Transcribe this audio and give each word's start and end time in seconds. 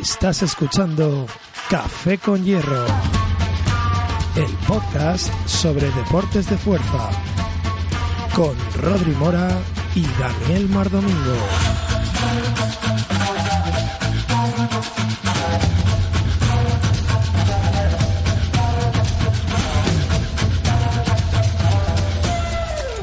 Estás 0.00 0.42
escuchando 0.42 1.26
Café 1.70 2.18
con 2.18 2.44
Hierro, 2.44 2.84
el 4.34 4.52
podcast 4.66 5.32
sobre 5.46 5.88
deportes 5.92 6.50
de 6.50 6.58
fuerza, 6.58 7.10
con 8.34 8.56
Rodri 8.82 9.12
Mora 9.12 9.48
y 9.94 10.02
Daniel 10.18 10.68
Mardomingo. 10.70 11.36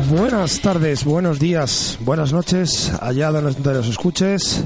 Buenas 0.10 0.60
tardes, 0.60 1.06
buenos 1.06 1.40
días, 1.40 1.98
buenas 2.02 2.34
noches, 2.34 2.92
allá 3.00 3.32
donde 3.32 3.74
los 3.74 3.88
escuches. 3.88 4.66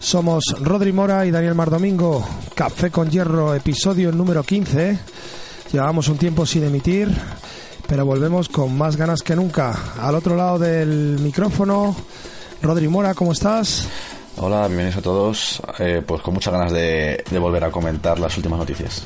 Somos 0.00 0.42
Rodri 0.60 0.92
Mora 0.92 1.26
y 1.26 1.30
Daniel 1.30 1.54
Mardomingo, 1.54 2.26
Café 2.54 2.90
con 2.90 3.10
Hierro, 3.10 3.54
episodio 3.54 4.10
número 4.10 4.42
15. 4.42 4.98
Llevamos 5.72 6.08
un 6.08 6.16
tiempo 6.16 6.46
sin 6.46 6.64
emitir, 6.64 7.08
pero 7.86 8.06
volvemos 8.06 8.48
con 8.48 8.76
más 8.76 8.96
ganas 8.96 9.22
que 9.22 9.36
nunca. 9.36 9.78
Al 10.00 10.14
otro 10.14 10.34
lado 10.36 10.58
del 10.58 11.18
micrófono, 11.20 11.94
Rodri 12.62 12.88
Mora, 12.88 13.14
¿cómo 13.14 13.32
estás? 13.32 13.86
Hola, 14.38 14.66
bienvenidos 14.68 14.96
a 14.96 15.02
todos. 15.02 15.62
Eh, 15.78 16.02
pues 16.04 16.22
con 16.22 16.32
muchas 16.34 16.52
ganas 16.54 16.72
de, 16.72 17.22
de 17.30 17.38
volver 17.38 17.64
a 17.64 17.70
comentar 17.70 18.18
las 18.18 18.34
últimas 18.38 18.58
noticias. 18.58 19.02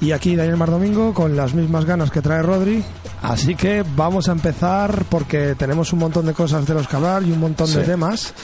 Y 0.00 0.12
aquí 0.12 0.34
Daniel 0.36 0.56
Mardomingo 0.56 1.12
con 1.12 1.36
las 1.36 1.52
mismas 1.52 1.84
ganas 1.84 2.10
que 2.12 2.22
trae 2.22 2.42
Rodri. 2.42 2.82
Así 3.22 3.54
que 3.56 3.84
vamos 3.96 4.28
a 4.28 4.32
empezar 4.32 5.04
porque 5.08 5.54
tenemos 5.56 5.92
un 5.92 5.98
montón 6.00 6.26
de 6.26 6.32
cosas 6.32 6.64
de 6.66 6.74
los 6.74 6.86
que 6.88 6.96
hablar 6.96 7.22
y 7.24 7.32
un 7.32 7.40
montón 7.40 7.72
de 7.72 7.80
Sí. 7.80 7.86
temas. 7.86 8.34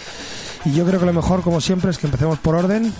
Y 0.64 0.72
yo 0.72 0.84
creo 0.84 1.00
que 1.00 1.06
lo 1.06 1.12
mejor, 1.12 1.42
como 1.42 1.60
siempre, 1.60 1.90
es 1.90 1.98
que 1.98 2.06
empecemos 2.06 2.38
por 2.38 2.54
orden. 2.54 2.92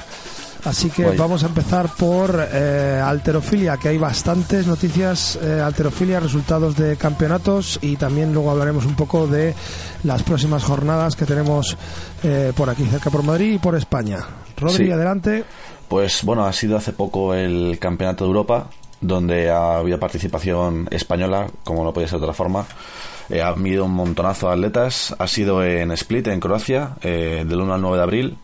Así 0.64 0.90
que 0.90 1.04
Voy. 1.04 1.16
vamos 1.16 1.44
a 1.44 1.46
empezar 1.46 1.88
por 1.96 2.46
eh, 2.52 3.00
alterofilia, 3.02 3.76
que 3.76 3.90
hay 3.90 3.98
bastantes 3.98 4.66
noticias 4.66 5.38
eh, 5.40 5.60
alterofilia, 5.64 6.18
resultados 6.18 6.76
de 6.76 6.96
campeonatos 6.96 7.78
y 7.80 7.94
también 7.96 8.32
luego 8.34 8.50
hablaremos 8.50 8.84
un 8.84 8.96
poco 8.96 9.28
de 9.28 9.54
las 10.02 10.24
próximas 10.24 10.64
jornadas 10.64 11.14
que 11.14 11.26
tenemos 11.26 11.76
eh, 12.24 12.52
por 12.56 12.68
aquí, 12.68 12.84
cerca 12.86 13.08
por 13.08 13.22
Madrid 13.22 13.54
y 13.54 13.58
por 13.58 13.76
España. 13.76 14.18
Rodri, 14.56 14.86
Sí. 14.86 14.90
adelante. 14.90 15.44
Pues 15.86 16.24
bueno, 16.24 16.44
ha 16.44 16.52
sido 16.52 16.76
hace 16.76 16.92
poco 16.92 17.34
el 17.34 17.78
Campeonato 17.80 18.24
de 18.24 18.28
Europa, 18.28 18.66
donde 19.00 19.50
ha 19.50 19.76
habido 19.78 20.00
participación 20.00 20.88
española, 20.90 21.46
como 21.62 21.84
no 21.84 21.92
podía 21.92 22.08
ser 22.08 22.18
de 22.18 22.24
otra 22.24 22.34
forma. 22.34 22.66
Eh, 23.30 23.42
ha 23.42 23.48
habido 23.48 23.84
un 23.84 23.92
montonazo 23.92 24.48
de 24.48 24.54
atletas. 24.54 25.14
Ha 25.18 25.26
sido 25.26 25.62
en 25.64 25.90
Split, 25.92 26.28
en 26.28 26.40
Croacia, 26.40 26.96
eh, 27.02 27.44
del 27.46 27.60
1 27.60 27.74
al 27.74 27.80
9 27.80 27.96
de 27.96 28.02
abril. 28.02 28.38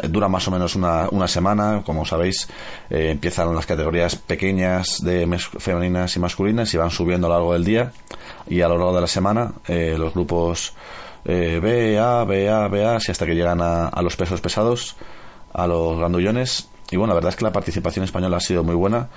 Eh, 0.00 0.08
Dura 0.08 0.28
más 0.28 0.46
o 0.48 0.50
menos 0.50 0.76
una, 0.76 1.08
una 1.10 1.26
semana, 1.26 1.82
como 1.84 2.04
sabéis, 2.04 2.48
eh, 2.90 3.10
empiezan 3.10 3.54
las 3.54 3.66
categorías 3.66 4.16
pequeñas 4.16 5.02
de 5.02 5.26
femeninas 5.58 6.14
y 6.16 6.20
masculinas 6.20 6.72
y 6.72 6.76
van 6.76 6.90
subiendo 6.90 7.26
a 7.26 7.30
lo 7.30 7.36
largo 7.36 7.52
del 7.52 7.64
día 7.64 7.92
y 8.48 8.60
a 8.60 8.68
lo 8.68 8.76
largo 8.76 8.94
de 8.94 9.00
la 9.00 9.06
semana 9.06 9.52
eh, 9.66 9.96
los 9.98 10.14
grupos 10.14 10.72
eh, 11.24 11.58
B, 11.62 11.98
A, 11.98 12.24
B, 12.24 12.48
A, 12.48 12.68
B, 12.68 12.84
A, 12.84 12.96
así 12.96 13.10
hasta 13.10 13.26
que 13.26 13.34
llegan 13.34 13.60
a, 13.60 13.88
a 13.88 14.02
los 14.02 14.16
pesos 14.16 14.40
pesados, 14.40 14.96
a 15.52 15.66
los 15.66 15.98
grandullones. 15.98 16.68
Y 16.90 16.96
bueno, 16.96 17.12
la 17.12 17.16
verdad 17.16 17.30
es 17.30 17.36
que 17.36 17.44
la 17.44 17.52
participación 17.52 18.04
española 18.04 18.38
ha 18.38 18.40
sido 18.40 18.64
muy 18.64 18.74
buena. 18.74 19.08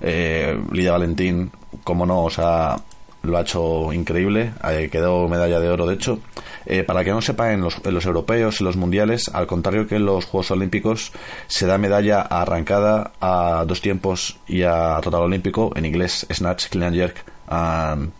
Lidia 0.00 0.90
Valentín, 0.90 1.52
como 1.84 2.04
no, 2.04 2.24
o 2.24 2.30
sea, 2.30 2.76
lo 3.22 3.36
ha 3.38 3.42
hecho 3.42 3.92
increíble. 3.92 4.52
Eh, 4.64 4.88
quedó 4.90 5.28
medalla 5.28 5.60
de 5.60 5.68
oro, 5.68 5.86
de 5.86 5.94
hecho. 5.94 6.18
Eh, 6.66 6.82
para 6.84 7.04
que 7.04 7.10
no 7.10 7.20
sepa, 7.22 7.52
en 7.52 7.60
los, 7.62 7.76
en 7.84 7.94
los 7.94 8.04
europeos 8.06 8.60
y 8.60 8.64
los 8.64 8.76
mundiales, 8.76 9.28
al 9.32 9.46
contrario 9.46 9.86
que 9.86 9.96
en 9.96 10.06
los 10.06 10.24
Juegos 10.26 10.50
Olímpicos, 10.50 11.12
se 11.46 11.66
da 11.66 11.78
medalla 11.78 12.20
a 12.20 12.42
arrancada 12.42 13.12
a 13.20 13.64
dos 13.66 13.80
tiempos 13.80 14.38
y 14.46 14.62
a 14.62 15.00
total 15.02 15.22
olímpico. 15.22 15.72
En 15.74 15.84
inglés, 15.86 16.26
Snatch, 16.32 16.68
Clean 16.68 16.88
and 16.88 16.96
Jerk, 16.96 17.24
and 17.48 18.12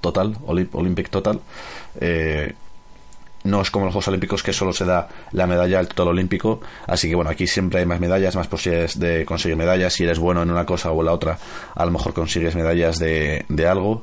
Total, 0.00 0.34
Olymp- 0.46 0.74
Olympic 0.74 1.10
Total. 1.10 1.38
Eh, 2.00 2.54
no 3.44 3.62
es 3.62 3.70
como 3.70 3.86
los 3.86 3.92
Juegos 3.92 4.08
Olímpicos 4.08 4.42
que 4.42 4.52
solo 4.52 4.72
se 4.72 4.84
da 4.84 5.08
la 5.32 5.46
medalla 5.46 5.78
al 5.78 5.88
total 5.88 6.08
olímpico. 6.08 6.60
Así 6.86 7.08
que 7.08 7.14
bueno, 7.14 7.30
aquí 7.30 7.46
siempre 7.46 7.80
hay 7.80 7.86
más 7.86 8.00
medallas, 8.00 8.36
más 8.36 8.48
posibilidades 8.48 8.98
de 8.98 9.24
conseguir 9.24 9.56
medallas. 9.56 9.94
Si 9.94 10.04
eres 10.04 10.18
bueno 10.18 10.42
en 10.42 10.50
una 10.50 10.66
cosa 10.66 10.90
o 10.90 11.00
en 11.00 11.06
la 11.06 11.12
otra, 11.12 11.38
a 11.74 11.84
lo 11.84 11.90
mejor 11.90 12.12
consigues 12.12 12.54
medallas 12.54 12.98
de, 12.98 13.44
de 13.48 13.66
algo. 13.66 14.02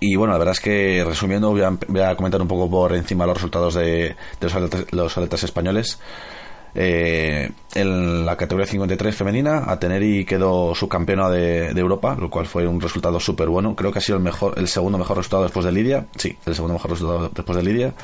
Y 0.00 0.16
bueno, 0.16 0.32
la 0.32 0.38
verdad 0.38 0.52
es 0.52 0.60
que 0.60 1.04
resumiendo, 1.06 1.50
voy 1.50 1.62
a, 2.00 2.16
comentar 2.16 2.42
un 2.42 2.48
poco 2.48 2.68
por 2.68 2.94
encima 2.94 3.26
los 3.26 3.36
resultados 3.36 3.74
de, 3.74 3.82
de 3.84 4.16
los, 4.40 4.54
atletas, 4.54 4.84
los 4.92 5.16
atletas 5.16 5.44
españoles. 5.44 6.00
Eh, 6.78 7.50
en 7.74 8.26
la 8.26 8.36
categoría 8.36 8.66
53 8.66 9.16
femenina, 9.16 9.64
Ateneri 9.66 10.26
quedó 10.26 10.74
subcampeona 10.74 11.30
de, 11.30 11.72
de 11.72 11.80
Europa, 11.80 12.16
lo 12.20 12.28
cual 12.28 12.44
fue 12.44 12.66
un 12.66 12.80
resultado 12.80 13.18
súper 13.18 13.48
bueno. 13.48 13.74
Creo 13.74 13.90
que 13.90 13.98
ha 13.98 14.02
sido 14.02 14.18
el 14.18 14.22
mejor, 14.22 14.58
el 14.58 14.68
segundo 14.68 14.98
mejor 14.98 15.16
resultado 15.16 15.44
después 15.44 15.64
de 15.64 15.72
Lidia. 15.72 16.06
Sí, 16.16 16.36
el 16.44 16.54
segundo 16.54 16.74
mejor 16.74 16.90
resultado 16.90 17.30
después 17.34 17.56
de 17.56 17.62
Lidia. 17.64 17.94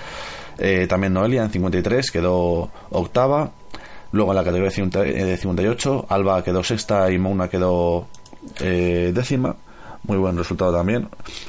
Eh, 0.59 0.87
también 0.88 1.12
Noelia 1.12 1.43
en 1.43 1.50
53 1.50 2.10
quedó 2.10 2.71
octava. 2.91 3.53
Luego 4.12 4.33
en 4.33 4.37
la 4.37 4.44
categoría 4.44 4.71
50 4.71 5.04
eh, 5.06 5.37
58, 5.37 6.06
Alba 6.09 6.43
quedó 6.43 6.62
sexta 6.62 7.10
y 7.10 7.19
Mouna 7.19 7.49
quedó 7.49 8.06
eh, 8.60 9.12
décima. 9.15 9.56
Muy 10.04 10.16
buen 10.18 10.36
resultado 10.36 10.72
también. 10.76 11.08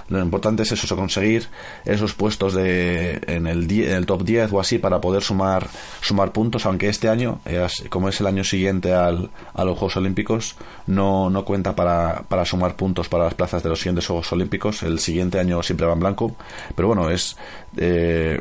Lo 0.10 0.20
importante 0.20 0.62
es 0.62 0.72
eso, 0.72 0.96
conseguir 0.96 1.48
esos 1.86 2.14
puestos 2.14 2.54
de 2.54 3.20
en 3.26 3.48
el, 3.48 3.66
die- 3.68 3.90
en 3.90 3.96
el 3.96 4.06
top 4.06 4.24
10 4.24 4.54
o 4.54 4.60
así 4.60 4.78
para 4.78 5.02
poder 5.02 5.24
sumar 5.24 5.68
sumar 6.02 6.32
puntos, 6.32 6.68
aunque 6.68 6.88
este 6.88 7.10
año, 7.10 7.40
eh, 7.46 7.66
como 7.90 8.10
es 8.10 8.20
el 8.22 8.28
año 8.28 8.44
siguiente 8.44 8.94
al, 8.94 9.32
a 9.56 9.64
los 9.66 9.76
Juegos 9.80 9.98
Olímpicos, 9.98 10.56
no, 10.86 11.32
no 11.32 11.46
cuenta 11.46 11.76
para, 11.76 12.22
para 12.30 12.46
sumar 12.46 12.76
puntos 12.76 13.10
para 13.10 13.24
las 13.24 13.34
plazas 13.34 13.64
de 13.64 13.70
los 13.70 13.80
siguientes 13.80 14.06
Juegos 14.06 14.32
Olímpicos. 14.32 14.84
El 14.84 15.00
siguiente 15.00 15.40
año 15.40 15.64
siempre 15.64 15.88
va 15.88 15.94
en 15.94 16.00
blanco. 16.02 16.36
Pero 16.76 16.90
bueno, 16.90 17.10
es... 17.10 17.36
eh, 17.78 18.40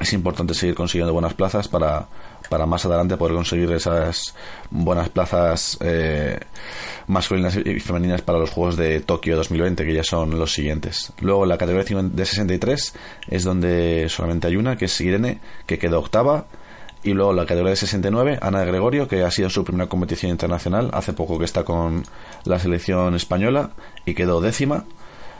es 0.00 0.12
importante 0.14 0.52
seguir 0.52 0.74
consiguiendo 0.74 1.12
buenas 1.12 1.34
plazas 1.34 1.68
para, 1.68 2.08
para 2.52 2.66
más 2.66 2.84
adelante 2.84 3.16
poder 3.16 3.34
conseguir 3.34 3.72
esas 3.72 4.34
buenas 4.70 5.08
plazas 5.08 5.78
eh, 5.80 6.38
masculinas 7.06 7.56
y 7.56 7.80
femeninas 7.80 8.20
para 8.20 8.38
los 8.38 8.50
Juegos 8.50 8.76
de 8.76 9.00
Tokio 9.00 9.36
2020, 9.36 9.86
que 9.86 9.94
ya 9.94 10.04
son 10.04 10.38
los 10.38 10.52
siguientes. 10.52 11.14
Luego, 11.22 11.46
la 11.46 11.56
categoría 11.56 12.02
de 12.02 12.26
63 12.26 12.94
es 13.30 13.44
donde 13.44 14.06
solamente 14.10 14.48
hay 14.48 14.56
una, 14.56 14.76
que 14.76 14.84
es 14.84 15.00
Irene, 15.00 15.40
que 15.64 15.78
quedó 15.78 16.00
octava. 16.00 16.44
Y 17.02 17.14
luego 17.14 17.32
la 17.32 17.46
categoría 17.46 17.70
de 17.70 17.76
69, 17.76 18.38
Ana 18.42 18.60
de 18.60 18.66
Gregorio, 18.66 19.08
que 19.08 19.22
ha 19.22 19.30
sido 19.30 19.48
su 19.48 19.64
primera 19.64 19.88
competición 19.88 20.30
internacional, 20.30 20.90
hace 20.92 21.14
poco 21.14 21.38
que 21.38 21.46
está 21.46 21.64
con 21.64 22.04
la 22.44 22.58
selección 22.58 23.14
española 23.14 23.70
y 24.04 24.12
quedó 24.12 24.42
décima 24.42 24.84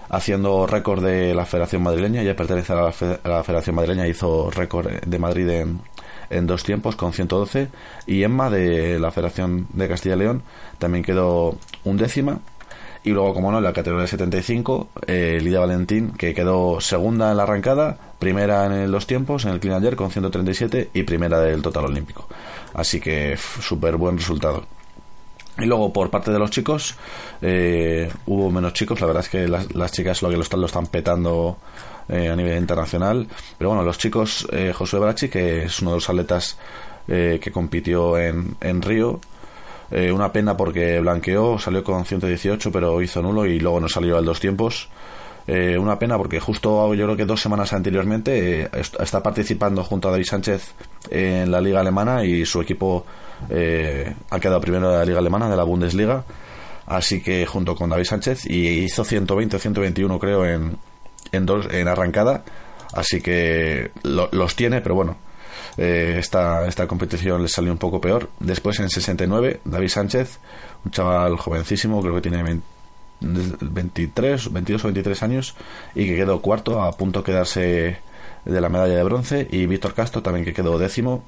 haciendo 0.09 0.67
récord 0.67 1.05
de 1.05 1.34
la 1.34 1.45
Federación 1.45 1.83
Madrileña, 1.83 2.22
ya 2.22 2.34
pertenece 2.34 2.72
a 2.72 2.92
la 3.25 3.45
Federación 3.45 3.77
Madrileña, 3.77 4.09
hizo 4.09 4.51
récord 4.51 4.89
de 4.89 5.19
Madrid 5.19 5.48
en, 5.48 5.81
en 6.30 6.47
dos 6.47 6.65
tiempos 6.65 6.97
con 6.97 7.13
112 7.13 7.69
y 8.07 8.22
Emma 8.22 8.51
de 8.51 8.98
la 8.98 9.10
Federación 9.10 9.66
de 9.72 9.89
Castilla 9.89 10.16
y 10.16 10.19
León 10.19 10.42
también 10.78 11.04
quedó 11.04 11.57
undécima 11.84 12.41
y 13.04 13.10
luego 13.10 13.34
como 13.34 13.51
no 13.51 13.59
en 13.59 13.65
la 13.65 13.72
categoría 13.72 14.03
de 14.03 14.09
75 14.09 14.89
eh, 15.07 15.39
Lidia 15.42 15.60
Valentín 15.60 16.13
que 16.13 16.34
quedó 16.34 16.80
segunda 16.80 17.30
en 17.30 17.36
la 17.36 17.42
arrancada 17.42 17.98
primera 18.19 18.66
en 18.66 18.91
los 18.91 19.07
tiempos 19.07 19.45
en 19.45 19.53
el 19.53 19.60
clean 19.60 19.83
jerk 19.83 19.97
con 19.97 20.10
137 20.10 20.91
y 20.95 21.03
primera 21.03 21.41
del 21.41 21.63
total 21.63 21.86
olímpico. 21.86 22.28
Así 22.74 23.01
que 23.01 23.36
súper 23.36 23.97
buen 23.97 24.16
resultado. 24.16 24.65
Y 25.59 25.66
luego 25.66 25.92
por 25.92 26.09
parte 26.09 26.30
de 26.30 26.39
los 26.39 26.51
chicos 26.51 26.95
eh, 27.42 28.10
hubo 28.27 28.51
menos 28.51 28.72
chicos, 28.72 29.01
la 29.01 29.07
verdad 29.07 29.22
es 29.22 29.28
que 29.28 29.48
las, 29.48 29.74
las 29.74 29.92
chicas 29.92 30.22
lo 30.22 30.30
que 30.30 30.36
lo 30.36 30.42
están, 30.42 30.60
lo 30.60 30.66
están 30.66 30.86
petando 30.86 31.59
eh, 32.09 32.28
a 32.28 32.37
nivel 32.37 32.59
internacional. 32.59 33.27
Pero 33.59 33.71
bueno, 33.71 33.84
los 33.84 33.99
chicos, 33.99 34.47
eh, 34.53 34.72
Josué 34.75 35.01
Brachi, 35.01 35.28
que 35.28 35.65
es 35.65 35.81
uno 35.81 35.93
de 35.93 35.97
los 35.97 36.09
atletas 36.09 36.59
eh, 37.09 37.39
que 37.43 37.51
compitió 37.51 38.19
en, 38.19 38.57
en 38.60 38.83
Río, 38.83 39.21
eh, 39.91 40.10
una 40.10 40.33
pena 40.33 40.57
porque 40.57 41.01
blanqueó, 41.01 41.59
salió 41.59 41.84
con 41.84 42.07
118 42.07 42.72
pero 42.72 43.03
hizo 43.03 43.21
nulo 43.21 43.45
y 43.45 43.60
luego 43.60 43.78
no 43.78 43.89
salió 43.89 44.16
al 44.16 44.25
dos 44.25 44.41
tiempos. 44.41 44.89
Eh, 45.47 45.77
una 45.77 45.99
pena 45.99 46.16
porque 46.16 46.39
justo 46.41 46.95
yo 46.95 47.04
creo 47.04 47.16
que 47.16 47.27
dos 47.27 47.41
semanas 47.41 47.72
anteriormente 47.72 48.63
eh, 48.63 48.71
está 48.72 49.22
participando 49.22 49.83
junto 49.83 50.09
a 50.09 50.13
David 50.13 50.25
Sánchez 50.25 50.72
en 51.10 51.51
la 51.51 51.60
liga 51.60 51.81
alemana 51.81 52.25
y 52.25 52.47
su 52.47 52.60
equipo 52.60 53.05
eh, 53.51 54.15
ha 54.31 54.39
quedado 54.39 54.60
primero 54.60 54.91
de 54.91 54.98
la 54.98 55.05
liga 55.05 55.19
alemana, 55.19 55.51
de 55.51 55.57
la 55.57 55.65
Bundesliga. 55.65 56.25
Así 56.87 57.22
que 57.22 57.45
junto 57.45 57.75
con 57.75 57.91
David 57.91 58.05
Sánchez 58.05 58.47
y 58.47 58.84
hizo 58.84 59.05
120 59.05 59.57
o 59.57 59.59
121 59.59 60.19
creo 60.19 60.47
en, 60.47 60.78
en, 61.33 61.47
dos, 61.47 61.67
en 61.71 61.89
arrancada. 61.89 62.45
Así 62.93 63.21
que 63.23 63.91
los 64.03 64.55
tiene, 64.55 64.83
pero 64.83 64.95
bueno, 64.95 65.17
esta, 65.77 66.67
esta 66.67 66.87
competición 66.87 67.43
le 67.43 67.49
salió 67.49 67.73
un 67.73 67.79
poco 67.79 68.01
peor. 68.01 68.29
Después 68.39 68.79
en 68.81 68.91
69, 68.91 69.61
David 69.65 69.89
Sánchez, 69.89 70.39
un 70.84 70.91
chaval 70.91 71.37
jovencísimo, 71.37 72.03
creo 72.03 72.15
que 72.15 72.21
tiene 72.21 72.43
20, 72.43 72.65
23, 73.23 74.53
22 74.53 74.84
o 74.84 74.89
23 74.89 75.23
años 75.23 75.55
y 75.95 76.07
que 76.07 76.17
quedó 76.17 76.41
cuarto 76.41 76.83
a 76.83 76.93
punto 76.93 77.21
de 77.21 77.25
quedarse 77.25 77.99
de 78.45 78.61
la 78.61 78.69
medalla 78.69 78.97
de 78.97 79.05
bronce 79.05 79.47
y 79.51 79.67
Víctor 79.67 79.95
Castro 79.95 80.23
también 80.23 80.45
que 80.45 80.53
quedó 80.53 80.79
décimo 80.79 81.23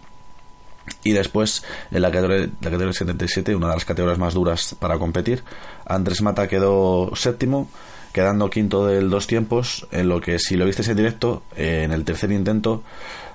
y 1.02 1.12
después 1.12 1.64
en 1.92 2.02
la 2.02 2.10
categoría, 2.10 2.46
la 2.46 2.70
categoría 2.70 2.92
77 2.92 3.54
una 3.54 3.68
de 3.68 3.74
las 3.74 3.84
categorías 3.84 4.18
más 4.18 4.34
duras 4.34 4.76
para 4.78 4.98
competir 4.98 5.44
Andrés 5.86 6.20
Mata 6.22 6.48
quedó 6.48 7.14
séptimo 7.14 7.68
quedando 8.14 8.48
quinto 8.48 8.86
del 8.86 9.10
dos 9.10 9.26
tiempos 9.26 9.86
en 9.90 10.08
lo 10.08 10.20
que 10.20 10.38
si 10.38 10.56
lo 10.56 10.64
viste 10.64 10.88
en 10.88 10.96
directo 10.96 11.42
en 11.56 11.92
el 11.92 12.04
tercer 12.04 12.30
intento 12.30 12.84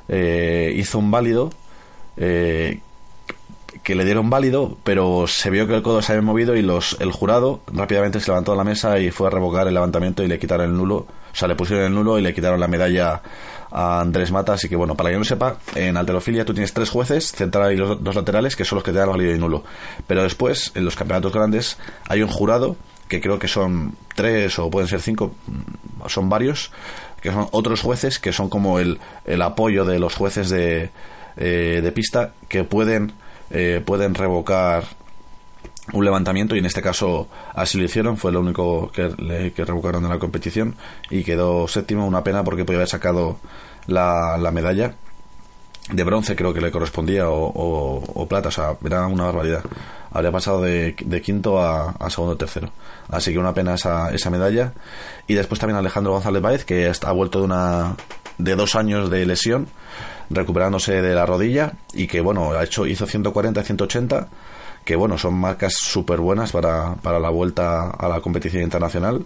eh, 0.08 0.74
hizo 0.76 0.98
un 0.98 1.12
válido 1.12 1.52
eh, 2.16 2.80
que 3.84 3.96
le 3.96 4.06
dieron 4.06 4.30
válido, 4.30 4.78
pero 4.84 5.26
se 5.28 5.50
vio 5.50 5.68
que 5.68 5.76
el 5.76 5.82
codo 5.82 6.02
se 6.02 6.14
había 6.14 6.22
movido 6.22 6.56
y 6.56 6.62
los 6.62 6.98
el 7.00 7.12
jurado 7.12 7.62
rápidamente 7.68 8.20
se 8.20 8.32
levantó 8.32 8.52
de 8.52 8.58
la 8.58 8.64
mesa 8.64 9.00
y 9.00 9.12
fue 9.12 9.28
a 9.28 9.30
revocar 9.30 9.68
el 9.68 9.74
levantamiento 9.74 10.24
y 10.24 10.28
le 10.28 10.40
quitaron 10.40 10.68
el 10.68 10.78
nulo. 10.78 10.96
O 10.96 11.36
sea, 11.36 11.48
le 11.48 11.56
pusieron 11.56 11.86
el 11.86 11.94
nulo 11.94 12.18
y 12.18 12.22
le 12.22 12.34
quitaron 12.34 12.60
la 12.60 12.68
medalla 12.68 13.22
a 13.72 14.02
Andrés 14.02 14.32
Mata. 14.32 14.54
Así 14.54 14.68
que 14.68 14.76
bueno, 14.76 14.96
para 14.96 15.12
que 15.12 15.18
no 15.18 15.24
sepa, 15.24 15.58
en 15.76 15.98
alterofilia 15.98 16.46
tú 16.46 16.54
tienes 16.54 16.74
tres 16.74 16.90
jueces, 16.90 17.32
central 17.32 17.74
y 17.74 17.78
los 17.78 18.04
dos 18.04 18.16
laterales, 18.16 18.56
que 18.56 18.66
son 18.66 18.78
los 18.78 18.84
que 18.84 18.92
te 18.92 18.98
dan 18.98 19.10
válido 19.10 19.36
y 19.36 19.40
nulo. 19.40 19.64
Pero 20.08 20.24
después, 20.24 20.72
en 20.76 20.86
los 20.86 20.96
campeonatos 20.96 21.34
grandes, 21.34 21.78
hay 22.08 22.22
un 22.22 22.30
jurado, 22.30 22.76
que 23.10 23.20
creo 23.20 23.40
que 23.40 23.50
son 23.50 23.96
tres 24.16 24.58
o 24.60 24.70
pueden 24.70 24.88
ser 24.88 25.02
cinco, 25.02 25.34
son 26.08 26.30
varios, 26.30 26.72
que 27.22 27.32
son 27.32 27.48
otros 27.52 27.82
jueces 27.82 28.20
que 28.20 28.32
son 28.32 28.50
como 28.50 28.80
el, 28.80 29.00
el 29.26 29.42
apoyo 29.42 29.84
de 29.84 30.00
los 30.00 30.16
jueces 30.16 30.50
de, 30.50 30.92
eh, 31.36 31.82
de 31.84 31.92
pista 31.92 32.34
que 32.48 32.64
pueden 32.64 33.12
eh, 33.50 33.82
pueden 33.84 34.14
revocar 34.14 34.84
un 35.92 36.06
levantamiento 36.06 36.56
y 36.56 36.60
en 36.60 36.68
este 36.68 36.84
caso 36.84 37.28
así 37.56 37.80
lo 37.80 37.84
hicieron, 37.84 38.16
fue 38.16 38.32
lo 38.32 38.42
único 38.42 38.92
que, 38.92 39.52
que 39.56 39.66
revocaron 39.66 40.04
en 40.04 40.12
la 40.12 40.20
competición 40.20 40.76
y 41.10 41.24
quedó 41.24 41.68
séptimo, 41.68 42.06
una 42.06 42.24
pena 42.24 42.44
porque 42.44 42.64
podía 42.64 42.78
haber 42.78 42.90
sacado 42.90 43.40
la, 43.88 44.38
la 44.38 44.52
medalla 44.52 44.94
de 45.92 46.04
bronce 46.04 46.36
creo 46.36 46.54
que 46.54 46.62
le 46.62 46.72
correspondía 46.72 47.26
o, 47.30 48.28
plata, 48.30 48.50
o 48.50 48.52
sea, 48.52 48.76
era 48.86 49.08
una 49.08 49.26
barbaridad. 49.26 49.64
Habría 50.12 50.32
pasado 50.32 50.62
de, 50.62 50.96
quinto 51.24 51.60
a, 51.62 52.10
segundo 52.10 52.38
tercero. 52.38 52.72
Así 53.10 53.32
que 53.32 53.40
una 53.40 53.54
pena 53.54 53.76
esa, 53.76 54.12
esa 54.12 54.30
medalla. 54.30 54.74
Y 55.28 55.34
después 55.34 55.60
también 55.60 55.78
Alejandro 55.78 56.14
González 56.14 56.42
Baez, 56.42 56.66
que 56.66 56.92
ha 57.02 57.12
vuelto 57.12 57.40
de 57.40 57.46
una 57.46 57.96
de 58.38 58.56
dos 58.56 58.76
años 58.76 59.10
de 59.10 59.26
lesión 59.26 59.68
recuperándose 60.30 61.02
de 61.02 61.16
la 61.16 61.26
rodilla 61.26 61.74
y 61.94 62.08
que 62.08 62.22
bueno, 62.22 62.52
ha 62.52 62.64
hecho, 62.64 62.86
hizo 62.86 63.06
140, 63.06 63.64
180, 63.64 64.28
que 64.86 64.96
bueno, 64.96 65.18
son 65.18 65.36
marcas 65.36 65.74
súper 65.74 66.20
buenas 66.20 66.52
para, 66.52 66.96
para 66.96 67.20
la 67.20 67.30
vuelta 67.30 67.90
a 67.90 68.08
la 68.08 68.22
competición 68.22 68.64
internacional. 68.64 69.26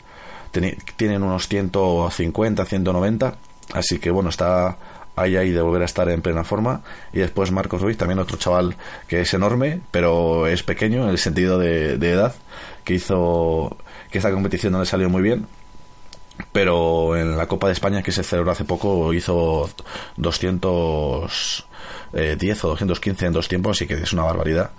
tienen 0.52 1.24
unos 1.24 1.48
150, 1.48 2.66
190, 2.66 3.36
así 3.74 4.00
que 4.00 4.12
bueno, 4.12 4.30
está 4.30 4.78
ahí 5.16 5.36
ahí 5.36 5.52
de 5.52 5.62
volver 5.62 5.82
a 5.82 5.86
estar 5.86 6.10
en 6.10 6.22
plena 6.22 6.44
forma. 6.44 6.82
Y 7.12 7.20
después 7.20 7.52
Marcos 7.52 7.82
Ruiz, 7.82 7.98
también 7.98 8.20
otro 8.20 8.38
chaval 8.38 8.76
que 9.08 9.22
es 9.22 9.34
enorme, 9.34 9.82
pero 9.92 10.48
es 10.48 10.64
pequeño 10.64 11.04
en 11.04 11.10
el 11.10 11.18
sentido 11.18 11.60
de, 11.60 11.98
de 11.98 12.12
edad, 12.12 12.36
que 12.84 12.96
hizo 12.96 13.78
que 14.12 14.18
esta 14.20 14.32
competición 14.32 14.74
no 14.74 14.80
le 14.80 14.86
salió 14.86 15.10
muy 15.10 15.22
bien 15.22 15.48
pero 16.52 17.16
en 17.16 17.38
la 17.38 17.48
Copa 17.48 17.68
de 17.68 17.74
España 17.74 18.02
que 18.02 18.12
se 18.12 18.24
celebró 18.24 18.52
hace 18.52 18.66
poco 18.66 19.14
hizo 19.14 19.70
210 20.18 21.66
eh, 22.14 22.58
o 22.64 22.68
215 22.70 23.26
en 23.26 23.34
dos 23.34 23.48
tiempos, 23.48 23.78
así 23.78 23.88
que 23.88 23.96
es 23.96 24.14
una 24.14 24.24
barbaridad. 24.24 24.72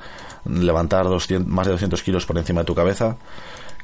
Levantar 0.45 1.05
200, 1.05 1.49
más 1.49 1.67
de 1.67 1.73
200 1.73 2.03
kilos 2.03 2.27
por 2.27 2.37
encima 2.39 2.61
de 2.63 2.67
tu 2.67 2.75
cabeza, 2.75 3.17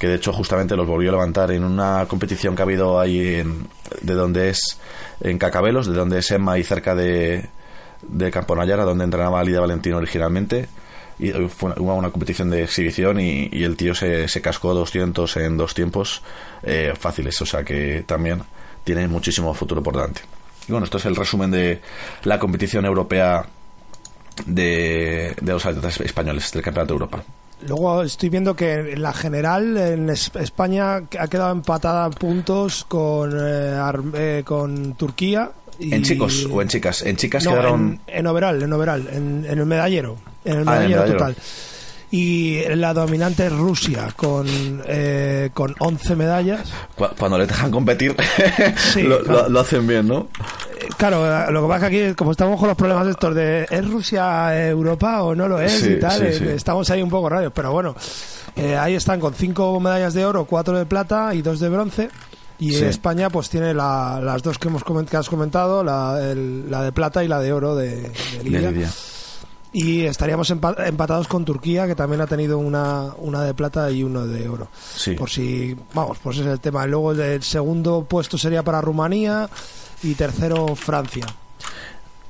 que 0.01 0.09
de 0.09 0.15
hecho 0.15 0.33
justamente 0.33 0.75
los 0.77 0.87
volvió 0.87 1.11
a 1.11 1.13
levantar 1.13 1.53
en 1.53 1.63
una 1.63 2.07
competición 2.09 2.57
que 2.57 2.63
ha 2.63 2.65
habido 2.65 2.99
ahí 2.99 3.35
en, 3.35 3.69
de 4.01 4.15
donde 4.15 4.49
es 4.49 4.81
en 5.21 5.39
Cacabelos, 5.39 5.87
de 5.87 5.93
donde 5.93 6.21
es 6.21 6.31
Emma 6.31 6.59
y 6.59 6.65
cerca 6.65 6.95
de, 6.95 7.51
de 8.01 8.31
Camponayara, 8.31 8.85
donde 8.85 9.05
entrenaba 9.05 9.45
Lidia 9.45 9.61
Valentino 9.61 9.99
originalmente 9.99 10.69
y 11.19 11.33
fue 11.49 11.75
una, 11.77 11.93
una 11.93 12.11
competición 12.11 12.49
de 12.49 12.63
exhibición 12.63 13.21
y, 13.21 13.51
el 13.63 13.77
tío 13.77 13.95
se, 13.95 14.27
se, 14.27 14.41
cascó 14.41 14.73
200 14.73 15.37
en 15.37 15.59
dos 15.59 15.75
tiempos 15.75 16.23
eh, 16.63 16.95
fáciles, 16.99 17.41
o 17.43 17.45
sea 17.45 17.63
que 17.63 18.03
también 18.07 18.43
tiene 18.85 19.07
muchísimo 19.07 19.53
futuro 19.53 19.83
por 19.83 19.95
delante. 19.95 20.23
Y 20.67 20.73
bueno, 20.73 20.85
esto 20.85 20.97
es 20.97 21.05
el 21.05 21.15
resumen 21.15 21.51
de 21.51 21.83
la 22.25 22.39
competición 22.39 22.87
europea 22.87 23.45
de, 24.47 25.37
de 25.39 25.53
los 25.53 25.67
atletas 25.67 26.01
españoles 26.01 26.51
del 26.53 26.63
Campeonato 26.63 26.95
de 26.95 26.97
Europa. 26.97 27.23
Luego 27.67 28.03
estoy 28.03 28.29
viendo 28.29 28.57
que 28.57 28.93
en 28.93 29.03
la 29.03 29.13
general 29.13 29.77
en 29.77 30.09
España 30.11 30.97
ha 30.97 31.29
quedado 31.29 31.53
empatada 31.53 32.07
a 32.07 32.11
puntos 32.11 32.85
con, 32.87 33.33
eh, 33.39 33.79
eh, 34.15 34.43
con 34.45 34.95
Turquía. 34.95 35.51
¿En 35.79 36.03
chicos 36.03 36.47
o 36.51 36.61
en 36.61 36.69
chicas? 36.69 37.03
En 37.03 37.17
chicas 37.17 37.47
quedaron... 37.47 38.01
En, 38.07 38.19
en 38.19 38.27
overall, 38.27 38.63
en 38.63 38.73
overall, 38.73 39.09
en, 39.13 39.47
en 39.49 39.59
el 39.59 39.67
medallero 39.67 40.17
en 40.45 40.59
el 40.59 40.65
medallero, 40.65 41.05
total. 41.05 41.37
Y 42.13 42.65
la 42.75 42.93
dominante 42.93 43.47
es 43.47 43.53
Rusia, 43.53 44.09
con, 44.17 44.47
eh, 44.85 45.51
con 45.55 45.77
11 45.79 46.17
medallas. 46.17 46.73
Cuando 46.97 47.39
le 47.39 47.47
dejan 47.47 47.71
competir, 47.71 48.17
lo, 49.49 49.61
hacen 49.61 49.87
bien, 49.87 50.09
¿no? 50.09 50.27
Eh, 50.81 50.89
claro, 50.97 51.53
lo 51.53 51.63
que 51.63 51.69
pasa 51.69 51.87
es 51.87 51.91
que 51.91 52.07
aquí, 52.07 52.15
como 52.17 52.33
estamos 52.33 52.59
con 52.59 52.69
los 52.69 52.77
problemas 52.77 53.07
estos 53.07 53.33
de 53.33 53.65
¿es 53.71 53.89
Rusia 53.89 54.69
Europa 54.69 55.23
o 55.23 55.37
no 55.37 55.47
lo 55.47 55.61
es? 55.61 55.87
y 55.87 56.01
tal, 56.01 56.23
eh, 56.23 56.55
estamos 56.57 56.91
ahí 56.91 57.01
un 57.01 57.11
poco 57.11 57.29
rayos, 57.29 57.53
pero 57.55 57.71
bueno, 57.71 57.95
ahí 58.77 58.95
están 58.95 59.21
con 59.21 59.33
5 59.33 59.79
medallas 59.79 60.13
de 60.13 60.27
oro, 60.27 60.47
4 60.47 60.79
de 60.79 60.87
plata 60.87 61.33
y 61.33 61.43
2 61.43 61.61
de 61.61 61.69
bronce. 61.69 62.11
Y 62.59 62.75
España 62.75 63.31
pues 63.31 63.49
tiene 63.49 63.73
las 63.73 64.43
dos 64.43 64.59
que 64.59 64.69
hemos 64.69 64.85
que 64.85 65.17
has 65.17 65.31
comentado, 65.31 65.83
la, 65.83 66.21
la 66.69 66.83
de 66.83 66.93
plata 66.93 67.25
y 67.25 67.29
la 67.29 67.41
de 67.41 67.55
oro 67.55 67.75
de, 67.75 68.13
de 68.43 68.87
y 69.73 70.03
estaríamos 70.03 70.51
empatados 70.51 71.29
con 71.29 71.45
Turquía, 71.45 71.87
que 71.87 71.95
también 71.95 72.21
ha 72.21 72.27
tenido 72.27 72.59
una, 72.59 73.15
una 73.19 73.43
de 73.43 73.55
plata 73.55 73.91
y 73.91 74.03
uno 74.03 74.27
de 74.27 74.49
oro. 74.49 74.69
Sí. 74.95 75.13
Por 75.15 75.31
si, 75.31 75.77
vamos, 75.95 76.19
pues 76.23 76.39
ese 76.39 76.47
es 76.47 76.53
el 76.55 76.61
tema. 76.61 76.87
Luego 76.87 77.13
el 77.13 77.43
segundo 77.43 78.05
puesto 78.05 78.37
sería 78.37 78.63
para 78.63 78.81
Rumanía 78.81 79.49
y 80.03 80.15
tercero 80.15 80.75
Francia. 80.75 81.27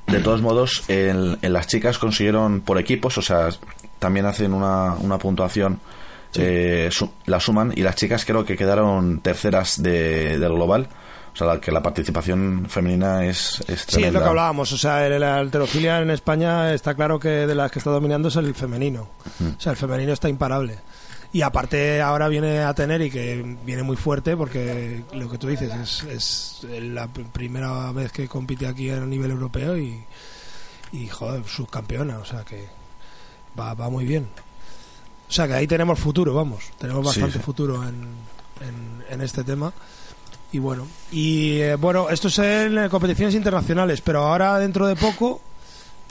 De 0.07 0.19
todos 0.19 0.41
modos, 0.41 0.83
en, 0.87 1.37
las 1.41 1.67
chicas 1.67 1.97
consiguieron 1.97 2.61
por 2.61 2.77
equipos, 2.77 3.17
o 3.17 3.21
sea, 3.21 3.49
también 3.97 4.25
hacen 4.25 4.53
una, 4.53 4.93
una 4.95 5.17
puntuación, 5.17 5.79
eh, 6.35 6.89
la 7.25 7.39
suman, 7.39 7.73
y 7.75 7.81
las 7.81 7.95
chicas 7.95 8.25
creo 8.25 8.43
que 8.43 8.57
quedaron 8.57 9.21
terceras 9.21 9.81
de, 9.81 10.37
del 10.37 10.53
global 10.53 10.89
o 11.33 11.37
sea, 11.37 11.59
que 11.61 11.71
la 11.71 11.81
participación 11.81 12.65
femenina 12.67 13.25
es, 13.25 13.63
es 13.67 13.85
Sí, 13.87 14.03
es 14.03 14.13
lo 14.13 14.19
que 14.21 14.27
hablábamos. 14.27 14.71
O 14.73 14.77
sea, 14.77 15.07
la 15.07 15.37
alterofilia 15.37 15.99
en 16.01 16.11
España 16.11 16.73
está 16.73 16.93
claro 16.93 17.19
que 17.19 17.29
de 17.29 17.55
las 17.55 17.71
que 17.71 17.79
está 17.79 17.89
dominando 17.91 18.27
es 18.27 18.35
el 18.35 18.53
femenino. 18.53 19.07
O 19.57 19.59
sea, 19.59 19.71
el 19.71 19.77
femenino 19.77 20.11
está 20.11 20.27
imparable. 20.27 20.79
Y 21.33 21.41
aparte 21.43 22.01
ahora 22.01 22.27
viene 22.27 22.59
a 22.59 22.73
tener 22.73 23.01
y 23.01 23.09
que 23.09 23.57
viene 23.65 23.83
muy 23.83 23.95
fuerte 23.95 24.35
porque 24.35 25.05
lo 25.13 25.29
que 25.29 25.37
tú 25.37 25.47
dices 25.47 26.03
es, 26.03 26.63
es 26.65 26.67
la 26.69 27.07
primera 27.07 27.93
vez 27.93 28.11
que 28.11 28.27
compite 28.27 28.67
aquí 28.67 28.89
a 28.89 28.99
nivel 28.99 29.31
europeo 29.31 29.77
y, 29.77 30.03
y 30.91 31.07
joder, 31.07 31.45
subcampeona. 31.45 32.17
O 32.19 32.25
sea 32.25 32.43
que 32.43 32.67
va, 33.57 33.73
va 33.73 33.89
muy 33.89 34.03
bien. 34.03 34.27
O 35.29 35.31
sea 35.31 35.47
que 35.47 35.53
ahí 35.53 35.67
tenemos 35.67 35.97
futuro, 35.97 36.33
vamos. 36.33 36.65
Tenemos 36.77 37.05
bastante 37.05 37.39
futuro 37.39 37.81
en, 37.87 38.07
en, 38.59 39.05
en 39.09 39.21
este 39.21 39.45
tema 39.45 39.71
y 40.51 40.59
bueno, 40.59 40.87
y 41.11 41.59
eh, 41.59 41.75
bueno, 41.75 42.09
esto 42.09 42.27
es 42.27 42.39
en 42.39 42.89
competiciones 42.89 43.35
internacionales, 43.35 44.01
pero 44.01 44.21
ahora 44.21 44.59
dentro 44.59 44.87
de 44.87 44.95
poco 44.95 45.41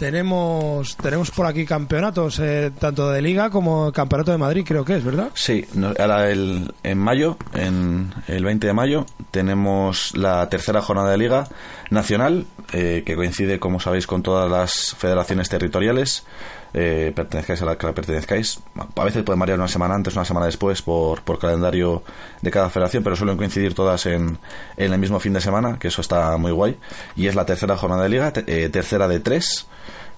tenemos 0.00 0.96
tenemos 0.96 1.30
por 1.30 1.44
aquí 1.44 1.66
campeonatos, 1.66 2.38
eh, 2.38 2.72
tanto 2.78 3.10
de 3.10 3.20
liga 3.20 3.50
como 3.50 3.92
campeonato 3.92 4.32
de 4.32 4.38
Madrid, 4.38 4.64
creo 4.66 4.82
que 4.82 4.96
es, 4.96 5.04
¿verdad? 5.04 5.28
Sí, 5.34 5.66
ahora 5.98 6.30
el, 6.30 6.72
en 6.82 6.98
mayo, 6.98 7.36
en 7.52 8.14
el 8.26 8.42
20 8.42 8.66
de 8.66 8.72
mayo, 8.72 9.04
tenemos 9.30 10.16
la 10.16 10.48
tercera 10.48 10.80
jornada 10.80 11.10
de 11.10 11.18
liga 11.18 11.48
nacional, 11.90 12.46
eh, 12.72 13.02
que 13.04 13.14
coincide, 13.14 13.60
como 13.60 13.78
sabéis, 13.78 14.06
con 14.06 14.22
todas 14.22 14.50
las 14.50 14.96
federaciones 14.96 15.50
territoriales. 15.50 16.24
Eh, 16.74 17.12
pertenezcáis 17.14 17.62
a 17.62 17.64
la 17.64 17.76
que 17.76 17.92
pertenezcáis. 17.92 18.60
A 18.96 19.04
veces 19.04 19.22
pueden 19.22 19.40
variar 19.40 19.58
una 19.58 19.68
semana 19.68 19.94
antes, 19.94 20.14
una 20.14 20.24
semana 20.24 20.46
después 20.46 20.82
por, 20.82 21.22
por 21.22 21.38
calendario 21.38 22.02
de 22.40 22.50
cada 22.50 22.70
federación, 22.70 23.02
pero 23.02 23.16
suelen 23.16 23.36
coincidir 23.36 23.74
todas 23.74 24.06
en, 24.06 24.38
en 24.76 24.92
el 24.92 24.98
mismo 24.98 25.20
fin 25.20 25.32
de 25.32 25.40
semana, 25.40 25.78
que 25.78 25.88
eso 25.88 26.00
está 26.00 26.36
muy 26.36 26.52
guay. 26.52 26.78
Y 27.16 27.26
es 27.26 27.34
la 27.34 27.44
tercera 27.44 27.76
jornada 27.76 28.04
de 28.04 28.08
liga, 28.08 28.32
eh, 28.46 28.68
tercera 28.70 29.08
de 29.08 29.20
tres. 29.20 29.66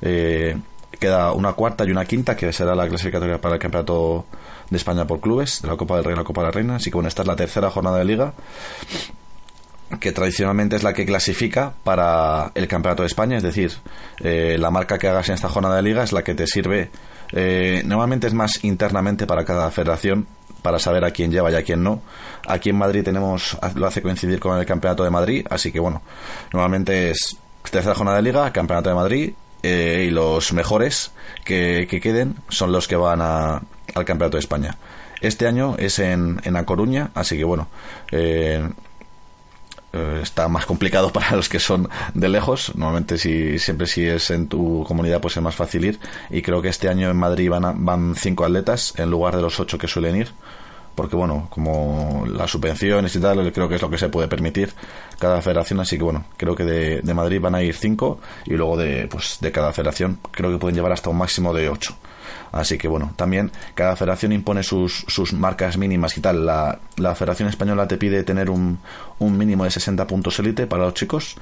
Eh, 0.00 0.56
queda 0.98 1.32
una 1.32 1.54
cuarta 1.54 1.84
y 1.84 1.90
una 1.90 2.04
quinta, 2.04 2.36
que 2.36 2.52
será 2.52 2.74
la 2.74 2.86
clasificatoria 2.86 3.40
para 3.40 3.54
el 3.56 3.60
campeonato 3.60 4.26
de 4.70 4.76
España 4.76 5.06
por 5.06 5.20
clubes, 5.20 5.62
de 5.62 5.68
la 5.68 5.76
Copa 5.76 5.96
del 5.96 6.04
Rey 6.04 6.14
y 6.14 6.16
la 6.16 6.24
Copa 6.24 6.42
de 6.42 6.46
la 6.46 6.52
Reina. 6.52 6.76
Así 6.76 6.90
que 6.90 6.94
bueno, 6.94 7.08
esta 7.08 7.22
es 7.22 7.28
la 7.28 7.36
tercera 7.36 7.70
jornada 7.70 7.98
de 7.98 8.04
liga 8.04 8.34
que 10.00 10.12
tradicionalmente 10.12 10.76
es 10.76 10.82
la 10.82 10.92
que 10.92 11.04
clasifica 11.04 11.72
para 11.84 12.52
el 12.54 12.68
Campeonato 12.68 13.02
de 13.02 13.08
España, 13.08 13.36
es 13.36 13.42
decir, 13.42 13.72
eh, 14.20 14.56
la 14.58 14.70
marca 14.70 14.98
que 14.98 15.08
hagas 15.08 15.28
en 15.28 15.34
esta 15.34 15.48
jornada 15.48 15.76
de 15.76 15.82
liga 15.82 16.02
es 16.02 16.12
la 16.12 16.22
que 16.22 16.34
te 16.34 16.46
sirve, 16.46 16.90
eh, 17.32 17.82
normalmente 17.84 18.26
es 18.26 18.34
más 18.34 18.62
internamente 18.64 19.26
para 19.26 19.44
cada 19.44 19.70
federación, 19.70 20.26
para 20.62 20.78
saber 20.78 21.04
a 21.04 21.10
quién 21.10 21.30
lleva 21.30 21.50
y 21.50 21.54
a 21.54 21.62
quién 21.62 21.82
no. 21.82 22.02
Aquí 22.46 22.70
en 22.70 22.76
Madrid 22.76 23.02
tenemos, 23.02 23.58
lo 23.74 23.86
hace 23.86 24.00
coincidir 24.00 24.38
con 24.38 24.58
el 24.58 24.66
Campeonato 24.66 25.04
de 25.04 25.10
Madrid, 25.10 25.46
así 25.50 25.72
que 25.72 25.80
bueno, 25.80 26.02
normalmente 26.52 27.10
es 27.10 27.36
tercera 27.70 27.94
jornada 27.94 28.18
de 28.18 28.22
liga, 28.22 28.52
Campeonato 28.52 28.88
de 28.88 28.94
Madrid, 28.94 29.32
eh, 29.62 30.06
y 30.08 30.10
los 30.10 30.52
mejores 30.52 31.12
que, 31.44 31.86
queden 32.02 32.36
son 32.48 32.72
los 32.72 32.88
que 32.88 32.96
van 32.96 33.20
a, 33.22 33.62
al 33.94 34.04
Campeonato 34.04 34.36
de 34.36 34.40
España. 34.40 34.76
Este 35.20 35.46
año 35.46 35.76
es 35.78 36.00
en, 36.00 36.40
en 36.44 36.56
A 36.56 36.64
Coruña, 36.64 37.10
así 37.14 37.36
que 37.38 37.44
bueno, 37.44 37.68
eh, 38.10 38.68
eh, 39.92 40.20
está 40.22 40.48
más 40.48 40.66
complicado 40.66 41.10
para 41.12 41.36
los 41.36 41.48
que 41.48 41.58
son 41.58 41.88
de 42.14 42.28
lejos. 42.28 42.72
Normalmente, 42.74 43.18
si 43.18 43.58
siempre 43.58 43.86
si 43.86 44.06
es 44.06 44.30
en 44.30 44.48
tu 44.48 44.84
comunidad, 44.86 45.20
pues 45.20 45.36
es 45.36 45.42
más 45.42 45.54
fácil 45.54 45.84
ir. 45.84 46.00
Y 46.30 46.42
creo 46.42 46.62
que 46.62 46.68
este 46.68 46.88
año 46.88 47.10
en 47.10 47.16
Madrid 47.16 47.50
van, 47.50 47.84
van 47.84 48.14
cinco 48.16 48.44
atletas 48.44 48.94
en 48.96 49.10
lugar 49.10 49.36
de 49.36 49.42
los 49.42 49.60
ocho 49.60 49.78
que 49.78 49.88
suelen 49.88 50.16
ir. 50.16 50.28
Porque, 50.94 51.16
bueno, 51.16 51.46
como 51.48 52.26
las 52.26 52.50
subvenciones 52.50 53.16
y 53.16 53.20
tal, 53.20 53.50
creo 53.52 53.66
que 53.66 53.76
es 53.76 53.82
lo 53.82 53.88
que 53.88 53.96
se 53.96 54.10
puede 54.10 54.28
permitir 54.28 54.74
cada 55.18 55.40
federación. 55.40 55.80
Así 55.80 55.96
que, 55.96 56.04
bueno, 56.04 56.26
creo 56.36 56.54
que 56.54 56.64
de, 56.64 57.00
de 57.00 57.14
Madrid 57.14 57.40
van 57.40 57.54
a 57.54 57.62
ir 57.62 57.74
cinco 57.74 58.20
y 58.44 58.54
luego 58.54 58.76
de, 58.76 59.08
pues, 59.08 59.38
de 59.40 59.50
cada 59.52 59.72
federación 59.72 60.18
creo 60.30 60.50
que 60.50 60.58
pueden 60.58 60.76
llevar 60.76 60.92
hasta 60.92 61.08
un 61.08 61.16
máximo 61.16 61.54
de 61.54 61.70
ocho. 61.70 61.96
Así 62.52 62.78
que 62.78 62.88
bueno, 62.88 63.12
también 63.16 63.50
cada 63.74 63.96
federación 63.96 64.32
impone 64.32 64.62
sus, 64.62 65.04
sus 65.08 65.32
marcas 65.32 65.76
mínimas 65.76 66.16
y 66.18 66.20
tal. 66.20 66.46
La, 66.46 66.78
la 66.96 67.14
Federación 67.14 67.48
Española 67.48 67.88
te 67.88 67.96
pide 67.96 68.22
tener 68.24 68.50
un, 68.50 68.78
un 69.18 69.38
mínimo 69.38 69.64
de 69.64 69.70
60 69.70 70.06
puntos 70.06 70.38
élite 70.38 70.66
para 70.66 70.84
los 70.84 70.94
chicos 70.94 71.36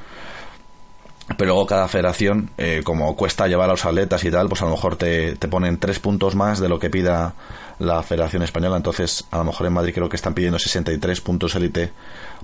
pero 1.37 1.53
luego 1.53 1.67
cada 1.67 1.87
federación, 1.87 2.51
eh, 2.59 2.81
como 2.85 3.15
cuesta 3.17 3.47
llevar 3.47 3.69
a 3.69 3.73
los 3.73 3.85
atletas 3.85 4.25
y 4.25 4.31
tal, 4.31 4.49
pues 4.49 4.63
a 4.63 4.65
lo 4.65 4.73
mejor 4.73 4.97
te, 4.97 5.37
te, 5.37 5.49
ponen 5.49 5.79
tres 5.79 6.01
puntos 6.01 6.35
más 6.35 6.59
de 6.59 6.69
lo 6.69 6.79
que 6.79 6.91
pida 6.91 7.35
la 7.79 8.03
Federación 8.03 8.43
Española. 8.43 8.77
Entonces, 8.77 9.27
a 9.31 9.39
lo 9.39 9.45
mejor 9.45 9.67
en 9.69 9.73
Madrid 9.73 9.95
creo 9.95 10.09
que 10.09 10.17
están 10.17 10.35
pidiendo 10.35 10.59
63 10.59 11.21
puntos 11.21 11.55
élite 11.55 11.93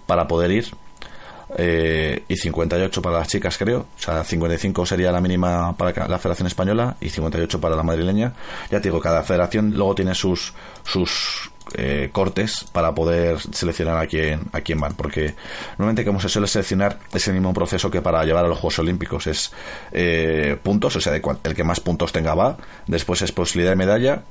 para 0.06 0.28
poder 0.28 0.52
ir 0.52 0.66
eh, 1.58 2.22
y 2.28 2.36
58 2.36 3.02
para 3.02 3.18
las 3.18 3.28
chicas, 3.28 3.56
creo. 3.56 3.86
O 3.96 3.98
sea, 3.98 4.22
55 4.22 4.84
sería 4.84 5.10
la 5.10 5.20
mínima 5.20 5.76
para 5.76 6.06
la 6.06 6.18
Federación 6.18 6.46
Española 6.46 6.96
y 7.00 7.08
58 7.08 7.60
para 7.60 7.74
la 7.74 7.82
madrileña. 7.82 8.34
Ya 8.70 8.80
te 8.80 8.88
digo, 8.88 9.00
cada 9.00 9.22
federación 9.22 9.72
luego 9.74 9.94
tiene 9.94 10.14
sus, 10.14 10.52
sus 10.84 11.50
eh, 11.74 12.10
cortes 12.12 12.64
para 12.72 12.94
poder 12.94 13.40
seleccionar 13.40 13.96
a 13.96 14.06
quién, 14.06 14.42
a 14.52 14.60
quién 14.60 14.78
van. 14.78 14.94
Porque 14.94 15.34
normalmente, 15.78 16.04
como 16.04 16.20
se 16.20 16.28
suele 16.28 16.46
seleccionar, 16.46 16.98
es 17.12 17.26
el 17.28 17.34
mismo 17.34 17.54
proceso 17.54 17.90
que 17.90 18.02
para 18.02 18.22
llevar 18.24 18.44
a 18.44 18.48
los 18.48 18.58
Juegos 18.58 18.78
Olímpicos. 18.80 19.26
Es 19.26 19.52
eh, 19.92 20.58
puntos, 20.62 20.94
o 20.96 21.00
sea, 21.00 21.14
el 21.14 21.54
que 21.54 21.64
más 21.64 21.80
puntos 21.80 22.12
tenga 22.12 22.34
va. 22.34 22.58
Después 22.86 23.22
es 23.22 23.32
posibilidad 23.32 23.72
de 23.72 23.76
medalla 23.76 24.22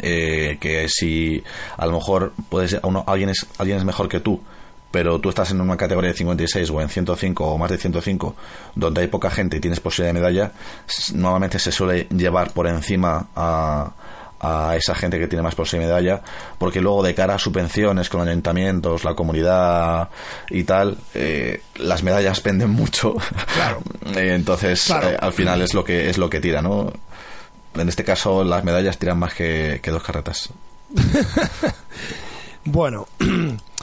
eh, 0.00 0.58
que 0.60 0.88
si 0.88 1.42
a 1.76 1.86
lo 1.86 1.92
mejor 1.92 2.32
puedes 2.48 2.76
uno, 2.82 3.04
alguien 3.06 3.28
es 3.28 3.46
alguien 3.58 3.78
es 3.78 3.84
mejor 3.84 4.08
que 4.08 4.20
tú 4.20 4.40
pero 4.96 5.20
tú 5.20 5.28
estás 5.28 5.50
en 5.50 5.60
una 5.60 5.76
categoría 5.76 6.12
de 6.12 6.16
56 6.16 6.70
o 6.70 6.80
en 6.80 6.88
105 6.88 7.44
o 7.44 7.58
más 7.58 7.70
de 7.70 7.76
105, 7.76 8.34
donde 8.74 9.02
hay 9.02 9.08
poca 9.08 9.28
gente 9.28 9.58
y 9.58 9.60
tienes 9.60 9.78
posibilidad 9.78 10.14
de 10.14 10.20
medalla, 10.20 10.52
normalmente 11.12 11.58
se 11.58 11.70
suele 11.70 12.04
llevar 12.04 12.54
por 12.54 12.66
encima 12.66 13.26
a, 13.36 13.92
a 14.40 14.74
esa 14.74 14.94
gente 14.94 15.18
que 15.18 15.28
tiene 15.28 15.42
más 15.42 15.54
posibilidad 15.54 15.96
de 15.96 16.02
medalla, 16.02 16.22
porque 16.56 16.80
luego 16.80 17.02
de 17.02 17.14
cara 17.14 17.34
a 17.34 17.38
subvenciones 17.38 18.08
con 18.08 18.26
ayuntamientos, 18.26 19.04
la 19.04 19.14
comunidad 19.14 20.08
y 20.48 20.64
tal, 20.64 20.96
eh, 21.12 21.60
las 21.74 22.02
medallas 22.02 22.40
penden 22.40 22.70
mucho. 22.70 23.16
Claro. 23.54 23.82
Entonces, 24.16 24.88
eh, 24.88 25.14
al 25.20 25.34
final 25.34 25.60
es 25.60 25.74
lo 25.74 25.84
que 25.84 26.08
es 26.08 26.16
lo 26.16 26.30
que 26.30 26.40
tira, 26.40 26.62
¿no? 26.62 26.90
En 27.74 27.86
este 27.86 28.02
caso, 28.02 28.42
las 28.44 28.64
medallas 28.64 28.96
tiran 28.96 29.18
más 29.18 29.34
que, 29.34 29.78
que 29.82 29.90
dos 29.90 30.02
carretas. 30.02 30.48
bueno. 32.64 33.06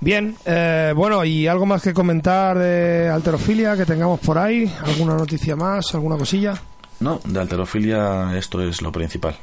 Bien, 0.00 0.36
eh, 0.44 0.92
bueno, 0.94 1.24
¿y 1.24 1.46
algo 1.46 1.64
más 1.64 1.82
que 1.82 1.94
comentar 1.94 2.58
de 2.58 3.08
alterofilia 3.08 3.76
que 3.76 3.86
tengamos 3.86 4.20
por 4.20 4.36
ahí? 4.36 4.70
¿Alguna 4.84 5.14
noticia 5.14 5.56
más? 5.56 5.94
¿Alguna 5.94 6.16
cosilla? 6.16 6.54
No, 7.00 7.20
de 7.24 7.40
alterofilia 7.40 8.36
esto 8.36 8.60
es 8.62 8.82
lo 8.82 8.92
principal. 8.92 9.36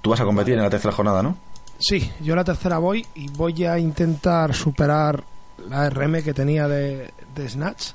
Tú 0.00 0.10
vas 0.10 0.20
a 0.20 0.24
competir 0.24 0.54
en 0.54 0.62
la 0.62 0.70
tercera 0.70 0.92
jornada, 0.92 1.22
¿no? 1.22 1.36
Sí, 1.78 2.10
yo 2.20 2.36
la 2.36 2.44
tercera 2.44 2.78
voy 2.78 3.04
y 3.16 3.28
voy 3.30 3.64
a 3.64 3.78
intentar 3.78 4.54
superar 4.54 5.24
la 5.68 5.90
RM 5.90 6.22
que 6.22 6.32
tenía 6.32 6.68
de, 6.68 7.12
Snatch 7.48 7.90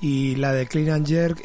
y 0.00 0.34
la 0.36 0.52
de 0.52 0.66
Clean 0.66 0.90
and 0.90 1.06
Jerk 1.06 1.42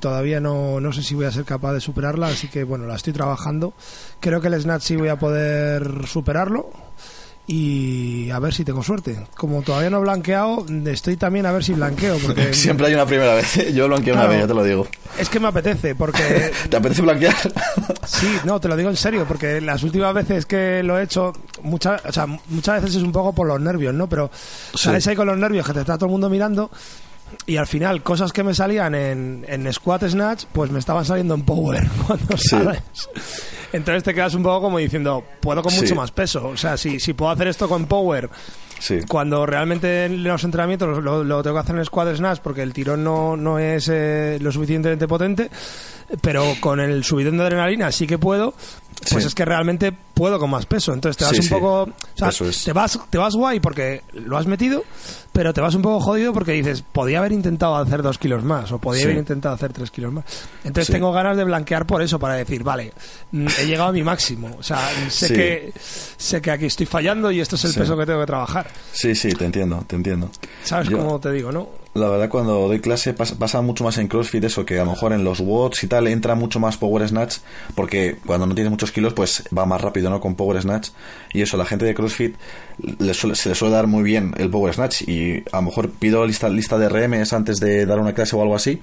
todavía 0.00 0.38
no, 0.38 0.80
no 0.80 0.92
sé 0.92 1.02
si 1.02 1.14
voy 1.14 1.24
a 1.24 1.32
ser 1.32 1.44
capaz 1.44 1.72
de 1.72 1.80
superarla, 1.80 2.28
así 2.28 2.48
que 2.48 2.64
bueno, 2.64 2.86
la 2.86 2.96
estoy 2.96 3.14
trabajando. 3.14 3.72
Creo 4.20 4.40
que 4.42 4.48
el 4.48 4.60
Snatch 4.60 4.82
sí 4.82 4.96
voy 4.96 5.08
a 5.08 5.18
poder 5.18 6.06
superarlo 6.06 6.70
y 7.46 8.30
a 8.30 8.38
ver 8.38 8.54
si 8.54 8.64
tengo 8.64 8.82
suerte. 8.82 9.26
Como 9.36 9.62
todavía 9.62 9.90
no 9.90 9.98
he 9.98 10.00
blanqueado, 10.02 10.64
estoy 10.86 11.16
también 11.16 11.46
a 11.46 11.52
ver 11.52 11.64
si 11.64 11.72
blanqueo. 11.72 12.18
Porque... 12.18 12.52
Siempre 12.54 12.86
hay 12.86 12.94
una 12.94 13.06
primera 13.06 13.34
vez. 13.34 13.72
Yo 13.74 13.88
blanqueo 13.88 14.14
una 14.14 14.26
vez, 14.26 14.40
ya 14.40 14.46
te 14.46 14.54
lo 14.54 14.64
digo. 14.64 14.86
Es 15.18 15.28
que 15.28 15.40
me 15.40 15.48
apetece, 15.48 15.94
porque... 15.94 16.52
¿Te 16.70 16.76
apetece 16.76 17.02
blanquear? 17.02 17.34
sí, 18.06 18.28
no, 18.44 18.60
te 18.60 18.68
lo 18.68 18.76
digo 18.76 18.90
en 18.90 18.96
serio, 18.96 19.24
porque 19.26 19.60
las 19.60 19.82
últimas 19.82 20.14
veces 20.14 20.46
que 20.46 20.82
lo 20.82 20.98
he 20.98 21.02
hecho, 21.02 21.32
muchas, 21.62 22.04
o 22.04 22.12
sea, 22.12 22.26
muchas 22.26 22.82
veces 22.82 22.96
es 22.96 23.02
un 23.02 23.12
poco 23.12 23.32
por 23.32 23.46
los 23.46 23.60
nervios, 23.60 23.92
¿no? 23.92 24.08
Pero 24.08 24.30
sales 24.74 25.06
ahí 25.06 25.16
con 25.16 25.26
los 25.26 25.36
nervios 25.36 25.66
que 25.66 25.72
te 25.72 25.80
está 25.80 25.96
todo 25.96 26.06
el 26.06 26.12
mundo 26.12 26.30
mirando 26.30 26.70
y 27.46 27.56
al 27.56 27.66
final 27.66 28.02
cosas 28.02 28.32
que 28.32 28.42
me 28.42 28.54
salían 28.54 28.94
en, 28.94 29.44
en 29.48 29.72
squat 29.72 30.04
snatch 30.08 30.44
pues 30.52 30.70
me 30.70 30.78
estaban 30.78 31.04
saliendo 31.04 31.34
en 31.34 31.42
power 31.42 31.86
cuando 32.06 32.36
sales 32.36 32.82
entonces 33.72 34.02
te 34.02 34.14
quedas 34.14 34.34
un 34.34 34.42
poco 34.42 34.62
como 34.62 34.78
diciendo, 34.78 35.24
puedo 35.40 35.62
con 35.62 35.74
mucho 35.74 35.94
más 35.94 36.10
peso. 36.10 36.48
O 36.48 36.56
sea, 36.56 36.76
si, 36.76 37.00
si 37.00 37.14
puedo 37.14 37.30
hacer 37.30 37.48
esto 37.48 37.68
con 37.68 37.86
power, 37.86 38.28
cuando 39.08 39.46
realmente 39.46 40.06
en 40.06 40.22
los 40.24 40.44
entrenamientos 40.44 41.02
lo, 41.02 41.42
tengo 41.42 41.56
que 41.56 41.60
hacer 41.60 41.76
en 41.76 41.84
squad 41.84 42.14
snatch 42.14 42.40
porque 42.40 42.62
el 42.62 42.72
tirón 42.72 43.02
no, 43.02 43.36
no 43.36 43.58
es 43.58 43.88
eh, 43.88 44.38
lo 44.40 44.52
suficientemente 44.52 45.08
potente, 45.08 45.50
pero 46.20 46.44
con 46.60 46.80
el 46.80 47.02
subidón 47.04 47.38
de 47.38 47.44
adrenalina 47.44 47.90
sí 47.92 48.06
que 48.06 48.18
puedo, 48.18 48.54
pues 49.10 49.24
es 49.24 49.34
que 49.34 49.44
realmente 49.44 49.92
puedo 49.92 50.38
con 50.38 50.50
más 50.50 50.66
peso. 50.66 50.92
Entonces 50.92 51.16
te 51.16 51.24
vas 51.24 51.38
un 51.38 51.48
poco. 51.48 51.82
O 51.82 52.30
sea, 52.30 52.30
te, 52.64 52.72
vas, 52.72 52.98
te 53.10 53.18
vas 53.18 53.34
guay 53.34 53.60
porque 53.60 54.02
lo 54.12 54.36
has 54.36 54.46
metido, 54.46 54.84
pero 55.32 55.52
te 55.52 55.60
vas 55.60 55.74
un 55.74 55.82
poco 55.82 56.00
jodido 56.00 56.32
porque 56.32 56.52
dices, 56.52 56.82
podía 56.82 57.18
haber 57.18 57.32
intentado 57.32 57.76
hacer 57.76 58.02
dos 58.02 58.18
kilos 58.18 58.44
más 58.44 58.70
o 58.72 58.78
podía 58.78 59.04
haber 59.04 59.16
intentado 59.16 59.54
hacer 59.54 59.72
tres 59.72 59.90
kilos 59.90 60.12
más. 60.12 60.24
Entonces 60.64 60.92
tengo 60.92 61.12
ganas 61.12 61.36
de 61.36 61.44
blanquear 61.44 61.86
por 61.86 62.02
eso, 62.02 62.18
para 62.18 62.34
decir, 62.34 62.62
vale, 62.62 62.92
mm, 63.32 63.46
he 63.60 63.66
llegado 63.66 63.90
a 63.90 63.92
mi 63.92 64.02
máximo. 64.02 64.56
O 64.58 64.62
sea, 64.62 64.78
sé, 65.08 65.32
que, 65.32 65.72
sé 66.16 66.40
que 66.40 66.50
aquí 66.50 66.66
estoy 66.66 66.86
fallando 66.86 67.30
y 67.30 67.40
esto 67.40 67.56
es 67.56 67.64
el 67.64 67.74
peso 67.74 67.96
que 67.96 68.06
tengo 68.06 68.20
que 68.20 68.26
trabajar. 68.26 68.68
Sí, 68.92 69.14
sí, 69.14 69.32
te 69.32 69.44
entiendo, 69.44 69.84
te 69.86 69.96
entiendo. 69.96 70.30
¿Sabes 70.62 70.90
cómo 70.90 71.18
te 71.18 71.32
digo, 71.32 71.50
no? 71.50 71.81
La 71.94 72.08
verdad, 72.08 72.30
cuando 72.30 72.68
doy 72.68 72.80
clase 72.80 73.12
pasa, 73.12 73.60
mucho 73.60 73.84
más 73.84 73.98
en 73.98 74.08
CrossFit 74.08 74.44
eso, 74.44 74.64
que 74.64 74.78
a 74.78 74.84
lo 74.84 74.92
mejor 74.92 75.12
en 75.12 75.24
los 75.24 75.40
watts 75.40 75.84
y 75.84 75.88
tal 75.88 76.06
entra 76.08 76.34
mucho 76.34 76.58
más 76.58 76.78
Power 76.78 77.06
Snatch, 77.06 77.38
porque 77.74 78.16
cuando 78.24 78.46
no 78.46 78.54
tienes 78.54 78.70
muchos 78.70 78.92
kilos, 78.92 79.12
pues 79.12 79.44
va 79.56 79.66
más 79.66 79.80
rápido, 79.80 80.08
¿no? 80.08 80.18
Con 80.18 80.34
Power 80.34 80.62
Snatch. 80.62 80.88
Y 81.34 81.42
eso, 81.42 81.58
la 81.58 81.66
gente 81.66 81.84
de 81.84 81.94
CrossFit 81.94 82.34
se 83.12 83.48
le 83.48 83.54
suele 83.54 83.74
dar 83.74 83.86
muy 83.86 84.02
bien 84.02 84.34
el 84.38 84.48
Power 84.48 84.72
Snatch. 84.72 85.02
Y 85.02 85.44
a 85.52 85.56
lo 85.56 85.62
mejor 85.62 85.90
pido 85.90 86.24
lista, 86.26 86.48
lista 86.48 86.78
de 86.78 86.88
RMs 86.88 87.34
antes 87.34 87.60
de 87.60 87.84
dar 87.84 88.00
una 88.00 88.14
clase 88.14 88.36
o 88.36 88.42
algo 88.42 88.54
así. 88.54 88.80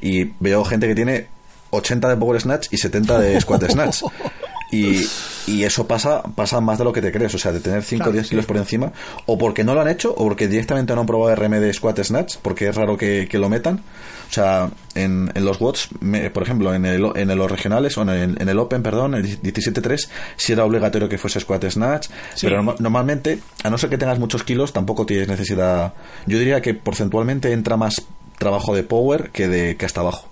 Y 0.00 0.30
veo 0.38 0.64
gente 0.64 0.86
que 0.86 0.94
tiene 0.94 1.26
80 1.70 2.08
de 2.10 2.16
Power 2.16 2.40
Snatch 2.40 2.68
y 2.70 2.76
70 2.76 3.18
de 3.18 3.40
Squat 3.40 3.70
Snatch. 3.70 4.02
Y, 4.72 5.06
y, 5.46 5.64
eso 5.64 5.86
pasa 5.86 6.22
pasa 6.22 6.58
más 6.62 6.78
de 6.78 6.84
lo 6.84 6.94
que 6.94 7.02
te 7.02 7.12
crees, 7.12 7.34
o 7.34 7.38
sea, 7.38 7.52
de 7.52 7.60
tener 7.60 7.82
5 7.82 8.08
o 8.08 8.12
10 8.12 8.30
kilos 8.30 8.46
por 8.46 8.56
encima, 8.56 8.90
o 9.26 9.36
porque 9.36 9.64
no 9.64 9.74
lo 9.74 9.82
han 9.82 9.88
hecho, 9.88 10.12
o 10.12 10.24
porque 10.24 10.48
directamente 10.48 10.94
no 10.94 11.02
han 11.02 11.06
probado 11.06 11.36
RM 11.36 11.60
de 11.60 11.74
Squat 11.74 12.02
Snatch, 12.02 12.36
porque 12.40 12.68
es 12.68 12.74
raro 12.74 12.96
que, 12.96 13.28
lo 13.34 13.50
metan. 13.50 13.82
O 14.30 14.32
sea, 14.32 14.70
en, 14.94 15.30
en 15.34 15.44
los 15.44 15.60
watts, 15.60 15.90
por 16.32 16.42
ejemplo, 16.42 16.72
en, 16.74 16.86
el, 16.86 17.04
en 17.16 17.36
los 17.36 17.50
regionales, 17.50 17.98
o 17.98 18.02
en 18.02 18.08
el, 18.08 18.40
en 18.40 18.48
el 18.48 18.58
Open, 18.58 18.82
perdón, 18.82 19.14
el 19.14 19.42
17.3, 19.42 20.08
sí 20.36 20.54
era 20.54 20.64
obligatorio 20.64 21.06
que 21.06 21.18
fuese 21.18 21.38
Squat 21.38 21.68
Snatch, 21.68 22.08
pero 22.40 22.62
normalmente, 22.78 23.40
a 23.62 23.68
no 23.68 23.76
ser 23.76 23.90
que 23.90 23.98
tengas 23.98 24.18
muchos 24.18 24.42
kilos, 24.42 24.72
tampoco 24.72 25.04
tienes 25.04 25.28
necesidad. 25.28 25.92
Yo 26.26 26.38
diría 26.38 26.62
que 26.62 26.72
porcentualmente 26.72 27.52
entra 27.52 27.76
más 27.76 28.06
trabajo 28.38 28.74
de 28.74 28.84
power 28.84 29.30
que 29.32 29.48
de 29.48 29.76
que 29.76 29.84
hasta 29.84 30.00
abajo. 30.00 30.30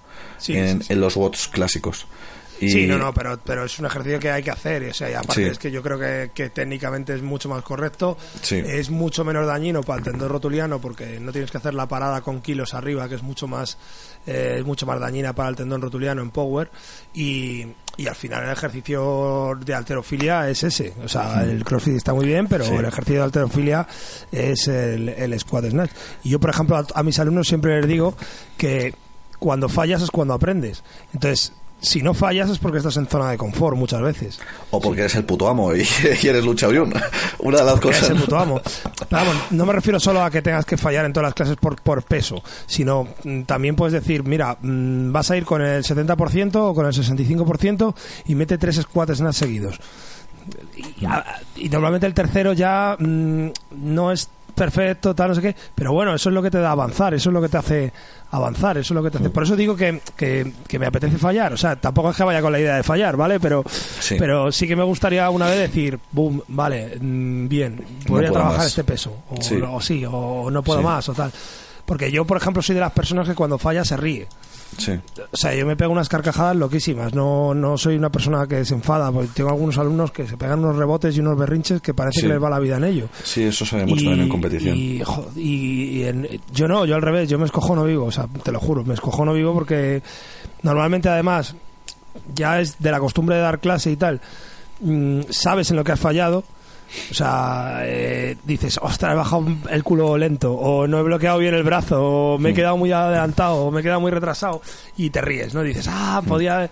en, 0.49 0.83
en 0.89 1.01
los 1.01 1.17
bots 1.17 1.49
clásicos. 1.49 2.07
Sí, 2.69 2.87
no, 2.87 2.99
no, 2.99 3.13
pero, 3.15 3.39
pero 3.45 3.65
es 3.65 3.79
un 3.79 3.87
ejercicio 3.87 4.19
que 4.19 4.31
hay 4.31 4.43
que 4.43 4.51
hacer. 4.51 4.83
O 4.91 4.95
sea, 4.95 5.11
y 5.11 5.15
aparte 5.15 5.49
es 5.49 5.59
que 5.59 5.71
yo 5.71 5.83
creo 5.83 5.99
que, 5.99 6.51
técnicamente 6.51 7.15
es 7.15 7.23
mucho 7.23 7.49
más 7.49 7.63
correcto. 7.63 8.19
Es 8.51 8.91
mucho 8.91 9.25
menos 9.25 9.47
dañino 9.47 9.83
para 9.83 9.99
el 9.99 10.05
tendón 10.05 10.29
rotuliano 10.29 10.81
porque 10.81 11.19
no 11.21 11.33
tienes 11.33 11.51
que 11.51 11.59
hacer 11.59 11.75
la 11.75 11.87
parada 11.87 12.21
con 12.21 12.41
kilos 12.41 12.75
arriba, 12.75 13.09
que 13.09 13.15
es 13.15 13.23
mucho 13.23 13.47
más, 13.47 13.79
eh, 14.27 14.57
es 14.59 14.65
mucho 14.65 14.87
más 14.87 15.01
dañina 15.01 15.33
para 15.33 15.49
el 15.49 15.57
tendón 15.57 15.81
rotuliano 15.81 16.23
en 16.23 16.31
power. 16.31 16.71
Y, 17.15 17.67
y 17.97 18.07
al 18.07 18.15
final 18.15 18.45
el 18.45 18.51
ejercicio 18.51 19.59
de 19.65 19.75
alterofilia 19.75 20.49
es 20.49 20.63
ese. 20.65 20.95
O 21.03 21.09
sea, 21.09 21.43
el 21.43 21.65
crossfit 21.65 21.97
está 21.97 22.13
muy 22.13 22.27
bien, 22.27 22.47
pero 22.47 22.65
el 22.65 22.85
ejercicio 22.85 23.21
de 23.21 23.25
alterofilia 23.25 23.87
es 24.31 24.69
el, 24.69 25.09
el 25.09 25.39
squat 25.39 25.67
snatch. 25.67 25.91
Y 26.25 26.31
yo, 26.31 26.41
por 26.41 26.51
ejemplo, 26.51 26.77
a, 26.77 26.87
a 26.95 27.03
mis 27.03 27.19
alumnos 27.19 27.49
siempre 27.49 27.81
les 27.81 27.89
digo 27.89 28.15
que 28.57 28.95
cuando 29.39 29.69
fallas 29.69 30.03
es 30.03 30.11
cuando 30.11 30.35
aprendes. 30.35 30.85
Entonces, 31.13 31.53
si 31.81 32.03
no 32.03 32.15
fallas 32.15 32.51
es 32.51 32.59
porque 32.59 32.79
estás 32.79 32.97
en 32.97 33.07
zona 33.07 33.31
de 33.31 33.39
confort 33.39 33.77
muchas 33.77 34.03
veces. 34.03 34.39
O 34.71 34.81
porque 34.81 35.01
eres 35.01 35.15
el 35.15 35.25
puto 35.25 35.49
amo 35.49 35.75
y, 35.75 35.81
eres 36.23 36.45
luchador. 36.45 36.89
Una 37.39 37.59
de 37.59 37.65
las 37.65 37.81
cosas. 37.81 38.05
Eres 38.05 38.11
el 38.11 38.25
puto 38.25 38.39
amo. 38.39 38.61
no 39.51 39.67
me 39.67 39.73
refiero 39.73 39.99
solo 39.99 40.23
a 40.23 40.31
que 40.31 40.43
tengas 40.43 40.65
que 40.65 40.77
fallar 40.77 41.05
en 41.07 41.13
todas 41.13 41.29
las 41.29 41.35
clases 41.35 41.57
por, 41.57 41.81
por 41.81 42.03
peso, 42.03 42.43
sino 42.67 43.09
mm, 43.25 43.43
también 43.43 43.77
puedes 43.77 43.93
decir, 43.93 44.25
mira, 44.25 44.57
mm, 44.61 45.13
vas 45.13 45.31
a 45.31 45.37
ir 45.37 45.45
con 45.45 45.63
el 45.63 45.83
70% 45.83 46.57
o 46.57 46.75
con 46.75 46.87
el 46.87 46.93
65% 46.93 47.95
y 48.27 48.35
mete 48.35 48.59
tres 48.59 48.77
squats 48.77 49.17
snatch 49.17 49.37
seguidos. 49.37 49.81
Y, 51.57 51.69
normalmente 51.69 52.07
el 52.07 52.15
tercero 52.15 52.53
ya 52.53 52.97
mm, 52.99 53.49
no 53.73 54.13
es 54.13 54.29
perfecto, 54.55 55.15
tal, 55.15 55.29
no 55.29 55.35
sé 55.35 55.43
qué, 55.43 55.57
pero 55.75 55.93
bueno, 55.93 56.15
eso 56.15 56.29
es 56.29 56.35
lo 56.35 56.43
que 56.43 56.51
te 56.51 56.59
da 56.59 56.73
avanzar, 56.73 57.15
eso 57.15 57.31
es 57.31 57.35
lo 57.35 57.41
que 57.41 57.49
te 57.49 57.57
hace 57.57 57.93
avanzar, 58.31 58.79
eso 58.79 58.95
es 58.95 58.97
lo 58.97 59.03
que 59.03 59.11
te 59.11 59.19
hace. 59.19 59.31
Por 59.31 59.43
eso 59.43 59.57
digo 59.57 59.77
que, 59.77 60.01
que, 60.17 60.79
me 60.79 60.87
apetece 60.87 61.19
fallar, 61.19 61.53
o 61.53 61.57
sea, 61.57 61.77
tampoco 61.77 62.11
es 62.11 62.17
que 62.17 62.23
vaya 62.23 62.41
con 62.41 62.53
la 62.53 62.61
idea 62.61 62.77
de 62.77 62.83
fallar, 62.83 63.17
¿vale? 63.17 63.41
Pero 63.41 63.65
sí, 63.69 64.17
pero 64.19 64.53
sí 64.53 64.69
que 64.69 64.77
me 64.77 64.85
gustaría 64.85 65.29
una 65.31 65.47
vez 65.47 65.59
decir, 65.59 65.99
boom, 66.13 66.43
vale, 66.49 66.97
mm, 67.01 67.49
bien, 67.49 67.85
podría 68.07 68.31
trabajar 68.31 68.67
este 68.67 68.85
peso, 68.85 69.25
o 69.29 69.43
sí. 69.43 69.61
o, 69.61 69.81
sí, 69.81 70.05
o 70.09 70.51
no 70.51 70.63
puedo 70.63 70.83
más, 70.83 71.09
o 71.09 71.15
tal. 71.15 71.33
Porque 71.91 72.13
yo, 72.13 72.25
por 72.25 72.37
ejemplo, 72.37 72.63
soy 72.63 72.77
de 72.77 72.81
las 72.81 72.93
personas 72.93 73.27
que 73.27 73.35
cuando 73.35 73.59
falla 73.59 73.85
se 73.85 73.97
ríe. 73.97 74.29
O 75.33 75.37
sea, 75.37 75.57
yo 75.57 75.67
me 75.67 75.75
pego 75.75 75.91
unas 75.91 76.09
carcajadas 76.09 76.55
loquísimas. 76.55 77.13
No, 77.13 77.53
no 77.53 77.77
soy 77.77 77.97
una 77.97 78.11
persona 78.11 78.47
que 78.47 78.65
se 78.65 78.75
enfada. 78.75 79.11
Porque 79.11 79.31
tengo 79.35 79.51
algunos 79.51 79.77
alumnos 79.77 80.13
que 80.13 80.25
se 80.25 80.37
pegan 80.37 80.61
unos 80.61 80.77
rebotes 80.77 81.17
y 81.17 81.19
unos 81.19 81.37
berrinches 81.37 81.83
que 81.83 81.93
parece 81.93 82.21
que 82.21 82.29
les 82.29 82.41
va 82.41 82.49
la 82.49 82.61
vida 82.61 82.77
en 82.77 82.85
ello. 82.85 83.09
Sí, 83.25 83.43
eso 83.43 83.67
se 83.67 83.75
ve 83.75 83.87
mucho 83.87 84.05
también 84.05 84.21
en 84.21 84.29
competición. 84.29 84.77
Y, 85.35 86.05
yo 86.55 86.69
no, 86.69 86.87
yo 86.87 86.95
al 86.95 87.03
revés. 87.03 87.29
Yo 87.29 87.41
me 87.41 87.47
escojo 87.47 87.75
no 87.75 87.83
vivo. 87.83 88.05
O 88.05 88.13
sea, 88.13 88.29
te 88.41 88.53
lo 88.53 88.61
juro, 88.61 88.85
me 88.85 88.95
escojo 88.95 89.25
no 89.25 89.33
vivo 89.33 89.53
porque 89.53 90.01
normalmente 90.63 91.09
además 91.09 91.57
ya 92.37 92.61
es 92.61 92.79
de 92.79 92.93
la 92.93 93.01
costumbre 93.01 93.35
de 93.35 93.43
dar 93.43 93.59
clase 93.59 93.91
y 93.91 93.97
tal. 93.97 94.21
Mm, 94.79 95.23
sabes 95.31 95.73
en 95.73 95.77
lo 95.77 95.83
que 95.83 95.91
has 95.91 95.99
fallado 95.99 96.45
o 97.11 97.15
sea, 97.15 97.81
eh, 97.85 98.37
dices, 98.45 98.79
ostras, 98.83 99.13
he 99.13 99.17
bajado 99.17 99.47
el 99.71 99.83
culo 99.83 100.17
lento, 100.17 100.53
o 100.53 100.87
no 100.87 100.99
he 100.99 101.03
bloqueado 101.03 101.39
bien 101.39 101.55
el 101.55 101.63
brazo, 101.63 102.03
o 102.35 102.39
me 102.39 102.51
he 102.51 102.53
mm. 102.53 102.57
quedado 102.57 102.77
muy 102.77 102.93
adelantado, 102.93 103.67
o 103.67 103.71
me 103.71 103.81
he 103.81 103.83
quedado 103.83 104.01
muy 104.01 104.11
retrasado, 104.11 104.63
y 104.97 105.11
te 105.11 105.21
ríes, 105.21 105.55
¿no? 105.55 105.63
Dices, 105.63 105.87
ah, 105.89 106.21
mm. 106.25 106.29
podía... 106.29 106.71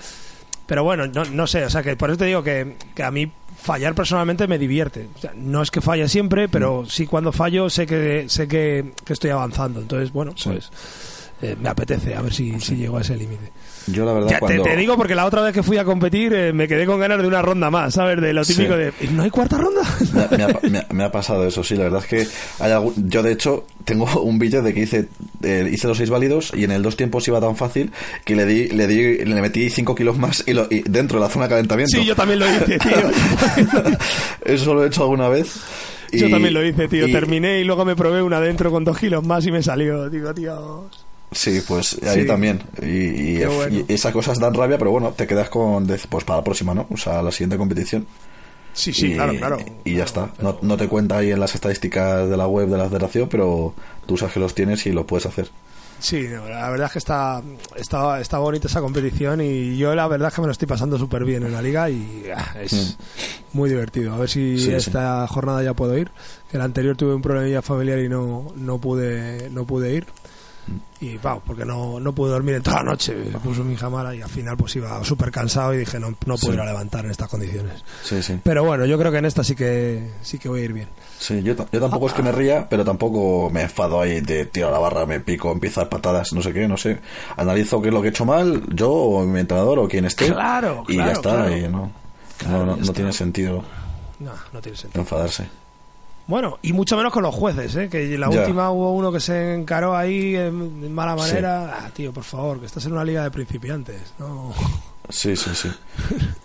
Pero 0.66 0.84
bueno, 0.84 1.06
no, 1.06 1.24
no 1.24 1.46
sé, 1.46 1.64
o 1.64 1.70
sea, 1.70 1.82
que 1.82 1.96
por 1.96 2.10
eso 2.10 2.18
te 2.18 2.26
digo 2.26 2.42
que, 2.42 2.76
que 2.94 3.02
a 3.02 3.10
mí 3.10 3.32
fallar 3.58 3.94
personalmente 3.94 4.46
me 4.46 4.58
divierte. 4.58 5.08
O 5.16 5.18
sea, 5.18 5.32
no 5.34 5.62
es 5.62 5.70
que 5.70 5.80
falle 5.80 6.08
siempre, 6.08 6.48
pero 6.48 6.82
mm. 6.82 6.86
sí 6.86 7.06
cuando 7.06 7.32
fallo 7.32 7.68
sé 7.68 7.86
que 7.86 8.26
sé 8.28 8.48
que, 8.48 8.92
estoy 9.08 9.30
avanzando. 9.30 9.80
Entonces, 9.80 10.12
bueno, 10.12 10.34
pues 10.42 10.70
eh, 11.40 11.56
me 11.60 11.68
apetece 11.68 12.14
a 12.14 12.22
ver 12.22 12.32
si, 12.32 12.58
si 12.60 12.76
llego 12.76 12.98
a 12.98 13.00
ese 13.00 13.16
límite. 13.16 13.52
Yo 13.86 14.04
la 14.04 14.12
verdad 14.12 14.38
te, 14.46 14.76
digo 14.76 14.96
porque 14.96 15.14
la 15.14 15.24
otra 15.24 15.42
vez 15.42 15.54
que 15.54 15.62
fui 15.62 15.78
a 15.78 15.84
competir 15.84 16.32
eh, 16.34 16.52
me 16.52 16.68
quedé 16.68 16.84
con 16.84 17.00
ganas 17.00 17.20
de 17.22 17.26
una 17.26 17.42
ronda 17.42 17.70
más, 17.70 17.94
¿sabes? 17.94 18.20
De 18.20 18.32
lo 18.32 18.44
típico 18.44 18.76
de 18.76 18.92
¿no 19.12 19.22
hay 19.22 19.30
cuarta 19.30 19.56
ronda? 19.56 19.82
Me, 20.92 21.04
ha, 21.04 21.12
pasado 21.12 21.46
eso, 21.46 21.62
sí, 21.62 21.74
la 21.76 21.84
verdad 21.84 22.02
es 22.02 22.06
que 22.06 22.28
hay 22.62 22.72
yo 22.96 23.22
de 23.22 23.32
hecho 23.32 23.66
tengo 23.84 24.06
un 24.22 24.38
vídeo 24.38 24.62
de 24.62 24.74
que 24.74 24.80
hice 24.80 25.08
eh, 25.42 25.68
hice 25.72 25.86
los 25.88 25.96
seis 25.96 26.10
válidos 26.10 26.52
y 26.54 26.64
en 26.64 26.72
el 26.72 26.82
dos 26.82 26.96
tiempos 26.96 27.26
iba 27.28 27.40
tan 27.40 27.56
fácil 27.56 27.92
que 28.24 28.36
le 28.36 28.44
di 28.44 28.68
le 28.68 28.86
di 28.86 29.24
le 29.24 29.40
metí 29.40 29.70
cinco 29.70 29.94
kilos 29.94 30.18
más 30.18 30.44
y, 30.46 30.52
lo, 30.52 30.66
dentro 30.68 31.18
de 31.18 31.26
la 31.26 31.30
zona 31.30 31.46
de 31.46 31.50
calentamiento. 31.50 31.96
Sí, 31.96 32.04
yo 32.04 32.14
también 32.14 32.40
lo 32.40 32.46
hice, 32.46 32.78
tío. 32.78 33.10
eso 34.44 34.74
lo 34.74 34.84
he 34.84 34.88
hecho 34.88 35.02
alguna 35.02 35.28
vez. 35.28 35.60
yo 36.12 36.28
también 36.28 36.52
lo 36.52 36.64
hice, 36.64 36.88
tío. 36.88 37.06
Terminé 37.06 37.60
y 37.60 37.64
luego 37.64 37.84
me 37.84 37.96
probé 37.96 38.22
una 38.22 38.40
dentro 38.40 38.70
con 38.70 38.84
dos 38.84 38.98
kilos 38.98 39.24
más 39.24 39.46
y 39.46 39.52
me 39.52 39.62
salió. 39.62 40.10
Digo, 40.10 40.34
tío. 40.34 40.90
Sí, 41.30 41.60
pues 41.66 41.98
ahí 42.04 42.26
también. 42.26 42.62
Y, 42.82 43.40
esas 43.92 44.12
cosas 44.12 44.38
dan 44.38 44.54
rabia, 44.54 44.78
pero 44.78 44.90
bueno, 44.90 45.12
te 45.12 45.26
quedas 45.26 45.48
con. 45.48 45.86
Pues 45.86 46.24
para 46.24 46.38
la 46.38 46.44
próxima, 46.44 46.74
¿no? 46.74 46.86
O 46.90 46.96
sea, 46.96 47.22
la 47.22 47.30
siguiente 47.30 47.58
competición. 47.58 48.06
Sí, 48.72 48.92
sí, 48.92 49.14
claro, 49.14 49.34
claro. 49.36 49.58
Y 49.84 49.96
ya 49.96 50.04
está. 50.04 50.30
No, 50.40 50.58
no, 50.62 50.76
te 50.76 50.88
cuenta 50.88 51.18
ahí 51.18 51.32
en 51.32 51.40
las 51.40 51.54
estadísticas 51.54 52.28
de 52.28 52.36
la 52.36 52.46
web 52.46 52.68
de 52.68 52.78
la 52.78 52.88
federación, 52.88 53.28
pero 53.28 53.74
tú 54.06 54.16
sabes 54.16 54.34
que 54.34 54.40
los 54.40 54.54
tienes 54.54 54.86
y 54.86 54.92
lo 54.92 55.06
puedes 55.06 55.26
hacer. 55.26 55.50
Sí, 56.00 56.28
la 56.28 56.70
verdad 56.70 56.86
es 56.86 56.92
que 56.92 56.98
está, 57.00 57.42
está, 57.74 58.20
está 58.20 58.38
bonita 58.38 58.68
esa 58.68 58.80
competición 58.80 59.40
y 59.40 59.76
yo 59.76 59.96
la 59.96 60.06
verdad 60.06 60.28
es 60.28 60.34
que 60.34 60.40
me 60.40 60.46
lo 60.46 60.52
estoy 60.52 60.68
pasando 60.68 60.96
súper 60.96 61.24
bien 61.24 61.42
en 61.42 61.52
la 61.52 61.60
liga 61.60 61.90
y 61.90 62.22
ah, 62.32 62.54
es 62.60 62.72
mm. 63.52 63.56
muy 63.56 63.68
divertido. 63.68 64.14
A 64.14 64.18
ver 64.18 64.28
si 64.28 64.72
esta 64.72 65.26
jornada 65.26 65.60
ya 65.64 65.74
puedo 65.74 65.98
ir. 65.98 66.12
Que 66.52 66.56
la 66.56 66.64
anterior 66.64 66.96
tuve 66.96 67.14
un 67.14 67.20
problemilla 67.20 67.62
familiar 67.62 67.98
y 67.98 68.08
no, 68.08 68.46
no, 68.54 68.78
pude, 68.78 69.50
no 69.50 69.66
pude 69.66 69.92
ir 69.92 70.06
y 71.00 71.16
wow, 71.18 71.40
porque 71.46 71.64
no, 71.64 72.00
no 72.00 72.12
pude 72.12 72.30
dormir 72.30 72.56
en 72.56 72.62
toda 72.62 72.78
la 72.78 72.90
noche, 72.90 73.14
me 73.14 73.38
puso 73.38 73.62
mi 73.62 73.76
jamara 73.76 74.14
y 74.14 74.22
al 74.22 74.28
final 74.28 74.56
pues 74.56 74.74
iba 74.76 75.02
súper 75.04 75.30
cansado 75.30 75.72
y 75.74 75.78
dije 75.78 76.00
no, 76.00 76.10
no 76.26 76.36
puedo 76.36 76.54
ir 76.54 76.60
a 76.60 76.64
levantar 76.64 77.04
en 77.04 77.12
estas 77.12 77.28
condiciones. 77.28 77.84
Sí, 78.02 78.22
sí. 78.22 78.40
Pero 78.42 78.64
bueno, 78.64 78.84
yo 78.84 78.98
creo 78.98 79.12
que 79.12 79.18
en 79.18 79.24
esta 79.24 79.44
sí 79.44 79.54
que 79.54 80.10
sí 80.22 80.38
que 80.38 80.48
voy 80.48 80.62
a 80.62 80.64
ir 80.64 80.72
bien. 80.72 80.88
Sí, 81.18 81.42
yo, 81.42 81.54
yo 81.70 81.80
tampoco 81.80 82.08
es 82.08 82.14
que 82.14 82.22
me 82.22 82.32
ría, 82.32 82.68
pero 82.68 82.84
tampoco 82.84 83.50
me 83.50 83.62
enfado 83.62 84.00
ahí 84.00 84.20
de 84.20 84.46
tiro 84.46 84.68
a 84.68 84.70
la 84.70 84.78
barra, 84.78 85.06
me 85.06 85.20
pico, 85.20 85.52
empiezo 85.52 85.80
a 85.80 85.88
patadas, 85.88 86.32
no 86.32 86.42
sé 86.42 86.52
qué, 86.52 86.66
no 86.66 86.76
sé. 86.76 86.98
Analizo 87.36 87.80
qué 87.80 87.88
es 87.88 87.94
lo 87.94 88.00
que 88.00 88.08
he 88.08 88.10
hecho 88.10 88.24
mal, 88.24 88.64
yo 88.74 88.90
o 88.90 89.24
mi 89.24 89.40
entrenador 89.40 89.78
o 89.78 89.88
quien 89.88 90.04
esté. 90.04 90.32
Claro, 90.32 90.84
y 90.88 90.96
ya 90.96 91.12
está, 91.12 91.56
y 91.56 91.68
no, 91.68 91.90
no, 92.48 92.76
no, 92.76 92.92
tiene 92.92 93.12
sentido. 93.12 93.62
No, 94.18 94.32
no 94.52 94.60
tiene 94.60 94.76
sentido. 94.76 95.00
Enfadarse. 95.00 95.48
Bueno, 96.28 96.58
y 96.60 96.74
mucho 96.74 96.94
menos 96.98 97.10
con 97.10 97.22
los 97.22 97.34
jueces, 97.34 97.74
¿eh? 97.74 97.88
que 97.88 98.18
la 98.18 98.28
última 98.28 98.70
hubo 98.70 98.92
uno 98.92 99.10
que 99.10 99.18
se 99.18 99.54
encaró 99.54 99.96
ahí 99.96 100.36
en 100.36 100.92
mala 100.92 101.16
manera. 101.16 101.78
Ah, 101.80 101.90
tío, 101.90 102.12
por 102.12 102.22
favor, 102.22 102.60
que 102.60 102.66
estás 102.66 102.84
en 102.84 102.92
una 102.92 103.02
liga 103.02 103.22
de 103.22 103.30
principiantes. 103.30 104.12
No. 104.18 104.52
Sí, 105.08 105.36
sí, 105.36 105.50
sí. 105.54 105.68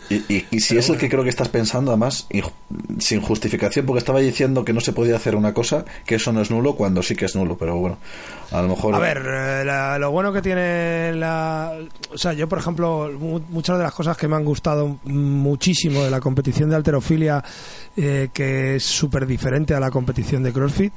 Y, 0.10 0.46
y, 0.52 0.60
si 0.60 0.78
es 0.78 0.90
el 0.90 0.98
que 0.98 1.10
creo 1.10 1.24
que 1.24 1.30
estás 1.30 1.50
pensando, 1.50 1.90
además, 1.90 2.28
sin 3.00 3.22
justificación, 3.22 3.86
porque 3.86 4.00
estaba 4.00 4.20
diciendo 4.20 4.64
que 4.64 4.72
no 4.72 4.80
se 4.80 4.94
podía 4.94 5.16
hacer 5.16 5.36
una 5.36 5.54
cosa, 5.56 5.86
que 6.06 6.16
eso 6.16 6.32
no 6.32 6.42
es 6.42 6.52
nulo, 6.52 6.76
cuando 6.76 7.02
sí 7.02 7.16
que 7.16 7.26
es 7.26 7.36
nulo, 7.36 7.58
pero 7.58 7.78
bueno, 7.78 7.98
a 8.52 8.62
lo 8.62 8.68
mejor... 8.68 8.94
A 8.94 9.00
ver, 9.00 9.24
eh, 9.26 10.00
lo 10.00 10.12
bueno 10.12 10.32
que 10.32 10.42
tiene 10.42 11.14
la... 11.14 11.72
O 12.14 12.18
sea, 12.18 12.34
yo, 12.34 12.48
por 12.48 12.60
ejemplo, 12.60 13.12
muchas 13.18 13.78
de 13.78 13.84
las 13.84 13.94
cosas 13.94 14.16
que 14.16 14.28
me 14.28 14.36
han 14.36 14.46
gustado 14.46 15.00
muchísimo 15.06 16.04
de 16.04 16.12
la 16.12 16.20
competición 16.20 16.70
de 16.70 16.76
alterofilia, 16.76 17.44
eh, 17.96 18.30
que 18.34 18.76
es 18.76 18.84
súper 18.84 19.26
diferente 19.26 19.74
a 19.74 19.80
la 19.80 19.90
competición 19.90 20.44
de 20.44 20.54
CrossFit, 20.54 20.94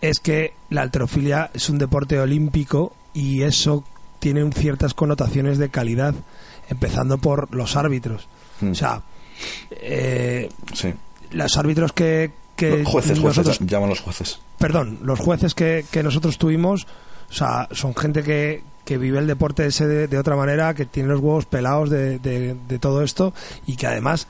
es 0.00 0.20
que 0.20 0.54
la 0.70 0.82
alterofilia 0.82 1.50
es 1.52 1.68
un 1.68 1.78
deporte 1.78 2.18
olímpico 2.18 2.94
y 3.12 3.42
eso 3.42 3.84
tiene 4.20 4.50
ciertas 4.52 4.94
connotaciones 4.94 5.58
de 5.58 5.68
calidad 5.68 6.14
empezando 6.68 7.18
por 7.18 7.54
los 7.54 7.76
árbitros. 7.76 8.28
Hmm. 8.60 8.72
O 8.72 8.74
sea, 8.74 9.02
eh, 9.70 10.48
los 11.30 11.56
árbitros 11.56 11.92
que... 11.92 12.32
que 12.56 12.84
jueces, 12.84 13.20
nosotros, 13.20 13.58
llaman 13.60 13.88
los 13.88 14.00
jueces. 14.00 14.40
Perdón, 14.58 14.98
los 15.02 15.18
jueces 15.18 15.54
que, 15.54 15.84
que 15.90 16.02
nosotros 16.02 16.38
tuvimos, 16.38 16.86
o 17.30 17.32
sea, 17.32 17.68
son 17.72 17.94
gente 17.94 18.22
que, 18.22 18.62
que 18.84 18.98
vive 18.98 19.18
el 19.18 19.26
deporte 19.26 19.66
ese 19.66 19.86
de, 19.86 20.18
otra 20.18 20.34
manera, 20.36 20.74
que 20.74 20.86
tiene 20.86 21.10
los 21.10 21.20
huevos 21.20 21.46
pelados 21.46 21.90
de, 21.90 22.18
de, 22.18 22.56
de, 22.68 22.78
todo 22.78 23.02
esto 23.02 23.34
y 23.66 23.76
que 23.76 23.86
además 23.86 24.26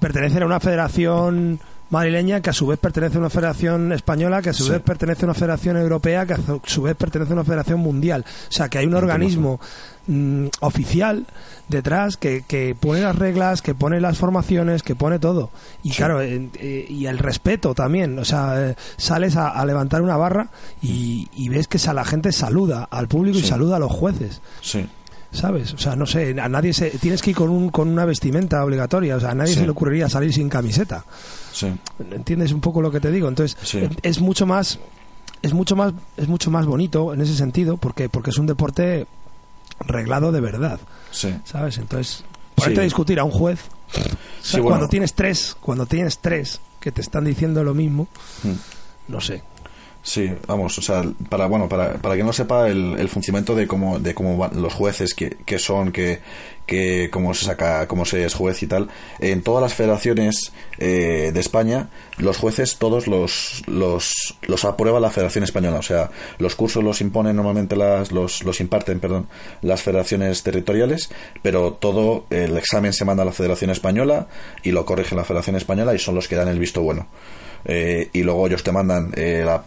pertenecen 0.00 0.42
a 0.42 0.46
una 0.46 0.60
federación 0.60 1.60
madrileña 1.94 2.40
que 2.40 2.50
a 2.50 2.52
su 2.52 2.66
vez 2.66 2.78
pertenece 2.78 3.16
a 3.16 3.20
una 3.20 3.30
federación 3.30 3.92
española, 3.92 4.42
que 4.42 4.50
a 4.50 4.52
su 4.52 4.68
vez 4.68 4.82
pertenece 4.82 5.24
a 5.24 5.26
una 5.26 5.34
federación 5.34 5.76
europea, 5.76 6.26
que 6.26 6.34
a 6.34 6.38
su 6.64 6.82
vez 6.82 6.96
pertenece 6.96 7.32
a 7.32 7.34
una 7.34 7.44
federación 7.44 7.80
mundial. 7.80 8.24
O 8.48 8.52
sea, 8.52 8.68
que 8.68 8.78
hay 8.78 8.86
un 8.86 8.94
organismo 8.94 9.60
mm, 10.08 10.46
oficial 10.60 11.24
detrás 11.68 12.16
que, 12.16 12.44
que, 12.46 12.74
pone 12.78 13.00
las 13.00 13.16
reglas, 13.16 13.62
que 13.62 13.74
pone 13.74 14.00
las 14.00 14.18
formaciones, 14.18 14.82
que 14.82 14.96
pone 14.96 15.18
todo. 15.20 15.50
Y 15.84 15.90
claro, 15.90 16.20
eh, 16.20 16.50
eh, 16.54 16.86
y 16.88 17.06
el 17.06 17.18
respeto 17.18 17.74
también. 17.74 18.18
O 18.18 18.24
sea, 18.24 18.70
eh, 18.70 18.76
sales 18.96 19.36
a, 19.36 19.64
levantar 19.64 20.02
una 20.02 20.16
barra 20.16 20.48
y, 20.82 21.48
ves 21.48 21.68
que 21.68 21.78
la 21.92 22.04
gente 22.04 22.32
saluda 22.32 22.88
al 22.90 23.06
público 23.06 23.38
y 23.38 23.42
saluda 23.42 23.76
a 23.76 23.78
los 23.78 23.92
jueces. 23.92 24.42
Sí. 24.60 24.86
¿Sabes? 25.34 25.74
O 25.74 25.78
sea, 25.78 25.94
no 25.96 26.06
sé, 26.06 26.34
a 26.40 26.48
nadie 26.48 26.72
se... 26.72 26.90
Tienes 26.90 27.20
que 27.20 27.30
ir 27.30 27.36
con, 27.36 27.50
un, 27.50 27.68
con 27.70 27.88
una 27.88 28.04
vestimenta 28.06 28.64
obligatoria, 28.64 29.16
o 29.16 29.20
sea, 29.20 29.30
a 29.32 29.34
nadie 29.34 29.54
se 29.54 29.64
le 29.64 29.70
ocurriría 29.70 30.08
salir 30.08 30.32
sin 30.32 30.48
camiseta. 30.48 31.04
Sí. 31.52 31.72
¿Entiendes 32.10 32.52
un 32.52 32.60
poco 32.60 32.80
lo 32.80 32.90
que 32.90 33.00
te 33.00 33.10
digo? 33.10 33.28
Entonces, 33.28 33.56
es 34.02 34.20
mucho 34.20 34.46
más... 34.46 34.78
Es 35.42 35.52
mucho 35.52 35.76
más 35.76 35.92
es 36.16 36.26
mucho 36.26 36.50
más 36.50 36.64
bonito 36.64 37.12
en 37.12 37.20
ese 37.20 37.34
sentido 37.36 37.76
porque 37.76 38.08
porque 38.08 38.30
es 38.30 38.38
un 38.38 38.46
deporte 38.46 39.06
reglado 39.80 40.32
de 40.32 40.40
verdad. 40.40 40.80
Sí. 41.10 41.34
¿Sabes? 41.44 41.76
Entonces, 41.76 42.24
ponerte 42.54 42.80
a 42.80 42.84
discutir 42.84 43.20
a 43.20 43.24
un 43.24 43.30
juez. 43.30 43.60
o 43.90 43.92
sea, 43.92 44.04
Sí, 44.40 44.52
bueno. 44.56 44.68
Cuando 44.70 44.88
tienes 44.88 45.12
tres, 45.12 45.54
cuando 45.60 45.84
tienes 45.84 46.18
tres 46.20 46.60
que 46.80 46.92
te 46.92 47.02
están 47.02 47.24
diciendo 47.24 47.62
lo 47.62 47.74
mismo, 47.74 48.08
Mm. 48.42 48.52
no 49.12 49.20
sé. 49.20 49.42
Sí, 50.06 50.30
vamos, 50.46 50.76
o 50.76 50.82
sea, 50.82 51.02
para 51.30 51.46
bueno, 51.46 51.66
para, 51.66 51.94
para 51.94 52.14
que 52.14 52.22
no 52.22 52.34
sepa 52.34 52.68
el, 52.68 52.96
el 52.98 53.08
funcionamiento 53.08 53.54
de 53.54 53.66
cómo 53.66 53.98
de 53.98 54.12
cómo 54.14 54.36
van 54.36 54.60
los 54.60 54.74
jueces 54.74 55.14
que, 55.14 55.30
que 55.46 55.58
son, 55.58 55.92
que, 55.92 56.20
que 56.66 57.08
cómo 57.10 57.32
se 57.32 57.46
saca, 57.46 57.88
cómo 57.88 58.04
se 58.04 58.22
es 58.22 58.34
juez 58.34 58.62
y 58.62 58.66
tal, 58.66 58.90
en 59.18 59.42
todas 59.42 59.62
las 59.62 59.72
federaciones 59.72 60.52
eh, 60.76 61.30
de 61.32 61.40
España, 61.40 61.88
los 62.18 62.36
jueces 62.36 62.76
todos 62.76 63.06
los, 63.06 63.62
los 63.66 64.36
los 64.42 64.66
aprueba 64.66 65.00
la 65.00 65.10
Federación 65.10 65.42
Española, 65.42 65.78
o 65.78 65.82
sea, 65.82 66.10
los 66.36 66.54
cursos 66.54 66.84
los 66.84 67.00
imponen 67.00 67.34
normalmente 67.36 67.74
las 67.74 68.12
los 68.12 68.44
los 68.44 68.60
imparten, 68.60 69.00
perdón, 69.00 69.26
las 69.62 69.80
federaciones 69.80 70.42
territoriales, 70.42 71.10
pero 71.40 71.72
todo 71.72 72.26
el 72.28 72.58
examen 72.58 72.92
se 72.92 73.06
manda 73.06 73.22
a 73.22 73.26
la 73.26 73.32
Federación 73.32 73.70
Española 73.70 74.28
y 74.62 74.70
lo 74.70 74.84
corrige 74.84 75.14
la 75.14 75.24
Federación 75.24 75.56
Española 75.56 75.94
y 75.94 75.98
son 75.98 76.14
los 76.14 76.28
que 76.28 76.36
dan 76.36 76.48
el 76.48 76.58
visto 76.58 76.82
bueno. 76.82 77.06
Eh, 77.66 78.10
y 78.12 78.22
luego 78.22 78.46
ellos 78.46 78.62
te 78.62 78.72
mandan 78.72 79.12
eh, 79.16 79.42
la- 79.44 79.64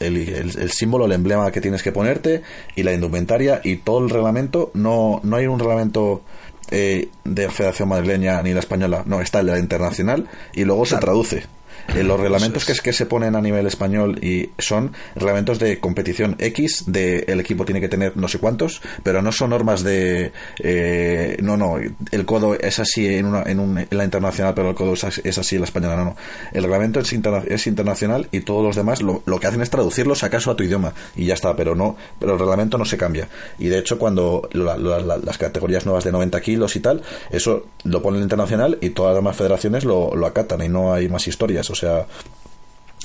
el, 0.00 0.18
el- 0.28 0.70
símbolo, 0.70 1.06
el 1.06 1.12
emblema 1.12 1.50
que 1.50 1.60
tienes 1.60 1.82
que 1.82 1.90
ponerte 1.92 2.42
y 2.76 2.82
la 2.84 2.92
indumentaria 2.92 3.60
y 3.64 3.76
todo 3.76 4.04
el 4.04 4.10
reglamento. 4.10 4.70
No, 4.74 5.20
no 5.24 5.36
hay 5.36 5.46
un 5.46 5.58
reglamento 5.58 6.22
eh, 6.70 7.08
de 7.24 7.48
Federación 7.50 7.88
Madrileña 7.88 8.40
ni 8.42 8.52
la 8.52 8.60
española, 8.60 9.02
no, 9.06 9.20
está 9.20 9.40
el 9.40 9.46
de 9.46 9.52
la 9.52 9.58
internacional 9.58 10.28
y 10.52 10.64
luego 10.64 10.84
se 10.86 10.96
traduce. 10.98 11.44
Eh, 11.94 12.02
los 12.02 12.18
reglamentos 12.18 12.64
que, 12.64 12.72
es 12.72 12.80
que 12.82 12.92
se 12.92 13.06
ponen 13.06 13.36
a 13.36 13.40
nivel 13.40 13.66
español 13.66 14.18
y 14.22 14.50
son 14.58 14.92
reglamentos 15.14 15.58
de 15.58 15.78
competición 15.78 16.36
X, 16.38 16.84
de 16.86 17.24
el 17.28 17.40
equipo 17.40 17.64
tiene 17.64 17.80
que 17.80 17.88
tener 17.88 18.16
no 18.16 18.28
sé 18.28 18.38
cuántos, 18.38 18.82
pero 19.02 19.22
no 19.22 19.30
son 19.32 19.50
normas 19.50 19.82
de 19.82 20.32
eh, 20.58 21.36
no, 21.42 21.56
no, 21.56 21.76
el 21.78 22.26
codo 22.26 22.54
es 22.54 22.78
así 22.78 23.06
en, 23.14 23.26
una, 23.26 23.42
en, 23.44 23.60
un- 23.60 23.78
en 23.78 23.88
la 23.90 24.04
internacional, 24.04 24.54
pero 24.54 24.70
el 24.70 24.74
codo 24.74 24.94
es 24.94 25.04
así, 25.04 25.20
es 25.24 25.38
así 25.38 25.56
en 25.56 25.60
la 25.62 25.66
española, 25.66 25.96
no, 25.96 26.04
no. 26.04 26.16
El 26.52 26.62
reglamento 26.64 27.00
es, 27.00 27.12
interna- 27.12 27.44
es 27.46 27.66
internacional 27.66 28.28
y 28.32 28.40
todos 28.40 28.64
los 28.64 28.76
demás 28.76 29.00
lo, 29.02 29.22
lo 29.26 29.38
que 29.38 29.46
hacen 29.46 29.62
es 29.62 29.70
traducirlo 29.70 30.14
si 30.14 30.26
acaso 30.26 30.50
a 30.50 30.56
tu 30.56 30.64
idioma 30.64 30.92
y 31.14 31.26
ya 31.26 31.34
está, 31.34 31.54
pero 31.54 31.74
no, 31.74 31.96
pero 32.18 32.32
el 32.34 32.38
reglamento 32.38 32.78
no 32.78 32.84
se 32.84 32.96
cambia. 32.96 33.28
Y 33.58 33.68
de 33.68 33.78
hecho, 33.78 33.98
cuando 33.98 34.48
la- 34.52 34.76
la- 34.76 34.98
la- 35.00 35.18
las 35.18 35.38
categorías 35.38 35.86
nuevas 35.86 36.04
de 36.04 36.12
90 36.12 36.40
kilos 36.40 36.74
y 36.76 36.80
tal, 36.80 37.02
eso 37.30 37.66
lo 37.84 38.02
pone 38.02 38.16
el 38.18 38.24
internacional 38.24 38.78
y 38.80 38.90
todas 38.90 39.10
las 39.14 39.22
demás 39.22 39.36
federaciones 39.36 39.84
lo, 39.84 40.14
lo 40.16 40.26
acatan 40.26 40.62
y 40.62 40.68
no 40.68 40.92
hay 40.92 41.08
más 41.08 41.28
historias, 41.28 41.68
o 41.70 41.74
sea. 41.76 42.06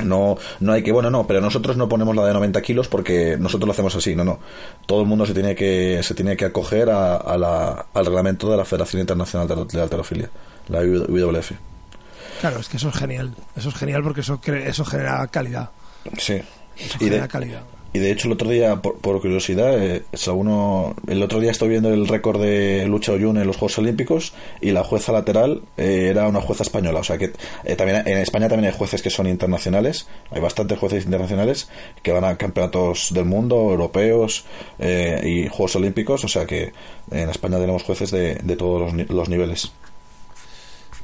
No, 0.03 0.37
no 0.61 0.71
hay 0.73 0.81
que, 0.81 0.91
bueno, 0.91 1.11
no, 1.11 1.27
pero 1.27 1.41
nosotros 1.41 1.77
no 1.77 1.87
ponemos 1.87 2.15
la 2.15 2.25
de 2.25 2.33
90 2.33 2.59
kilos 2.61 2.87
porque 2.87 3.35
nosotros 3.37 3.67
lo 3.67 3.73
hacemos 3.73 3.93
así, 3.95 4.15
no, 4.15 4.23
no. 4.23 4.39
Todo 4.87 5.01
el 5.01 5.07
mundo 5.07 5.25
se 5.27 5.33
tiene 5.33 5.53
que, 5.53 5.99
se 6.01 6.15
tiene 6.15 6.35
que 6.37 6.45
acoger 6.45 6.89
a, 6.89 7.17
a 7.17 7.37
la- 7.37 7.85
al 7.93 8.05
reglamento 8.05 8.49
de 8.49 8.57
la 8.57 8.65
Federación 8.65 9.01
Internacional 9.01 9.47
de, 9.47 9.81
Alterofilia, 9.81 10.29
la 10.69 10.79
WWF. 10.79 11.51
Claro, 12.39 12.59
es 12.59 12.69
que 12.69 12.77
eso 12.77 12.89
es 12.89 12.95
genial. 12.95 13.35
Eso 13.55 13.69
es 13.69 13.75
genial 13.75 14.01
porque 14.01 14.21
eso, 14.21 14.39
eso 14.43 14.85
genera 14.85 15.27
calidad. 15.27 15.69
Sí. 16.17 16.41
Eso 16.77 16.95
Y 16.99 17.03
genera 17.05 17.23
de, 17.23 17.27
calidad. 17.27 17.61
Y 17.93 17.99
de 17.99 18.11
hecho 18.11 18.27
el 18.27 18.33
otro 18.33 18.49
día, 18.49 18.77
por, 18.81 18.97
por 18.99 19.19
curiosidad, 19.21 19.77
eh, 19.83 20.03
alguno- 20.27 20.95
el 21.07 21.21
otro 21.23 21.39
día 21.39 21.51
estoy 21.51 21.69
viendo 21.69 21.93
el 21.93 22.07
récord 22.07 22.41
de 22.41 22.85
lucha 22.87 23.11
oyun 23.11 23.37
en 23.37 23.47
los 23.47 23.57
Juegos 23.57 23.77
Olímpicos 23.79 24.33
y 24.61 24.71
la 24.71 24.83
jueza 24.83 25.11
lateral 25.11 25.61
eh, 25.77 26.07
era 26.09 26.27
una 26.27 26.41
jueza 26.41 26.63
española. 26.63 26.99
O 26.99 27.03
sea 27.03 27.17
que 27.17 27.31
eh, 27.65 27.75
también 27.75 28.07
en 28.07 28.17
España 28.19 28.47
también 28.47 28.71
hay 28.71 28.77
jueces 28.77 29.01
que 29.01 29.09
son 29.09 29.27
internacionales. 29.27 30.07
Hay 30.31 30.39
bastantes 30.41 30.79
jueces 30.79 31.03
internacionales 31.05 31.69
que 32.01 32.11
van 32.11 32.23
a 32.23 32.37
campeonatos 32.37 33.09
del 33.13 33.25
mundo, 33.25 33.55
europeos 33.55 34.45
eh, 34.79 35.21
y 35.23 35.47
Juegos 35.49 35.75
Olímpicos. 35.75 36.23
O 36.23 36.27
sea 36.27 36.45
que 36.45 36.71
en 37.11 37.29
España 37.29 37.57
tenemos 37.59 37.83
jueces 37.83 38.11
de, 38.11 38.35
de 38.35 38.55
todos 38.55 38.93
los, 38.93 39.09
los 39.09 39.27
niveles. 39.29 39.71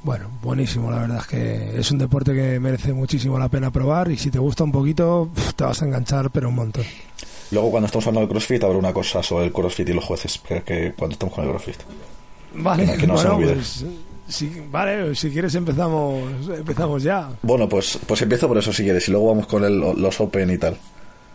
Bueno, 0.04 0.30
buenísimo, 0.42 0.90
la 0.92 1.00
verdad 1.00 1.18
es 1.20 1.28
que 1.28 1.80
es 1.80 1.92
un 1.92 1.98
deporte 1.98 2.34
que 2.34 2.60
merece 2.60 2.94
muchísimo 2.94 3.38
la 3.38 3.50
pena 3.50 3.72
probar 3.72 4.10
y 4.12 4.18
si 4.18 4.32
te 4.32 4.40
gusta 4.40 4.64
un 4.64 4.72
poquito 4.72 5.30
te 5.56 5.64
vas 5.64 5.82
a 5.82 5.86
enganchar 5.86 6.30
pero 6.32 6.50
un 6.50 6.56
montón. 6.56 6.86
Luego 7.52 7.72
cuando 7.72 7.88
estamos 7.88 8.06
hablando 8.08 8.22
del 8.28 8.30
CrossFit 8.30 8.64
habrá 8.64 8.78
una 8.78 8.94
cosa 8.94 9.22
sobre 9.24 9.46
el 9.46 9.52
CrossFit 9.54 9.90
y 9.90 9.94
los 9.94 10.04
jueces 10.06 10.38
que, 10.48 10.62
que 10.64 10.94
cuando 10.98 11.14
estamos 11.14 11.36
con 11.36 11.44
el 11.46 11.50
CrossFit. 11.52 11.78
Vale, 12.56 12.86
Que 12.86 12.92
no- 12.94 12.98
que 12.98 13.08
no 13.08 13.18
se 13.18 13.28
bueno, 13.30 13.52
pues, 13.54 13.86
si, 14.30 14.62
vale, 14.72 15.16
si 15.16 15.30
quieres 15.30 15.56
empezamos 15.56 16.22
empezamos 16.50 17.04
ya. 17.04 17.30
Bueno, 17.42 17.68
pues, 17.68 18.00
pues 18.06 18.22
empiezo 18.22 18.48
por 18.48 18.58
eso 18.58 18.72
si 18.72 18.84
quieres 18.84 19.08
y 19.08 19.12
luego 19.12 19.28
vamos 19.28 19.48
con 19.48 19.64
el- 19.66 19.80
los 19.80 20.20
Open 20.22 20.52
y 20.52 20.58
tal. 20.58 20.78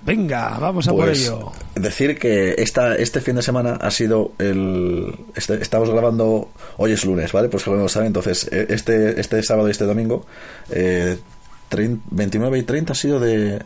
Venga, 0.04 0.58
vamos 0.58 0.88
a 0.88 0.90
por 0.90 1.04
Pues 1.06 1.22
ello. 1.22 1.52
decir 1.76 2.18
que 2.18 2.54
esta, 2.58 2.96
este 2.96 3.20
fin 3.20 3.36
de 3.36 3.42
semana 3.42 3.74
ha 3.80 3.90
sido 3.90 4.32
el... 4.38 5.14
Este, 5.34 5.62
estamos 5.62 5.90
grabando... 5.90 6.50
Hoy 6.76 6.92
es 6.92 7.04
lunes, 7.04 7.30
¿vale? 7.32 7.48
Pues 7.48 7.62
que 7.62 7.70
lo 7.70 7.88
saben. 7.88 8.08
Entonces, 8.08 8.48
eh, 8.50 8.66
este, 8.70 9.20
este 9.20 9.42
sábado 9.42 9.68
y 9.68 9.70
este 9.70 9.84
domingo, 9.84 10.26
eh, 10.70 11.18
trein- 11.70 12.00
29 12.10 12.58
y 12.58 12.62
30 12.64 12.92
ha 12.92 12.96
sido 12.96 13.20
de... 13.20 13.62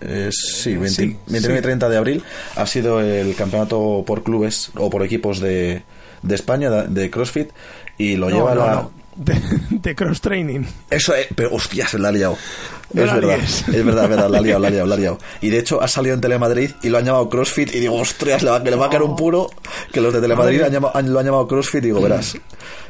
eh, 0.00 0.28
sí, 0.30 0.74
20 0.76 0.88
sí, 0.90 1.16
29 1.26 1.54
y 1.54 1.56
sí. 1.58 1.62
30 1.62 1.88
de 1.88 1.96
abril 1.96 2.24
ha 2.54 2.66
sido 2.66 3.00
el 3.00 3.34
campeonato 3.34 4.04
por 4.06 4.22
clubes 4.22 4.70
o 4.76 4.88
por 4.88 5.02
equipos 5.04 5.40
de, 5.40 5.82
de 6.22 6.34
España 6.34 6.70
de, 6.70 6.88
de 6.88 7.10
CrossFit 7.10 7.50
y 7.98 8.14
lo 8.16 8.30
No, 8.30 8.36
lleva 8.36 8.54
no, 8.54 8.66
la... 8.66 8.72
no, 8.74 8.90
De, 9.16 9.34
de 9.70 9.94
cross 9.94 10.20
training. 10.20 10.64
Eso 10.90 11.14
es, 11.14 11.26
pero 11.34 11.54
hostia, 11.54 11.88
se 11.88 11.98
la 11.98 12.08
ha 12.08 12.12
liado. 12.12 12.36
No 12.92 13.02
es 13.04 13.12
verdad, 13.12 13.38
es 13.40 13.66
verdad, 13.84 14.04
es 14.04 14.10
verdad, 14.10 14.30
la 14.30 14.38
ha 14.38 14.40
liado, 14.40 14.60
la 14.60 14.68
ha 14.68 14.70
liado, 14.70 14.86
la 14.86 14.94
ha 14.94 14.98
liado. 14.98 15.18
Y 15.40 15.50
de 15.50 15.58
hecho 15.58 15.82
ha 15.82 15.88
salido 15.88 16.14
en 16.14 16.20
Telemadrid 16.20 16.70
y 16.82 16.88
lo 16.88 16.98
han 16.98 17.04
llamado 17.04 17.28
CrossFit 17.28 17.74
y 17.74 17.80
digo, 17.80 17.96
ostras, 17.96 18.42
le 18.42 18.50
va, 18.50 18.62
que 18.62 18.70
le 18.70 18.76
va 18.76 18.86
a 18.86 18.90
caer 18.90 19.02
un 19.02 19.16
puro 19.16 19.50
que 19.92 20.00
los 20.00 20.14
de 20.14 20.20
Telemadrid 20.20 20.62
han 20.62 20.72
llamado- 20.72 20.96
han- 20.96 21.12
lo 21.12 21.18
han 21.18 21.26
llamado 21.26 21.48
CrossFit 21.48 21.82
y 21.82 21.86
digo, 21.86 22.00
verás. 22.00 22.36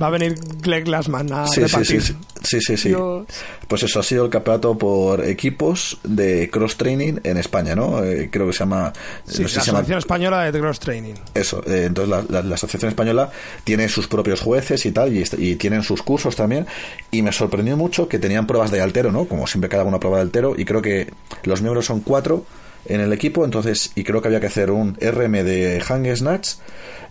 Va 0.00 0.08
a 0.08 0.10
venir 0.10 0.34
Greg 0.60 0.84
Glassman 0.84 1.32
a 1.32 1.46
Sí, 1.46 1.54
sí, 1.54 1.60
repartir. 1.62 2.02
sí, 2.02 2.14
sí, 2.42 2.60
sí, 2.60 2.76
sí. 2.76 2.88
Dios. 2.90 3.26
Pues 3.66 3.82
eso 3.82 3.98
ha 3.98 4.02
sido 4.02 4.24
el 4.24 4.30
campeonato 4.30 4.76
por 4.78 5.24
equipos 5.24 5.98
de 6.04 6.50
cross 6.50 6.76
training 6.76 7.14
en 7.24 7.36
España, 7.38 7.74
¿no? 7.74 8.04
Eh, 8.04 8.28
creo 8.30 8.46
que 8.46 8.52
se 8.52 8.60
llama... 8.60 8.92
Sí, 9.26 9.42
no 9.42 9.48
sé 9.48 9.54
si 9.54 9.56
la 9.56 9.60
se 9.62 9.66
llama- 9.66 9.78
Asociación 9.80 9.98
Española 9.98 10.52
de 10.52 10.60
Cross 10.60 10.80
Training. 10.80 11.14
eso, 11.34 11.62
eh, 11.66 11.84
entonces 11.86 12.10
la, 12.10 12.24
la- 12.28 12.46
la 12.46 12.54
Asociación 12.54 12.90
Española 12.90 13.30
tiene 13.64 13.88
sus 13.88 14.06
propios 14.08 14.40
jueces 14.40 14.84
y 14.86 14.92
tal, 14.92 15.16
y, 15.16 15.24
y 15.38 15.56
tienen 15.56 15.82
sus 15.82 16.02
cursos 16.02 16.36
también, 16.36 16.66
y 17.10 17.22
me 17.22 17.32
sorprendió 17.32 17.76
mucho 17.76 18.08
que 18.08 18.18
tenían 18.18 18.46
pruebas 18.46 18.70
de 18.70 18.80
altero, 18.80 19.10
¿no? 19.10 19.24
Como 19.24 19.46
siempre 19.46 19.68
cada 19.68 19.84
una 20.04 20.20
altero, 20.20 20.54
y 20.56 20.64
creo 20.64 20.82
que 20.82 21.12
los 21.44 21.62
miembros 21.62 21.86
son 21.86 22.00
cuatro 22.00 22.44
en 22.86 23.00
el 23.00 23.12
equipo, 23.12 23.44
entonces, 23.44 23.92
y 23.94 24.04
creo 24.04 24.22
que 24.22 24.28
había 24.28 24.40
que 24.40 24.46
hacer 24.46 24.70
un 24.70 24.96
RM 25.00 25.44
de 25.44 25.80
Hang 25.80 26.16
Snatch, 26.16 26.54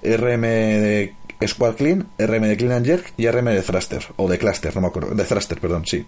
RM 0.04 0.42
de 0.42 1.14
Squat 1.46 1.78
Clean, 1.78 2.08
RM 2.18 2.48
de 2.48 2.58
Clean 2.58 2.72
and 2.72 2.86
Jerk 2.86 3.14
y 3.18 3.30
RM 3.30 3.46
de 3.46 3.62
Thruster, 3.62 4.06
o 4.16 4.30
de 4.30 4.38
Cluster, 4.38 4.74
no 4.76 4.82
me 4.82 4.88
acuerdo, 4.88 5.14
de 5.14 5.24
Thruster, 5.24 5.60
perdón, 5.60 5.86
sí 5.86 6.06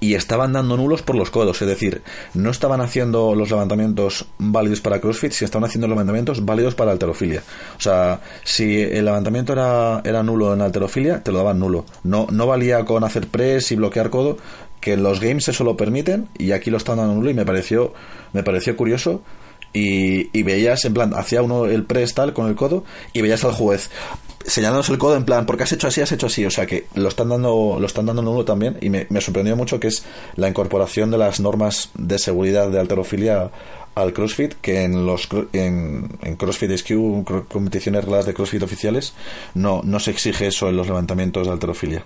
y 0.00 0.14
estaban 0.14 0.52
dando 0.52 0.76
nulos 0.76 1.02
por 1.02 1.16
los 1.16 1.30
codos, 1.30 1.60
es 1.62 1.68
decir, 1.68 2.02
no 2.34 2.50
estaban 2.50 2.80
haciendo 2.80 3.34
los 3.34 3.50
levantamientos 3.50 4.26
válidos 4.38 4.80
para 4.80 5.00
CrossFit, 5.00 5.32
si 5.32 5.44
estaban 5.44 5.68
haciendo 5.68 5.86
los 5.86 5.94
levantamientos 5.94 6.44
válidos 6.44 6.74
para 6.74 6.92
alterofilia. 6.92 7.42
O 7.76 7.80
sea, 7.80 8.20
si 8.42 8.80
el 8.80 9.04
levantamiento 9.04 9.52
era, 9.52 10.00
era 10.04 10.22
nulo 10.22 10.54
en 10.54 10.62
alterofilia, 10.62 11.22
te 11.22 11.32
lo 11.32 11.38
daban 11.38 11.58
nulo. 11.58 11.84
No, 12.04 12.26
no 12.30 12.46
valía 12.46 12.84
con 12.84 13.04
hacer 13.04 13.28
press 13.28 13.72
y 13.72 13.76
bloquear 13.76 14.10
codo, 14.10 14.38
que 14.80 14.96
los 14.96 15.20
games 15.20 15.48
eso 15.48 15.64
lo 15.64 15.76
permiten, 15.76 16.28
y 16.38 16.52
aquí 16.52 16.70
lo 16.70 16.76
están 16.76 16.96
dando 16.96 17.14
nulo 17.14 17.30
y 17.30 17.34
me 17.34 17.44
pareció, 17.44 17.92
me 18.32 18.42
pareció 18.42 18.76
curioso. 18.76 19.22
Y, 19.72 20.36
y 20.36 20.42
veías, 20.42 20.84
en 20.84 20.94
plan, 20.94 21.14
hacía 21.14 21.42
uno 21.42 21.66
el 21.66 21.84
press 21.84 22.14
tal 22.14 22.32
con 22.32 22.48
el 22.48 22.56
codo, 22.56 22.84
y 23.12 23.20
veías 23.20 23.44
al 23.44 23.52
juez 23.52 23.90
señalándose 24.44 24.92
el 24.92 24.98
codo 24.98 25.16
en 25.16 25.24
plan, 25.24 25.46
porque 25.46 25.64
has 25.64 25.72
hecho 25.72 25.88
así, 25.88 26.00
has 26.00 26.12
hecho 26.12 26.26
así. 26.26 26.44
O 26.44 26.50
sea 26.50 26.66
que 26.66 26.86
lo 26.94 27.08
están 27.08 27.28
dando, 27.28 27.76
lo 27.78 27.86
están 27.86 28.06
dando 28.06 28.22
nulo 28.22 28.44
también. 28.44 28.78
Y 28.80 28.90
me, 28.90 29.06
me 29.10 29.20
sorprendió 29.20 29.56
mucho 29.56 29.80
que 29.80 29.88
es 29.88 30.04
la 30.36 30.48
incorporación 30.48 31.10
de 31.10 31.18
las 31.18 31.40
normas 31.40 31.90
de 31.94 32.18
seguridad 32.18 32.68
de 32.70 32.80
alterofilia 32.80 33.50
al 33.94 34.12
CrossFit, 34.12 34.54
que 34.60 34.84
en 34.84 35.04
los 35.04 35.28
en, 35.52 36.18
en 36.22 36.36
CrossFit 36.36 36.70
SQ, 36.76 37.48
competiciones 37.48 38.04
regladas 38.04 38.26
de 38.26 38.34
CrossFit 38.34 38.62
oficiales, 38.62 39.14
no, 39.54 39.82
no 39.84 40.00
se 40.00 40.12
exige 40.12 40.46
eso 40.46 40.68
en 40.68 40.76
los 40.76 40.86
levantamientos 40.86 41.46
de 41.46 41.52
alterofilia. 41.52 42.04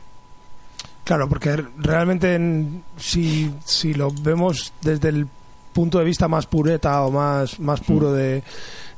Claro, 1.04 1.28
porque 1.28 1.62
realmente 1.78 2.34
en- 2.34 2.82
si, 2.96 3.52
si 3.64 3.92
lo 3.94 4.10
vemos 4.10 4.72
desde 4.80 5.10
el 5.10 5.26
punto 5.72 5.98
de 5.98 6.04
vista 6.04 6.28
más 6.28 6.46
pureta 6.46 7.02
o 7.02 7.10
más, 7.10 7.60
más 7.60 7.80
puro 7.80 8.12
de, 8.12 8.42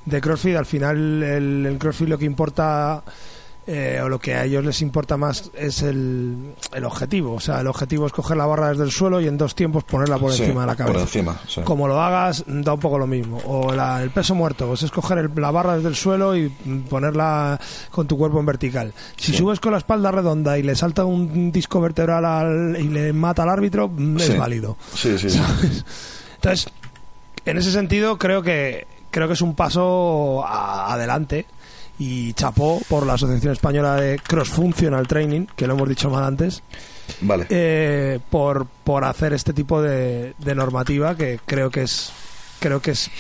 de 0.05 0.21
CrossFit, 0.21 0.57
al 0.57 0.66
final 0.66 1.23
el, 1.23 1.66
el 1.66 1.79
CrossFit 1.79 2.09
lo 2.09 2.19
que 2.19 2.25
importa 2.27 3.03
eh, 3.69 4.01
o 4.03 4.09
lo 4.09 4.19
que 4.21 4.35
a 4.35 4.45
ellos 4.45 4.65
les 4.65 4.81
importa 4.83 5.17
más 5.17 5.51
es 5.57 5.83
el, 5.83 6.55
el 6.73 6.85
objetivo. 6.85 7.35
O 7.35 7.41
sea, 7.41 7.61
el 7.61 7.67
objetivo 7.67 8.07
es 8.07 8.13
coger 8.13 8.37
la 8.37 8.47
barra 8.47 8.69
desde 8.71 8.85
el 8.85 8.93
suelo 8.93 9.21
y 9.21 9.27
en 9.27 9.37
dos 9.37 9.55
tiempos 9.57 9.83
ponerla 9.85 10.19
por 10.19 10.33
Sí, 10.33 10.43
encima 10.45 10.61
de 10.61 10.67
la 10.69 10.77
cabeza. 10.77 10.93
Por 10.93 11.03
encima, 11.03 11.41
sí. 11.49 11.61
Como 11.63 11.89
lo 11.89 12.01
hagas, 12.01 12.45
da 12.47 12.75
un 12.75 12.81
poco 12.81 12.99
lo 12.99 13.07
mismo. 13.07 13.39
O 13.47 13.73
la- 13.73 14.03
el 14.03 14.11
peso 14.11 14.35
muerto, 14.37 14.67
pues 14.69 14.83
es 14.85 14.91
coger 14.91 15.19
el- 15.19 15.31
la 15.35 15.51
barra 15.51 15.77
desde 15.77 15.89
el 15.89 15.97
suelo 15.97 16.37
y 16.37 16.49
ponerla 16.89 17.59
con 17.91 18.07
tu 18.07 18.17
cuerpo 18.17 18.39
en 18.41 18.47
vertical. 18.47 18.93
Si 19.17 19.33
Sí. 19.33 19.39
subes 19.39 19.59
con 19.61 19.73
la 19.73 19.79
espalda 19.79 20.11
redonda 20.13 20.57
y 20.59 20.63
le 20.63 20.77
salta 20.77 21.05
un 21.05 21.51
disco 21.51 21.81
vertebral 21.81 22.25
al- 22.25 22.77
y 22.81 22.89
le 22.89 23.13
mata 23.13 23.43
al 23.43 23.49
árbitro, 23.51 23.89
mm, 23.89 24.17
es 24.19 24.39
válido. 24.39 24.77
Sí, 24.95 25.19
sí, 25.19 25.29
sí. 25.31 25.41
Entonces, 26.37 26.69
en 27.45 27.59
ese 27.59 27.73
sentido, 27.73 28.19
creo 28.19 28.43
que, 28.43 28.87
creo 29.11 29.27
que 29.27 29.35
es 29.35 29.41
un 29.43 29.55
paso 29.55 30.45
a- 30.47 30.93
adelante 30.93 31.47
y 31.99 32.33
chapó 32.35 32.81
por 32.89 33.07
la 33.07 33.15
Asociación 33.15 33.53
Española 33.53 33.97
de 33.97 34.19
Cross 34.19 34.51
Functional 34.51 35.07
Training, 35.09 35.47
que 35.57 35.67
lo 35.67 35.75
hemos 35.75 35.89
dicho 35.89 36.11
mal 36.11 36.25
antes, 36.25 36.63
Vale. 37.23 37.47
eh, 37.49 38.19
por, 38.31 38.67
por 38.67 39.05
hacer 39.05 39.33
este 39.33 39.53
tipo 39.53 39.81
de, 39.81 40.35
de 40.39 40.55
normativa 40.55 41.15
que 41.17 41.41
creo 41.47 41.71
que 41.71 41.83
es 41.83 42.13
creo 42.61 42.81
que 42.83 42.91
es 42.93 43.11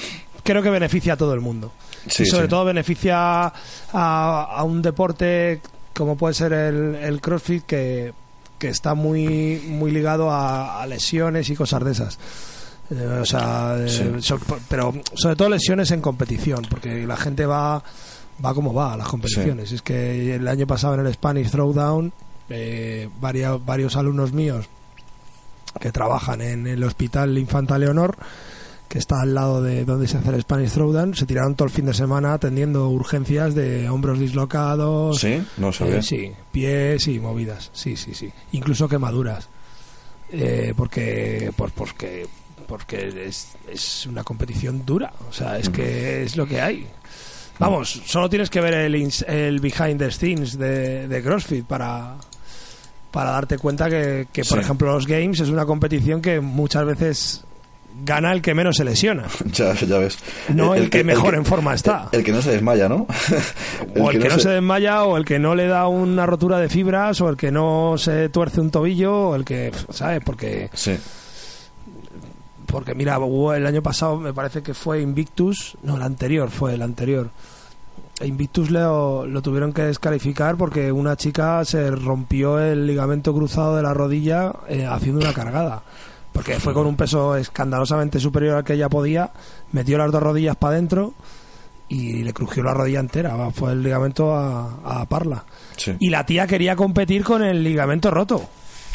creo 0.42 0.62
que 0.62 0.70
beneficia 0.70 1.14
a 1.14 1.16
todo 1.16 1.32
el 1.34 1.40
mundo 1.40 1.72
Sí, 2.08 2.22
y 2.22 2.26
sobre 2.26 2.44
sí. 2.44 2.50
todo 2.50 2.64
beneficia 2.64 3.16
a, 3.46 3.52
a 3.92 4.62
un 4.64 4.82
deporte 4.82 5.60
como 5.94 6.16
puede 6.16 6.34
ser 6.34 6.52
el, 6.52 6.94
el 6.96 7.20
CrossFit 7.20 7.64
que, 7.64 8.12
que 8.58 8.68
está 8.68 8.94
muy 8.94 9.62
muy 9.68 9.90
ligado 9.90 10.30
a, 10.30 10.82
a 10.82 10.86
lesiones 10.86 11.48
y 11.50 11.56
cosas 11.56 11.84
de 11.84 11.92
esas 11.92 12.18
Eh, 12.88 13.18
o 13.20 13.24
sea, 13.24 13.74
eh, 13.80 14.18
so- 14.20 14.38
pero 14.68 14.94
sobre 15.14 15.34
todo 15.34 15.48
lesiones 15.48 15.90
en 15.90 16.00
competición 16.00 16.64
porque 16.70 17.04
la 17.06 17.16
gente 17.16 17.44
va 17.44 17.82
va 18.44 18.54
como 18.54 18.72
va 18.74 18.92
a 18.92 18.96
las 18.96 19.08
competiciones 19.08 19.72
es 19.72 19.82
que 19.82 20.34
el 20.34 20.46
año 20.48 20.66
pasado 20.66 20.94
en 20.94 21.06
el 21.06 21.12
Spanish 21.14 21.50
Throwdown 21.50 22.12
eh, 22.48 23.08
varios, 23.20 23.64
varios 23.64 23.96
alumnos 23.96 24.32
míos 24.32 24.66
que 25.80 25.92
trabajan 25.92 26.40
en 26.40 26.66
el 26.66 26.82
hospital 26.84 27.36
Infanta 27.38 27.78
Leonor 27.78 28.16
que 28.88 28.98
está 28.98 29.20
al 29.20 29.34
lado 29.34 29.62
de 29.62 29.84
donde 29.84 30.06
se 30.06 30.16
hace 30.18 30.30
el 30.30 30.40
Spanish 30.42 30.70
Throwdown 30.70 31.14
se 31.14 31.26
tiraron 31.26 31.54
todo 31.56 31.66
el 31.66 31.74
fin 31.74 31.86
de 31.86 31.94
semana 31.94 32.34
atendiendo 32.34 32.88
urgencias 32.88 33.54
de 33.54 33.88
hombros 33.88 34.18
dislocados 34.18 35.18
Sí, 35.18 35.42
no 35.56 35.72
sabía. 35.72 35.96
eh, 35.96 36.02
sí, 36.02 36.32
pies 36.52 37.08
y 37.08 37.18
movidas, 37.18 37.70
sí, 37.72 37.96
sí, 37.96 38.14
sí. 38.14 38.30
Incluso 38.52 38.88
quemaduras. 38.88 39.48
Eh, 40.30 40.72
porque, 40.76 41.52
pues, 41.56 41.72
porque, 41.72 42.26
porque 42.66 43.26
es, 43.26 43.48
es 43.70 44.06
una 44.06 44.24
competición 44.24 44.84
dura. 44.84 45.12
O 45.28 45.32
sea, 45.32 45.56
es 45.58 45.68
que 45.68 46.22
es 46.24 46.36
lo 46.36 46.46
que 46.46 46.60
hay. 46.60 46.86
Vamos, 47.58 48.02
solo 48.04 48.28
tienes 48.28 48.50
que 48.50 48.60
ver 48.60 48.74
el, 48.74 48.94
el 49.28 49.60
behind 49.60 49.98
the 49.98 50.10
scenes 50.10 50.58
de, 50.58 51.08
de 51.08 51.22
CrossFit 51.22 51.64
para, 51.64 52.16
para 53.10 53.30
darte 53.30 53.56
cuenta 53.58 53.88
que, 53.88 54.28
que, 54.32 54.42
por 54.44 54.58
Sí. 54.58 54.64
ejemplo, 54.64 54.92
los 54.92 55.06
Games 55.06 55.40
es 55.40 55.48
una 55.48 55.64
competición 55.64 56.20
que 56.20 56.40
muchas 56.40 56.84
veces 56.84 57.42
gana 58.04 58.30
el 58.32 58.42
que 58.42 58.52
menos 58.52 58.76
se 58.76 58.84
lesiona. 58.84 59.24
Ya, 59.52 59.72
ya 59.72 59.98
ves. 59.98 60.18
No 60.50 60.74
el 60.74 60.90
que 60.90 61.02
mejor 61.02 61.34
en 61.34 61.46
forma 61.46 61.72
está. 61.74 62.10
El, 62.12 62.22
que 62.24 62.32
no 62.32 62.42
se 62.42 62.50
desmaya, 62.50 62.90
¿no? 62.90 63.06
o 63.98 64.10
el 64.10 64.18
que 64.20 64.28
no 64.28 64.38
se 64.38 64.50
desmaya, 64.50 65.04
o 65.04 65.16
el 65.16 65.24
que 65.24 65.38
no 65.38 65.54
le 65.54 65.66
da 65.66 65.88
una 65.88 66.26
rotura 66.26 66.58
de 66.58 66.68
fibras, 66.68 67.22
o 67.22 67.30
el 67.30 67.38
que 67.38 67.50
no 67.50 67.94
se 67.96 68.28
tuerce 68.28 68.60
un 68.60 68.70
tobillo, 68.70 69.28
o 69.30 69.34
el 69.34 69.46
que, 69.46 69.72
¿sabes? 69.90 70.20
Porque, 70.22 70.68
Sí, 70.74 70.94
porque 72.66 72.94
mira, 72.94 73.18
el 73.54 73.66
año 73.66 73.82
pasado 73.82 74.18
me 74.18 74.32
parece 74.32 74.62
que 74.62 74.74
fue 74.74 75.00
Invictus, 75.00 75.76
no, 75.82 75.96
el 75.96 76.02
anterior, 76.02 76.50
fue 76.50 76.74
el 76.74 76.82
anterior. 76.82 77.30
Invictus 78.22 78.70
lo, 78.70 79.26
lo 79.26 79.42
tuvieron 79.42 79.72
que 79.72 79.82
descalificar 79.82 80.56
porque 80.56 80.90
una 80.90 81.16
chica 81.16 81.64
se 81.64 81.90
rompió 81.90 82.58
el 82.58 82.86
ligamento 82.86 83.34
cruzado 83.34 83.76
de 83.76 83.82
la 83.82 83.92
rodilla 83.92 84.52
eh, 84.68 84.86
haciendo 84.86 85.20
una 85.20 85.34
cargada. 85.34 85.82
Porque 86.32 86.60
fue 86.60 86.74
con 86.74 86.86
un 86.86 86.96
peso 86.96 87.36
escandalosamente 87.36 88.20
superior 88.20 88.56
al 88.56 88.64
que 88.64 88.74
ella 88.74 88.88
podía, 88.90 89.30
metió 89.72 89.96
las 89.96 90.12
dos 90.12 90.22
rodillas 90.22 90.56
para 90.56 90.74
adentro 90.74 91.14
y 91.88 92.24
le 92.24 92.32
crujió 92.34 92.62
la 92.62 92.74
rodilla 92.74 93.00
entera. 93.00 93.50
Fue 93.52 93.72
el 93.72 93.82
ligamento 93.82 94.34
a, 94.34 94.80
a 94.84 95.06
parla. 95.06 95.44
sí. 95.76 95.94
Y 95.98 96.10
la 96.10 96.26
tía 96.26 96.46
quería 96.46 96.76
competir 96.76 97.24
con 97.24 97.42
el 97.42 97.62
ligamento 97.62 98.10
roto. 98.10 98.42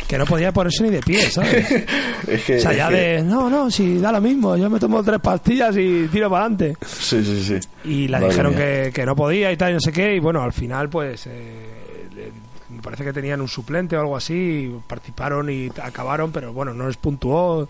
Que 0.08 0.18
no 0.18 0.26
podía 0.26 0.52
ponerse 0.52 0.84
ni 0.84 0.90
de 0.90 1.00
pie, 1.02 1.30
¿sabes? 1.32 1.66
Es 2.28 2.44
que, 2.44 2.58
O 2.58 2.60
sea, 2.60 2.72
es 2.72 2.78
ya 2.78 2.90
que- 2.90 2.96
de, 2.96 3.24
no, 3.24 3.50
no, 3.50 3.72
si 3.72 3.98
da 4.00 4.12
lo 4.12 4.22
mismo, 4.22 4.56
yo 4.58 4.70
me 4.70 4.80
tomo 4.80 5.02
tres 5.04 5.20
pastillas 5.22 5.76
y 5.78 6.08
tiro 6.12 6.30
para 6.30 6.46
adelante. 6.46 6.76
Sí, 6.86 7.24
sí, 7.24 7.44
sí. 7.44 7.68
Y 7.90 8.08
la 8.08 8.20
Madre 8.20 8.30
dijeron 8.30 8.56
que, 8.56 8.92
que 8.94 9.06
no 9.06 9.16
podía 9.16 9.52
y 9.52 9.58
tal, 9.58 9.72
y 9.72 9.74
no 9.76 9.80
sé 9.80 9.92
qué, 9.92 10.16
y 10.16 10.20
bueno, 10.20 10.42
al 10.42 10.54
final, 10.54 10.90
pues, 10.90 11.26
eh, 11.28 12.32
me 12.70 12.82
parece 12.82 13.04
que 13.04 13.14
tenían 13.14 13.42
un 13.42 13.48
suplente 13.48 13.96
o 13.98 14.02
algo 14.02 14.16
así, 14.18 14.34
y 14.74 14.80
participaron 14.88 15.50
y 15.50 15.70
acabaron, 15.82 16.32
pero 16.32 16.54
bueno, 16.54 16.74
no 16.74 16.88
les 16.88 16.98
puntuó. 16.98 17.68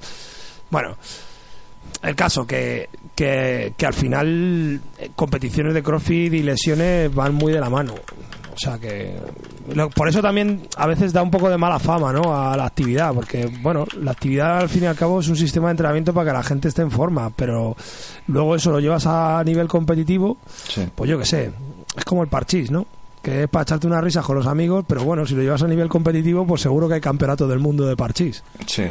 Bueno, 0.69 0.97
el 2.03 2.15
caso 2.15 2.45
que, 2.47 2.89
que, 3.15 3.73
que 3.77 3.85
al 3.85 3.93
final 3.93 4.81
eh, 4.97 5.11
competiciones 5.15 5.73
de 5.73 5.83
CrossFit 5.83 6.33
y 6.33 6.43
lesiones 6.43 7.13
van 7.13 7.33
muy 7.35 7.53
de 7.53 7.59
la 7.59 7.69
mano. 7.69 7.93
O 8.53 8.57
sea 8.57 8.77
que 8.77 9.15
lo- 9.73 9.89
por 9.89 10.09
eso 10.09 10.21
también 10.21 10.67
a 10.75 10.85
veces 10.85 11.13
da 11.13 11.21
un 11.23 11.31
poco 11.31 11.49
de 11.49 11.57
mala 11.57 11.79
fama 11.79 12.11
¿no? 12.11 12.35
a 12.35 12.57
la 12.57 12.65
actividad, 12.65 13.13
porque 13.13 13.49
bueno, 13.61 13.85
la 13.99 14.11
actividad 14.11 14.59
al 14.59 14.69
fin 14.69 14.83
y 14.83 14.85
al 14.87 14.95
cabo 14.95 15.19
es 15.21 15.29
un 15.29 15.37
sistema 15.37 15.67
de 15.67 15.71
entrenamiento 15.71 16.13
para 16.13 16.31
que 16.31 16.37
la 16.37 16.43
gente 16.43 16.67
esté 16.67 16.81
en 16.81 16.91
forma, 16.91 17.29
pero 17.35 17.75
luego 18.27 18.55
eso 18.55 18.71
lo 18.71 18.79
llevas 18.79 19.05
a 19.07 19.41
nivel 19.45 19.67
competitivo, 19.67 20.37
Sí. 20.67 20.85
pues 20.93 21.09
yo 21.09 21.17
qué 21.17 21.25
sé, 21.25 21.51
es 21.95 22.03
como 22.05 22.23
el 22.23 22.29
parchís, 22.29 22.69
¿no? 22.71 22.85
Que 23.23 23.43
es 23.43 23.49
para 23.49 23.63
echarte 23.63 23.87
unas 23.87 24.03
risas 24.03 24.25
con 24.25 24.35
los 24.35 24.47
amigos, 24.47 24.83
pero 24.87 25.03
bueno, 25.05 25.25
si 25.25 25.33
lo 25.35 25.43
llevas 25.43 25.61
a 25.63 25.67
nivel 25.67 25.87
competitivo, 25.87 26.45
pues 26.45 26.61
seguro 26.61 26.87
que 26.89 26.95
hay 26.95 27.01
campeonato 27.01 27.47
del 27.47 27.59
mundo 27.59 27.85
de 27.85 27.95
parchís. 27.95 28.43
Sí. 28.67 28.83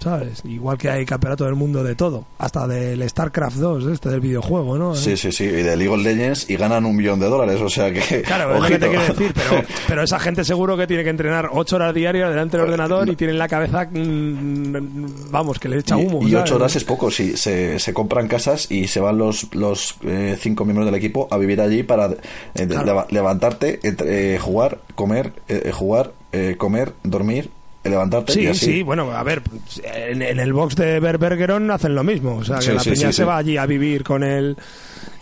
¿Sabes? 0.00 0.42
Igual 0.44 0.78
que 0.78 0.88
hay 0.90 1.04
campeonato 1.04 1.44
del 1.44 1.54
mundo 1.54 1.82
de 1.82 1.94
todo, 1.94 2.24
hasta 2.38 2.66
del 2.66 3.08
StarCraft 3.08 3.56
2, 3.56 3.86
este 3.92 4.08
del 4.10 4.20
videojuego, 4.20 4.78
¿no? 4.78 4.94
Sí, 4.94 5.16
sí, 5.16 5.32
sí. 5.32 5.44
Y 5.44 5.48
de 5.48 5.76
League 5.76 5.88
of 5.88 6.02
Legends 6.02 6.48
y 6.50 6.56
ganan 6.56 6.84
un 6.84 6.94
millón 6.96 7.18
de 7.20 7.26
dólares, 7.26 7.60
o 7.60 7.68
sea 7.68 7.92
que. 7.92 8.22
Claro, 8.22 8.54
es 8.56 8.62
lo 8.62 8.68
que 8.68 8.78
te 8.78 8.88
quiero 8.88 9.02
decir, 9.06 9.32
pero, 9.34 9.62
pero 9.88 10.02
esa 10.02 10.18
gente 10.18 10.44
seguro 10.44 10.76
que 10.76 10.86
tiene 10.86 11.02
que 11.04 11.10
entrenar 11.10 11.50
ocho 11.52 11.76
horas 11.76 11.92
diarias 11.94 12.30
delante 12.30 12.56
del 12.56 12.66
ordenador 12.66 13.08
y 13.08 13.16
tienen 13.16 13.38
la 13.38 13.48
cabeza, 13.48 13.88
mm, 13.90 15.30
vamos, 15.30 15.58
que 15.58 15.68
le 15.68 15.78
echa 15.78 15.96
humo. 15.96 16.20
Y, 16.22 16.26
y 16.28 16.30
¿sabes? 16.32 16.44
ocho 16.44 16.56
horas 16.56 16.76
es 16.76 16.84
poco, 16.84 17.10
sí. 17.10 17.36
Se, 17.36 17.78
se 17.78 17.92
compran 17.92 18.28
casas 18.28 18.70
y 18.70 18.86
se 18.88 19.00
van 19.00 19.18
los, 19.18 19.54
los 19.54 19.96
eh, 20.04 20.36
cinco 20.38 20.64
miembros 20.64 20.86
del 20.86 20.94
equipo 20.94 21.28
a 21.30 21.38
vivir 21.38 21.60
allí 21.60 21.82
para 21.82 22.06
eh, 22.06 22.66
Claro. 22.66 22.84
leva- 22.84 23.06
levantarte, 23.10 23.80
entre- 23.82 24.34
eh, 24.34 24.38
jugar, 24.38 24.78
comer, 24.94 25.32
eh, 25.48 25.70
jugar, 25.72 26.12
eh, 26.32 26.54
comer, 26.58 26.92
dormir, 27.02 27.50
levantarte 27.90 28.32
y 28.32 28.34
Sí, 28.34 28.46
así. 28.46 28.64
sí, 28.66 28.82
bueno, 28.82 29.10
a 29.12 29.22
ver, 29.22 29.42
en, 29.82 30.22
en 30.22 30.38
el 30.40 30.52
box 30.52 30.76
de 30.76 31.00
Berbergeron 31.00 31.70
hacen 31.70 31.94
lo 31.94 32.04
mismo, 32.04 32.36
o 32.36 32.44
sea, 32.44 32.56
que 32.56 32.62
Sí, 32.66 32.72
la 32.72 32.80
sí, 32.80 32.90
peña 32.90 33.06
sí, 33.08 33.12
se 33.12 33.24
va 33.24 33.36
allí 33.36 33.56
a 33.56 33.66
vivir 33.66 34.02
con 34.04 34.22
él 34.22 34.56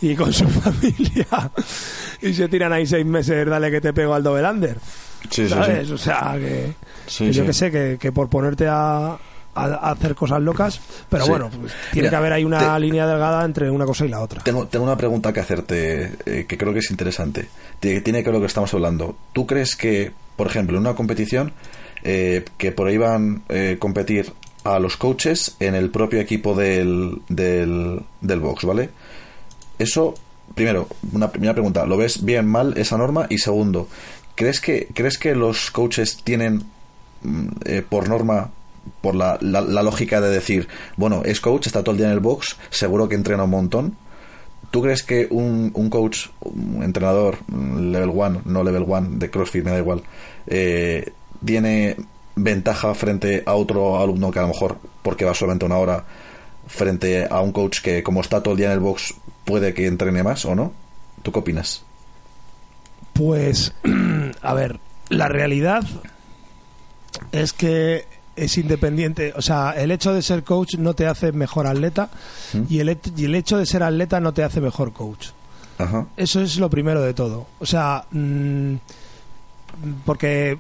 y 0.01 0.15
con 0.15 0.33
su 0.33 0.47
familia 0.49 1.27
y 2.23 2.33
se 2.35 2.49
tiran 2.49 2.73
ahí 2.73 2.87
seis 2.87 3.05
meses, 3.07 3.47
dale 3.47 3.71
que 3.71 3.81
te 3.81 3.93
pego 3.93 4.15
al 4.15 4.23
Dobelander, 4.23 4.79
Sí, 5.31 5.49
¿sabes? 5.49 5.91
O 5.91 5.99
sea, 5.99 6.37
que, 6.39 6.73
que 7.19 7.33
yo 7.33 7.45
que 7.45 7.53
sé, 7.53 7.71
que, 7.71 7.97
que 8.01 8.13
por 8.13 8.29
ponerte 8.29 8.67
a, 8.69 9.17
hacer 9.55 10.15
cosas 10.15 10.41
locas, 10.43 10.79
pero 11.09 11.25
Sí. 11.25 11.31
bueno, 11.31 11.49
pues, 11.49 11.73
tiene 11.91 12.09
Mira, 12.09 12.11
que 12.11 12.17
haber 12.17 12.33
ahí 12.35 12.45
una 12.45 12.75
te- 12.75 12.81
línea 12.81 13.07
delgada 13.07 13.43
entre 13.45 13.71
una 13.71 13.87
cosa 13.87 14.05
y 14.05 14.09
la 14.09 14.21
otra. 14.21 14.43
Tengo, 14.45 14.67
tengo 14.67 14.85
una 14.85 14.97
pregunta 14.99 15.33
que 15.33 15.41
hacerte 15.41 16.13
eh, 16.27 16.45
que 16.47 16.59
creo 16.59 16.73
que 16.75 16.81
es 16.81 16.91
interesante. 16.91 17.49
Tiene, 17.81 18.03
tiene 18.03 18.19
que 18.23 18.27
ver 18.29 18.35
lo 18.35 18.41
que 18.41 18.47
estamos 18.49 18.73
hablando. 18.75 19.17
¿Tú 19.33 19.47
crees 19.47 19.75
que, 19.75 20.13
por 20.37 20.47
ejemplo, 20.47 20.77
en 20.77 20.83
una 20.83 20.95
competición 20.95 21.53
eh, 22.09 22.45
que 22.57 22.71
prohíban 22.71 23.43
eh, 23.49 23.79
competir 23.81 24.33
a 24.63 24.79
los 24.79 24.97
coaches 24.97 25.57
en 25.59 25.75
el 25.75 25.91
propio 25.91 26.21
equipo 26.21 26.55
del, 26.55 27.21
del, 27.29 28.01
del 28.21 28.39
box, 28.39 28.65
¿vale? 28.65 28.91
Eso, 29.77 30.15
primero, 30.55 30.87
una 31.13 31.33
primera 31.33 31.53
pregunta, 31.53 31.85
¿lo 31.85 31.97
ves 31.97 32.25
bien 32.25 32.47
mal 32.47 32.79
esa 32.79 32.97
norma? 32.97 33.27
Y 33.29 33.39
segundo, 33.39 33.89
¿crees 34.37 34.61
que, 34.61 34.87
¿crees 34.95 35.19
que 35.19 35.35
los 35.35 35.73
coaches 35.73 36.19
tienen 36.23 36.63
mm, 37.23 37.49
eh, 37.65 37.83
por 37.89 38.09
norma, 38.09 38.53
por 39.01 39.17
la, 39.17 39.37
la, 39.41 39.61
la 39.61 39.83
lógica 39.83 40.21
de 40.21 40.31
decir, 40.31 40.69
bueno, 40.97 41.23
es 41.25 41.41
coach, 41.41 41.67
está 41.67 41.83
todo 41.83 41.91
el 41.91 41.99
día 41.99 42.07
en 42.07 42.13
el 42.13 42.21
box, 42.21 42.57
seguro 42.71 43.09
que 43.09 43.17
entrena 43.17 43.43
un 43.43 43.51
montón? 43.51 43.97
¿Tú 44.71 44.81
crees 44.81 45.03
que 45.03 45.27
un, 45.29 45.73
un 45.75 45.91
coach, 45.91 46.29
un 46.39 46.85
entrenador, 46.85 47.39
mm, 47.49 47.91
level 47.91 48.11
1, 48.11 48.43
no 48.45 48.63
level 48.63 48.85
1, 48.87 49.19
de 49.19 49.29
CrossFit, 49.29 49.65
me 49.65 49.73
da 49.73 49.79
igual, 49.79 50.05
eh, 50.47 51.13
tiene 51.45 51.97
ventaja 52.35 52.95
frente 52.95 53.43
a 53.47 53.55
otro 53.55 54.01
alumno 54.01 54.31
que 54.31 54.39
a 54.39 54.43
lo 54.43 54.49
mejor, 54.49 54.79
porque 55.03 55.25
va 55.25 55.35
solamente 55.35 55.65
una 55.65 55.79
hora, 55.79 56.05
frente 56.67 57.27
a 57.31 57.41
un 57.41 57.53
coach 57.53 57.81
que 57.81 58.03
como 58.03 58.21
está 58.21 58.43
todo 58.43 58.53
el 58.53 58.59
día 58.59 58.67
en 58.67 58.73
el 58.73 58.81
box, 58.81 59.15
puede 59.45 59.73
que 59.75 59.87
entrene 59.87 60.23
más 60.23 60.45
o 60.45 60.55
no? 60.55 60.73
¿Tú 61.23 61.33
qué 61.33 61.39
opinas? 61.39 61.83
Pues, 63.13 63.73
a 64.43 64.55
ver, 64.55 64.79
la 65.09 65.29
realidad 65.29 65.85
es 67.33 67.53
que 67.53 68.05
es 68.37 68.59
independiente. 68.59 69.33
O 69.37 69.43
sea, 69.43 69.71
el 69.71 69.91
hecho 69.91 70.13
de 70.13 70.23
ser 70.23 70.45
coach 70.45 70.75
no 70.75 70.95
te 70.95 71.07
hace 71.07 71.33
mejor 71.33 71.67
atleta 71.67 72.11
¿Mm? 72.53 72.63
y, 72.69 72.81
el, 72.81 72.99
y 73.17 73.25
el 73.25 73.35
hecho 73.35 73.57
de 73.57 73.67
ser 73.67 73.83
atleta 73.83 74.21
no 74.21 74.35
te 74.35 74.45
hace 74.45 74.61
mejor 74.61 74.93
coach. 74.93 75.29
Ajá. 75.79 76.07
Eso 76.17 76.41
es 76.41 76.59
lo 76.59 76.69
primero 76.69 77.01
de 77.03 77.15
todo. 77.15 77.47
O 77.59 77.67
sea, 77.67 78.05
mm, 78.11 78.75
porque 80.05 80.59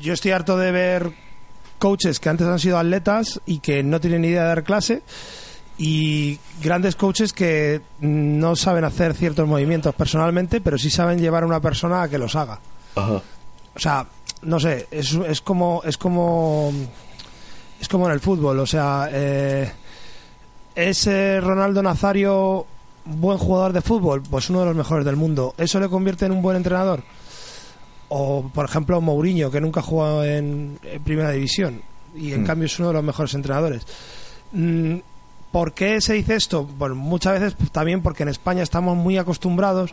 yo 0.00 0.12
estoy 0.12 0.32
harto 0.32 0.56
de 0.56 0.70
ver 0.70 1.12
coaches 1.78 2.20
que 2.20 2.28
antes 2.28 2.46
han 2.46 2.58
sido 2.58 2.78
atletas 2.78 3.40
y 3.46 3.58
que 3.58 3.82
no 3.82 4.00
tienen 4.00 4.22
ni 4.22 4.28
idea 4.28 4.42
de 4.42 4.48
dar 4.48 4.64
clase 4.64 5.02
y 5.78 6.38
grandes 6.62 6.96
coaches 6.96 7.32
que 7.32 7.82
no 8.00 8.56
saben 8.56 8.84
hacer 8.84 9.14
ciertos 9.14 9.46
movimientos 9.46 9.94
personalmente, 9.94 10.60
pero 10.60 10.78
sí 10.78 10.88
saben 10.90 11.18
llevar 11.18 11.42
a 11.42 11.46
una 11.46 11.60
persona 11.60 12.02
a 12.02 12.08
que 12.08 12.18
los 12.18 12.34
haga. 12.34 12.60
Ajá. 12.94 13.20
O 13.74 13.78
sea, 13.78 14.06
no 14.42 14.58
sé, 14.58 14.86
es, 14.90 15.12
es 15.12 15.40
como 15.42 15.82
es 15.84 15.98
como 15.98 16.72
es 17.78 17.88
como 17.88 18.06
en 18.06 18.12
el 18.12 18.20
fútbol, 18.20 18.58
o 18.58 18.66
sea, 18.66 19.08
eh, 19.12 19.70
es 20.74 21.06
Ronaldo 21.42 21.82
Nazario 21.82 22.66
buen 23.06 23.38
jugador 23.38 23.72
de 23.72 23.82
fútbol, 23.82 24.22
pues 24.22 24.50
uno 24.50 24.60
de 24.60 24.66
los 24.66 24.76
mejores 24.76 25.04
del 25.04 25.16
mundo. 25.16 25.54
¿Eso 25.56 25.80
le 25.80 25.88
convierte 25.88 26.26
en 26.26 26.32
un 26.32 26.42
buen 26.42 26.56
entrenador? 26.56 27.02
O, 28.08 28.48
por 28.54 28.64
ejemplo, 28.64 29.00
Mourinho, 29.00 29.50
que 29.50 29.60
nunca 29.60 29.80
ha 29.80 29.82
jugado 29.82 30.24
en, 30.24 30.78
en 30.84 31.02
Primera 31.02 31.30
División 31.32 31.82
y 32.14 32.32
en 32.32 32.42
Mm. 32.42 32.46
cambio 32.46 32.66
es 32.66 32.78
uno 32.78 32.88
de 32.88 32.94
los 32.94 33.04
mejores 33.04 33.34
entrenadores. 33.34 33.82
Mm, 34.52 34.96
¿Por 35.52 35.72
qué 35.72 36.00
se 36.00 36.14
dice 36.14 36.34
esto? 36.36 36.64
Bueno, 36.64 36.94
muchas 36.94 37.40
veces 37.40 37.56
también 37.72 38.02
porque 38.02 38.22
en 38.22 38.28
España 38.28 38.62
estamos 38.62 38.96
muy 38.96 39.16
acostumbrados 39.18 39.92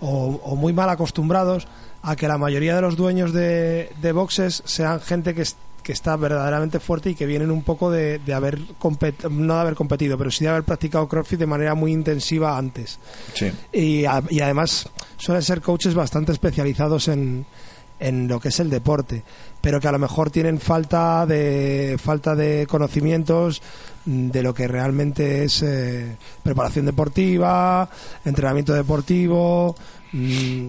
o, 0.00 0.40
o 0.44 0.54
muy 0.56 0.72
mal 0.72 0.88
acostumbrados 0.90 1.66
a 2.02 2.14
que 2.14 2.28
la 2.28 2.38
mayoría 2.38 2.74
de 2.76 2.82
los 2.82 2.96
dueños 2.96 3.32
de, 3.32 3.90
de 4.00 4.12
boxes 4.12 4.62
sean 4.64 5.00
gente 5.00 5.34
que, 5.34 5.44
que 5.88 5.92
está 5.94 6.16
verdaderamente 6.16 6.80
fuerte 6.80 7.08
y 7.08 7.14
que 7.14 7.24
vienen 7.24 7.50
un 7.50 7.62
poco 7.62 7.90
de, 7.90 8.18
de 8.18 8.34
haber 8.34 8.58
no 9.30 9.54
de 9.54 9.60
haber 9.60 9.74
competido, 9.74 10.18
pero 10.18 10.30
sí 10.30 10.44
de 10.44 10.50
haber 10.50 10.62
practicado 10.64 11.08
CrossFit 11.08 11.38
de 11.40 11.46
manera 11.46 11.74
muy 11.74 11.92
intensiva 11.92 12.58
antes 12.58 12.98
Sí. 13.32 13.50
y, 13.72 14.04
a- 14.04 14.22
y 14.28 14.40
además 14.40 14.90
suelen 15.16 15.42
ser 15.42 15.62
coaches 15.62 15.94
bastante 15.94 16.32
especializados 16.32 17.08
en, 17.08 17.46
en 18.00 18.28
lo 18.28 18.38
que 18.38 18.48
es 18.50 18.60
el 18.60 18.68
deporte 18.68 19.22
pero 19.62 19.80
que 19.80 19.88
a 19.88 19.92
lo 19.92 19.98
mejor 19.98 20.28
tienen 20.30 20.60
falta 20.60 21.24
de 21.24 21.96
falta 21.98 22.36
de 22.36 22.66
conocimientos 22.68 23.62
de 24.04 24.42
lo 24.42 24.52
que 24.52 24.68
realmente 24.68 25.42
es 25.44 25.62
eh, 25.62 26.16
preparación 26.42 26.84
deportiva 26.84 27.88
entrenamiento 28.26 28.74
deportivo 28.74 29.74
mm, 30.12 30.68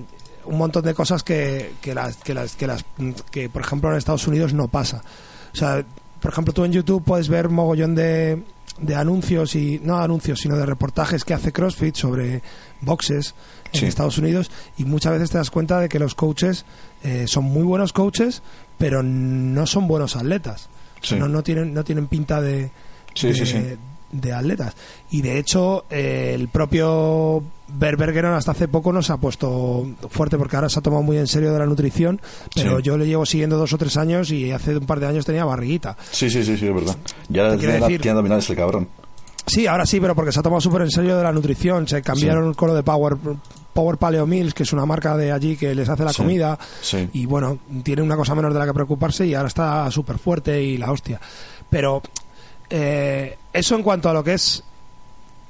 un 0.49 0.57
montón 0.57 0.83
de 0.83 0.93
cosas 0.93 1.23
que, 1.23 1.73
que 1.81 1.93
las 1.93 2.17
que 2.17 2.33
las 2.33 2.55
que 2.55 2.67
las 2.67 2.83
que 3.31 3.49
por 3.49 3.61
ejemplo 3.61 3.89
en 3.91 3.97
Estados 3.97 4.27
Unidos 4.27 4.53
no 4.53 4.67
pasa 4.67 5.01
o 5.53 5.55
sea 5.55 5.83
por 6.19 6.31
ejemplo 6.31 6.53
tú 6.53 6.65
en 6.65 6.71
YouTube 6.73 7.03
puedes 7.03 7.29
ver 7.29 7.49
mogollón 7.49 7.95
de 7.95 8.43
de 8.79 8.95
anuncios 8.95 9.55
y 9.55 9.79
no 9.83 9.97
anuncios 9.99 10.39
sino 10.39 10.55
de 10.57 10.65
reportajes 10.65 11.23
que 11.25 11.33
hace 11.33 11.51
CrossFit 11.51 11.95
sobre 11.95 12.41
boxes 12.81 13.35
en 13.73 13.79
Sí. 13.81 13.85
Estados 13.85 14.17
Unidos 14.17 14.49
y 14.77 14.85
muchas 14.85 15.13
veces 15.13 15.29
te 15.29 15.37
das 15.37 15.51
cuenta 15.51 15.79
de 15.79 15.89
que 15.89 15.99
los 15.99 16.15
coaches 16.15 16.65
eh, 17.03 17.25
son 17.27 17.43
muy 17.45 17.63
buenos 17.63 17.93
coaches 17.93 18.41
pero 18.77 19.03
no 19.03 19.65
son 19.67 19.87
buenos 19.87 20.15
atletas 20.15 20.69
Sí. 21.01 21.15
no, 21.15 21.27
no 21.27 21.43
tienen 21.43 21.73
no 21.73 21.83
tienen 21.83 22.07
pinta 22.07 22.41
de 22.41 22.71
Sí. 23.13 23.27
De 24.11 24.33
atletas 24.33 24.75
y 25.11 25.21
de 25.21 25.37
hecho 25.37 25.85
eh, 25.89 26.31
el 26.35 26.47
propio 26.47 27.43
Berbergeron 27.67 28.33
hasta 28.33 28.51
hace 28.51 28.67
poco 28.67 28.91
no 28.91 29.01
se 29.03 29.13
ha 29.13 29.17
puesto 29.17 29.87
fuerte 30.09 30.37
porque 30.37 30.55
ahora 30.55 30.69
se 30.69 30.79
ha 30.79 30.81
tomado 30.81 31.03
muy 31.03 31.17
en 31.17 31.27
serio 31.27 31.53
de 31.53 31.59
la 31.59 31.65
nutrición 31.67 32.19
pero 32.55 32.77
Sí. 32.77 32.83
yo 32.83 32.97
le 32.97 33.05
llevo 33.05 33.25
siguiendo 33.25 33.57
dos 33.57 33.71
o 33.73 33.77
tres 33.77 33.97
años 33.97 34.31
y 34.31 34.51
hace 34.51 34.77
un 34.77 34.85
par 34.85 34.99
de 34.99 35.07
años 35.07 35.25
tenía 35.25 35.45
barriguita 35.45 35.95
Sí, 36.11 36.29
sí, 36.29 36.43
sí, 36.43 36.57
sí, 36.57 36.67
es 36.67 36.73
verdad. 36.73 36.95
Ya 37.29 37.43
ahora 37.45 37.57
tiene, 37.57 37.75
abdominales 38.09 38.49
el 38.49 38.55
cabrón. 38.55 38.87
Sí, 39.45 39.65
ahora 39.67 39.85
sí, 39.85 39.99
pero 39.99 40.13
porque 40.15 40.31
se 40.31 40.39
ha 40.39 40.43
tomado 40.43 40.61
súper 40.61 40.83
en 40.83 40.91
serio 40.91 41.17
de 41.17 41.23
la 41.23 41.31
nutrición. 41.31 41.87
Se 41.87 42.01
cambiaron 42.03 42.53
con 42.53 42.67
lo 42.67 42.75
de 42.75 42.83
Power, 42.83 43.15
Power 43.73 43.97
Paleo 43.97 44.27
Meals, 44.27 44.53
que 44.53 44.61
es 44.61 44.73
una 44.73 44.85
marca 44.85 45.17
de 45.17 45.31
allí 45.31 45.55
que 45.57 45.73
les 45.73 45.89
hace 45.89 46.03
la 46.03 46.11
Sí, 46.13 46.17
comida. 46.21 46.59
sí. 46.81 47.09
Y 47.13 47.25
bueno, 47.25 47.57
tiene 47.83 48.03
una 48.03 48.15
cosa 48.15 48.35
menos 48.35 48.53
de 48.53 48.59
la 48.59 48.65
que 48.67 48.73
preocuparse 48.75 49.25
y 49.25 49.33
ahora 49.33 49.47
está 49.47 49.89
súper 49.89 50.19
fuerte 50.19 50.61
y 50.61 50.77
la 50.77 50.91
hostia. 50.91 51.19
Pero 51.67 52.01
eh, 52.69 53.37
eso 53.51 53.75
en 53.75 53.83
cuanto 53.83 54.09
a 54.09 54.13
lo 54.13 54.23
que 54.23 54.33
es 54.33 54.63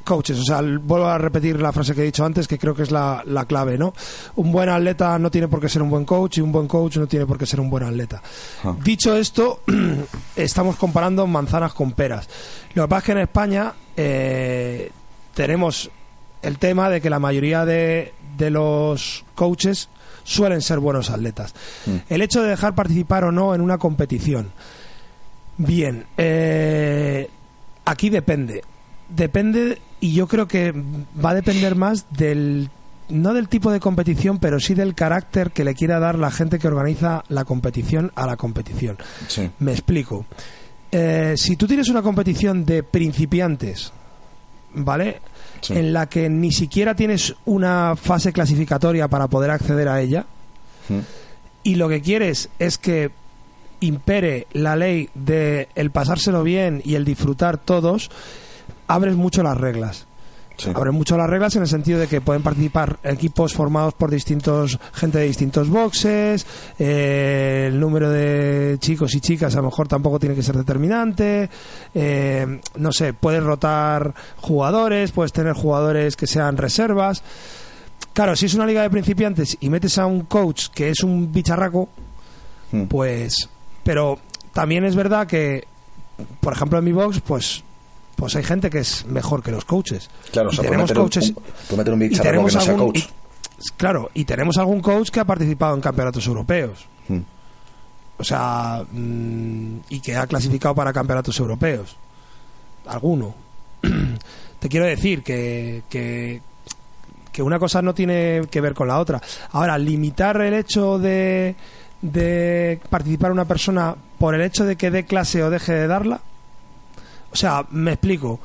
coaches. 0.03 0.39
O 0.39 0.43
sea, 0.43 0.62
vuelvo 0.62 1.08
a 1.08 1.17
repetir 1.17 1.62
la 1.62 1.71
frase 1.71 1.93
que 1.93 2.01
he 2.01 2.05
dicho 2.05 2.25
antes, 2.25 2.47
que 2.47 2.58
creo 2.58 2.73
que 2.73 2.84
es 2.84 2.91
la, 2.91 3.21
la 3.25 3.45
clave, 3.45 3.77
¿no? 3.77 3.93
Un 4.38 4.51
buen 4.51 4.67
atleta 4.67 5.19
no 5.19 5.29
tiene 5.29 5.47
por 5.47 5.62
qué 5.62 5.69
ser 5.69 5.84
un 5.84 5.89
buen 5.89 6.03
coach 6.03 6.39
y 6.39 6.41
un 6.41 6.51
buen 6.51 6.67
coach 6.67 6.97
no 6.97 7.08
tiene 7.08 7.27
por 7.27 7.38
qué 7.38 7.45
ser 7.45 7.60
un 7.60 7.69
buen 7.69 7.84
atleta. 7.84 8.21
Ah. 8.63 8.75
Dicho 8.84 9.15
esto, 9.15 9.62
estamos 10.36 10.77
comparando 10.77 11.27
manzanas 11.27 11.73
con 11.73 11.91
peras. 11.91 12.27
Lo 12.73 12.84
que 12.84 12.89
pasa 12.89 12.99
es 12.99 13.05
que 13.05 13.12
en 13.12 13.17
España 13.19 13.73
eh, 13.95 14.91
tenemos 15.36 15.91
el 16.41 16.58
tema 16.58 16.89
de 16.89 17.01
que 17.01 17.10
la 17.10 17.19
mayoría 17.19 17.65
de, 17.65 18.13
de 18.38 18.49
los 18.49 19.25
coaches 19.36 19.89
suelen 20.23 20.62
ser 20.62 20.79
buenos 20.79 21.10
atletas. 21.10 21.53
Mm. 21.86 21.95
El 22.10 22.21
hecho 22.21 22.41
de 22.41 22.49
dejar 22.49 22.73
participar 22.73 23.25
o 23.25 23.32
no 23.32 23.53
en 23.53 23.62
una 23.62 23.77
competición. 23.77 24.51
Bien, 25.59 26.05
eh, 26.17 27.29
aquí 27.85 28.09
depende. 28.09 28.63
Depende, 29.09 29.79
y 29.99 30.13
yo 30.13 30.27
creo 30.27 30.47
que 30.47 30.71
va 31.23 31.31
a 31.31 31.33
depender 31.35 31.75
más 31.75 32.05
del, 32.11 32.69
no 33.09 33.33
del 33.33 33.49
tipo 33.49 33.71
de 33.71 33.79
competición, 33.79 34.37
pero 34.39 34.59
sí 34.59 34.73
del 34.73 34.95
carácter 34.95 35.51
que 35.51 35.63
le 35.65 35.73
quiera 35.75 35.99
dar 35.99 36.17
la 36.17 36.31
gente 36.31 36.59
que 36.59 36.67
organiza 36.67 37.23
la 37.27 37.43
competición 37.45 38.11
a 38.15 38.25
la 38.25 38.37
competición. 38.37 38.97
Sí. 39.27 39.49
Me 39.59 39.71
explico. 39.71 40.25
Eh, 40.91 41.33
si 41.37 41.55
tú 41.55 41.67
tienes 41.67 41.89
una 41.89 42.01
competición 42.01 42.65
de 42.65 42.83
principiantes, 42.83 43.91
¿vale? 44.75 45.19
Sí. 45.61 45.73
En 45.73 45.91
la 45.91 46.07
que 46.07 46.29
ni 46.29 46.51
siquiera 46.51 46.95
tienes 46.95 47.35
una 47.45 47.95
fase 47.95 48.31
clasificatoria 48.31 49.07
para 49.09 49.27
poder 49.27 49.51
acceder 49.51 49.87
a 49.89 49.99
ella, 50.01 50.25
Mm. 50.87 50.99
y 51.63 51.75
lo 51.75 51.87
que 51.89 52.01
quieres 52.01 52.49
es 52.57 52.77
que 52.79 53.11
impere 53.79 54.47
la 54.53 54.75
ley 54.75 55.09
de 55.15 55.69
el 55.75 55.91
pasárselo 55.91 56.43
bien 56.43 56.81
y 56.83 56.95
el 56.95 57.05
disfrutar 57.05 57.57
todos, 57.57 58.09
abres 58.87 59.15
mucho 59.15 59.43
las 59.43 59.57
reglas. 59.57 60.05
Sí. 60.57 60.71
Abres 60.75 60.93
mucho 60.93 61.15
las 61.15 61.29
reglas 61.29 61.55
en 61.55 61.61
el 61.61 61.69
sentido 61.69 61.99
de 61.99 62.07
que 62.07 62.19
pueden 62.19 62.43
participar 62.43 62.99
equipos 63.03 63.53
formados 63.53 63.93
por 63.93 64.11
distintos 64.11 64.77
gente 64.93 65.19
de 65.19 65.23
distintos 65.27 65.69
boxes, 65.69 66.45
eh, 66.77 67.67
el 67.69 67.79
número 67.79 68.09
de 68.11 68.75
chicos 68.79 69.15
y 69.15 69.21
chicas 69.21 69.53
a 69.53 69.59
lo 69.59 69.67
mejor 69.67 69.87
tampoco 69.87 70.19
tiene 70.19 70.35
que 70.35 70.43
ser 70.43 70.57
determinante, 70.57 71.49
eh, 71.93 72.59
no 72.75 72.91
sé, 72.91 73.13
puedes 73.13 73.41
rotar 73.41 74.13
jugadores, 74.41 75.13
puedes 75.13 75.31
tener 75.31 75.53
jugadores 75.53 76.17
que 76.17 76.27
sean 76.27 76.57
reservas. 76.57 77.23
Claro, 78.11 78.35
si 78.35 78.47
es 78.47 78.53
una 78.53 78.65
liga 78.65 78.81
de 78.81 78.89
principiantes 78.89 79.55
y 79.61 79.69
metes 79.69 79.97
a 79.97 80.07
un 80.07 80.23
coach 80.23 80.67
que 80.73 80.89
es 80.89 81.03
un 81.03 81.31
bicharraco, 81.31 81.87
Mm. 82.71 82.83
pues 82.83 83.49
pero 83.83 84.19
también 84.53 84.83
es 84.85 84.95
verdad 84.95 85.27
que 85.27 85.65
por 86.41 86.53
ejemplo 86.53 86.79
en 86.79 86.85
mi 86.85 86.91
box 86.91 87.21
pues 87.21 87.63
pues 88.15 88.35
hay 88.35 88.43
gente 88.43 88.69
que 88.69 88.79
es 88.79 89.05
mejor 89.05 89.41
que 89.41 89.51
los 89.51 89.63
coaches. 89.65 90.09
Claro, 90.31 90.49
o 90.49 90.51
sea, 90.51 90.63
tenemos 90.65 90.91
coaches 90.91 91.33
un, 91.69 91.79
un- 91.79 92.01
y 92.03 92.09
bicharraco 92.09 92.23
que 92.23 92.29
tenemos 92.29 92.53
no 92.55 92.61
sea 92.61 92.73
algún 92.73 92.87
coach. 92.91 92.97
y- 92.99 93.09
claro 93.77 94.11
y 94.13 94.25
tenemos 94.25 94.57
algún 94.57 94.81
coach 94.81 95.09
que 95.09 95.19
ha 95.21 95.25
participado 95.25 95.75
en 95.75 95.81
campeonatos 95.81 96.25
europeos. 96.27 96.85
Mm. 97.07 97.19
o 98.17 98.23
sea 98.23 98.83
mm, 98.91 99.77
y 99.89 99.99
que 100.01 100.15
ha 100.17 100.27
clasificado 100.27 100.75
para 100.75 100.91
campeonatos 100.93 101.39
europeos. 101.39 101.95
Alguno. 102.87 103.33
Te 104.59 104.67
quiero 104.67 104.85
decir 104.85 105.23
que, 105.23 105.83
que 105.89 106.41
que 107.31 107.43
una 107.43 107.59
cosa 107.59 107.81
no 107.81 107.93
tiene 107.93 108.41
que 108.51 108.59
ver 108.59 108.73
con 108.73 108.87
la 108.89 108.99
otra. 108.99 109.21
Ahora 109.51 109.77
limitar 109.77 110.41
el 110.41 110.53
hecho 110.55 110.97
de 110.99 111.55
de 112.01 112.79
participar 112.89 113.31
una 113.31 113.45
persona 113.45 113.95
por 114.17 114.35
el 114.35 114.41
hecho 114.41 114.65
de 114.65 114.75
que 114.75 114.91
dé 114.91 115.05
clase 115.05 115.43
o 115.43 115.49
deje 115.49 115.73
de 115.73 115.88
darla 115.88 116.21
o 117.31 117.35
sea 117.35 117.65
me 117.71 117.91
explico 117.93 118.39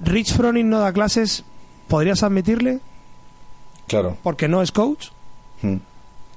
Rich 0.00 0.34
Froning 0.36 0.68
no 0.68 0.80
da 0.80 0.92
clases 0.92 1.44
podrías 1.88 2.22
admitirle 2.22 2.80
Claro. 3.86 4.16
porque 4.22 4.48
no 4.48 4.62
es 4.62 4.72
coach 4.72 5.08
Mm. 5.62 5.76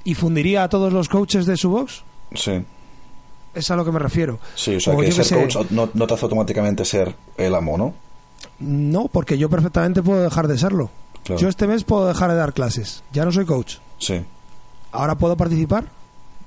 y 0.05 0.13
fundiría 0.13 0.63
a 0.63 0.69
todos 0.69 0.93
los 0.93 1.09
coaches 1.09 1.45
de 1.45 1.57
su 1.57 1.69
box 1.69 2.03
Sí. 2.33 2.63
es 3.53 3.71
a 3.71 3.75
lo 3.75 3.83
que 3.83 3.91
me 3.91 3.99
refiero 3.99 4.39
Sí, 4.55 4.75
o 4.75 4.79
sea, 4.79 4.95
que 4.95 5.11
ser 5.11 5.25
sé. 5.25 5.35
coach 5.35 5.57
no, 5.71 5.89
no 5.93 6.07
te 6.07 6.13
hace 6.13 6.23
automáticamente 6.25 6.85
ser 6.85 7.13
el 7.35 7.53
amo, 7.55 7.77
¿no? 7.77 7.93
no 8.59 9.07
porque 9.09 9.37
yo 9.37 9.49
perfectamente 9.49 10.01
puedo 10.01 10.21
dejar 10.23 10.47
de 10.47 10.57
serlo 10.57 10.89
Claro. 11.25 11.41
yo 11.41 11.49
este 11.49 11.67
mes 11.67 11.83
puedo 11.83 12.07
dejar 12.07 12.29
de 12.29 12.37
dar 12.37 12.53
clases 12.53 13.03
ya 13.11 13.25
no 13.25 13.31
soy 13.33 13.45
coach 13.45 13.75
Sí, 13.97 14.21
ahora 14.93 15.15
puedo 15.15 15.35
participar 15.35 15.85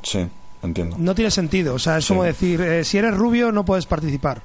sí, 0.02 0.26
entiendo. 0.62 0.96
no 0.98 1.14
tiene 1.14 1.30
sentido 1.30 1.74
o 1.74 1.78
sea 1.78 1.98
es 1.98 2.04
Sí. 2.04 2.08
como 2.12 2.24
decir 2.24 2.60
eh, 2.60 2.84
si 2.84 2.98
eres 2.98 3.14
rubio 3.16 3.52
no 3.52 3.64
puedes 3.64 3.86
participar 3.86 4.42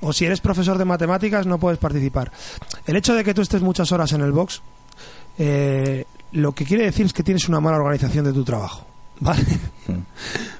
o 0.00 0.12
si 0.12 0.24
eres 0.24 0.40
profesor 0.40 0.78
de 0.78 0.84
matemáticas 0.84 1.46
no 1.46 1.58
puedes 1.58 1.78
participar 1.78 2.30
el 2.86 2.96
hecho 2.96 3.14
de 3.14 3.24
que 3.24 3.34
tú 3.34 3.42
estés 3.42 3.62
muchas 3.62 3.92
horas 3.92 4.12
en 4.12 4.20
el 4.22 4.32
box 4.32 4.62
eh, 5.38 6.04
lo 6.32 6.52
que 6.52 6.64
quiere 6.64 6.84
decir 6.84 7.06
es 7.06 7.12
que 7.12 7.22
tienes 7.22 7.48
una 7.48 7.60
mala 7.60 7.76
organización 7.78 8.24
de 8.24 8.32
tu 8.32 8.44
trabajo 8.44 8.86
¿vale? 9.20 9.42
Mm. 9.88 9.92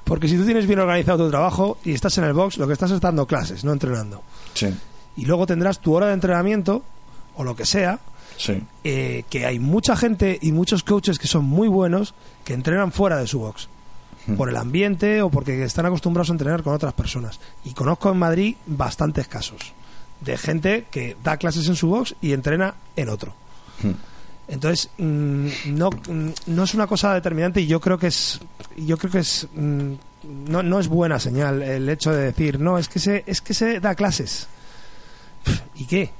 porque 0.03 0.27
si 0.27 0.37
tú 0.37 0.45
tienes 0.45 0.67
bien 0.67 0.79
organizado 0.79 1.25
tu 1.25 1.29
trabajo 1.31 1.77
y 1.83 1.93
estás 1.93 2.17
en 2.17 2.25
el 2.25 2.33
box 2.33 2.57
lo 2.57 2.67
que 2.67 2.73
estás 2.73 2.91
es 2.91 3.01
dando 3.01 3.25
clases 3.25 3.63
no 3.63 3.71
entrenando 3.73 4.21
Sí, 4.53 4.67
y 5.15 5.25
luego 5.25 5.45
tendrás 5.47 5.79
tu 5.79 5.93
hora 5.93 6.07
de 6.07 6.13
entrenamiento 6.13 6.83
o 7.35 7.43
lo 7.43 7.55
que 7.55 7.65
sea 7.65 7.99
sí, 8.37 8.61
eh, 8.83 9.23
que 9.29 9.45
hay 9.45 9.59
mucha 9.59 9.95
gente 9.95 10.37
y 10.41 10.51
muchos 10.51 10.83
coaches 10.83 11.17
que 11.17 11.27
son 11.27 11.45
muy 11.45 11.67
buenos 11.67 12.13
que 12.43 12.53
entrenan 12.53 12.91
fuera 12.91 13.17
de 13.17 13.27
su 13.27 13.39
box. 13.39 13.69
Por 14.37 14.49
el 14.49 14.57
ambiente 14.57 15.21
o 15.21 15.29
porque 15.29 15.63
están 15.63 15.85
acostumbrados 15.85 16.29
a 16.29 16.33
entrenar 16.33 16.63
con 16.63 16.73
otras 16.73 16.93
personas. 16.93 17.39
Y 17.65 17.73
conozco 17.73 18.11
en 18.11 18.17
Madrid 18.17 18.55
bastantes 18.65 19.27
casos 19.27 19.73
de 20.21 20.37
gente 20.37 20.85
que 20.91 21.17
da 21.23 21.37
clases 21.37 21.67
en 21.67 21.75
su 21.75 21.87
box 21.87 22.15
y 22.21 22.33
entrena 22.33 22.75
en 22.95 23.09
otro. 23.09 23.33
Entonces 24.47 24.89
mm, 24.97 25.47
no 25.67 25.89
mm, 25.89 26.29
no 26.47 26.63
es 26.63 26.73
una 26.73 26.85
cosa 26.85 27.13
determinante 27.13 27.61
y 27.61 27.67
yo 27.67 27.79
creo 27.79 27.97
que 27.97 28.07
es 28.07 28.39
yo 28.77 28.97
creo 28.97 29.11
que 29.11 29.19
es 29.19 29.47
mm, 29.53 29.93
no, 30.49 30.61
no 30.61 30.79
es 30.79 30.87
buena 30.87 31.19
señal 31.19 31.61
el 31.63 31.87
hecho 31.89 32.11
de 32.11 32.25
decir 32.25 32.59
no 32.59 32.77
es 32.77 32.89
que 32.89 32.99
se 32.99 33.23
es 33.25 33.41
que 33.41 33.53
se 33.53 33.79
da 33.79 33.95
clases 33.95 34.47
¿y 35.75 35.85
qué? 35.85 36.11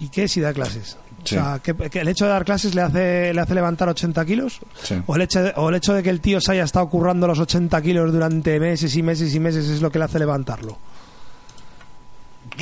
¿Y 0.00 0.08
qué 0.08 0.28
si 0.28 0.40
da 0.40 0.52
clases? 0.52 0.96
Sí. 1.24 1.36
O 1.36 1.40
sea, 1.40 1.60
¿que, 1.62 1.74
que 1.74 2.00
el 2.00 2.08
hecho 2.08 2.24
de 2.24 2.30
dar 2.30 2.44
clases 2.44 2.74
le 2.74 2.82
hace, 2.82 3.32
le 3.34 3.40
hace 3.40 3.54
levantar 3.54 3.88
80 3.88 4.24
kilos? 4.24 4.60
Sí. 4.82 4.96
¿O, 5.06 5.16
el 5.16 5.22
hecho 5.22 5.42
de, 5.42 5.52
¿O 5.56 5.68
el 5.68 5.74
hecho 5.76 5.94
de 5.94 6.02
que 6.02 6.10
el 6.10 6.20
tío 6.20 6.40
se 6.40 6.52
haya 6.52 6.64
estado 6.64 6.88
currando 6.88 7.26
los 7.26 7.38
80 7.38 7.80
kilos 7.82 8.12
durante 8.12 8.60
meses 8.60 8.94
y 8.96 9.02
meses 9.02 9.34
y 9.34 9.40
meses 9.40 9.68
es 9.68 9.80
lo 9.80 9.90
que 9.90 9.98
le 9.98 10.04
hace 10.04 10.18
levantarlo? 10.18 10.78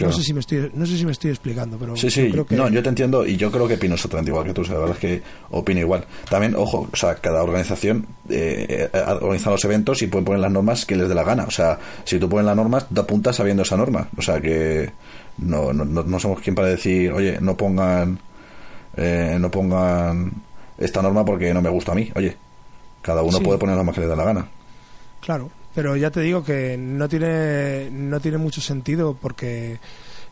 No, 0.01 0.13
sé 0.13 0.23
si 0.23 0.33
me 0.33 0.41
estoy, 0.41 0.71
no 0.75 0.87
sé 0.87 0.97
si 0.97 1.05
me 1.05 1.13
estoy 1.13 1.31
explicando, 1.31 1.77
pero 1.77 1.97
Sí, 1.97 2.11
sí, 2.11 2.27
yo 2.27 2.33
creo 2.33 2.47
que... 2.47 2.57
no, 2.57 2.69
yo 2.71 2.83
te 2.83 2.89
entiendo 2.89 3.27
y 3.27 3.37
yo 3.37 3.51
creo 3.51 3.69
que 3.69 3.75
opino 3.75 3.95
exactamente 3.95 4.31
igual 4.31 4.47
que 4.47 4.55
tú, 4.55 4.63
o 4.63 4.65
sea, 4.65 4.75
la 4.75 4.81
verdad 4.81 4.97
es 4.97 5.01
que 5.01 5.23
opino 5.51 5.81
igual. 5.81 6.07
También, 6.31 6.55
ojo, 6.57 6.89
o 6.91 6.97
sea, 6.97 7.17
cada 7.17 7.43
organización 7.43 8.07
eh, 8.29 8.89
eh, 8.93 8.99
organiza 9.21 9.51
los 9.51 9.65
eventos 9.65 10.01
y 10.03 10.07
pueden 10.07 10.25
poner 10.25 10.41
las 10.41 10.51
normas 10.51 10.87
que 10.87 10.97
les 10.97 11.09
dé 11.09 11.15
la 11.15 11.25
gana. 11.25 11.45
O 11.45 11.51
sea, 11.51 11.79
si 12.05 12.19
tú 12.19 12.29
pones 12.29 12.47
las 12.47 12.57
normas, 12.57 12.87
te 12.89 13.01
apuntas 13.01 13.37
sabiendo 13.37 13.65
esa 13.65 13.77
norma. 13.77 14.09
O 14.17 14.23
sea, 14.23 14.41
que 14.41 14.91
no, 15.39 15.73
no, 15.73 15.85
no, 15.85 16.03
no 16.03 16.19
somos 16.19 16.41
quien 16.41 16.55
para 16.55 16.69
decir, 16.69 17.13
oye, 17.13 17.39
no 17.41 17.57
pongan, 17.57 18.19
eh, 18.97 19.37
no 19.41 19.51
pongan 19.51 20.33
esta 20.79 21.03
norma 21.03 21.25
porque 21.25 21.53
no 21.55 21.63
me 21.63 21.71
gusta 21.71 21.93
a 21.93 21.95
mí. 21.95 22.11
Oye, 22.15 22.37
cada 23.01 23.23
uno 23.23 23.39
Sí. 23.39 23.45
puede 23.45 23.59
poner 23.59 23.75
las 23.77 23.79
normas 23.85 23.95
que 23.95 24.01
les 24.03 24.11
dé 24.11 24.17
la 24.17 24.25
gana. 24.25 24.49
Claro, 25.21 25.51
pero 25.75 25.97
ya 25.97 26.11
te 26.11 26.21
digo 26.21 26.43
que 26.45 26.77
no 26.77 27.09
tiene, 27.09 27.89
no 27.91 28.21
tiene 28.21 28.39
mucho 28.39 28.61
sentido 28.61 29.17
porque, 29.21 29.79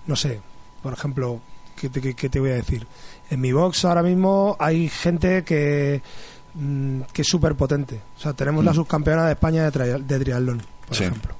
no 0.07 0.17
sé, 0.17 0.41
por 0.83 0.93
ejemplo, 0.93 1.41
¿qué 1.77 1.89
te, 1.89 2.15
qué- 2.15 2.29
te 2.29 2.41
voy 2.41 2.51
a 2.51 2.55
decir? 2.55 2.87
En 3.31 3.41
mi 3.41 3.53
box 3.53 3.85
ahora 3.85 4.03
mismo 4.03 4.57
hay 4.59 4.89
gente 4.89 5.45
que, 5.45 6.03
mm, 6.55 7.03
que 7.13 7.23
es 7.23 7.29
súper 7.29 7.55
potente. 7.55 8.01
O 8.17 8.21
sea, 8.21 8.33
tenemos 8.33 8.65
la 8.65 8.73
Mm. 8.73 8.77
subcampeona 8.77 9.27
de 9.27 9.33
España 9.33 9.65
de, 9.65 9.71
tria- 9.71 9.99
de 9.99 10.19
triatlón, 10.19 10.63
por 10.87 10.97
Sí. 10.97 11.05
ejemplo. 11.05 11.35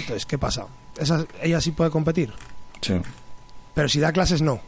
Entonces, 0.00 0.26
¿qué 0.26 0.36
pasa? 0.38 0.66
Esa, 0.98 1.24
ella 1.42 1.60
sí 1.60 1.70
puede 1.70 1.90
competir, 1.90 2.32
Sí, 2.82 2.94
pero 3.74 3.88
si 3.88 3.98
da 4.00 4.12
clases 4.12 4.42
no. 4.42 4.60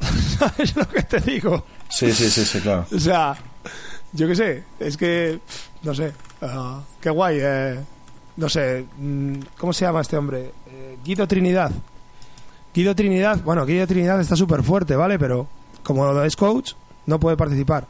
¿Sabes 0.38 0.76
lo 0.76 0.86
que 0.88 1.02
te 1.02 1.20
digo? 1.20 1.64
sí, 1.88 2.12
sí, 2.12 2.28
sí, 2.30 2.44
sí, 2.44 2.60
claro. 2.60 2.86
O 2.94 2.98
sea, 2.98 3.36
yo 4.12 4.26
qué 4.28 4.34
sé, 4.34 4.64
es 4.78 4.96
que, 4.96 5.40
no 5.82 5.94
sé, 5.94 6.12
ah, 6.42 6.80
qué 7.00 7.10
guay, 7.10 7.38
eh, 7.40 7.80
no 8.36 8.48
sé, 8.48 8.84
mm, 8.98 9.34
¿cómo 9.58 9.72
se 9.72 9.84
llama 9.84 10.00
este 10.00 10.16
hombre? 10.16 10.52
Eh, 10.66 10.98
Guido 11.04 11.26
Trinidad. 11.26 11.70
Guido 12.74 12.94
Trinidad, 12.94 13.40
bueno, 13.44 13.64
Guido 13.64 13.86
Trinidad 13.86 14.20
está 14.20 14.34
súper 14.36 14.62
fuerte, 14.62 14.96
¿vale? 14.96 15.18
Pero 15.18 15.46
como 15.84 16.20
es 16.22 16.34
coach, 16.36 16.72
no 17.06 17.20
puede 17.20 17.36
participar. 17.36 17.86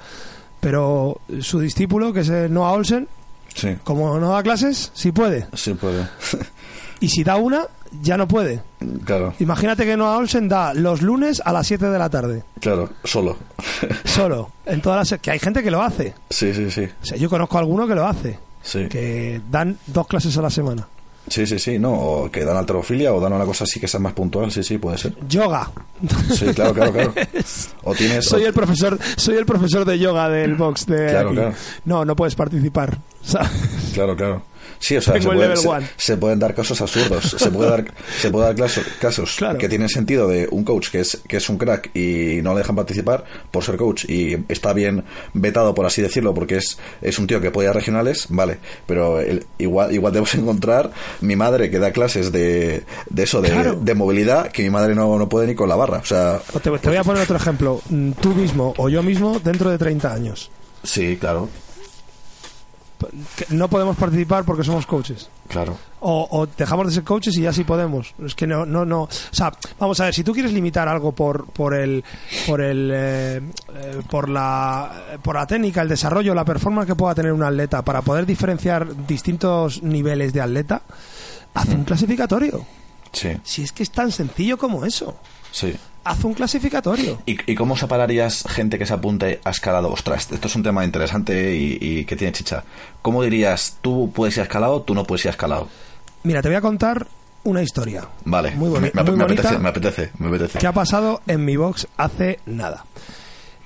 Pero 0.60 1.20
su 1.40 1.58
discípulo, 1.60 2.12
que 2.12 2.20
es 2.20 2.28
eh, 2.28 2.48
Noah 2.48 2.72
Olsen, 2.72 3.08
Sí, 3.54 3.76
como 3.84 4.18
no 4.18 4.30
da 4.30 4.42
clases, 4.42 4.90
sí 4.94 5.12
puede. 5.12 5.46
sí 5.54 5.74
puede. 5.74 6.08
Y 7.00 7.08
si 7.08 7.22
da 7.22 7.36
una, 7.36 7.66
ya 8.02 8.16
no 8.16 8.26
puede. 8.28 8.62
claro, 9.04 9.34
Imagínate 9.38 9.84
que 9.84 9.96
Noah 9.96 10.16
Olsen 10.18 10.48
da 10.48 10.74
los 10.74 11.02
lunes 11.02 11.40
a 11.44 11.52
las 11.52 11.66
7 11.66 11.86
de 11.88 11.98
la 11.98 12.08
tarde, 12.10 12.44
claro, 12.60 12.90
solo. 13.04 13.36
solo, 14.04 14.50
en 14.66 14.80
todas 14.80 15.10
las... 15.10 15.20
que 15.20 15.30
hay 15.30 15.38
gente 15.38 15.62
que 15.62 15.70
lo 15.70 15.82
hace. 15.82 16.14
sí, 16.30 16.52
sí, 16.54 16.70
sí. 16.70 16.84
O 17.02 17.04
sea, 17.06 17.16
yo 17.16 17.28
conozco 17.30 17.56
a 17.56 17.60
alguno 17.60 17.86
que 17.86 17.94
lo 17.94 18.06
hace. 18.06 18.38
Sí. 18.62 18.86
que 18.88 19.42
dan 19.50 19.76
dos 19.86 20.06
clases 20.06 20.36
a 20.38 20.42
la 20.42 20.48
semana. 20.50 20.86
Sí, 21.28 21.46
sí, 21.46 21.58
sí, 21.58 21.78
no, 21.78 21.92
o 21.92 22.30
que 22.30 22.44
dan 22.44 22.56
alterofilia 22.56 23.12
o 23.14 23.20
dan 23.20 23.32
una 23.32 23.44
cosa 23.46 23.64
así 23.64 23.80
que 23.80 23.88
sea 23.88 23.98
más 24.00 24.12
puntual, 24.12 24.50
sí, 24.52 24.62
sí, 24.62 24.76
puede 24.78 24.98
ser. 24.98 25.14
Yoga. 25.26 25.70
Sí, 26.34 26.46
claro, 26.54 26.74
claro, 26.74 26.92
claro. 26.92 27.14
O 27.84 27.94
tienes... 27.94 28.26
Soy 28.26 28.42
o- 28.44 28.46
el 28.46 28.52
profesor, 28.52 28.98
soy 29.16 29.36
el 29.36 29.46
profesor 29.46 29.84
de 29.86 29.98
yoga 29.98 30.28
del 30.28 30.54
box 30.54 30.84
de 30.86 31.08
Claro, 31.08 31.28
aquí. 31.28 31.36
claro. 31.36 31.54
No, 31.86 32.04
no 32.04 32.14
puedes 32.16 32.34
participar. 32.34 32.98
Claro, 33.94 34.16
claro. 34.16 34.42
Sí, 34.78 34.96
o 34.96 35.00
sea, 35.00 35.14
se, 35.14 35.20
puede- 35.28 36.16
pueden 36.16 36.38
dar 36.38 36.54
casos 36.54 36.80
absurdos. 36.80 37.36
Se 37.38 37.50
puede 37.50 37.70
dar, 37.70 37.84
se 38.20 38.30
puede 38.30 38.46
dar 38.46 38.54
casos, 38.56 38.84
casos 39.00 39.34
Claro. 39.36 39.58
que 39.58 39.68
tienen 39.68 39.88
sentido 39.88 40.28
de 40.28 40.48
un 40.50 40.64
coach 40.64 40.88
que 40.90 41.00
es, 41.00 41.20
que 41.28 41.38
es 41.38 41.48
un 41.48 41.56
crack 41.58 41.90
y 41.96 42.40
no 42.42 42.52
le 42.52 42.58
dejan 42.58 42.76
participar 42.76 43.24
por 43.50 43.64
ser 43.64 43.76
coach 43.76 44.04
y 44.08 44.36
está 44.48 44.72
bien 44.72 45.04
vetado, 45.32 45.74
por 45.74 45.86
así 45.86 46.02
decirlo, 46.02 46.34
porque 46.34 46.56
es, 46.56 46.78
es 47.00 47.18
un 47.18 47.26
tío 47.26 47.40
que 47.40 47.50
puede 47.50 47.66
ir 47.66 47.70
a 47.70 47.72
regionales, 47.72 48.26
vale. 48.28 48.58
Pero 48.86 49.20
el- 49.20 49.46
igual, 49.58 49.92
igual 49.94 50.12
debemos 50.12 50.34
encontrar 50.34 50.90
mi 51.20 51.36
madre 51.36 51.70
que 51.70 51.78
da 51.78 51.92
clases 51.92 52.32
de, 52.32 52.82
de 53.10 53.22
eso, 53.22 53.40
de, 53.40 53.50
Claro. 53.50 53.78
de 53.80 53.94
movilidad, 53.94 54.50
que 54.50 54.62
mi 54.62 54.70
madre 54.70 54.94
no, 54.94 55.18
no 55.18 55.28
puede 55.28 55.46
ni 55.46 55.54
con 55.54 55.68
la 55.68 55.76
barra. 55.76 55.98
O 55.98 56.04
sea, 56.04 56.40
te, 56.62 56.70
te 56.78 56.88
voy 56.88 56.96
a 56.96 57.04
poner 57.04 57.22
otro 57.22 57.36
ejemplo. 57.36 57.80
Tú 58.20 58.34
mismo 58.34 58.74
o 58.76 58.88
yo 58.88 59.02
mismo 59.02 59.40
dentro 59.42 59.70
de 59.70 59.78
30 59.78 60.12
años. 60.12 60.50
sí, 60.82 61.16
claro, 61.20 61.48
No 63.50 63.68
podemos 63.68 63.96
participar 63.96 64.44
porque 64.44 64.64
somos 64.64 64.86
coaches. 64.86 65.28
claro. 65.48 65.76
O, 66.06 66.28
o 66.30 66.46
dejamos 66.46 66.86
de 66.88 66.92
ser 66.92 67.02
coaches 67.02 67.34
y 67.38 67.42
ya 67.42 67.52
sí 67.52 67.64
podemos. 67.64 68.14
Es 68.24 68.34
que 68.34 68.46
no, 68.46 68.66
no, 68.66 68.84
no. 68.84 69.02
O 69.04 69.08
sea, 69.30 69.52
vamos 69.78 69.98
a 70.00 70.04
ver, 70.04 70.14
si 70.14 70.22
tú 70.22 70.32
quieres 70.34 70.52
limitar 70.52 70.86
algo 70.86 71.12
por, 71.12 71.46
por 71.46 71.74
el, 71.74 72.04
por 72.46 72.60
el, 72.60 72.90
eh, 72.92 73.40
eh, 73.74 74.02
por 74.10 74.28
la, 74.28 74.92
por 75.22 75.34
la 75.36 75.46
técnica, 75.46 75.80
el 75.80 75.88
desarrollo, 75.88 76.34
la 76.34 76.44
performance 76.44 76.86
que 76.86 76.94
pueda 76.94 77.14
tener 77.14 77.32
un 77.32 77.42
atleta 77.42 77.80
para 77.82 78.02
poder 78.02 78.26
diferenciar 78.26 79.06
distintos 79.06 79.82
niveles 79.82 80.32
de 80.34 80.42
atleta, 80.42 80.82
haz 81.54 81.68
un 81.70 81.84
clasificatorio. 81.84 82.66
Sí, 83.12 83.30
Si 83.42 83.62
es 83.62 83.72
que 83.72 83.82
es 83.84 83.90
tan 83.90 84.10
sencillo 84.12 84.58
como 84.58 84.84
eso. 84.84 85.16
sí. 85.52 85.74
Haz 86.04 86.22
un 86.24 86.34
clasificatorio. 86.34 87.18
¿Y, 87.26 87.38
y 87.50 87.54
cómo 87.54 87.76
separarías 87.76 88.44
gente 88.48 88.78
que 88.78 88.84
se 88.86 88.92
apunte 88.92 89.40
a 89.44 89.50
escalado? 89.50 89.90
Ostras, 89.90 90.28
esto 90.30 90.48
es 90.48 90.54
un 90.56 90.62
tema 90.62 90.84
interesante 90.84 91.56
y, 91.56 91.78
y 91.80 92.04
que 92.04 92.14
tiene 92.16 92.32
chicha. 92.32 92.62
¿Cómo 93.02 93.22
dirías, 93.22 93.78
tú 93.80 94.12
puedes 94.14 94.36
ir 94.36 94.40
a 94.40 94.44
escalado, 94.44 94.82
tú 94.82 94.94
no 94.94 95.04
puedes 95.04 95.24
ir 95.24 95.28
a 95.28 95.32
escalado? 95.32 95.68
Mira, 96.22 96.42
te 96.42 96.48
voy 96.48 96.56
a 96.56 96.60
contar 96.60 97.06
una 97.44 97.62
historia. 97.62 98.06
Vale, 98.24 98.52
Muy, 98.52 98.68
me, 98.70 98.80
me- 98.80 99.02
muy 99.02 99.04
me 99.16 99.24
bonita. 99.24 99.24
apetece, 99.42 99.58
me 99.58 99.68
apetece, 99.68 100.10
me 100.18 100.28
apetece. 100.28 100.58
¿Qué 100.58 100.66
ha 100.66 100.72
pasado 100.72 101.22
en 101.26 101.44
mi 101.44 101.56
box 101.56 101.86
hace 101.96 102.38
nada? 102.46 102.84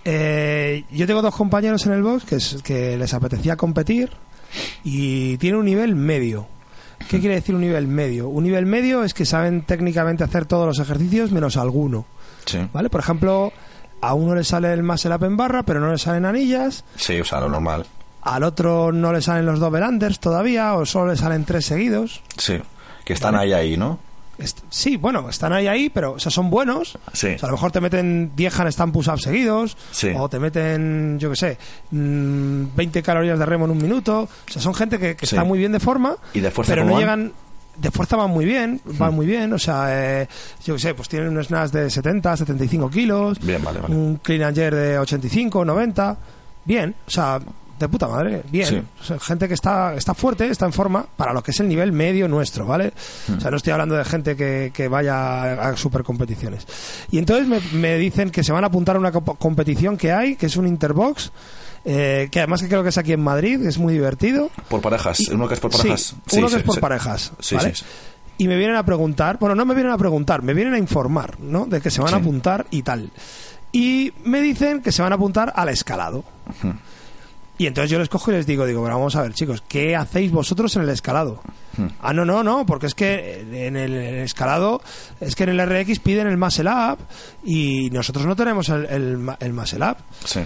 Eh, 0.04 0.84
yo 0.90 1.06
tengo 1.06 1.22
dos 1.22 1.34
compañeros 1.34 1.84
en 1.86 1.92
el 1.92 2.02
box 2.02 2.24
que, 2.24 2.36
es- 2.36 2.58
que 2.62 2.96
les 2.96 3.12
apetecía 3.14 3.56
competir 3.56 4.10
y 4.84 5.36
tienen 5.38 5.60
un 5.60 5.66
nivel 5.66 5.94
medio. 5.94 6.46
¿Qué 7.08 7.20
quiere 7.20 7.36
decir 7.36 7.54
un 7.54 7.60
nivel 7.60 7.86
medio? 7.86 8.28
Un 8.28 8.42
nivel 8.44 8.66
medio 8.66 9.04
es 9.04 9.14
que 9.14 9.24
saben 9.24 9.62
técnicamente 9.62 10.24
hacer 10.24 10.46
todos 10.46 10.66
los 10.66 10.78
ejercicios 10.80 11.30
menos 11.30 11.56
alguno. 11.56 12.06
Sí. 12.48 12.58
¿Vale? 12.72 12.88
Por 12.90 13.00
ejemplo, 13.00 13.52
a 14.00 14.14
uno 14.14 14.34
le 14.34 14.42
sale 14.42 14.72
el 14.72 14.82
muscle 14.82 15.14
up 15.14 15.24
en 15.24 15.36
barra, 15.36 15.62
pero 15.62 15.80
no 15.80 15.92
le 15.92 15.98
salen 15.98 16.24
anillas. 16.24 16.84
sí, 16.96 17.20
o 17.20 17.24
sea, 17.24 17.40
lo 17.40 17.48
normal. 17.48 17.86
Al 18.22 18.42
otro 18.42 18.90
no 18.92 19.12
le 19.12 19.22
salen 19.22 19.46
los 19.46 19.60
double 19.60 19.86
unders 19.86 20.18
todavía, 20.20 20.74
o 20.74 20.84
solo 20.84 21.12
le 21.12 21.16
salen 21.16 21.44
tres 21.44 21.66
seguidos. 21.66 22.22
Sí, 22.36 22.58
que 23.04 23.12
están 23.12 23.34
ahí, 23.36 23.52
ahí, 23.52 23.76
¿no? 23.76 23.98
Sí, 24.70 24.96
bueno, 24.96 25.28
están 25.28 25.52
ahí 25.52 25.66
ahí, 25.66 25.88
pero 25.90 26.12
o 26.12 26.18
sea, 26.20 26.30
son 26.30 26.48
buenos. 26.48 26.96
Sí. 27.12 27.26
O 27.34 27.38
sea, 27.38 27.48
a 27.48 27.50
lo 27.50 27.56
mejor 27.56 27.72
te 27.72 27.80
meten 27.80 28.30
10 28.36 28.60
handstand 28.60 28.92
push-ups 28.92 29.22
seguidos. 29.22 29.76
Sí. 29.90 30.12
O 30.16 30.28
te 30.28 30.38
meten, 30.38 31.18
yo 31.18 31.30
qué 31.30 31.36
sé, 31.36 31.58
mm, 31.90 32.66
20 32.76 33.02
calorías 33.02 33.36
de 33.38 33.46
remo 33.46 33.64
en 33.64 33.72
un 33.72 33.78
minuto. 33.78 34.22
O 34.22 34.52
sea, 34.52 34.62
son 34.62 34.74
gente 34.74 34.98
que, 34.98 35.16
que 35.16 35.26
Sí. 35.26 35.34
está 35.34 35.42
muy 35.44 35.58
bien 35.58 35.72
de 35.72 35.80
forma. 35.80 36.16
¿Y 36.34 36.40
de 36.40 36.50
fuerza 36.52 36.72
Pero 36.72 36.84
no 36.84 36.98
llegan... 36.98 37.32
De 37.80 37.90
fuerza 37.90 38.16
van 38.16 38.30
muy 38.30 38.44
bien, 38.44 38.80
van 38.84 39.12
Hmm. 39.12 39.14
muy 39.16 39.26
bien. 39.26 39.52
O 39.52 39.58
sea, 39.58 39.86
eh, 40.22 40.28
yo 40.64 40.74
qué 40.74 40.80
sé, 40.80 40.94
pues 40.94 41.08
tienen 41.08 41.36
un 41.36 41.42
snatch 41.44 41.70
de 41.72 41.88
70, 41.90 42.36
75 42.36 42.90
kilos. 42.90 43.38
Bien, 43.40 43.62
vale, 43.62 43.80
vale. 43.80 43.94
Un 43.94 44.16
clean 44.16 44.42
and 44.42 44.56
jerk 44.56 44.74
de 44.74 44.98
85, 44.98 45.64
90. 45.64 46.16
Bien, 46.64 46.94
o 47.06 47.10
sea, 47.10 47.38
de 47.78 47.88
puta 47.88 48.08
madre, 48.08 48.42
bien. 48.50 48.66
Sí. 48.66 48.82
O 49.00 49.04
sea, 49.04 49.20
gente 49.20 49.46
que 49.46 49.54
está, 49.54 49.94
está 49.94 50.12
fuerte, 50.12 50.48
está 50.48 50.66
en 50.66 50.72
forma 50.72 51.06
para 51.16 51.32
lo 51.32 51.42
que 51.44 51.52
es 51.52 51.60
el 51.60 51.68
nivel 51.68 51.92
medio 51.92 52.26
nuestro, 52.26 52.66
¿vale? 52.66 52.92
Hmm. 53.28 53.34
O 53.36 53.40
sea, 53.40 53.50
no 53.52 53.56
estoy 53.56 53.72
hablando 53.72 53.94
de 53.94 54.04
gente 54.04 54.34
que, 54.34 54.72
que 54.74 54.88
vaya 54.88 55.68
a 55.68 55.76
super 55.76 56.02
competiciones. 56.02 56.66
Y 57.12 57.18
entonces 57.18 57.46
me, 57.46 57.60
me 57.78 57.96
dicen 57.96 58.30
que 58.30 58.42
se 58.42 58.50
van 58.52 58.64
a 58.64 58.66
apuntar 58.66 58.96
a 58.96 58.98
una 58.98 59.12
comp- 59.12 59.38
competición 59.38 59.96
que 59.96 60.12
hay, 60.12 60.34
que 60.34 60.46
es 60.46 60.56
un 60.56 60.66
Interbox, 60.66 61.30
eh, 61.84 62.28
que 62.30 62.40
además 62.40 62.60
que 62.62 62.68
creo 62.68 62.82
que 62.82 62.88
es 62.90 62.98
aquí 62.98 63.12
en 63.12 63.22
Madrid, 63.22 63.64
es 63.66 63.78
muy 63.78 63.92
divertido. 63.92 64.50
Por 64.68 64.80
parejas, 64.80 65.20
Y- 65.20 65.32
uno 65.32 65.48
que 65.48 65.54
es 65.54 65.60
por 65.60 65.72
sí, 65.72 65.78
parejas. 65.78 66.14
uno 66.32 66.48
que 66.48 66.56
es 66.56 66.62
por 66.62 66.80
parejas, 66.80 67.32
¿vale? 67.52 67.72
Y 68.38 68.46
me 68.46 68.56
vienen 68.56 68.76
a 68.76 68.84
preguntar, 68.84 69.38
bueno, 69.40 69.54
no 69.56 69.64
me 69.64 69.74
vienen 69.74 69.92
a 69.92 69.98
preguntar, 69.98 70.42
me 70.42 70.54
vienen 70.54 70.74
a 70.74 70.78
informar, 70.78 71.40
¿no? 71.40 71.66
De 71.66 71.80
que 71.80 71.90
se 71.90 72.00
van 72.00 72.14
a 72.14 72.18
apuntar 72.18 72.66
y 72.70 72.82
tal. 72.82 73.10
Y 73.72 74.12
me 74.24 74.40
dicen 74.40 74.80
que 74.80 74.92
se 74.92 75.02
van 75.02 75.12
a 75.12 75.16
apuntar 75.16 75.52
al 75.56 75.68
escalado. 75.70 76.24
Y 77.60 77.66
entonces 77.66 77.90
yo 77.90 77.98
les 77.98 78.08
cojo 78.08 78.30
y 78.30 78.34
les 78.34 78.46
digo, 78.46 78.64
digo, 78.64 78.80
pero 78.84 78.94
vamos 78.96 79.16
a 79.16 79.22
ver, 79.22 79.34
chicos, 79.34 79.64
¿qué 79.66 79.96
hacéis 79.96 80.30
vosotros 80.30 80.76
en 80.76 80.82
el 80.82 80.90
escalado? 80.90 81.40
Hmm. 81.76 81.88
Ah, 82.00 82.12
no, 82.12 82.24
no, 82.24 82.44
no, 82.44 82.64
porque 82.64 82.86
es 82.86 82.94
que 82.94 83.40
en 83.66 83.76
el, 83.76 83.92
escalado, 83.94 84.80
es 85.20 85.34
que 85.34 85.42
en 85.42 85.48
el 85.58 85.66
RX 85.66 85.98
piden 85.98 86.28
el 86.28 86.36
muscle 86.36 86.70
up 86.70 86.98
y 87.44 87.90
nosotros 87.90 88.24
no 88.26 88.36
tenemos 88.36 88.68
el, 88.68 88.86
el, 88.86 89.28
el 89.40 89.52
muscle 89.52 89.84
up. 89.84 89.96
Sí. 90.24 90.40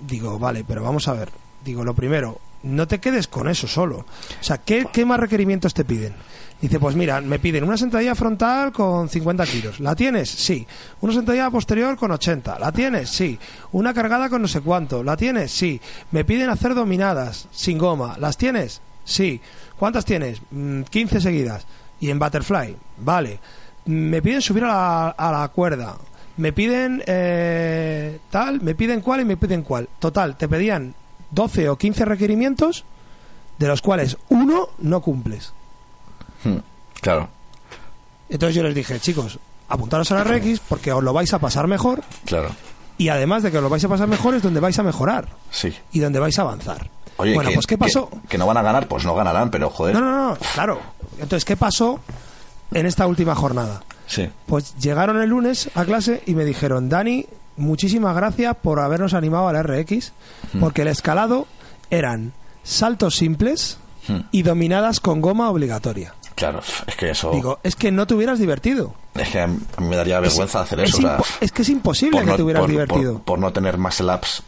Digo, 0.00 0.38
vale, 0.38 0.64
pero 0.66 0.82
vamos 0.82 1.08
a 1.08 1.14
ver. 1.14 1.30
Digo, 1.64 1.84
lo 1.84 1.94
primero, 1.94 2.40
no 2.62 2.86
te 2.86 2.98
quedes 2.98 3.28
con 3.28 3.48
eso 3.48 3.66
solo. 3.66 3.98
O 3.98 4.44
sea, 4.44 4.58
¿qué, 4.58 4.86
qué 4.92 5.04
más 5.04 5.20
requerimientos 5.20 5.74
te 5.74 5.84
piden? 5.84 6.14
Dice, 6.60 6.80
pues 6.80 6.96
mira, 6.96 7.20
me 7.20 7.38
piden 7.38 7.62
una 7.62 7.76
sentadilla 7.76 8.16
frontal 8.16 8.72
con 8.72 9.08
50 9.08 9.46
kilos. 9.46 9.78
¿La 9.80 9.94
tienes? 9.94 10.28
Sí. 10.28 10.66
Una 11.00 11.12
sentadilla 11.12 11.50
posterior 11.50 11.96
con 11.96 12.10
80. 12.10 12.58
¿La 12.58 12.72
tienes? 12.72 13.10
Sí. 13.10 13.38
Una 13.72 13.94
cargada 13.94 14.28
con 14.28 14.42
no 14.42 14.48
sé 14.48 14.60
cuánto. 14.60 15.04
¿La 15.04 15.16
tienes? 15.16 15.52
Sí. 15.52 15.80
Me 16.10 16.24
piden 16.24 16.50
hacer 16.50 16.74
dominadas 16.74 17.46
sin 17.52 17.78
goma. 17.78 18.16
¿Las 18.18 18.36
tienes? 18.36 18.80
Sí. 19.04 19.40
¿Cuántas 19.78 20.04
tienes? 20.04 20.40
Mm, 20.50 20.82
15 20.82 21.20
seguidas. 21.20 21.64
¿Y 22.00 22.10
en 22.10 22.18
butterfly? 22.18 22.76
Vale. 22.98 23.38
Me 23.84 24.20
piden 24.20 24.42
subir 24.42 24.64
a 24.64 24.68
la, 24.68 25.08
a 25.10 25.32
la 25.32 25.48
cuerda. 25.48 25.96
Me 26.38 26.52
piden 26.52 27.02
eh, 27.06 28.18
tal, 28.30 28.60
me 28.62 28.74
piden 28.74 29.00
cual 29.02 29.20
y 29.20 29.24
me 29.24 29.36
piden 29.36 29.62
cual. 29.62 29.88
Total, 29.98 30.36
te 30.36 30.48
pedían 30.48 30.94
12 31.30 31.68
o 31.68 31.76
15 31.76 32.04
requerimientos, 32.06 32.84
de 33.58 33.68
los 33.68 33.82
cuales 33.82 34.16
uno 34.30 34.70
no 34.78 35.00
cumples. 35.02 35.52
Hmm, 36.44 36.58
Claro, 37.00 37.28
Entonces 38.28 38.56
yo 38.56 38.62
les 38.62 38.74
dije, 38.74 38.98
chicos, 39.00 39.38
apuntaros 39.68 40.10
a 40.12 40.16
la 40.16 40.24
RX 40.24 40.60
porque 40.60 40.92
os 40.92 41.02
lo 41.04 41.12
vais 41.12 41.32
a 41.34 41.38
pasar 41.38 41.66
mejor 41.68 42.02
claro. 42.24 42.48
y 42.96 43.08
además 43.08 43.42
de 43.42 43.50
que 43.50 43.58
os 43.58 43.62
lo 43.62 43.68
vais 43.68 43.84
a 43.84 43.88
pasar 43.88 44.08
mejor 44.08 44.34
es 44.34 44.42
donde 44.42 44.60
vais 44.60 44.78
a 44.78 44.82
mejorar 44.82 45.28
Sí. 45.50 45.72
y 45.92 46.00
donde 46.00 46.18
vais 46.18 46.38
a 46.38 46.42
avanzar. 46.42 46.90
Oye, 47.18 47.34
bueno, 47.34 47.50
que, 47.50 47.54
pues 47.56 47.66
¿qué 47.66 47.74
que- 47.74 47.78
pasó? 47.78 48.10
Que, 48.28 48.38
no 48.38 48.46
van 48.46 48.56
a 48.56 48.62
ganar, 48.62 48.86
pues 48.88 49.04
no 49.04 49.14
ganarán, 49.14 49.50
pero 49.50 49.70
joder. 49.70 49.94
No, 49.94 50.00
no, 50.00 50.28
no, 50.30 50.38
claro. 50.54 50.80
Entonces, 51.14 51.44
¿qué 51.44 51.56
pasó 51.56 52.00
en 52.72 52.86
esta 52.86 53.06
última 53.08 53.34
jornada? 53.34 53.82
Sí. 54.08 54.28
Pues 54.46 54.74
llegaron 54.78 55.20
el 55.22 55.28
lunes 55.30 55.70
a 55.76 55.84
clase 55.84 56.22
y 56.26 56.34
me 56.34 56.44
dijeron, 56.44 56.88
Dani, 56.88 57.26
muchísimas 57.56 58.16
gracias 58.16 58.56
por 58.60 58.80
habernos 58.80 59.14
animado 59.14 59.46
a 59.48 59.52
la 59.52 59.62
RX, 59.62 60.12
porque 60.58 60.82
el 60.82 60.88
escalado 60.88 61.46
eran 61.90 62.32
saltos 62.64 63.14
simples 63.16 63.78
Hmm. 64.08 64.20
y 64.30 64.42
dominadas 64.42 65.00
con 65.00 65.20
goma 65.20 65.50
obligatoria. 65.50 66.14
Claro, 66.34 66.60
es 66.86 66.96
que 66.96 67.10
eso. 67.10 67.30
Digo, 67.32 67.58
es 67.62 67.76
que 67.76 67.90
no 67.92 68.06
te 68.06 68.14
hubieras 68.14 68.38
divertido. 68.38 68.94
es 69.14 69.28
que 69.28 69.40
a 69.40 69.46
mí 69.48 69.58
me 69.80 69.96
daría 69.96 70.18
vergüenza 70.20 70.60
hacer 70.62 70.80
es, 70.80 70.90
eso. 70.90 70.98
o 70.98 71.00
sea, 71.02 71.18
impo- 71.18 71.26
es 71.42 71.52
que 71.52 71.62
es 71.62 71.68
imposible 71.68 72.20
que 72.20 72.24
no- 72.26 72.36
te 72.36 72.42
hubieras 72.42 72.60
por- 72.62 72.70
divertido. 72.70 73.12
Por, 73.14 73.22
por 73.24 73.38
no 73.40 73.52
tener 73.52 73.76
más 73.76 74.00
laps. 74.00 74.42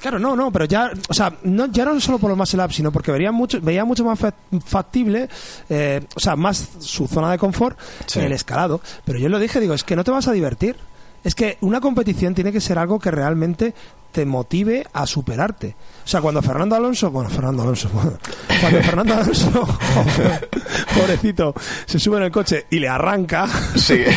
Claro, 0.00 0.18
no, 0.18 0.36
no, 0.36 0.52
pero 0.52 0.64
ya, 0.66 0.90
o 1.08 1.14
sea, 1.14 1.32
no, 1.42 1.66
ya 1.66 1.84
no 1.84 1.98
solo 2.00 2.18
por 2.18 2.28
los 2.30 2.38
muscle 2.38 2.62
ups, 2.64 2.76
sino 2.76 2.92
porque 2.92 3.10
vería 3.10 3.32
mucho, 3.32 3.60
veía 3.60 3.84
mucho 3.84 4.04
más 4.04 4.18
fa- 4.18 4.34
factible, 4.64 5.28
eh, 5.68 6.00
o 6.14 6.20
sea, 6.20 6.36
más 6.36 6.68
su 6.80 7.08
zona 7.08 7.30
de 7.30 7.38
confort 7.38 7.78
Sí. 8.06 8.20
el 8.20 8.32
escalado. 8.32 8.80
Pero 9.04 9.18
yo 9.18 9.28
lo 9.28 9.38
dije, 9.38 9.58
digo, 9.60 9.74
es 9.74 9.82
que 9.84 9.96
no 9.96 10.04
te 10.04 10.10
vas 10.10 10.28
a 10.28 10.32
divertir. 10.32 10.76
Es 11.24 11.34
que 11.34 11.58
una 11.60 11.80
competición 11.80 12.34
tiene 12.36 12.52
que 12.52 12.60
ser 12.60 12.78
algo 12.78 13.00
que 13.00 13.10
realmente 13.10 13.74
te 14.12 14.24
motive 14.24 14.86
a 14.92 15.06
superarte. 15.06 15.74
O 16.04 16.08
sea, 16.08 16.20
cuando 16.20 16.40
Fernando 16.40 16.76
Alonso, 16.76 17.10
bueno, 17.10 17.28
Fernando 17.28 17.62
Alonso, 17.64 17.90
cuando 18.60 18.82
Fernando 18.82 19.14
Alonso, 19.14 19.50
pobrecito, 20.96 21.52
se 21.84 21.98
sube 21.98 22.18
en 22.18 22.22
el 22.24 22.30
coche 22.30 22.66
y 22.70 22.78
le 22.78 22.88
arranca, 22.88 23.46
Sí. 23.74 24.04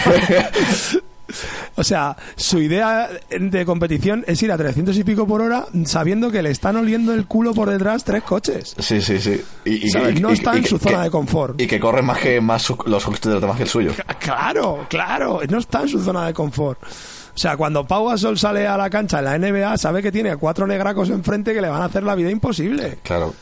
o 1.75 1.83
sea, 1.83 2.15
su 2.35 2.59
idea 2.59 3.09
de 3.29 3.65
competición 3.65 4.23
es 4.27 4.41
ir 4.43 4.51
a 4.51 4.57
300 4.57 4.97
y 4.97 5.03
pico 5.03 5.27
por 5.27 5.41
hora 5.41 5.65
sabiendo 5.85 6.31
que 6.31 6.41
le 6.41 6.51
están 6.51 6.75
oliendo 6.77 7.13
el 7.13 7.25
culo 7.25 7.53
por 7.53 7.69
detrás 7.69 8.03
tres 8.03 8.23
coches. 8.23 8.75
sí, 8.79 9.01
sí, 9.01 9.19
sí. 9.19 9.41
Y, 9.65 9.87
y- 9.87 9.89
¿Sabes? 9.89 10.17
y- 10.17 10.21
No 10.21 10.31
y- 10.31 10.33
está 10.33 10.55
en 10.55 10.65
su 10.65 10.77
que- 10.79 10.89
zona 10.89 11.03
de 11.03 11.09
confort. 11.11 11.59
Y 11.61 11.67
que 11.67 11.79
corren 11.79 12.05
más 12.05 12.19
que 12.19 12.39
más 12.41 12.61
su- 12.61 12.77
los 12.85 13.03
coches 13.03 13.21
de 13.23 13.31
los 13.31 13.41
demás 13.41 13.57
que 13.57 13.63
el 13.63 13.69
suyo. 13.69 13.91
Claro, 14.19 14.85
claro, 14.89 15.39
no 15.49 15.57
está 15.59 15.81
en 15.81 15.87
su 15.89 16.01
zona 16.03 16.25
de 16.27 16.33
confort. 16.33 16.79
O 16.83 17.37
sea, 17.41 17.55
cuando 17.55 17.87
Pau 17.87 18.07
Gasol 18.09 18.37
sale 18.37 18.67
a 18.67 18.75
la 18.75 18.89
cancha 18.89 19.19
en 19.19 19.25
la 19.25 19.35
NBA, 19.37 19.77
sabe 19.77 20.01
que 20.01 20.11
tiene 20.11 20.29
a 20.31 20.37
cuatro 20.37 20.67
negracos 20.67 21.09
enfrente 21.09 21.53
que 21.53 21.61
le 21.61 21.69
van 21.69 21.81
a 21.81 21.85
hacer 21.85 22.03
la 22.03 22.15
vida 22.15 22.29
imposible. 22.29 22.99
Claro. 23.03 23.33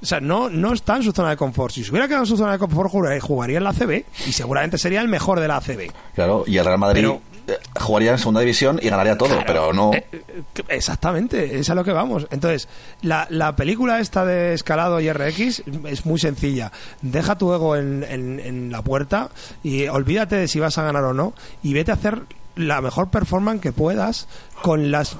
O 0.00 0.06
sea, 0.06 0.20
no, 0.20 0.48
no 0.48 0.72
está 0.74 0.96
en 0.96 1.02
su 1.02 1.12
zona 1.12 1.30
de 1.30 1.36
confort. 1.36 1.74
Si 1.74 1.82
se 1.84 1.90
hubiera 1.90 2.06
quedado 2.06 2.22
en 2.24 2.28
su 2.28 2.36
zona 2.36 2.52
de 2.52 2.58
confort, 2.58 2.90
jugaría, 2.90 3.20
jugaría 3.20 3.58
en 3.58 3.64
la 3.64 3.70
ACB 3.70 4.04
y 4.26 4.32
seguramente 4.32 4.78
sería 4.78 5.00
el 5.00 5.08
mejor 5.08 5.40
de 5.40 5.48
la 5.48 5.56
ACB. 5.56 5.90
Claro. 6.14 6.44
Y 6.46 6.56
el 6.58 6.64
Real 6.64 6.78
Madrid 6.78 7.00
Pero- 7.02 7.20
eh, 7.48 7.58
jugaría 7.80 8.12
en 8.12 8.18
segunda 8.18 8.40
división 8.40 8.78
y 8.82 8.88
ganaría 8.90 9.16
todo, 9.18 9.38
pero 9.46 9.72
no. 9.72 9.92
Eh, 9.94 10.04
eh, 10.12 10.22
Exactamente, 10.68 11.58
es 11.58 11.68
a 11.70 11.74
lo 11.74 11.82
que 11.82 11.92
vamos. 11.92 12.26
Entonces, 12.30 12.68
la, 13.02 13.26
la 13.30 13.56
película 13.56 14.00
esta 14.00 14.24
de 14.24 14.54
escalado 14.54 15.00
y 15.00 15.10
RX 15.12 15.62
es 15.86 16.06
muy 16.06 16.18
sencilla. 16.20 16.70
Deja 17.02 17.36
tu 17.38 17.52
ego 17.52 17.74
en, 17.76 18.04
en- 18.08 18.38
en 18.40 18.70
la 18.70 18.82
puerta 18.82 19.30
y 19.62 19.88
olvídate 19.88 20.36
de 20.36 20.46
si 20.48 20.60
vas 20.60 20.78
a 20.78 20.82
ganar 20.82 21.04
o 21.04 21.14
no 21.14 21.32
y 21.62 21.72
vete 21.74 21.90
a 21.90 21.94
hacer 21.94 22.20
la 22.54 22.80
mejor 22.80 23.08
performance 23.10 23.60
que 23.60 23.72
puedas 23.72 24.28
con 24.62 24.90
las 24.90 25.16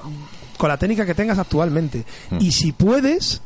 con 0.57 0.67
la 0.69 0.77
técnica 0.77 1.05
que 1.05 1.15
tengas 1.15 1.39
actualmente. 1.39 2.03
Y 2.39 2.51
si 2.51 2.73
puedes, 2.73 3.41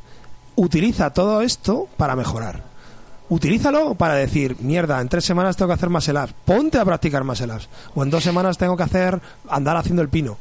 utiliza 0.56 1.12
todo 1.12 1.42
esto 1.42 1.88
para 1.98 2.16
mejorar. 2.16 2.64
Utilízalo 3.30 3.96
para 3.96 4.16
decir, 4.16 4.58
mierda, 4.60 5.02
en 5.02 5.10
tres 5.10 5.26
semanas 5.26 5.56
tengo 5.56 5.70
que 5.70 5.76
hacer 5.76 5.90
más 5.90 6.08
ups. 6.08 6.34
Ponte 6.46 6.78
a 6.78 6.86
practicar 6.86 7.24
más 7.24 7.42
ups. 7.42 7.70
O 7.96 8.04
en 8.04 8.10
dos 8.10 8.24
semanas 8.24 8.58
tengo 8.58 8.78
que 8.78 8.84
hacer 8.84 9.20
andar 9.50 9.78
haciendo 9.78 10.02
el 10.02 10.10
pino. 10.10 10.38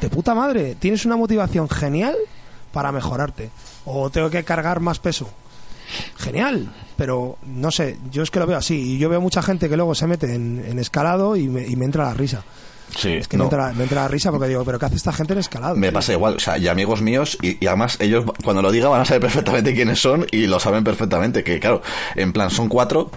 De 0.00 0.08
puta 0.08 0.34
madre, 0.34 0.76
tienes 0.76 1.04
una 1.04 1.16
motivación 1.16 1.68
genial 1.68 2.14
para 2.72 2.92
mejorarte. 2.92 3.50
O 3.84 4.10
tengo 4.10 4.30
que 4.30 4.44
cargar 4.44 4.80
más 4.80 4.98
peso. 4.98 5.28
Genial, 6.16 6.70
pero 6.96 7.38
no 7.46 7.70
sé, 7.70 7.98
yo 8.12 8.22
es 8.22 8.30
que 8.30 8.38
lo 8.38 8.46
veo 8.46 8.58
así. 8.58 8.94
Y 8.94 8.98
yo 8.98 9.08
veo 9.08 9.20
mucha 9.20 9.42
gente 9.42 9.68
que 9.68 9.76
luego 9.76 9.94
se 9.94 10.06
mete 10.06 10.34
en, 10.34 10.62
en 10.64 10.78
escalado 10.78 11.34
y 11.34 11.48
me, 11.48 11.66
y 11.66 11.76
me 11.76 11.86
entra 11.86 12.04
la 12.04 12.14
risa. 12.14 12.44
Sí, 12.96 13.12
Es 13.14 13.28
que 13.28 13.36
no. 13.36 13.44
me, 13.44 13.50
entra, 13.50 13.72
me 13.74 13.82
entra 13.84 14.02
la 14.02 14.08
risa 14.08 14.30
porque 14.30 14.48
digo, 14.48 14.64
¿pero 14.64 14.78
qué 14.78 14.86
hace 14.86 14.96
esta 14.96 15.12
gente 15.12 15.32
en 15.34 15.38
escalado? 15.40 15.76
Me 15.76 15.88
tío? 15.88 15.94
pasa 15.94 16.12
igual, 16.12 16.34
o 16.36 16.38
sea, 16.40 16.58
y 16.58 16.68
amigos 16.68 17.00
míos, 17.02 17.38
y, 17.42 17.62
y 17.62 17.66
además 17.66 17.96
ellos 18.00 18.24
cuando 18.42 18.62
lo 18.62 18.70
diga 18.72 18.88
van 18.88 19.00
a 19.00 19.04
saber 19.04 19.22
perfectamente 19.22 19.74
quiénes 19.74 20.00
son 20.00 20.26
y 20.32 20.46
lo 20.46 20.58
saben 20.60 20.84
perfectamente, 20.84 21.44
que 21.44 21.60
claro, 21.60 21.82
en 22.16 22.32
plan 22.32 22.50
son 22.50 22.68
cuatro, 22.68 23.10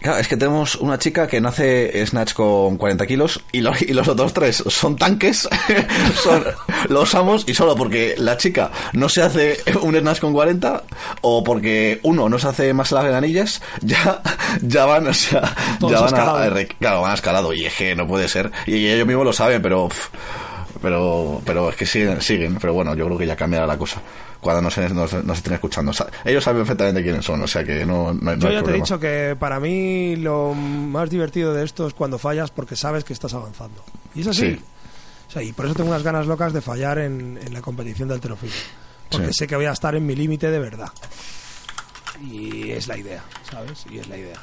claro, 0.00 0.18
es 0.18 0.28
que 0.28 0.36
tenemos 0.36 0.76
una 0.76 0.98
chica 0.98 1.26
que 1.26 1.40
no 1.40 1.48
hace 1.48 2.06
snatch 2.06 2.32
con 2.34 2.76
40 2.76 3.06
kilos 3.06 3.40
y, 3.52 3.60
lo- 3.60 3.72
y 3.78 3.92
los 3.92 4.08
otros 4.08 4.32
tres 4.32 4.62
son 4.68 4.96
tanques, 4.96 5.48
son, 6.22 6.44
lo 6.88 7.02
usamos 7.02 7.44
y 7.46 7.54
solo 7.54 7.74
porque 7.76 8.14
la 8.18 8.36
chica 8.36 8.70
no 8.92 9.08
se 9.08 9.22
hace 9.22 9.58
un 9.82 9.96
snatch 9.98 10.20
con 10.20 10.32
40 10.32 10.82
o 11.22 11.42
porque 11.44 12.00
uno 12.02 12.28
no 12.28 12.38
se 12.38 12.48
hace 12.48 12.72
más 12.72 12.92
las 12.92 13.04
granillas, 13.04 13.60
ya, 13.82 14.22
ya 14.62 14.84
van, 14.86 15.06
o 15.08 15.14
sea, 15.14 15.54
Todos 15.80 15.92
ya 15.92 16.00
van 16.00 16.14
a, 16.14 16.44
a 16.44 16.64
claro, 16.78 17.02
van 17.02 17.10
a 17.12 17.14
escalado 17.14 17.52
y 17.52 17.64
es 17.66 17.74
que 17.74 17.94
no 17.94 18.06
puede 18.06 18.28
ser, 18.28 18.50
y 18.66 18.86
ellos 18.86 19.06
mismos 19.16 19.26
lo 19.26 19.32
saben, 19.32 19.60
pero... 19.62 19.88
pero 20.80 21.40
pero 21.44 21.70
es 21.70 21.76
que 21.76 21.86
siguen, 21.86 22.20
siguen, 22.20 22.56
pero 22.60 22.72
bueno, 22.74 22.94
yo 22.94 23.06
creo 23.06 23.18
que 23.18 23.26
ya 23.26 23.34
cambiará 23.36 23.66
la 23.66 23.78
cosa 23.78 24.00
cuando 24.40 24.62
nos, 24.62 24.76
nos, 24.92 25.24
nos 25.24 25.38
estén 25.38 25.54
escuchando. 25.54 25.90
O 25.90 25.94
sea, 25.94 26.06
ellos 26.24 26.44
saben 26.44 26.60
perfectamente 26.60 27.02
quiénes 27.02 27.24
son, 27.24 27.42
o 27.42 27.46
sea 27.48 27.64
que 27.64 27.84
no, 27.84 28.12
no, 28.14 28.34
Yo 28.36 28.48
hay 28.48 28.54
ya 28.54 28.62
te 28.62 28.70
he 28.70 28.74
dicho 28.74 29.00
que 29.00 29.34
para 29.38 29.58
mí 29.58 30.14
lo 30.16 30.54
más 30.54 31.10
divertido 31.10 31.52
de 31.52 31.64
esto 31.64 31.86
es 31.88 31.94
cuando 31.94 32.18
fallas 32.18 32.50
porque 32.52 32.76
sabes 32.76 33.02
que 33.02 33.12
estás 33.12 33.34
avanzando. 33.34 33.82
Y 34.14 34.20
es 34.20 34.26
así. 34.28 34.52
Sí. 34.54 34.60
O 35.26 35.30
sea, 35.32 35.42
y 35.42 35.52
por 35.52 35.64
eso 35.66 35.74
tengo 35.74 35.90
unas 35.90 36.04
ganas 36.04 36.26
locas 36.26 36.52
de 36.52 36.60
fallar 36.60 36.98
en, 36.98 37.40
en 37.44 37.52
la 37.54 37.60
competición 37.60 38.06
del 38.08 38.16
alterofilia. 38.16 38.54
Porque 39.10 39.28
Sí. 39.28 39.32
sé 39.38 39.46
que 39.48 39.56
voy 39.56 39.64
a 39.66 39.72
estar 39.72 39.94
en 39.96 40.06
mi 40.06 40.14
límite 40.14 40.50
de 40.50 40.58
verdad. 40.60 40.90
Y 42.22 42.70
es 42.70 42.86
la 42.86 42.96
idea, 42.96 43.22
¿sabes? 43.50 43.84
Y 43.90 43.98
es 43.98 44.08
la 44.08 44.16
idea. 44.18 44.38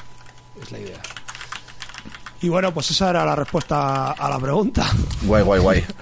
Es 0.62 0.72
la 0.72 0.80
idea. 0.80 1.02
Y 2.44 2.50
bueno, 2.50 2.72
pues 2.74 2.92
esa 2.92 3.10
era 3.10 3.26
la 3.26 3.36
respuesta 3.36 4.12
a 4.12 4.30
la 4.30 4.38
pregunta. 4.38 4.86
Guay, 5.24 5.44
guay, 5.44 5.60
guay. 5.62 5.84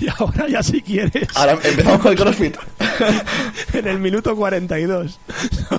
Y 0.00 0.06
ahora 0.08 0.48
ya 0.48 0.62
si 0.62 0.80
quieres, 0.80 1.28
Ahora 1.34 1.52
empezamos 1.62 2.00
con 2.00 2.10
el 2.12 2.16
CrossFit. 2.18 2.56
en 3.74 3.86
el 3.86 3.98
minuto 3.98 4.34
42, 4.34 5.18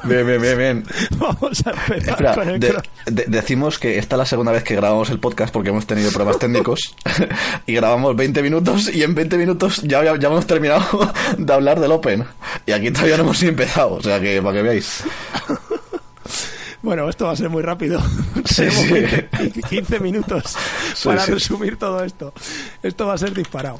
Bien, 0.03 0.23
bien, 0.27 0.39
bien, 0.39 0.55
bien. 0.57 0.83
vamos 1.17 1.65
a 1.65 1.71
empezar 1.71 2.09
Espera, 2.11 2.35
con 2.35 2.47
el 2.47 2.59
de- 2.59 2.75
de- 3.07 3.25
decimos 3.27 3.79
que 3.79 3.97
esta 3.97 4.15
es 4.15 4.17
la 4.19 4.25
segunda 4.27 4.51
vez 4.51 4.63
que 4.63 4.75
grabamos 4.75 5.09
el 5.09 5.19
podcast 5.19 5.51
porque 5.51 5.69
hemos 5.69 5.87
tenido 5.87 6.11
problemas 6.11 6.37
técnicos 6.37 6.93
y 7.65 7.73
grabamos 7.73 8.15
20 8.15 8.43
minutos 8.43 8.87
y 8.93 9.01
en 9.01 9.15
20 9.15 9.35
minutos 9.35 9.81
ya, 9.81 10.03
ya, 10.03 10.15
ya 10.15 10.27
hemos 10.27 10.45
terminado 10.45 11.11
de 11.35 11.51
hablar 11.53 11.79
del 11.79 11.91
Open. 11.91 12.23
Y 12.67 12.73
aquí 12.73 12.91
todavía 12.91 13.17
no 13.17 13.23
hemos 13.23 13.41
empezado, 13.41 13.93
o 13.95 14.01
sea 14.03 14.19
que 14.19 14.39
para 14.43 14.57
que 14.57 14.61
veáis. 14.61 15.03
Bueno, 16.81 17.09
esto 17.09 17.25
va 17.25 17.31
a 17.31 17.35
ser 17.35 17.49
muy 17.49 17.61
rápido. 17.63 18.01
Sí, 18.47 18.69
sí. 18.71 18.93
15, 19.51 19.61
15 19.67 19.99
minutos 19.99 20.55
para 21.03 21.21
sí. 21.25 21.31
resumir 21.33 21.77
todo 21.77 22.01
esto. 22.03 22.33
Esto 22.81 23.07
va 23.07 23.13
a 23.15 23.17
ser 23.17 23.33
disparado. 23.33 23.77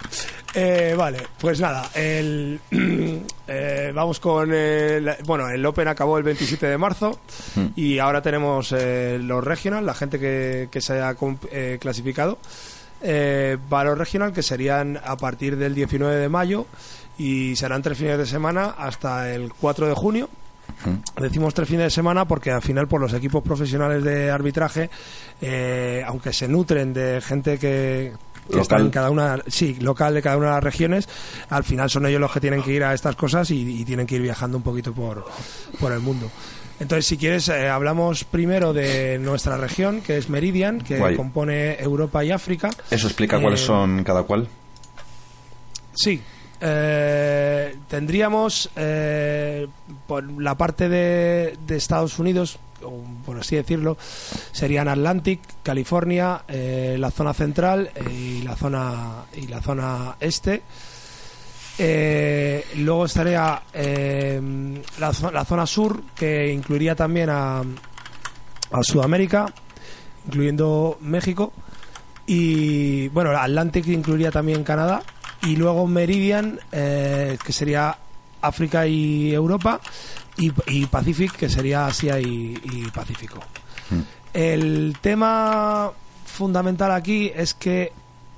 Eh, 0.53 0.93
vale, 0.97 1.19
pues 1.39 1.61
nada, 1.61 1.89
el, 1.95 2.59
eh, 3.47 3.91
vamos 3.95 4.19
con 4.19 4.51
el, 4.53 5.09
bueno, 5.25 5.47
el 5.49 5.65
Open 5.65 5.87
acabó 5.87 6.17
el 6.17 6.23
27 6.23 6.65
de 6.67 6.77
marzo 6.77 7.19
Hmm. 7.55 7.67
y 7.75 7.97
ahora 7.99 8.21
tenemos 8.21 8.73
eh, 8.77 9.19
los 9.21 9.41
regional, 9.43 9.85
la 9.85 9.93
gente 9.93 10.19
que, 10.19 10.67
que 10.69 10.81
se 10.81 10.93
haya 10.93 11.15
comp- 11.15 11.47
eh, 11.51 11.77
clasificado. 11.79 12.39
Eh, 13.01 13.57
va 13.71 13.81
a 13.81 13.83
los 13.85 13.97
regional 13.97 14.33
que 14.33 14.43
serían 14.43 14.99
a 15.03 15.15
partir 15.17 15.55
del 15.55 15.73
19 15.75 16.15
de 16.17 16.29
mayo 16.29 16.65
y 17.17 17.55
serán 17.55 17.81
tres 17.83 17.97
fines 17.97 18.17
de 18.17 18.25
semana 18.25 18.75
hasta 18.77 19.33
el 19.33 19.53
4 19.53 19.87
de 19.87 19.93
junio. 19.93 20.29
Decimos 21.19 21.53
tres 21.53 21.67
fines 21.67 21.85
de 21.85 21.89
semana 21.89 22.25
porque 22.25 22.51
al 22.51 22.61
final 22.61 22.87
por 22.87 23.01
los 23.01 23.13
equipos 23.13 23.43
profesionales 23.43 24.03
de 24.03 24.29
arbitraje, 24.31 24.89
eh, 25.41 26.03
aunque 26.05 26.31
se 26.33 26.47
nutren 26.47 26.93
de 26.93 27.19
gente 27.21 27.57
que, 27.57 28.13
que 28.47 28.55
Local. 28.57 28.61
está 28.61 28.77
en 28.79 28.89
cada 28.91 29.09
una, 29.09 29.39
sí, 29.47 29.75
local 29.81 30.13
de 30.13 30.21
cada 30.21 30.37
una 30.37 30.47
de 30.47 30.53
las 30.53 30.63
regiones, 30.63 31.09
al 31.49 31.63
final 31.63 31.89
son 31.89 32.05
ellos 32.05 32.21
los 32.21 32.31
que 32.31 32.39
tienen 32.39 32.61
que 32.63 32.71
ir 32.73 32.83
a 32.83 32.93
estas 32.93 33.15
cosas 33.15 33.49
y, 33.51 33.81
y 33.81 33.85
tienen 33.85 34.05
que 34.07 34.15
ir 34.15 34.21
viajando 34.21 34.57
un 34.57 34.63
poquito 34.63 34.93
por, 34.93 35.25
por 35.79 35.91
el 35.91 35.99
mundo. 35.99 36.29
Entonces, 36.79 37.07
si 37.07 37.17
quieres, 37.17 37.49
eh, 37.49 37.67
hablamos 37.69 38.23
primero 38.23 38.71
de 38.71 39.17
nuestra 39.17 39.57
región, 39.57 40.01
que 40.01 40.17
es 40.17 40.29
Meridian, 40.29 40.79
que 40.81 40.99
Guay. 40.99 41.15
compone 41.15 41.75
Europa 41.79 42.23
y 42.23 42.29
África. 42.31 42.69
Eso 42.91 43.07
explica 43.07 43.37
Eh, 43.37 43.41
cuáles 43.41 43.61
son 43.61 44.03
cada 44.03 44.21
cual. 44.23 44.47
Sí, 45.95 46.21
eh, 46.61 47.75
tendríamos 47.87 48.69
eh, 48.75 49.67
por 50.07 50.41
la 50.41 50.55
parte 50.55 50.89
de, 50.89 51.57
de 51.65 51.75
Estados 51.75 52.19
Unidos, 52.19 52.59
por 53.25 53.39
así 53.39 53.55
decirlo, 53.55 53.97
serían 54.51 54.87
Atlantic, 54.87 55.41
California, 55.63 56.43
eh, 56.47 56.95
la 56.99 57.11
zona 57.11 57.33
central 57.33 57.89
eh, 57.95 58.11
y 58.11 58.41
la 58.43 58.55
zona 58.55 59.25
y 59.35 59.47
la 59.47 59.61
zona 59.61 60.15
este. 60.19 60.61
Eh, 61.79 62.65
luego 62.77 63.05
estaría 63.05 63.61
la 64.99 65.45
zona 65.45 65.65
sur, 65.67 66.01
que 66.15 66.51
incluiría 66.51 66.95
también 66.95 67.29
a, 67.29 67.59
a 67.59 68.83
Sudamérica, 68.83 69.53
incluyendo 70.25 70.97
México. 71.01 71.53
Y 72.25 73.07
bueno, 73.09 73.31
Atlantic 73.31 73.87
incluiría 73.87 74.31
también 74.31 74.63
Canadá. 74.63 75.01
Y 75.43 75.55
luego 75.55 75.87
Meridian, 75.87 76.59
eh, 76.71 77.37
que 77.43 77.53
sería 77.53 77.97
África 78.41 78.87
y 78.87 79.33
Europa. 79.33 79.79
Y, 80.37 80.51
y 80.67 80.85
Pacific, 80.85 81.31
que 81.31 81.49
sería 81.49 81.87
Asia 81.87 82.19
y, 82.19 82.59
y 82.63 82.91
Pacífico. 82.91 83.39
El 84.33 84.95
tema 85.01 85.91
fundamental 86.25 86.91
aquí 86.91 87.31
es 87.35 87.55
que 87.55 87.91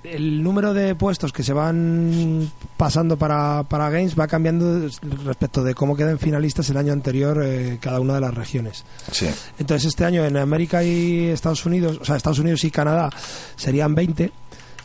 el 0.03 0.41
número 0.41 0.73
de 0.73 0.95
puestos 0.95 1.33
que 1.33 1.43
se 1.43 1.51
van 1.51 2.49
pasando 2.77 3.17
para, 3.17 3.63
para 3.63 3.89
Games 3.89 4.17
va 4.17 4.27
cambiando 4.27 4.87
respecto 5.25 5.63
de 5.63 5.75
cómo 5.75 5.95
quedan 5.95 6.17
finalistas 6.19 6.69
el 6.69 6.77
año 6.77 6.93
anterior 6.93 7.41
eh, 7.43 7.77
cada 7.81 7.99
una 7.99 8.15
de 8.15 8.21
las 8.21 8.33
regiones. 8.33 8.85
Sí. 9.11 9.27
Entonces 9.57 9.87
este 9.89 10.05
año 10.05 10.23
en 10.25 10.37
América 10.37 10.83
y 10.83 11.27
Estados 11.27 11.65
Unidos, 11.65 11.99
o 12.01 12.05
sea, 12.05 12.15
Estados 12.15 12.39
Unidos 12.39 12.63
y 12.63 12.71
Canadá 12.71 13.09
serían 13.57 13.93
20, 13.93 14.31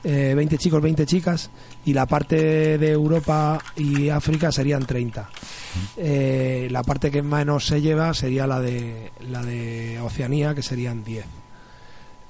eh, 0.05 0.35
20 0.37 0.59
chicos, 0.59 0.83
20 0.83 1.07
chicas, 1.07 1.51
y 1.87 1.95
la 1.95 2.07
parte 2.07 2.79
de 2.79 2.91
Europa 2.91 3.59
y 3.77 4.11
África 4.11 4.53
serían 4.53 4.85
30. 4.85 5.31
Eh, 5.97 6.69
la 6.71 6.83
parte 6.83 7.11
que 7.11 7.23
menos 7.23 7.67
se 7.67 7.81
lleva 7.81 8.13
sería 8.15 8.47
la 8.47 8.61
de 8.61 9.13
la 9.31 9.43
de 9.43 9.99
Oceanía, 10.01 10.55
que 10.55 10.63
serían 10.63 11.03
10. 11.03 11.25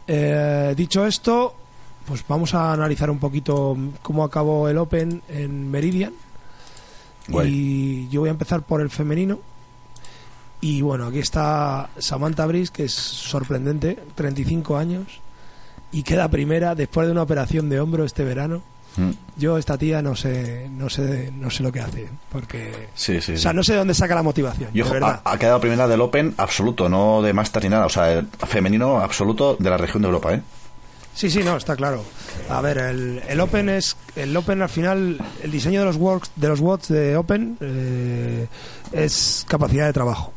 Eh, 0.06 0.74
dicho 0.76 1.04
esto, 1.06 1.54
pues 2.06 2.24
vamos 2.28 2.54
a 2.54 2.72
analizar 2.72 3.10
un 3.10 3.18
poquito 3.18 3.76
cómo 4.02 4.24
acabó 4.24 4.68
el 4.68 4.78
Open 4.78 5.22
en 5.28 5.70
Meridian. 5.70 6.12
Guay. 7.28 7.50
Y 7.50 8.08
yo 8.10 8.20
voy 8.20 8.28
a 8.28 8.32
empezar 8.32 8.62
por 8.62 8.80
el 8.80 8.90
femenino. 8.90 9.40
Y 10.60 10.80
bueno, 10.80 11.06
aquí 11.06 11.18
está 11.18 11.90
Samantha 11.98 12.46
Brice, 12.46 12.72
que 12.72 12.84
es 12.84 12.94
sorprendente, 12.94 13.98
35 14.14 14.76
años, 14.78 15.20
y 15.95 16.03
queda 16.03 16.28
primera 16.28 16.74
después 16.74 17.07
de 17.07 17.12
una 17.12 17.22
operación 17.22 17.68
de 17.68 17.80
hombro 17.80 18.05
este 18.05 18.24
verano. 18.24 18.62
Mm. 18.97 19.11
Yo 19.36 19.59
esta 19.59 19.76
tía 19.76 20.03
no 20.03 20.14
sé, 20.14 20.68
no 20.70 20.88
sé, 20.88 21.32
no 21.36 21.51
sé 21.51 21.62
lo 21.64 21.72
que 21.72 21.80
hace, 21.80 22.09
porque, 22.30 22.88
Sí, 22.95 23.20
sí. 23.20 23.32
o 23.32 23.38
sea, 23.38 23.51
sí. 23.51 23.57
no 23.57 23.64
sé 23.64 23.72
de 23.72 23.78
dónde 23.78 23.95
saca 23.95 24.14
la 24.14 24.22
motivación. 24.22 24.70
Y 24.72 24.82
de 24.82 24.88
verdad. 24.90 25.20
ha, 25.24 25.32
ha 25.32 25.38
quedado 25.38 25.59
primera 25.61 25.88
del 25.88 26.01
Open 26.01 26.34
absoluto, 26.36 26.88
no 26.88 27.20
de 27.22 27.32
Master 27.32 27.64
ni 27.64 27.70
nada. 27.70 27.86
O 27.86 27.88
sea, 27.88 28.12
el 28.12 28.26
femenino 28.47 28.99
absoluto 29.01 29.57
de 29.59 29.70
la 29.70 29.76
región 29.78 30.03
de 30.03 30.09
Europa, 30.09 30.34
¿eh? 30.34 30.42
Sí, 31.14 31.30
sí, 31.30 31.42
no, 31.45 31.57
está 31.57 31.76
claro. 31.76 32.05
A 32.49 32.61
ver, 32.61 32.78
el, 32.78 33.22
el 33.28 33.40
Open 33.40 33.68
es 33.68 33.97
el 34.16 34.36
Open 34.36 34.62
al 34.62 34.68
final, 34.68 35.18
el 35.42 35.51
diseño 35.51 35.80
de 35.80 35.86
los 35.86 35.97
works, 35.97 36.30
de 36.36 36.49
los 36.49 36.59
watts 36.61 36.88
de 36.88 37.16
Open 37.16 37.57
eh, 37.61 38.47
es 38.92 39.45
capacidad 39.49 39.86
de 39.86 39.92
trabajo. 39.92 40.32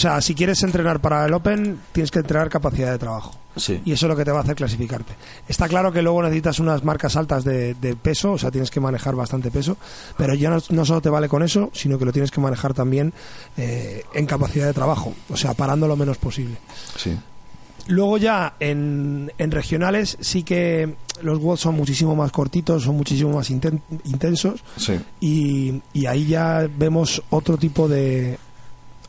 O 0.00 0.02
sea, 0.02 0.18
si 0.22 0.34
quieres 0.34 0.62
entrenar 0.62 0.98
para 1.00 1.26
el 1.26 1.34
Open, 1.34 1.78
tienes 1.92 2.10
que 2.10 2.20
entrenar 2.20 2.48
capacidad 2.48 2.90
de 2.90 2.96
trabajo. 2.98 3.34
Sí. 3.54 3.82
Y 3.84 3.92
eso 3.92 4.06
es 4.06 4.08
lo 4.10 4.16
que 4.16 4.24
te 4.24 4.30
va 4.30 4.38
a 4.38 4.42
hacer 4.42 4.54
clasificarte. 4.54 5.12
Está 5.46 5.68
claro 5.68 5.92
que 5.92 6.00
luego 6.00 6.22
necesitas 6.22 6.58
unas 6.58 6.82
marcas 6.84 7.16
altas 7.16 7.44
de, 7.44 7.74
de 7.74 7.96
peso, 7.96 8.32
o 8.32 8.38
sea, 8.38 8.50
tienes 8.50 8.70
que 8.70 8.80
manejar 8.80 9.14
bastante 9.14 9.50
peso, 9.50 9.76
pero 10.16 10.32
ya 10.32 10.48
no, 10.48 10.56
no 10.70 10.86
solo 10.86 11.02
te 11.02 11.10
vale 11.10 11.28
con 11.28 11.42
eso, 11.42 11.70
sino 11.74 11.98
que 11.98 12.06
lo 12.06 12.12
tienes 12.12 12.30
que 12.30 12.40
manejar 12.40 12.72
también 12.72 13.12
eh, 13.58 14.02
en 14.14 14.24
capacidad 14.24 14.66
de 14.66 14.72
trabajo, 14.72 15.12
o 15.28 15.36
sea, 15.36 15.52
parando 15.52 15.86
lo 15.86 15.96
menos 15.96 16.16
posible. 16.16 16.56
Sí. 16.96 17.14
Luego 17.88 18.16
ya 18.16 18.54
en, 18.58 19.30
en 19.36 19.50
regionales 19.50 20.16
sí 20.20 20.44
que 20.44 20.94
los 21.20 21.38
WOD 21.40 21.56
son 21.58 21.74
muchísimo 21.74 22.16
más 22.16 22.32
cortitos, 22.32 22.84
son 22.84 22.96
muchísimo 22.96 23.32
más 23.36 23.50
inten- 23.50 23.82
intensos 24.04 24.62
Sí. 24.76 24.98
y, 25.20 25.82
y 25.92 26.06
ahí 26.06 26.26
ya 26.26 26.66
vemos 26.74 27.22
otro 27.28 27.58
tipo 27.58 27.86
de 27.86 28.38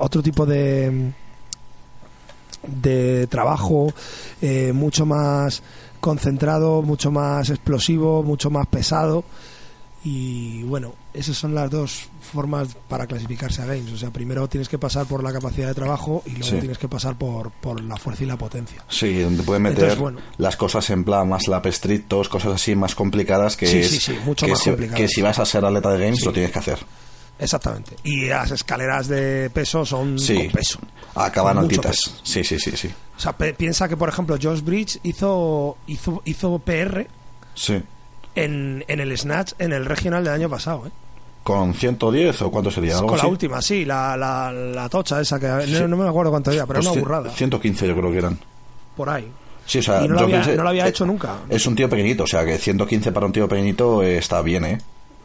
otro 0.01 0.21
tipo 0.21 0.45
de 0.45 1.11
de 2.67 3.25
trabajo 3.27 3.91
eh, 4.41 4.71
mucho 4.73 5.05
más 5.05 5.63
concentrado, 5.99 6.81
mucho 6.81 7.11
más 7.11 7.49
explosivo, 7.49 8.21
mucho 8.23 8.49
más 8.51 8.67
pesado 8.67 9.23
y 10.03 10.63
bueno, 10.63 10.93
esas 11.13 11.37
son 11.37 11.53
las 11.53 11.69
dos 11.69 12.07
formas 12.21 12.69
para 12.87 13.05
clasificarse 13.05 13.61
a 13.61 13.65
games. 13.65 13.91
O 13.93 13.97
sea, 13.97 14.09
primero 14.09 14.47
tienes 14.47 14.67
que 14.67 14.79
pasar 14.79 15.05
por 15.05 15.23
la 15.23 15.31
capacidad 15.31 15.67
de 15.67 15.75
trabajo 15.75 16.23
y 16.25 16.31
luego 16.31 16.45
Sí. 16.47 16.57
tienes 16.57 16.79
que 16.79 16.87
pasar 16.87 17.15
por, 17.17 17.51
por 17.51 17.79
la 17.83 17.97
fuerza 17.97 18.23
y 18.23 18.27
la 18.27 18.35
potencia. 18.37 18.83
Sí, 18.89 19.19
donde 19.21 19.43
pueden 19.43 19.61
meter 19.63 19.77
Entonces, 19.79 19.99
bueno. 19.99 20.19
las 20.37 20.55
cosas 20.55 20.89
en 20.89 21.03
plan 21.03 21.29
más 21.29 21.47
lap 21.47 21.67
estrictos, 21.67 22.29
cosas 22.29 22.53
así 22.53 22.75
más 22.75 22.95
complicadas 22.95 23.55
que, 23.57 23.67
Sí, 23.67 23.77
es- 23.77 24.03
sí, 24.03 24.15
mucho 24.25 24.45
que 24.47 24.53
más 24.53 24.61
si, 24.61 24.71
que 24.75 25.07
si 25.07 25.21
vas 25.21 25.37
a 25.37 25.45
ser 25.45 25.63
atleta 25.65 25.91
de 25.93 26.03
games 26.05 26.25
lo 26.25 26.31
tienes 26.33 26.51
que 26.51 26.59
hacer. 26.59 26.79
Exactamente. 27.41 27.95
Y 28.03 28.27
las 28.27 28.51
escaleras 28.51 29.07
de 29.07 29.49
peso 29.49 29.85
son 29.85 30.17
Sí. 30.19 30.35
con 30.35 30.47
peso. 30.51 30.79
Acaban 31.15 31.55
Con 31.55 31.63
altitas. 31.65 31.97
peso. 31.97 32.11
Sí, 32.23 32.43
sí, 32.43 32.59
sí, 32.59 32.71
sí. 32.77 32.89
O 33.17 33.19
sea, 33.19 33.33
piensa 33.33 33.89
que, 33.89 33.97
por 33.97 34.07
ejemplo, 34.09 34.37
Josh 34.41 34.61
Bridge 34.61 34.99
hizo, 35.03 35.77
hizo, 35.87 36.21
hizo 36.25 36.59
PR 36.59 37.07
Sí. 37.55 37.81
en, 38.35 38.85
en 38.87 38.99
el 38.99 39.17
Snatch 39.17 39.53
en 39.59 39.73
el 39.73 39.85
regional 39.85 40.23
del 40.23 40.33
año 40.33 40.49
pasado. 40.49 40.85
¿eh? 40.87 40.91
¿Con 41.43 41.73
110 41.73 42.41
o 42.43 42.51
cuánto 42.51 42.69
sería? 42.71 42.95
¿Algo 42.95 43.07
Con 43.07 43.17
la 43.17 43.25
última, 43.27 43.61
sí, 43.61 43.83
la, 43.83 44.15
la, 44.15 44.51
la 44.51 44.87
tocha 44.89 45.19
esa, 45.19 45.39
que 45.39 45.47
no, 45.47 45.87
no 45.87 45.97
me 45.97 46.07
acuerdo 46.07 46.29
cuánto 46.31 46.51
era, 46.51 46.65
pero 46.67 46.77
Pues 46.79 46.85
era 46.85 46.93
una 46.93 47.01
burrada. 47.01 47.29
115 47.31 47.87
yo 47.87 47.95
creo 47.97 48.11
que 48.11 48.17
eran. 48.19 48.39
Por 48.95 49.09
ahí. 49.09 49.27
Sí, 49.65 49.79
o 49.79 49.83
sea, 49.83 50.03
Y 50.03 50.07
no 50.07 50.13
lo 50.15 50.21
había- 50.21 50.45
no 50.55 50.63
lo 50.63 50.69
había 50.69 50.85
eh, 50.85 50.89
hecho 50.89 51.05
nunca. 51.05 51.37
Es 51.49 51.65
un 51.65 51.75
tío 51.75 51.89
pequeñito, 51.89 52.23
o 52.23 52.27
sea 52.27 52.45
que 52.45 52.57
115 52.59 53.11
para 53.11 53.25
un 53.25 53.31
tío 53.31 53.47
pequeñito 53.47 54.03
eh, 54.03 54.17
está 54.17 54.41
bien, 54.43 54.65
¿eh? 54.65 54.77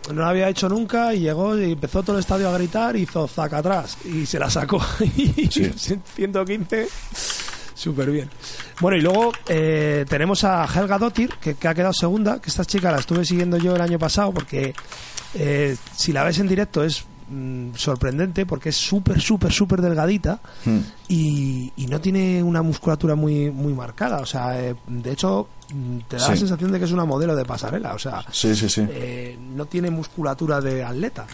No 0.09 0.15
lo 0.23 0.27
había 0.27 0.49
hecho 0.49 0.69
nunca 0.69 1.13
y 1.15 1.21
llegó 1.21 1.59
y 1.59 1.73
empezó 1.73 2.03
todo 2.03 2.17
el 2.17 2.21
estadio 2.21 2.49
a 2.49 2.53
gritar, 2.57 2.97
hizo 2.97 3.27
zaca 3.27 3.59
atrás 3.59 3.99
y 4.05 4.25
se 4.27 4.39
la 4.39 4.49
sacó. 4.49 4.81
Y 5.17 5.49
Sí. 5.51 5.73
115, 6.15 6.89
súper 7.75 8.11
bien. 8.11 8.31
Bueno, 8.81 8.97
y 8.97 9.01
luego 9.01 9.33
eh, 9.49 10.05
tenemos 10.09 10.45
a 10.45 10.65
Helga 10.67 10.99
Dottir, 10.99 11.31
que, 11.41 11.55
que 11.55 11.69
ha 11.69 11.75
quedado 11.75 11.93
segunda, 11.93 12.41
que 12.41 12.51
esta 12.51 12.65
chica 12.65 12.93
la 12.93 12.99
estuve 12.99 13.25
siguiendo 13.25 13.57
yo 13.59 13.75
el 13.75 13.81
año 13.83 13.99
pasado 13.99 14.33
porque 14.33 14.75
eh, 15.35 15.77
si 15.97 16.13
la 16.13 16.25
ves 16.25 16.39
en 16.39 16.49
directo 16.49 16.85
es 16.85 17.05
mm, 17.29 17.75
sorprendente 17.75 18.47
porque 18.47 18.69
es 18.71 18.77
súper, 18.77 19.21
súper, 19.21 19.53
súper 19.53 19.81
delgadita 19.81 20.41
Hmm. 20.65 20.79
y, 21.09 21.73
y 21.77 21.87
no 21.87 22.01
tiene 22.01 22.43
una 22.43 22.63
musculatura 22.63 23.15
muy, 23.15 23.51
muy 23.51 23.73
marcada. 23.75 24.19
O 24.19 24.27
sea, 24.27 24.61
eh, 24.61 24.75
de 24.87 25.13
hecho, 25.13 25.49
mm, 25.73 25.99
te 26.09 26.17
da 26.17 26.29
la 26.31 26.37
sensación 26.37 26.73
de 26.73 26.79
que 26.79 26.85
es 26.85 26.93
una 26.93 27.05
modelo 27.05 27.35
de 27.37 27.45
pasarela. 27.45 27.95
O 27.95 27.99
sea, 27.99 28.25
Sí, 28.33 28.55
sí, 28.57 28.69
sí. 28.69 28.85
eh, 28.89 29.39
no 29.55 29.67
tiene 29.67 29.91
musculatura 29.91 30.61
de 30.61 30.85
atleta, 30.85 31.27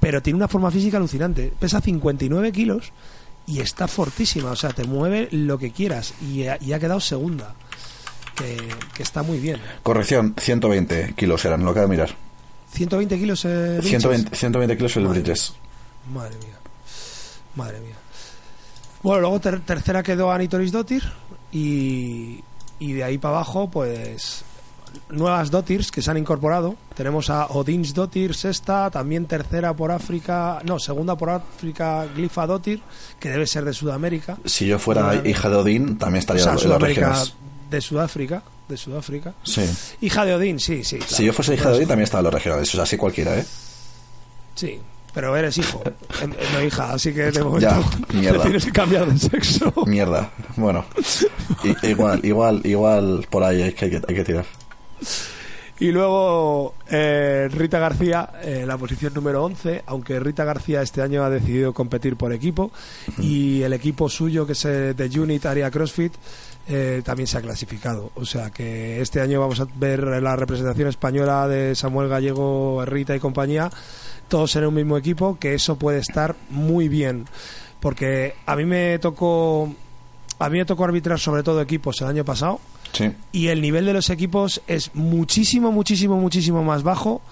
pero 0.00 0.20
tiene 0.22 0.36
una 0.36 0.48
forma 0.48 0.70
física 0.70 0.96
alucinante. 0.98 1.52
Pesa 1.58 1.80
59 1.80 2.52
kilos 2.52 2.92
y 3.46 3.60
está 3.60 3.86
fortísima, 3.88 4.50
o 4.50 4.56
sea, 4.56 4.70
te 4.70 4.84
mueve 4.84 5.28
lo 5.30 5.58
que 5.58 5.70
quieras 5.70 6.14
y 6.22 6.44
ha, 6.46 6.56
y 6.62 6.72
ha 6.72 6.78
quedado 6.78 6.98
segunda, 7.00 7.54
que, 8.36 8.56
que 8.94 9.02
está 9.02 9.22
muy 9.22 9.38
bien. 9.38 9.60
Corrección, 9.82 10.34
120 10.38 11.14
kilos 11.14 11.44
eran, 11.44 11.62
lo 11.64 11.70
acabo 11.70 11.86
de 11.86 11.90
mirar. 11.90 12.10
120 12.74 13.18
kilos 13.18 13.44
eh, 13.44 13.78
Bridges. 13.78 13.88
120, 14.02 14.36
120 14.36 14.76
kilos 14.76 14.96
el 14.96 15.04
Madre 15.04 15.20
Bridges. 15.20 15.54
Madre 16.12 16.36
mía, 16.36 16.56
madre 17.56 17.80
mía. 17.80 17.94
Bueno, 19.02 19.20
luego 19.22 19.40
ter- 19.40 19.60
tercera 19.60 20.02
quedó 20.02 20.30
Anitoris 20.32 20.72
Dottir 20.72 21.02
y, 21.52 22.42
y 22.78 22.92
de 22.92 23.04
ahí 23.04 23.18
para 23.18 23.36
abajo, 23.36 23.70
pues 23.70 24.44
nuevas 25.10 25.50
Dottirs 25.50 25.90
que 25.90 26.02
se 26.02 26.10
han 26.10 26.16
incorporado. 26.18 26.76
Tenemos 26.96 27.28
a 27.30 27.46
Odins 27.46 27.94
Dottir, 27.94 28.34
sexta, 28.34 28.90
también 28.90 29.26
tercera 29.26 29.74
por 29.74 29.90
África, 29.90 30.60
no, 30.64 30.78
segunda 30.78 31.16
por 31.16 31.30
África, 31.30 32.06
Glifa 32.14 32.46
Dottir, 32.46 32.80
que 33.18 33.28
debe 33.30 33.46
ser 33.46 33.64
de 33.64 33.72
Sudamérica. 33.72 34.36
Si 34.44 34.66
yo 34.66 34.78
fuera 34.78 35.20
hija 35.26 35.48
de 35.48 35.56
Odín, 35.56 35.98
también 35.98 36.18
O 36.18 36.20
estaría 36.20 36.42
sea, 36.42 36.52
en 36.52 36.56
las 36.56 36.62
Sudamérica 36.62 37.08
regiones. 37.08 37.34
de 37.70 37.80
Sudáfrica, 37.80 38.42
de 38.68 38.76
Sudáfrica. 38.76 39.34
Sí. 39.42 39.62
Hija 40.00 40.24
de 40.24 40.34
Odín, 40.34 40.60
sí, 40.60 40.84
sí. 40.84 40.98
Si 41.06 41.24
yo 41.24 41.32
fuese 41.32 41.54
hija 41.54 41.70
de 41.70 41.76
Odín, 41.76 41.88
también 41.88 42.04
estaba 42.04 42.20
en 42.20 42.24
los 42.24 42.34
regionales. 42.34 42.68
O 42.68 42.72
sea, 42.72 42.82
así 42.82 42.96
cualquiera, 42.96 43.38
¿eh? 43.38 43.44
Sí, 44.54 44.80
pero 45.14 45.36
eres 45.36 45.56
hijo, 45.58 45.82
no 46.52 46.62
hija, 46.62 46.92
así 46.92 47.14
que 47.14 47.30
de 47.30 47.44
momento 47.44 47.68
Ya, 48.20 48.32
te 48.32 48.38
tienes 48.40 48.64
que 48.64 48.72
cambiar 48.72 49.06
de 49.10 49.18
sexo. 49.18 49.72
Mierda. 49.86 50.30
Bueno. 50.56 50.84
Igual, 51.82 52.20
igual, 52.24 52.60
igual 52.64 53.26
por 53.30 53.42
ahí 53.42 53.62
hay 53.62 53.72
que, 53.72 53.84
hay 53.84 54.14
que 54.14 54.24
tirar. 54.24 54.44
Y 55.78 55.90
luego 55.90 56.74
eh, 56.88 57.48
Rita 57.50 57.78
García, 57.78 58.30
eh, 58.42 58.64
la 58.66 58.76
posición 58.76 59.14
número 59.14 59.44
11, 59.44 59.82
aunque 59.86 60.20
Rita 60.20 60.44
García 60.44 60.82
este 60.82 61.02
año 61.02 61.24
ha 61.24 61.30
decidido 61.30 61.72
competir 61.72 62.16
por 62.16 62.32
equipo 62.32 62.70
y 63.18 63.62
el 63.62 63.72
equipo 63.72 64.08
suyo, 64.08 64.46
que 64.46 64.52
es 64.52 64.62
de 64.62 65.10
Unit 65.18 65.46
Area 65.46 65.70
CrossFit, 65.70 66.12
eh, 66.66 67.02
también 67.04 67.26
se 67.26 67.38
ha 67.38 67.42
clasificado. 67.42 68.10
O 68.14 68.24
sea 68.24 68.50
que 68.50 69.00
este 69.00 69.20
año 69.20 69.40
vamos 69.40 69.60
a 69.60 69.66
ver 69.76 70.02
la 70.22 70.36
representación 70.36 70.88
española 70.88 71.46
de 71.48 71.74
Samuel 71.74 72.08
Gallego, 72.08 72.84
Rita 72.86 73.14
y 73.14 73.20
compañía, 73.20 73.70
todos 74.28 74.56
en 74.56 74.66
un 74.66 74.74
mismo 74.74 74.96
equipo, 74.96 75.38
que 75.38 75.54
eso 75.54 75.76
puede 75.76 75.98
estar 75.98 76.36
muy 76.50 76.88
bien. 76.88 77.26
Porque 77.80 78.34
a 78.46 78.56
mí 78.56 78.64
me 78.64 78.98
tocó, 78.98 79.74
a 80.38 80.48
mí 80.48 80.58
me 80.58 80.64
tocó 80.64 80.84
arbitrar 80.84 81.18
sobre 81.18 81.42
todo 81.42 81.60
equipos 81.60 82.00
el 82.00 82.08
año 82.08 82.24
pasado. 82.24 82.60
Y 83.32 83.48
el 83.48 83.60
nivel 83.60 83.86
de 83.86 83.92
los 83.92 84.08
equipos 84.08 84.62
es 84.68 84.94
muchísimo, 84.94 85.72
muchísimo, 85.72 86.16
muchísimo 86.16 86.62
más 86.62 86.84
bajo 86.84 87.22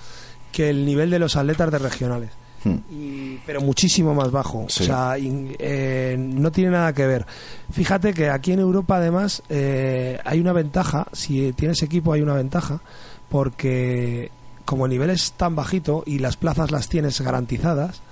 que 0.50 0.70
el 0.70 0.84
nivel 0.84 1.08
de 1.08 1.20
los 1.20 1.36
atletas 1.36 1.70
de 1.70 1.78
regionales. 1.78 2.30
Hmm. 2.64 3.38
pero 3.44 3.60
muchísimo 3.60 4.14
más 4.14 4.30
bajo. 4.30 4.60
O 4.60 4.68
sea, 4.68 5.16
eh, 5.18 6.16
no 6.18 6.52
tiene 6.52 6.70
nada 6.70 6.92
que 6.92 7.06
ver. 7.06 7.26
Fíjate 7.72 8.14
que 8.14 8.30
aquí 8.30 8.52
en 8.52 8.60
Europa, 8.60 8.96
además, 8.96 9.42
eh, 9.48 10.18
hay 10.24 10.40
una 10.40 10.52
ventaja. 10.52 11.06
Si 11.12 11.52
tienes 11.52 11.82
equipo, 11.82 12.12
hay 12.12 12.22
una 12.22 12.34
ventaja. 12.34 12.80
Porque 13.28 14.30
como 14.64 14.86
el 14.86 14.90
nivel 14.90 15.10
es 15.10 15.32
tan 15.32 15.56
bajito 15.56 16.04
y 16.06 16.18
las 16.18 16.36
plazas 16.36 16.70
las 16.70 16.88
tienes 16.88 17.20
garantizadas, 17.20 18.02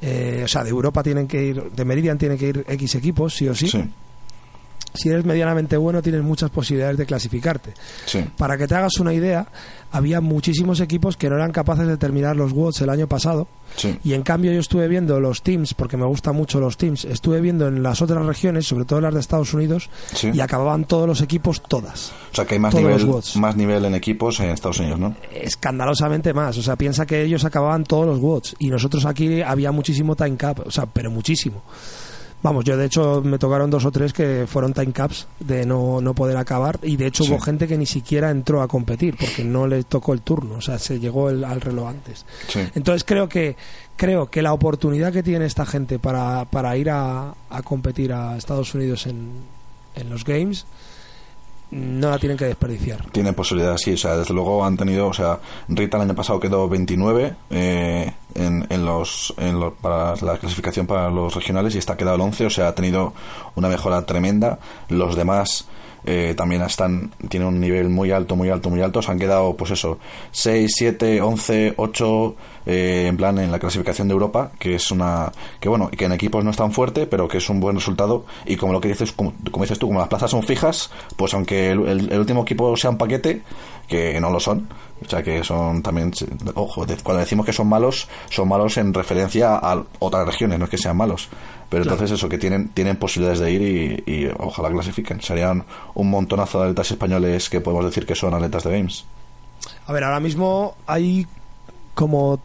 eh, 0.00 0.42
o 0.44 0.48
sea, 0.48 0.62
de 0.62 0.70
Europa 0.70 1.02
tienen 1.02 1.26
que 1.26 1.42
ir, 1.42 1.70
de 1.72 1.84
Meridian 1.84 2.18
tienen 2.18 2.38
que 2.38 2.48
ir 2.48 2.64
X 2.68 2.94
equipos, 2.94 3.34
sí 3.34 3.48
o 3.48 3.54
sí. 3.54 3.68
sí 3.68 3.84
si 4.94 5.08
eres 5.08 5.24
medianamente 5.24 5.76
bueno 5.76 6.02
tienes 6.02 6.22
muchas 6.22 6.50
posibilidades 6.50 6.96
de 6.98 7.06
clasificarte. 7.06 7.74
Para 8.36 8.56
que 8.56 8.66
te 8.66 8.74
hagas 8.74 8.98
una 9.00 9.12
idea, 9.12 9.46
había 9.90 10.20
muchísimos 10.20 10.80
equipos 10.80 11.16
que 11.16 11.28
no 11.28 11.36
eran 11.36 11.52
capaces 11.52 11.86
de 11.86 11.96
terminar 11.96 12.36
los 12.36 12.52
WOTS 12.52 12.82
el 12.82 12.90
año 12.90 13.06
pasado 13.06 13.48
y 14.02 14.14
en 14.14 14.22
cambio 14.22 14.52
yo 14.52 14.60
estuve 14.60 14.88
viendo 14.88 15.20
los 15.20 15.42
teams, 15.42 15.74
porque 15.74 15.96
me 15.96 16.06
gustan 16.06 16.34
mucho 16.34 16.58
los 16.58 16.76
teams, 16.76 17.04
estuve 17.04 17.40
viendo 17.40 17.68
en 17.68 17.82
las 17.82 18.02
otras 18.02 18.24
regiones, 18.24 18.66
sobre 18.66 18.84
todo 18.84 19.00
las 19.00 19.14
de 19.14 19.20
Estados 19.20 19.54
Unidos, 19.54 19.88
y 20.32 20.40
acababan 20.40 20.84
todos 20.84 21.06
los 21.06 21.20
equipos 21.20 21.62
todas. 21.62 22.12
O 22.32 22.34
sea 22.34 22.44
que 22.44 22.54
hay 22.54 22.60
más 22.60 22.74
nivel, 22.74 23.06
más 23.36 23.56
nivel 23.56 23.84
en 23.84 23.94
equipos 23.94 24.40
en 24.40 24.50
Estados 24.50 24.80
Unidos, 24.80 24.98
¿no? 24.98 25.14
Escandalosamente 25.32 26.32
más. 26.32 26.56
O 26.58 26.62
sea, 26.62 26.76
piensa 26.76 27.06
que 27.06 27.22
ellos 27.22 27.44
acababan 27.44 27.84
todos 27.84 28.06
los 28.06 28.18
WOTS 28.18 28.56
y 28.58 28.68
nosotros 28.68 29.04
aquí 29.04 29.42
había 29.42 29.70
muchísimo 29.70 30.16
time 30.16 30.36
cap, 30.36 30.60
o 30.66 30.70
sea, 30.70 30.86
pero 30.86 31.10
muchísimo. 31.10 31.62
Vamos, 32.42 32.64
yo 32.64 32.76
de 32.76 32.86
hecho 32.86 33.20
me 33.24 33.38
tocaron 33.38 33.68
dos 33.68 33.84
o 33.84 33.90
tres 33.90 34.12
que 34.12 34.46
fueron 34.46 34.72
time 34.72 34.92
caps 34.92 35.26
de 35.40 35.66
no, 35.66 36.00
no 36.00 36.14
poder 36.14 36.36
acabar 36.36 36.78
y 36.82 36.96
de 36.96 37.08
hecho 37.08 37.24
hubo 37.24 37.40
gente 37.40 37.66
que 37.66 37.76
ni 37.76 37.86
siquiera 37.86 38.30
entró 38.30 38.62
a 38.62 38.68
competir 38.68 39.16
porque 39.18 39.42
no 39.42 39.66
le 39.66 39.82
tocó 39.82 40.12
el 40.12 40.20
turno, 40.20 40.56
o 40.56 40.60
sea, 40.60 40.78
se 40.78 41.00
llegó 41.00 41.30
el, 41.30 41.42
al 41.42 41.60
reloj 41.60 41.88
antes. 41.88 42.24
Entonces 42.74 43.02
creo 43.04 43.28
que 43.28 43.56
creo 43.96 44.30
que 44.30 44.42
la 44.42 44.52
oportunidad 44.52 45.12
que 45.12 45.24
tiene 45.24 45.46
esta 45.46 45.66
gente 45.66 45.98
para, 45.98 46.44
para 46.44 46.76
ir 46.76 46.90
a, 46.90 47.34
a 47.50 47.62
competir 47.62 48.12
a 48.12 48.36
Estados 48.36 48.72
Unidos 48.72 49.06
en, 49.06 49.30
en 49.96 50.08
los 50.08 50.24
Games 50.24 50.64
no 51.70 52.10
la 52.10 52.18
tienen 52.18 52.38
que 52.38 52.46
desperdiciar. 52.46 53.10
Tienen 53.10 53.34
posibilidades, 53.34 53.82
sí. 53.82 53.92
O 53.92 53.96
sea, 53.96 54.16
desde 54.16 54.32
luego 54.32 54.64
han 54.64 54.76
tenido. 54.76 55.08
O 55.08 55.12
sea, 55.12 55.38
Rita 55.68 55.96
el 55.96 56.04
año 56.04 56.14
pasado 56.14 56.40
quedó 56.40 56.68
29 56.68 57.34
eh, 57.50 58.12
en, 58.34 58.66
en, 58.68 58.84
los, 58.84 59.34
en 59.36 59.60
los, 59.60 59.74
para 59.74 60.16
la 60.16 60.38
clasificación 60.38 60.86
para 60.86 61.10
los 61.10 61.34
regionales 61.34 61.74
y 61.74 61.78
está 61.78 61.96
quedado 61.96 62.16
el 62.16 62.22
11. 62.22 62.46
O 62.46 62.50
sea, 62.50 62.68
ha 62.68 62.74
tenido 62.74 63.12
una 63.54 63.68
mejora 63.68 64.04
tremenda. 64.06 64.58
Los 64.88 65.16
demás. 65.16 65.66
Eh, 66.10 66.32
también 66.34 66.62
están 66.62 67.10
tienen 67.28 67.48
un 67.48 67.60
nivel 67.60 67.90
muy 67.90 68.12
alto, 68.12 68.34
muy 68.34 68.48
alto, 68.48 68.70
muy 68.70 68.80
alto. 68.80 69.02
Se 69.02 69.12
han 69.12 69.18
quedado, 69.18 69.54
pues 69.54 69.72
eso, 69.72 69.98
6, 70.30 70.72
7, 70.74 71.20
11, 71.20 71.74
8 71.76 72.34
eh, 72.64 73.04
en 73.08 73.16
plan 73.18 73.36
en 73.36 73.52
la 73.52 73.58
clasificación 73.58 74.08
de 74.08 74.12
Europa, 74.12 74.50
que 74.58 74.74
es 74.76 74.90
una 74.90 75.30
que 75.60 75.68
bueno, 75.68 75.90
que 75.90 76.06
en 76.06 76.12
equipos 76.12 76.42
no 76.42 76.50
es 76.50 76.56
tan 76.56 76.72
fuerte, 76.72 77.06
pero 77.06 77.28
que 77.28 77.36
es 77.36 77.50
un 77.50 77.60
buen 77.60 77.76
resultado 77.76 78.24
y 78.46 78.56
como 78.56 78.72
lo 78.72 78.80
que 78.80 78.88
dices, 78.88 79.12
como, 79.12 79.34
dices 79.60 79.78
tú, 79.78 79.88
como 79.88 79.98
las 79.98 80.08
plazas 80.08 80.30
son 80.30 80.42
fijas, 80.42 80.90
pues 81.14 81.34
aunque 81.34 81.72
el, 81.72 82.18
último 82.18 82.40
equipo 82.40 82.74
sea 82.74 82.88
un 82.88 82.96
paquete, 82.96 83.42
que 83.86 84.18
no 84.18 84.30
lo 84.30 84.40
son, 84.40 84.66
o 85.04 85.08
sea 85.08 85.22
que 85.22 85.44
son 85.44 85.82
también, 85.82 86.10
ojo, 86.54 86.86
cuando 87.02 87.20
decimos 87.20 87.44
que 87.44 87.52
son 87.52 87.68
malos, 87.68 88.08
son 88.30 88.48
malos 88.48 88.78
en 88.78 88.94
referencia 88.94 89.56
a 89.56 89.82
otras 89.98 90.26
regiones, 90.26 90.58
no 90.58 90.64
es 90.64 90.70
que 90.70 90.78
sean 90.78 90.96
malos. 90.96 91.28
Pero 91.68 91.82
entonces 91.82 92.10
eso, 92.10 92.28
que 92.28 92.38
tienen, 92.38 92.68
tienen 92.68 92.96
posibilidades 92.96 93.40
de 93.40 93.52
ir 93.52 93.62
y, 94.06 94.10
y, 94.10 94.30
ojalá 94.38 94.70
clasifiquen. 94.70 95.20
Serían 95.20 95.64
un 95.94 96.08
montonazo 96.08 96.58
de 96.60 96.64
atletas 96.64 96.90
españoles 96.90 97.50
que 97.50 97.60
podemos 97.60 97.84
decir 97.84 98.06
que 98.06 98.14
son 98.14 98.32
atletas 98.32 98.64
de 98.64 98.70
Games. 98.70 99.04
A 99.86 99.92
ver, 99.92 100.04
ahora 100.04 100.20
mismo 100.20 100.76
hay 100.86 101.26
como 101.94 102.40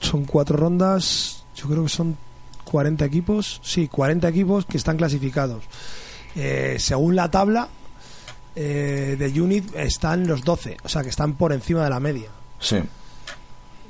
son 0.00 0.24
cuatro 0.24 0.56
rondas, 0.56 1.44
yo 1.54 1.68
creo 1.68 1.82
que 1.84 1.88
son 1.90 2.16
40 2.64 3.04
equipos, 3.04 3.60
sí, 3.62 3.88
40 3.88 4.28
equipos 4.28 4.64
que 4.64 4.78
están 4.78 4.96
clasificados. 4.96 5.64
Eh, 6.36 6.76
según 6.78 7.16
la 7.16 7.30
tabla 7.30 7.68
eh, 8.54 9.16
de 9.18 9.40
Unit 9.40 9.74
están 9.74 10.26
los 10.26 10.42
12, 10.42 10.78
o 10.82 10.88
sea 10.88 11.02
que 11.02 11.10
están 11.10 11.34
por 11.34 11.52
encima 11.52 11.84
de 11.84 11.90
la 11.90 12.00
media. 12.00 12.30
Sí. 12.58 12.78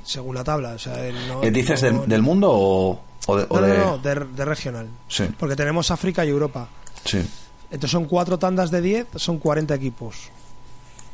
Según 0.03 0.35
la 0.35 0.43
tabla. 0.43 0.73
O 0.73 0.79
sea, 0.79 0.95
¿Eh, 1.07 1.51
¿Dices 1.51 1.81
del 1.81 2.21
mundo 2.21 2.49
o, 2.51 2.99
de, 3.27 3.47
no, 3.49 3.97
no, 3.97 3.97
de... 3.97 4.45
regional. 4.45 4.87
Sí. 5.07 5.25
Porque 5.37 5.55
tenemos 5.55 5.91
África 5.91 6.25
y 6.25 6.29
Europa. 6.29 6.67
Sí. 7.05 7.19
Entonces 7.65 7.91
son 7.91 8.05
cuatro 8.05 8.37
tandas 8.37 8.71
de 8.71 8.81
10, 8.81 9.07
son 9.15 9.37
40 9.37 9.73
equipos. 9.75 10.29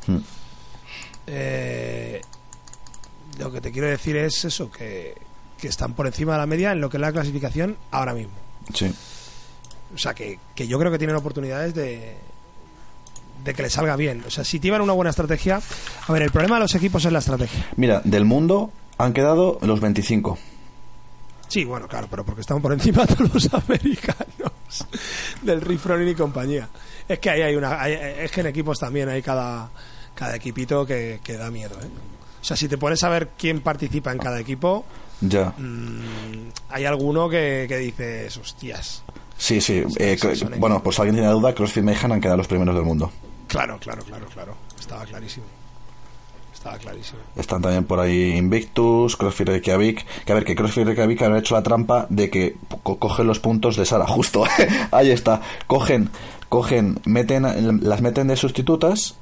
Hmm. 0.06 0.18
Eh, 1.26 2.20
lo 3.38 3.52
que 3.52 3.60
te 3.60 3.70
quiero 3.70 3.88
decir 3.88 4.16
es 4.16 4.44
eso, 4.44 4.70
que, 4.70 5.14
están 5.62 5.94
por 5.94 6.06
encima 6.06 6.32
de 6.32 6.38
la 6.38 6.46
media 6.46 6.72
en 6.72 6.80
lo 6.80 6.88
que 6.88 6.96
es 6.96 7.00
la 7.00 7.12
clasificación 7.12 7.76
ahora 7.90 8.14
mismo. 8.14 8.32
Sí. 8.74 8.92
O 9.94 9.98
sea, 9.98 10.14
que, 10.14 10.38
yo 10.56 10.78
creo 10.78 10.90
que 10.90 10.98
tienen 10.98 11.16
oportunidades 11.16 11.74
de, 11.74 12.16
de 13.44 13.54
que 13.54 13.62
les 13.62 13.72
salga 13.72 13.96
bien. 13.96 14.24
O 14.26 14.30
sea, 14.30 14.44
si 14.44 14.58
tienen 14.58 14.80
una 14.80 14.92
buena 14.92 15.10
estrategia... 15.10 15.60
A 16.06 16.12
ver, 16.12 16.22
el 16.22 16.30
problema 16.30 16.56
de 16.56 16.62
los 16.62 16.74
equipos 16.74 17.04
es 17.04 17.12
la 17.12 17.20
estrategia. 17.20 17.68
Mira, 17.76 18.00
del 18.04 18.24
mundo 18.24 18.72
han 18.98 19.12
quedado 19.12 19.58
los 19.62 19.80
25. 19.80 20.38
Sí, 21.48 21.64
bueno, 21.64 21.88
claro, 21.88 22.06
pero 22.10 22.24
porque 22.24 22.42
están 22.42 22.60
por 22.60 22.72
encima 22.72 23.04
de 23.06 23.28
los 23.32 23.52
americanos 23.52 24.86
del 25.42 25.60
Riff 25.60 25.86
y 26.06 26.14
compañía. 26.14 26.68
Es 27.08 27.18
que 27.18 27.30
ahí 27.30 27.42
hay 27.42 27.56
una... 27.56 27.88
es 27.88 28.30
que 28.30 28.42
en 28.42 28.48
equipos 28.48 28.78
también 28.78 29.08
hay 29.08 29.22
cada, 29.22 29.70
cada 30.14 30.36
equipito 30.36 30.84
que, 30.84 31.20
que 31.24 31.36
da 31.36 31.50
miedo, 31.50 31.74
¿eh? 31.80 31.88
O 32.40 32.44
sea, 32.44 32.56
si 32.56 32.68
te 32.68 32.78
pones 32.78 33.02
a 33.02 33.08
ver 33.08 33.30
quién 33.36 33.60
participa 33.62 34.12
en 34.12 34.18
cada 34.18 34.38
equipo, 34.38 34.84
ya. 35.20 35.52
Mm, 35.56 36.50
hay 36.68 36.84
alguno 36.84 37.28
que, 37.28 37.66
que 37.68 37.76
dices, 37.78 38.36
hostias. 38.36 39.02
Sí, 39.36 39.60
sí. 39.60 39.84
Eh, 39.98 40.16
bueno, 40.58 40.82
pues 40.82 40.98
alguien 40.98 41.16
tiene 41.16 41.30
duda, 41.30 41.54
CrossFit 41.54 41.82
Mayhem 41.82 42.12
han 42.12 42.20
quedado 42.20 42.36
los 42.36 42.48
primeros 42.48 42.74
del 42.74 42.84
mundo. 42.84 43.10
Claro, 43.46 43.78
claro, 43.80 44.02
claro, 44.04 44.26
claro. 44.26 44.54
Estaba 44.78 45.04
clarísimo. 45.04 45.46
Estaba 46.68 46.78
clarísimo. 46.78 47.20
Están 47.36 47.62
también 47.62 47.84
por 47.84 48.00
ahí 48.00 48.36
Invictus, 48.36 49.16
CrossFit 49.16 49.48
Reykjavik. 49.48 50.06
Que 50.24 50.32
a 50.32 50.34
ver, 50.34 50.44
que 50.44 50.54
CrossFit 50.54 50.84
Reykjavik 50.86 51.22
han 51.22 51.36
hecho 51.36 51.54
la 51.54 51.62
trampa 51.62 52.06
de 52.10 52.28
que 52.28 52.56
cogen 52.82 53.26
los 53.26 53.38
puntos 53.40 53.76
de 53.76 53.84
Sara, 53.84 54.06
justo. 54.08 54.44
ahí 54.90 55.10
está. 55.10 55.40
Cogen, 55.66 56.10
cogen, 56.48 57.00
meten, 57.04 57.80
las 57.82 58.02
meten 58.02 58.28
de 58.28 58.36
sustitutas 58.36 59.16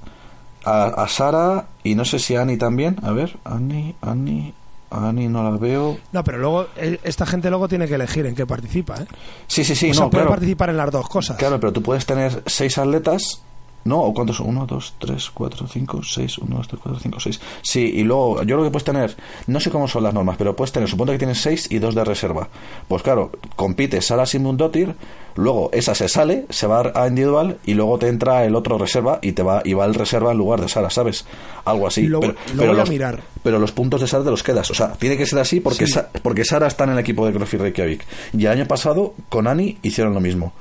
a, 0.65 1.07
Sara 1.09 1.67
y 1.85 1.95
no 1.95 2.05
sé 2.05 2.19
si 2.19 2.35
a 2.35 2.43
Annie 2.43 2.57
también. 2.57 2.97
A 3.03 3.13
ver, 3.13 3.39
Annie, 3.45 3.95
Annie, 4.01 4.53
Annie 4.91 5.29
no 5.29 5.49
la 5.49 5.57
veo. 5.57 5.99
No, 6.11 6.25
pero 6.25 6.39
luego 6.39 6.67
eh, 6.77 6.99
esta 7.05 7.25
gente 7.27 7.51
luego 7.51 7.69
tiene 7.69 7.87
que 7.87 7.95
elegir 7.95 8.27
en 8.27 8.35
qué 8.35 8.47
participa, 8.47 8.97
¿eh? 8.97 9.07
Sí, 9.47 9.63
sí, 9.63 9.77
sí. 9.77 9.93
O 9.93 9.95
no, 9.95 10.11
puede 10.11 10.27
participar 10.27 10.71
en 10.71 10.77
las 10.77 10.91
dos 10.91 11.09
cosas. 11.09 11.37
Claro, 11.37 11.61
pero 11.61 11.73
tú 11.73 11.83
puedes 11.83 12.05
tener 12.05 12.43
seis 12.47 12.77
atletas 12.79 13.43
¿No? 13.87 14.01
¿O 14.01 14.13
cuántos 14.13 14.37
son? 14.37 14.49
1, 14.49 14.67
2, 14.67 14.95
3, 14.99 15.31
4, 15.31 15.67
5, 15.69 16.03
6. 16.03 16.39
1, 16.39 16.57
2, 16.57 16.69
3, 16.69 16.81
4, 16.83 17.01
5, 17.01 17.21
6. 17.21 17.41
Sí, 17.63 17.93
y 17.95 18.03
luego 18.03 18.43
yo 18.43 18.57
creo 18.57 18.65
que 18.65 18.71
puedes 18.71 18.85
tener, 18.85 19.17
no 19.47 19.61
sé 19.61 19.71
cómo 19.71 19.87
son 19.87 20.03
las 20.03 20.13
normas, 20.13 20.37
pero 20.37 20.57
puedes 20.57 20.73
tener, 20.73 20.89
supongo 20.89 21.13
que 21.13 21.19
tienes 21.19 21.41
6 21.41 21.69
y 21.71 21.79
2 21.79 21.95
de 21.95 22.05
reserva. 22.05 22.49
Pues 22.89 23.03
claro, 23.03 23.31
compite 23.55 24.03
Sara 24.03 24.27
Simundotir, 24.27 24.97
luego 25.37 25.71
esa 25.73 25.95
se 25.95 26.09
sale, 26.09 26.47
se 26.51 26.67
va 26.67 26.93
a 26.95 27.07
individual 27.07 27.59
y 27.65 27.75
luego 27.75 27.99
te 27.99 28.09
entra 28.09 28.45
el 28.45 28.57
otro 28.57 28.77
reserva 28.77 29.21
y 29.23 29.33
te 29.33 29.45
va 29.45 29.63
y 29.65 29.75
va 29.75 29.85
el 29.85 29.95
reserva 29.95 30.33
en 30.33 30.39
lugar 30.39 30.61
de 30.61 30.69
Sara, 30.69 30.91
¿sabes? 30.91 31.25
Algo 31.65 31.87
así. 31.87 32.09
Lo, 32.09 32.19
pero, 32.19 32.33
lo 32.33 32.39
pero 32.49 32.67
voy 32.73 32.77
los, 32.81 32.89
a 32.89 32.93
mirar. 32.93 33.23
Pero 33.45 33.59
los 33.61 33.71
puntos 33.71 34.01
de 34.01 34.09
Sara 34.09 34.25
te 34.25 34.31
los 34.31 34.43
quedas. 34.43 34.69
O 34.71 34.75
sea, 34.75 34.93
tiene 34.95 35.17
que 35.17 35.27
ser 35.27 35.39
así 35.39 35.61
porque, 35.61 35.87
sí. 35.87 35.93
Sa, 35.93 36.09
porque 36.23 36.45
Sara 36.45 36.67
está 36.67 36.85
en 36.85 36.91
el 36.91 36.99
equipo 36.99 37.25
de 37.25 37.33
CrossFit 37.33 37.61
Reykjavik. 37.61 38.05
Y 38.37 38.47
el 38.47 38.53
año 38.53 38.67
pasado 38.67 39.15
con 39.29 39.47
Ani 39.47 39.79
hicieron 39.83 40.13
lo 40.13 40.21
mismo 40.21 40.53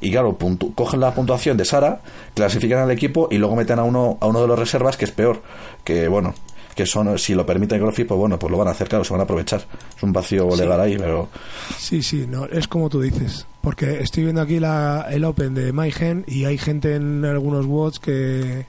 y 0.00 0.10
claro, 0.10 0.36
cogen 0.74 1.00
la 1.00 1.14
puntuación 1.14 1.56
de 1.56 1.64
Sara, 1.64 2.00
clasifican 2.34 2.80
al 2.80 2.90
equipo 2.90 3.28
y 3.30 3.38
luego 3.38 3.56
meten 3.56 3.78
a 3.78 3.84
uno, 3.84 4.18
a 4.20 4.26
uno 4.26 4.40
de 4.40 4.46
los 4.48 4.58
reservas 4.58 4.96
que 4.96 5.04
es 5.04 5.10
peor, 5.10 5.42
que 5.84 6.08
bueno, 6.08 6.34
que 6.78 6.86
son, 6.86 7.18
si 7.18 7.34
lo 7.34 7.44
permite 7.44 7.74
el 7.74 7.82
pues 7.82 8.06
bueno, 8.06 8.38
pues 8.38 8.52
lo 8.52 8.56
van 8.56 8.68
a 8.68 8.70
hacer, 8.70 8.88
claro, 8.88 9.04
se 9.04 9.12
van 9.12 9.20
a 9.20 9.24
aprovechar. 9.24 9.66
Es 9.96 10.02
un 10.02 10.12
vacío 10.12 10.54
legal 10.54 10.80
ahí, 10.80 10.96
pero... 10.96 11.28
Sí, 11.76 12.04
sí, 12.04 12.24
no, 12.28 12.46
es 12.46 12.68
como 12.68 12.88
tú 12.88 13.00
dices, 13.00 13.46
porque 13.60 14.00
estoy 14.00 14.22
viendo 14.22 14.40
aquí 14.40 14.60
la, 14.60 15.06
el 15.10 15.24
Open 15.24 15.54
de 15.54 15.72
MyGen 15.72 16.24
y 16.28 16.44
hay 16.44 16.56
gente 16.56 16.94
en 16.94 17.24
algunos 17.24 17.66
WOTS 17.66 17.98
que, 17.98 18.66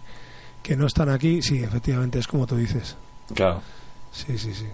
que 0.63 0.75
no 0.75 0.87
están 0.87 1.09
aquí, 1.09 1.43
sí, 1.43 1.59
efectivamente, 1.59 2.17
es 2.17 2.27
como 2.27 2.47
tú 2.47 2.55
dices. 2.55 2.95
Claro. 3.35 3.61
Sí, 4.11 4.39
sí, 4.39 4.55
sí. 4.55 4.65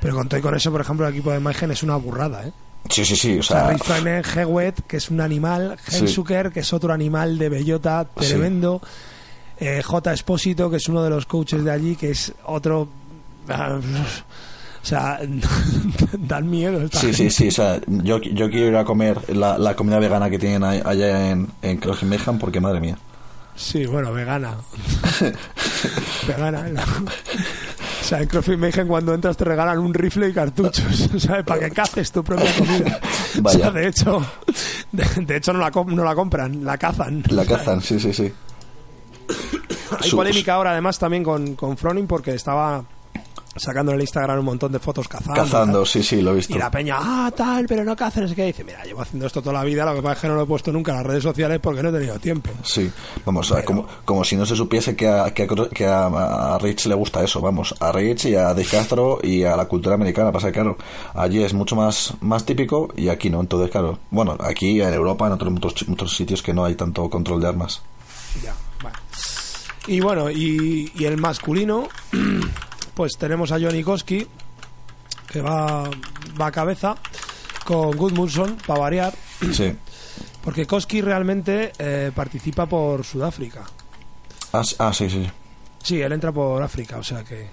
Pero 0.00 0.14
conté 0.14 0.40
con 0.40 0.54
eso, 0.54 0.72
por 0.72 0.80
ejemplo, 0.80 1.06
el 1.06 1.12
equipo 1.12 1.32
de 1.32 1.40
MyGen 1.40 1.72
es 1.72 1.82
una 1.82 1.96
burrada, 1.96 2.46
¿eh? 2.46 2.52
Sí, 2.90 3.04
sí, 3.04 3.16
sí. 3.16 3.36
O 3.36 3.40
O 3.40 3.42
sea, 3.42 3.60
sea, 3.62 3.70
Rich 3.70 3.82
Froning, 3.82 4.22
Hewett, 4.34 4.86
que 4.86 4.96
es 4.98 5.10
un 5.10 5.20
animal, 5.20 5.76
Sí. 5.88 5.98
Hensuker, 5.98 6.50
que 6.52 6.60
es 6.60 6.72
otro 6.72 6.92
animal 6.92 7.38
de 7.38 7.48
bellota 7.48 8.06
Sí. 8.20 8.28
tremendo, 8.28 8.80
eh, 9.58 9.82
J. 9.84 10.12
Espósito, 10.12 10.70
que 10.70 10.76
es 10.76 10.88
uno 10.88 11.02
de 11.02 11.10
los 11.10 11.26
coaches 11.26 11.64
de 11.64 11.70
allí, 11.70 11.96
que 11.96 12.10
es 12.10 12.32
otro... 12.44 12.88
ah, 13.48 13.78
O 14.82 14.86
sea, 14.88 15.18
dan 16.18 16.48
miedo. 16.48 16.80
esta 16.82 17.00
Sí, 17.00 17.08
sí, 17.08 17.14
gente. 17.24 17.34
sí. 17.34 17.48
O 17.48 17.50
sea, 17.50 17.80
yo, 17.86 18.20
yo 18.20 18.48
quiero 18.50 18.68
ir 18.68 18.76
a 18.76 18.84
comer 18.84 19.34
la, 19.34 19.58
la 19.58 19.74
comida 19.74 19.98
vegana 19.98 20.30
que 20.30 20.38
tienen 20.38 20.62
allá 20.62 21.30
en, 21.30 21.48
en 21.62 21.78
Crossing 21.78 22.08
Mayhem 22.08 22.38
porque, 22.38 22.60
madre 22.60 22.78
mía. 22.80 22.96
Sí, 23.56 23.86
bueno, 23.86 24.12
vegana. 24.12 24.54
vegana. 26.28 26.66
O 28.06 28.08
sea, 28.08 28.22
en 28.22 28.28
CrossFit 28.28 28.56
Mayhem 28.56 28.86
cuando 28.86 29.12
entras 29.12 29.36
te 29.36 29.44
regalan 29.44 29.80
un 29.80 29.92
rifle 29.92 30.28
y 30.28 30.32
cartuchos, 30.32 31.10
¿sabes? 31.18 31.42
Para 31.44 31.58
que 31.58 31.72
caces 31.72 32.12
tu 32.12 32.22
propia 32.22 32.54
comida. 32.56 33.00
O 33.42 33.48
sea, 33.48 33.72
de 33.72 33.88
hecho, 33.88 34.24
de, 34.92 35.04
de 35.26 35.36
hecho 35.36 35.52
no 35.52 35.58
la, 35.58 35.70
no 35.70 36.04
la 36.04 36.14
compran, 36.14 36.64
la 36.64 36.78
cazan. 36.78 37.24
La 37.30 37.44
cazan, 37.44 37.80
sí, 37.82 37.98
sí, 37.98 38.12
sí. 38.12 38.32
Hay 40.00 40.10
polémica 40.12 40.54
ahora 40.54 40.70
además 40.70 41.00
también 41.00 41.24
con, 41.24 41.56
con 41.56 41.76
Froning 41.76 42.06
porque 42.06 42.32
estaba 42.32 42.84
sacando 43.58 43.92
en 43.92 43.96
el 43.96 44.02
Instagram 44.02 44.38
un 44.38 44.44
montón 44.44 44.72
de 44.72 44.78
fotos 44.78 45.08
cazando. 45.08 45.34
Cazando, 45.34 45.86
sí, 45.86 46.02
sí, 46.02 46.20
lo 46.22 46.32
he 46.32 46.36
visto. 46.36 46.54
Y 46.54 46.58
la 46.58 46.70
peña, 46.70 46.96
ah, 46.98 47.30
tal, 47.36 47.66
pero 47.66 47.84
no 47.84 47.94
cazan, 47.96 48.24
no 48.24 48.28
sé 48.28 48.34
qué. 48.34 48.44
Dice, 48.46 48.64
mira, 48.64 48.82
llevo 48.84 49.02
haciendo 49.02 49.26
esto 49.26 49.40
toda 49.42 49.54
la 49.54 49.64
vida, 49.64 49.84
lo 49.84 49.94
que 49.94 50.02
pasa 50.02 50.14
es 50.14 50.20
que 50.20 50.28
no 50.28 50.34
lo 50.34 50.42
he 50.42 50.46
puesto 50.46 50.72
nunca 50.72 50.92
en 50.92 50.98
las 50.98 51.06
redes 51.06 51.22
sociales 51.22 51.58
porque 51.62 51.82
no 51.82 51.88
he 51.88 51.92
tenido 51.92 52.18
tiempo. 52.18 52.50
Sí, 52.62 52.90
vamos, 53.24 53.50
a- 53.52 53.64
como, 53.64 53.86
como 54.04 54.24
si 54.24 54.36
no 54.36 54.44
se 54.46 54.56
supiese 54.56 54.94
que, 54.96 55.08
a, 55.08 55.32
que, 55.32 55.44
a, 55.44 55.48
que 55.72 55.86
a- 55.86 56.58
Rich 56.60 56.86
le 56.86 56.94
gusta 56.94 57.22
eso, 57.22 57.40
vamos, 57.40 57.74
a 57.80 57.92
Rich 57.92 58.26
y 58.26 58.34
a 58.36 58.44
Dave 58.54 58.64
Castro 58.64 59.18
y 59.22 59.44
a 59.44 59.56
la 59.56 59.66
cultura 59.66 59.94
americana, 59.94 60.32
pasa 60.32 60.48
que 60.48 60.54
claro, 60.54 60.76
allí 61.14 61.42
es 61.42 61.52
mucho 61.54 61.76
más, 61.76 62.14
más 62.20 62.44
típico 62.44 62.88
y 62.96 63.08
aquí 63.08 63.30
no, 63.30 63.40
entonces 63.40 63.70
claro, 63.70 63.98
bueno, 64.10 64.36
aquí 64.40 64.80
en 64.80 64.92
Europa, 64.94 65.26
en 65.26 65.32
otros 65.32 65.52
muchos, 65.52 65.88
muchos 65.88 66.16
sitios 66.16 66.42
que 66.42 66.52
no 66.54 66.64
hay 66.64 66.74
tanto 66.74 67.08
control 67.10 67.40
de 67.40 67.48
armas. 67.48 67.82
Ya, 68.42 68.54
vale. 68.82 68.96
Y 69.86 70.00
bueno, 70.00 70.30
y, 70.30 70.90
y 70.94 71.04
el 71.04 71.16
masculino, 71.16 71.88
pues 72.96 73.12
tenemos 73.18 73.52
a 73.52 73.60
Johnny 73.60 73.82
Koski, 73.84 74.26
que 75.30 75.42
va, 75.42 75.84
va 76.40 76.46
a 76.46 76.50
cabeza, 76.50 76.96
con 77.64 77.94
Gudmundsson, 77.96 78.56
para 78.66 78.80
variar, 78.80 79.14
Sí. 79.52 79.72
porque 80.42 80.66
Koski 80.66 81.02
realmente 81.02 81.72
eh, 81.78 82.10
participa 82.14 82.64
por 82.66 83.04
Sudáfrica. 83.04 83.64
Ah, 84.54 84.62
ah, 84.78 84.92
sí, 84.94 85.10
sí. 85.10 85.30
sí. 85.82 86.00
Él 86.00 86.12
entra 86.12 86.32
por 86.32 86.62
África, 86.62 86.96
o 86.98 87.02
sea 87.04 87.22
que... 87.22 87.48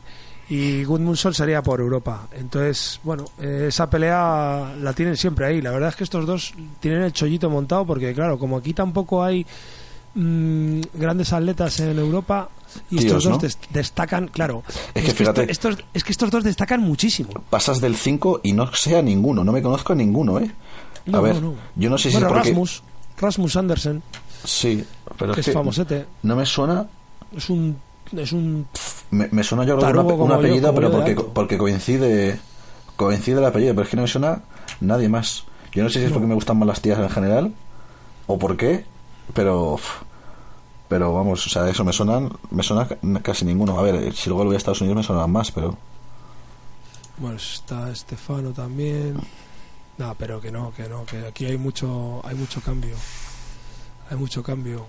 Y 0.50 0.84
Gudmundsson 0.84 1.34
sería 1.34 1.62
por 1.62 1.80
Europa. 1.80 2.28
Entonces, 2.34 3.00
bueno, 3.04 3.26
eh, 3.40 3.66
esa 3.70 3.90
pelea 3.90 4.74
la 4.80 4.94
tienen 4.94 5.18
siempre 5.18 5.46
ahí. 5.46 5.62
La 5.62 5.72
verdad 5.72 5.90
es 5.90 5.96
que 5.96 6.04
estos 6.04 6.26
dos 6.26 6.54
tienen 6.80 7.02
el 7.02 7.14
chollito 7.14 7.50
montado 7.50 7.86
porque, 7.86 8.14
claro, 8.14 8.38
como 8.38 8.58
aquí 8.58 8.74
tampoco 8.74 9.24
hay 9.24 9.46
mm, 10.16 10.82
grandes 10.94 11.34
atletas 11.34 11.80
en 11.80 11.98
Europa 12.00 12.50
y 12.90 12.98
Tíos, 12.98 13.06
estos 13.06 13.24
dos 13.26 13.32
¿no? 13.34 13.38
des- 13.40 13.58
destacan, 13.72 14.28
claro. 14.30 14.64
Es 14.94 15.04
que 15.06 15.12
fíjate- 15.14 15.52
esto- 15.52 15.70
estos, 15.70 15.86
es 15.94 16.04
que 16.04 16.12
estos 16.12 16.32
dos 16.32 16.44
destacan 16.44 16.82
muchísimo. 16.82 17.30
Pasas 17.50 17.80
del 17.82 17.96
5 17.96 18.42
y 18.44 18.54
no 18.54 18.74
sé 18.74 18.98
a 18.98 19.02
ninguno, 19.02 19.44
no 19.44 19.52
me 19.52 19.62
conozco 19.62 19.94
a 19.94 19.96
ninguno, 19.96 20.40
¿eh? 20.40 20.52
A 21.08 21.12
No, 21.12 21.22
ver, 21.22 21.42
no, 21.42 21.54
yo 21.76 21.90
no 21.90 21.98
sé 21.98 22.10
si 22.10 22.16
bueno, 22.16 22.28
es 22.28 22.34
porque... 22.34 22.50
Rasmus, 22.50 22.84
Rasmus 23.20 23.56
Andersen, 23.58 24.04
Sí, 24.46 24.84
pero 25.18 25.34
que 25.34 25.40
es 25.42 25.48
es 25.48 25.52
que 25.54 25.58
famosete, 25.58 26.06
no 26.24 26.36
me 26.36 26.46
suena 26.46 26.86
es 27.36 27.50
un... 27.50 27.78
Es 28.12 28.32
un 28.34 28.68
Me, 29.12 29.28
me 29.32 29.44
suena 29.44 29.64
yo 29.66 29.78
creo 29.78 29.90
un, 30.02 30.30
yo, 30.30 30.36
apellido, 30.36 30.74
pero 30.76 30.92
yo 30.92 30.98
de 31.00 31.16
porque, 31.16 31.32
porque 31.34 31.58
coincide 31.58 32.40
coincide 32.96 33.38
el 33.40 33.46
apellido, 33.46 33.74
pero 33.74 33.84
es 33.86 33.90
que 33.90 33.96
no 33.96 34.02
me 34.04 34.08
suena 34.08 34.42
nadie 34.82 35.08
más. 35.10 35.46
Yo 35.72 35.82
no 35.84 35.90
sé 35.90 36.00
si 36.00 36.06
es 36.06 36.12
porque 36.12 36.28
me 36.28 36.36
gustan 36.36 36.58
más 36.60 36.68
las 36.68 36.82
tías 36.82 37.00
en 37.00 37.10
general 37.10 37.54
o 38.28 38.38
por 38.38 38.56
qué, 38.58 38.86
pero 39.34 39.78
pero 40.88 41.14
vamos, 41.14 41.46
o 41.48 41.50
sea, 41.50 41.68
eso 41.70 41.84
me 41.84 41.94
suenan 41.94 42.32
me 42.52 42.62
suena 42.64 42.88
ca- 42.88 42.98
casi 43.22 43.46
ninguno. 43.46 43.80
A 43.80 43.82
ver, 43.84 44.14
si 44.16 44.30
luego 44.30 44.46
voy 44.46 44.54
a 44.56 44.58
Estados 44.58 44.82
Unidos 44.82 44.98
me 44.98 45.04
suenan 45.04 45.32
más, 45.32 45.52
pero 45.52 45.76
Bueno, 47.18 47.38
está 47.38 47.90
Estefano 47.92 48.52
también. 48.52 49.18
No, 49.98 50.16
pero 50.16 50.42
que 50.42 50.52
no, 50.52 50.74
que 50.74 50.90
no, 50.90 51.06
que 51.06 51.26
aquí 51.28 51.46
hay 51.46 51.58
mucho, 51.58 52.22
hay 52.26 52.36
mucho 52.36 52.62
cambio. 52.62 52.96
Hay 54.10 54.18
mucho 54.18 54.42
cambio. 54.44 54.86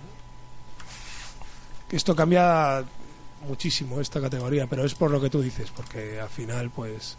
Esto 1.90 2.16
cambia 2.16 2.82
muchísimo 3.46 4.00
esta 4.00 4.20
categoría, 4.20 4.66
pero 4.66 4.84
es 4.84 4.94
por 4.94 5.10
lo 5.10 5.20
que 5.20 5.30
tú 5.30 5.40
dices, 5.42 5.70
porque 5.70 6.18
al 6.20 6.28
final, 6.30 6.70
pues, 6.70 7.16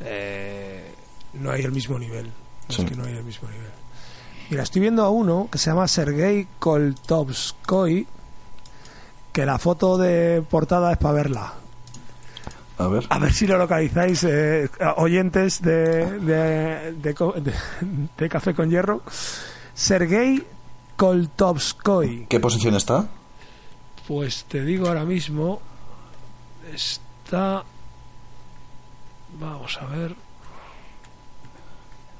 eh, 0.00 0.94
no 1.34 1.50
hay 1.50 1.62
el 1.62 1.72
mismo 1.72 1.98
nivel. 1.98 2.30
Sí. 2.68 2.82
Es 2.82 2.88
que 2.88 2.94
no 2.96 3.04
hay 3.04 3.14
el 3.14 3.24
mismo 3.24 3.48
nivel. 3.50 3.70
Mira, 4.50 4.62
estoy 4.62 4.82
viendo 4.82 5.02
a 5.04 5.10
uno 5.10 5.48
que 5.50 5.58
se 5.58 5.70
llama 5.70 5.88
Sergei 5.88 6.46
Koltovskoy, 6.58 8.06
que 9.32 9.46
la 9.46 9.58
foto 9.58 9.96
de 9.98 10.42
portada 10.48 10.92
es 10.92 10.98
para 10.98 11.14
verla. 11.14 11.52
a 12.78 12.86
ver. 12.88 13.06
A 13.08 13.18
ver 13.18 13.32
si 13.32 13.46
lo 13.46 13.56
localizáis, 13.58 14.22
eh, 14.24 14.68
oyentes 14.96 15.62
de, 15.62 16.20
de, 16.20 16.92
de 16.92 17.14
de- 17.14 17.54
de 18.16 18.28
Café 18.28 18.54
con 18.54 18.70
Hierro. 18.70 19.02
Sergei 19.74 20.44
Koltovskoy. 20.96 22.26
¿Qué 22.28 22.38
posición 22.38 22.74
está? 22.74 23.08
Pues 24.06 24.44
te 24.44 24.62
digo 24.62 24.86
ahora 24.88 25.04
mismo, 25.04 25.60
está... 26.72 27.64
Vamos 29.40 29.78
a 29.80 29.86
ver. 29.86 30.14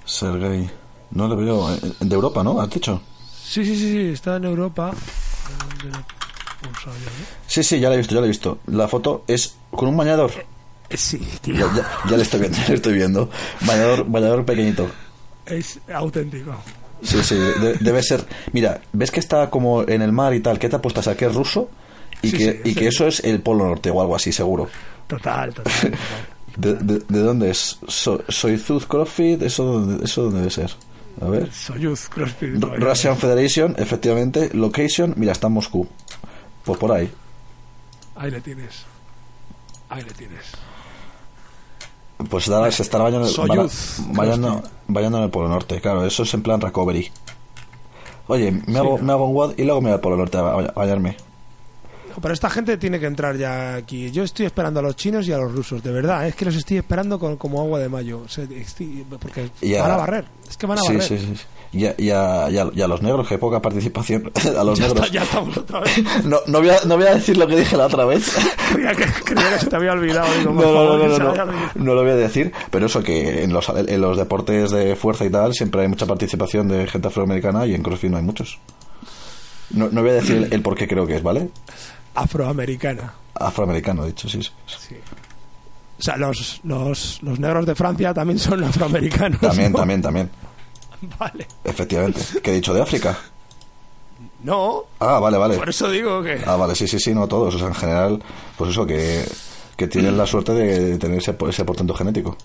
Sergei. 0.05 0.70
No 1.13 1.29
le 1.29 1.37
veo 1.37 1.73
eh, 1.75 1.79
de 2.01 2.15
Europa, 2.15 2.43
¿no? 2.43 2.61
¿Has 2.61 2.71
dicho? 2.71 3.01
Sí, 3.45 3.65
sí, 3.65 3.77
sí, 3.77 3.93
sí, 3.93 3.99
está 4.13 4.37
en 4.37 4.45
Europa. 4.45 4.93
¿Dónde 5.83 5.97
lo? 5.99 6.05
Sí, 7.47 7.63
sí, 7.63 7.79
ya 7.79 7.89
la 7.89 7.95
he 7.95 7.99
visto, 7.99 8.15
ya 8.15 8.21
la 8.21 8.27
he 8.27 8.31
visto. 8.31 8.59
La 8.67 8.89
foto 8.89 9.25
es 9.27 9.55
con 9.71 9.89
un 9.89 9.97
bañador. 9.97 10.31
Eh, 10.91 10.97
Sí, 10.97 11.19
tío, 11.41 11.55
Ya, 11.57 11.75
ya, 11.75 12.11
ya 12.11 12.17
le 12.17 12.23
estoy 12.23 12.41
viendo, 12.41 12.59
ya 12.59 12.69
le 12.69 12.75
estoy 12.75 12.93
viendo. 12.95 13.31
Bañador, 13.67 14.05
bañador 14.09 14.45
pequeñito. 14.45 14.87
es 15.47 15.79
auténtico. 15.93 16.55
Sí, 17.03 17.23
sí, 17.23 17.35
de- 17.37 17.75
debe 17.81 18.03
ser. 18.03 18.25
Mira, 18.53 18.81
ves 18.93 19.11
que 19.11 19.21
está 19.21 19.51
como 19.51 19.83
en 19.83 20.03
el 20.03 20.13
mar 20.13 20.35
y 20.35 20.41
tal. 20.41 20.59
¿Qué 20.59 20.69
te 20.69 20.77
apuestas 20.77 21.09
a 21.09 21.17
que 21.17 21.27
es 21.27 21.35
ruso? 21.35 21.69
Y, 22.23 22.31
Sí, 22.31 22.37
que, 22.39 22.53
sí, 22.53 22.61
y 22.65 22.69
sí. 22.71 22.75
que 22.77 22.89
eso 22.89 23.07
es 23.07 23.21
el 23.25 23.41
Polo 23.41 23.67
Norte 23.67 23.91
o 23.91 24.01
algo 24.01 24.15
así, 24.17 24.33
seguro. 24.33 24.69
Total, 25.07 25.53
total. 25.53 25.73
total. 25.73 25.99
¿De, 26.57 26.75
de, 26.75 27.03
de 27.09 27.19
dónde 27.21 27.51
es? 27.51 27.79
So, 27.89 28.23
Soyuz 28.29 28.87
CrossFit, 28.87 29.43
¿eso 29.43 29.99
¿eso 30.03 30.23
dónde 30.25 30.39
debe 30.41 30.51
ser? 30.51 30.71
A 31.21 31.27
ver. 31.29 31.53
Soyuz, 31.53 32.09
CrossFit. 32.09 32.62
R- 32.62 32.77
Russian 32.79 33.17
Federation, 33.17 33.75
efectivamente. 33.79 34.51
Location, 34.53 35.15
mira, 35.17 35.33
está 35.33 35.47
en 35.47 35.53
Moscú. 35.55 35.87
Pues 36.65 36.79
por 36.79 36.93
ahí. 36.93 37.11
Ahí 38.17 38.31
le 38.31 38.41
tienes. 38.41 38.85
Ahí 39.89 40.03
le 40.03 40.11
tienes. 40.12 40.45
Pues 42.31 42.45
se 42.45 42.83
estará 42.83 43.05
bañando, 43.05 43.27
Soyuz, 43.29 43.99
baña- 44.09 44.17
bañando, 44.17 44.62
bañando 44.89 45.19
en 45.19 45.25
el 45.25 45.31
Polo 45.31 45.49
Norte. 45.49 45.81
Claro, 45.81 46.05
eso 46.07 46.23
es 46.23 46.33
en 46.35 46.43
plan 46.43 46.61
recovery. 46.61 47.11
Oye, 48.29 48.51
me, 48.53 48.61
Sí, 48.67 48.77
hago, 48.77 48.99
¿no? 48.99 49.05
me 49.05 49.12
hago 49.12 49.27
un 49.29 49.35
WOD 49.37 49.55
y 49.59 49.65
luego 49.65 49.81
me 49.81 49.89
voy 49.91 49.95
al 49.95 50.01
Polo 50.01 50.17
Norte 50.17 50.39
a 50.39 50.43
bañarme. 50.43 51.17
Pero 52.21 52.35
esta 52.35 52.51
gente 52.51 52.77
tiene 52.77 52.99
que 53.01 53.07
entrar 53.07 53.37
ya 53.37 53.75
aquí. 53.77 54.11
Yo 54.11 54.23
estoy 54.25 54.47
esperando 54.47 54.81
a 54.81 54.83
los 54.83 54.97
chinos 54.97 55.27
y 55.29 55.33
a 55.33 55.39
los 55.39 55.53
rusos, 55.53 55.83
de 55.83 55.91
verdad. 55.93 56.27
Es 56.27 56.35
que 56.35 56.45
los 56.45 56.55
estoy 56.57 56.77
esperando 56.79 57.19
con, 57.19 57.37
como 57.37 57.61
agua 57.61 57.79
de 57.79 57.89
mayo. 57.89 58.23
O 58.25 58.29
sea, 58.29 58.45
estoy- 58.45 59.05
porque 59.21 59.51
Y 59.61 59.75
a- 59.75 59.83
van 59.83 59.91
a 59.93 59.97
barrer. 59.97 60.25
Es 60.49 60.57
que 60.57 60.67
van 60.67 60.79
a 60.79 60.83
Sí, 60.83 60.87
barrer. 60.95 61.03
sí, 61.03 61.19
sí. 61.19 61.35
Y 61.73 61.87
a, 61.87 61.95
y 61.99 62.11
a- 62.11 62.49
y 62.51 62.59
a- 62.59 62.71
y 62.73 62.83
a 62.83 62.87
los 62.87 63.03
negros, 63.03 63.27
que 63.27 63.37
poca 63.39 63.61
participación. 63.61 64.31
a 64.59 64.62
los 64.65 64.79
Ya, 64.79 64.87
negros. 64.89 65.05
está- 65.07 65.12
ya 65.12 65.23
estamos 65.25 65.57
otra 65.57 65.81
vez. 65.81 65.93
No, 66.25 66.39
no, 66.47 66.59
voy 66.61 66.71
a, 66.71 66.77
no 66.87 66.97
voy 66.97 67.07
a 67.07 67.15
decir 67.15 67.37
lo 67.37 67.47
que 67.47 67.57
dije 67.57 67.77
la 67.77 67.87
otra 67.87 68.05
vez. 68.05 68.33
Creía 68.73 68.93
que, 68.95 69.05
creía 69.25 69.51
que 69.55 69.59
se 69.59 69.67
te 69.67 69.77
había 69.77 69.93
olvidado. 69.93 70.27
Digo, 70.39 70.53
No, 70.53 70.61
favor, 70.62 70.99
no, 70.99 71.19
no, 71.19 71.35
no, 71.35 71.71
no 71.75 71.95
lo 71.95 72.03
voy 72.03 72.12
a 72.12 72.17
decir, 72.17 72.53
pero 72.71 72.87
eso 72.87 73.03
que 73.03 73.43
en 73.45 73.53
los, 73.53 73.69
en 73.69 74.01
los 74.01 74.17
deportes 74.17 74.71
de 74.71 74.95
fuerza 74.97 75.25
y 75.25 75.31
tal 75.31 75.53
siempre 75.55 75.83
hay 75.83 75.89
mucha 75.89 76.07
participación 76.07 76.69
de 76.69 76.87
gente 76.87 77.09
afroamericana 77.09 77.67
y 77.67 77.75
en 77.75 77.83
CrossFit 77.83 78.11
no 78.11 78.19
hay 78.19 78.23
muchos. 78.23 78.59
No, 79.71 79.89
no 79.91 80.03
voy 80.03 80.11
a 80.11 80.15
decir 80.15 80.37
el, 80.37 80.53
el 80.53 80.62
por 80.62 80.77
qué 80.77 80.87
creo 80.87 81.07
que 81.07 81.17
es, 81.17 81.23
¿vale? 81.23 81.49
Afroamericana. 82.15 83.12
Afroamericano, 83.35 84.07
dicho, 84.07 84.29
sí. 84.29 84.43
sí. 84.43 84.51
Sí. 84.67 84.97
O 85.99 86.03
sea, 86.03 86.17
los, 86.17 86.61
los, 86.65 87.23
los 87.23 87.39
negros 87.39 87.67
de 87.67 87.75
Francia 87.75 88.12
también 88.12 88.39
son 88.39 88.62
afroamericanos. 88.65 89.41
También, 89.41 89.73
¿no? 89.73 89.79
también, 89.79 90.03
también. 90.03 90.31
Vale. 91.19 91.47
Efectivamente. 91.65 92.21
¿Qué 92.43 92.51
he 92.51 92.55
dicho 92.55 92.75
de 92.75 92.83
África? 92.83 93.17
No, 94.43 94.85
Ah, 94.99 95.19
vale, 95.21 95.39
vale. 95.39 95.57
por 95.57 95.69
eso 95.71 95.91
digo 95.91 96.23
que. 96.23 96.43
Ah, 96.47 96.57
vale, 96.57 96.75
sí, 96.75 96.87
sí, 96.87 96.99
sí, 96.99 97.15
no 97.15 97.27
todos. 97.27 97.55
O 97.55 97.59
sea, 97.59 97.69
en 97.69 97.75
general, 97.75 98.23
pues 98.57 98.71
eso, 98.71 98.85
que, 98.87 99.25
que 99.77 99.87
tienen 99.87 100.19
la 100.19 100.27
suerte 100.27 100.53
de 100.53 100.99
tener 100.99 101.19
ese, 101.19 101.35
ese 101.49 101.65
portento 101.65 101.95
genético. 101.95 102.37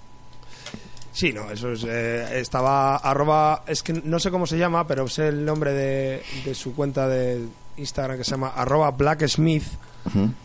Sí, 1.12 1.34
no, 1.34 1.50
eso 1.52 1.74
es. 1.74 1.84
eh, 1.86 2.40
estaba 2.40 2.96
arroba. 2.98 3.64
Es 3.68 3.84
que 3.84 3.92
no 3.94 4.18
sé 4.20 4.32
cómo 4.32 4.48
se 4.48 4.58
llama, 4.58 4.88
pero 4.88 5.08
sé 5.10 5.28
el 5.28 5.44
nombre 5.44 5.74
de, 5.74 6.24
de 6.46 6.56
su 6.56 6.74
cuenta 6.74 7.08
de 7.10 7.46
Instagram 7.80 8.18
que 8.18 8.24
se 8.24 8.32
llama 8.32 8.50
arroba 8.56 8.92
blacksmith, 8.92 9.64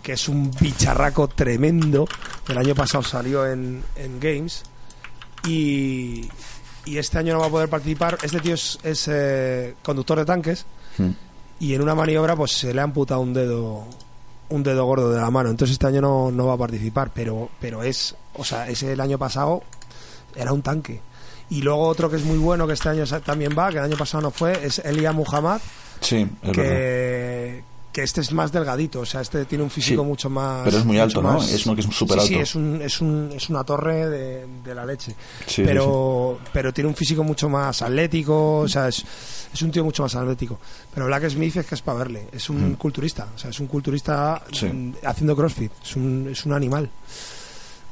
que 0.03 0.12
es 0.12 0.28
un 0.28 0.51
bicharraco 0.51 1.28
tremendo. 1.28 2.07
El 2.49 2.59
año 2.59 2.74
pasado 2.74 3.03
salió 3.03 3.47
en, 3.47 3.82
en 3.97 4.20
Games. 4.20 4.64
Y, 5.47 6.28
y 6.87 6.99
este 6.99 7.18
año 7.18 7.35
no 7.35 7.41
va 7.41 7.47
a 7.47 7.51
poder 7.51 7.68
participar. 7.68 8.18
Este 8.22 8.41
tío 8.41 8.55
es, 8.55 8.78
es, 8.82 9.09
eh, 9.09 9.74
conductor 9.82 10.18
de 10.18 10.24
tanques 10.24 10.64
y 11.61 11.74
en 11.74 11.82
una 11.82 11.95
maniobra 11.95 12.37
pues 12.37 12.53
se 12.53 12.74
le 12.74 12.80
ha 12.80 12.85
amputado 12.85 13.20
un 13.20 13.32
dedo 13.32 13.85
un 14.51 14.62
dedo 14.62 14.85
gordo 14.85 15.11
de 15.11 15.20
la 15.20 15.30
mano. 15.30 15.51
Entonces 15.51 15.74
este 15.74 15.87
año 15.87 16.01
no, 16.01 16.30
no 16.30 16.47
va 16.47 16.55
a 16.55 16.59
participar, 16.59 17.11
pero 17.14 17.51
pero 17.61 17.82
es, 17.82 18.14
o 18.35 18.45
sea, 18.45 18.68
ese 18.68 18.93
el 18.93 19.01
año 19.01 19.18
pasado 19.18 19.62
era 20.35 20.53
un 20.53 20.62
tanque. 20.62 21.01
Y 21.55 21.63
luego 21.63 21.83
otro 21.87 22.11
que 22.11 22.17
es 22.17 22.25
muy 22.25 22.39
bueno 22.39 22.67
que 22.67 22.73
este 22.73 22.89
año 22.89 23.05
también 23.25 23.55
va, 23.57 23.71
que 23.71 23.79
el 23.79 23.85
año 23.85 23.97
pasado 23.97 24.23
no 24.23 24.31
fue, 24.31 24.67
es 24.67 24.79
Elia 24.81 25.13
Muhammad, 25.13 25.61
Sí, 26.01 26.17
es 26.43 26.49
verdad. 26.49 26.53
que, 26.63 27.65
que 27.93 28.03
este 28.03 28.21
es 28.23 28.33
más 28.33 28.51
delgadito, 28.51 29.01
o 29.01 29.07
sea, 29.07 29.21
este 29.21 29.45
tiene 29.45 29.63
un 29.63 29.71
físico 29.71 30.03
Sí, 30.03 30.09
mucho 30.09 30.29
más. 30.29 30.63
pero 30.65 30.79
es 30.79 30.85
muy 30.85 30.99
alto, 30.99 31.23
¿no? 31.23 31.41
Es 31.41 31.65
uno 31.65 31.77
que 31.77 31.83
es 31.83 31.87
súper 31.95 32.21
Sí, 32.23 32.27
sí, 32.27 32.35
alto. 32.35 32.43
es, 32.43 32.55
un, 32.57 32.83
es, 32.83 33.01
un, 33.01 33.31
es 33.37 33.49
una 33.51 33.63
torre 33.63 34.09
de, 34.11 34.47
de 34.65 34.75
la 34.75 34.85
leche. 34.85 35.15
Sí, 35.47 35.63
pero, 35.65 36.41
pero 36.53 36.73
tiene 36.73 36.89
un 36.89 36.97
físico 36.97 37.23
mucho 37.23 37.49
más 37.49 37.81
atlético, 37.83 38.59
o 38.61 38.69
sea, 38.69 38.89
es, 38.89 39.05
es 39.55 39.63
un 39.63 39.71
tío 39.71 39.85
mucho 39.85 40.03
más 40.03 40.15
atlético. 40.17 40.59
Pero 40.93 41.07
Black 41.07 41.29
Smith 41.31 41.57
es 41.57 41.67
que 41.67 41.77
es 41.77 41.83
para 41.83 41.99
verle, 41.99 42.27
es 42.33 42.51
un 42.51 42.73
Mm. 42.73 42.75
culturista, 42.75 43.29
o 43.35 43.39
sea, 43.39 43.51
es 43.51 43.61
un 43.61 43.69
culturista 43.69 44.43
haciendo 45.05 45.37
crossfit, 45.37 45.71
es 45.85 45.95
un, 45.95 46.29
es 46.33 46.45
un 46.45 46.53
animal. 46.53 46.91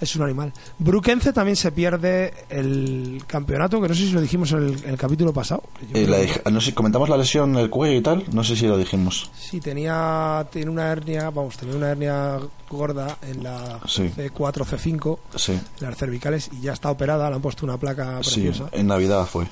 Es 0.02 0.16
un 0.16 0.22
animal. 0.22 0.52
Brukenze 0.80 1.32
también 1.32 1.54
se 1.54 1.70
pierde 1.70 2.34
el 2.50 3.22
campeonato, 3.28 3.80
que 3.80 3.86
no 3.86 3.94
sé 3.94 4.00
si 4.02 4.10
lo 4.10 4.20
dijimos 4.20 4.50
en 4.50 4.58
el, 4.64 4.84
en 4.84 4.90
el 4.90 4.96
capítulo 4.98 5.32
pasado. 5.32 5.62
Eh, 5.94 6.06
la 6.44 6.50
no 6.50 6.60
sé, 6.60 6.74
comentamos 6.74 7.08
la 7.08 7.16
lesión 7.16 7.50
en 7.54 7.60
el 7.60 7.70
cuello 7.70 7.96
y 7.98 8.02
tal, 8.02 8.24
no 8.32 8.42
sé 8.42 8.56
si 8.56 8.66
lo 8.66 8.76
dijimos. 8.76 9.30
Sí, 9.38 9.60
tenía, 9.60 10.44
tiene 10.50 10.70
una 10.72 10.90
hernia, 10.90 11.30
vamos, 11.30 11.56
tenía 11.56 11.76
una 11.76 11.90
hernia 11.90 12.38
gorda 12.68 13.16
en 13.22 13.44
la 13.44 13.78
Sí. 13.86 14.10
C4, 14.16 14.64
C5, 14.64 15.18
Sí, 15.36 15.52
en 15.52 15.62
las 15.86 15.96
cervicales, 15.96 16.50
y 16.52 16.62
ya 16.62 16.72
está 16.72 16.90
operada, 16.90 17.30
le 17.30 17.36
han 17.36 17.42
puesto 17.42 17.64
una 17.64 17.76
placa 17.78 18.18
sí, 18.24 18.40
preciosa. 18.40 18.70
en 18.72 18.88
Navidad 18.88 19.24
fue. 19.26 19.46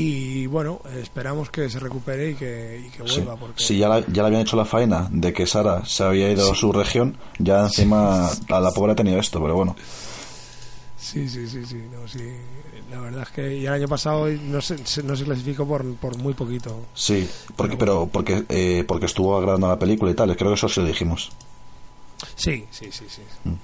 Y 0.00 0.46
bueno, 0.46 0.80
esperamos 0.96 1.50
que 1.50 1.68
se 1.68 1.78
recupere 1.80 2.30
y 2.30 2.34
que, 2.36 2.84
y 2.86 2.90
que 2.90 3.08
Sí. 3.08 3.16
vuelva. 3.16 3.36
Porque... 3.36 3.62
Si 3.64 3.76
ya, 3.78 3.88
la- 3.88 4.00
ya 4.06 4.22
le 4.22 4.26
habían 4.28 4.42
hecho 4.42 4.56
la 4.56 4.64
faena 4.64 5.08
de 5.10 5.32
que 5.32 5.46
Sara 5.46 5.84
se 5.84 6.04
había 6.04 6.30
ido 6.30 6.52
a 6.52 6.54
su 6.54 6.72
región, 6.72 7.16
ya 7.38 7.62
encima 7.64 8.28
a 8.28 8.60
la 8.60 8.70
pobre 8.70 8.92
ha 8.92 8.96
tenido 8.96 9.18
esto, 9.18 9.40
pero 9.42 9.54
bueno. 9.56 9.74
sí, 10.98 11.28
sí, 11.28 11.48
sí, 11.48 11.64
sí, 11.66 11.82
no, 11.92 12.06
sí. 12.06 12.20
La 12.90 13.00
verdad 13.00 13.22
es 13.22 13.28
que 13.30 13.56
y 13.56 13.66
el 13.66 13.72
año 13.72 13.88
pasado 13.88 14.26
no 14.28 14.60
se, 14.60 14.76
no 15.02 15.14
se 15.16 15.24
clasificó 15.24 15.66
por, 15.66 15.84
por 15.96 16.16
muy 16.16 16.32
poquito. 16.34 16.86
Sí, 16.94 17.28
porque, 17.56 17.76
pero 17.76 18.06
porque, 18.10 18.44
eh, 18.48 18.84
porque 18.86 19.06
estuvo 19.06 19.38
grabando 19.40 19.68
la 19.68 19.78
película 19.78 20.10
y 20.10 20.14
tal, 20.14 20.34
creo 20.36 20.50
que 20.50 20.54
eso 20.54 20.68
sí 20.68 20.80
lo 20.80 20.86
dijimos. 20.86 21.30
Sí, 22.36 22.64
sí, 22.70 22.88
sí, 22.90 23.04
sí. 23.08 23.22
Mm. 23.44 23.54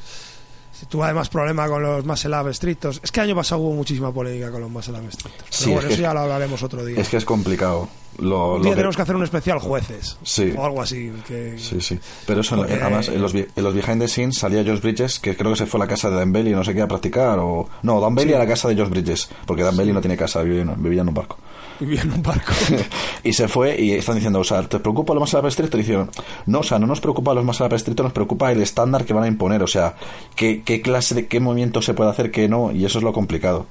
Sí, 0.79 0.87
Tuvo 0.87 1.05
además 1.05 1.29
problema 1.29 1.69
con 1.69 1.83
los 1.83 2.05
up 2.35 2.49
estrictos. 2.49 3.01
Es 3.03 3.13
que 3.13 3.21
el 3.21 3.27
año 3.29 3.37
pasado 3.37 3.61
hubo 3.63 3.73
muchísima 3.75 4.13
polémica 4.13 4.51
con 4.51 4.61
los 4.61 4.71
up 4.71 5.09
estrictos. 5.09 5.45
Pero 5.49 5.53
Sí, 5.53 5.65
bueno, 5.71 5.81
es 5.83 5.87
que- 5.87 5.95
eso 5.95 6.03
ya 6.03 6.13
lo 6.15 6.21
hablaremos 6.21 6.63
otro 6.63 6.85
día. 6.85 7.01
Es 7.01 7.09
que 7.09 7.17
es 7.17 7.25
complicado. 7.25 7.89
Lo, 8.19 8.53
Un 8.55 8.59
lo 8.59 8.63
día 8.65 8.71
que- 8.73 8.77
tenemos 8.77 8.97
que 8.97 9.03
hacer 9.03 9.17
un 9.17 9.25
especial 9.25 9.59
jueces. 9.59 10.17
Sí. 10.23 10.53
O 10.57 10.65
algo 10.65 10.81
así. 10.83 11.13
Que... 11.27 11.57
Sí, 11.59 11.81
sí. 11.81 11.99
Pero 12.27 12.41
eso, 12.43 12.57
Porque- 12.57 12.75
además, 12.75 13.09
en 13.09 13.21
los, 13.21 13.35
en 13.35 13.47
los 13.57 13.75
behind 13.75 14.01
the 14.01 14.09
scenes 14.09 14.39
salía 14.39 14.63
Josh 14.65 14.81
Bridges, 14.81 15.19
que 15.19 15.37
creo 15.37 15.51
que 15.53 15.59
se 15.59 15.67
fue 15.67 15.79
a 15.79 15.85
la 15.85 15.89
casa 15.89 16.11
de 16.11 16.17
Dan 16.17 16.33
Bailey, 16.33 16.53
no 16.55 16.63
sé 16.65 16.75
qué, 16.75 16.83
a 16.83 16.89
practicar, 16.89 17.39
o... 17.41 17.69
No, 17.83 18.01
Dan 18.01 18.15
Bailey 18.15 18.35
Sí. 18.35 18.37
a 18.37 18.39
la 18.39 18.47
casa 18.47 18.69
de 18.69 18.77
Josh 18.77 18.89
Bridges, 18.89 19.29
porque 19.47 19.63
Dan 19.63 19.77
Bailey 19.77 19.93
no 19.95 20.01
tiene 20.01 20.17
casa, 20.17 20.43
vivía 20.43 20.63
en, 20.63 20.83
vivía 20.83 21.03
en 21.03 21.09
un 21.09 21.15
barco. 21.15 21.39
Vivía 21.81 22.03
en 22.03 22.13
un 22.13 22.23
barco. 22.23 22.53
y 23.25 23.33
se 23.33 23.49
fue 23.49 23.81
y 23.81 23.93
están 23.93 24.15
diciendo, 24.15 24.39
o 24.39 24.45
sea, 24.45 24.63
¿te 24.69 24.79
preocupa 24.79 25.13
lo 25.13 25.19
más 25.21 25.35
estricto? 25.35 25.77
Y 25.77 25.81
dijeron, 25.81 26.09
no, 26.47 26.61
o 26.61 26.63
sea, 26.63 26.79
no 26.79 26.87
nos 26.87 27.01
preocupa 27.01 27.35
los 27.35 27.45
más 27.45 27.61
estricto, 27.61 28.05
nos 28.05 28.13
preocupa 28.13 28.53
el 28.53 28.63
estándar 28.63 29.05
que 29.05 29.13
van 29.13 29.25
a 29.25 29.27
imponer, 29.27 29.61
o 29.63 29.67
sea, 29.67 29.97
qué, 30.37 30.63
qué 30.65 30.81
clase 30.81 31.17
de, 31.17 31.27
qué 31.27 31.41
movimiento 31.41 31.83
se 31.83 31.93
puede 31.95 32.11
hacer, 32.11 32.31
qué 32.31 32.49
no, 32.49 32.71
y 32.71 32.85
eso 32.85 32.99
es 32.99 33.05
lo 33.05 33.13
complicado. 33.13 33.67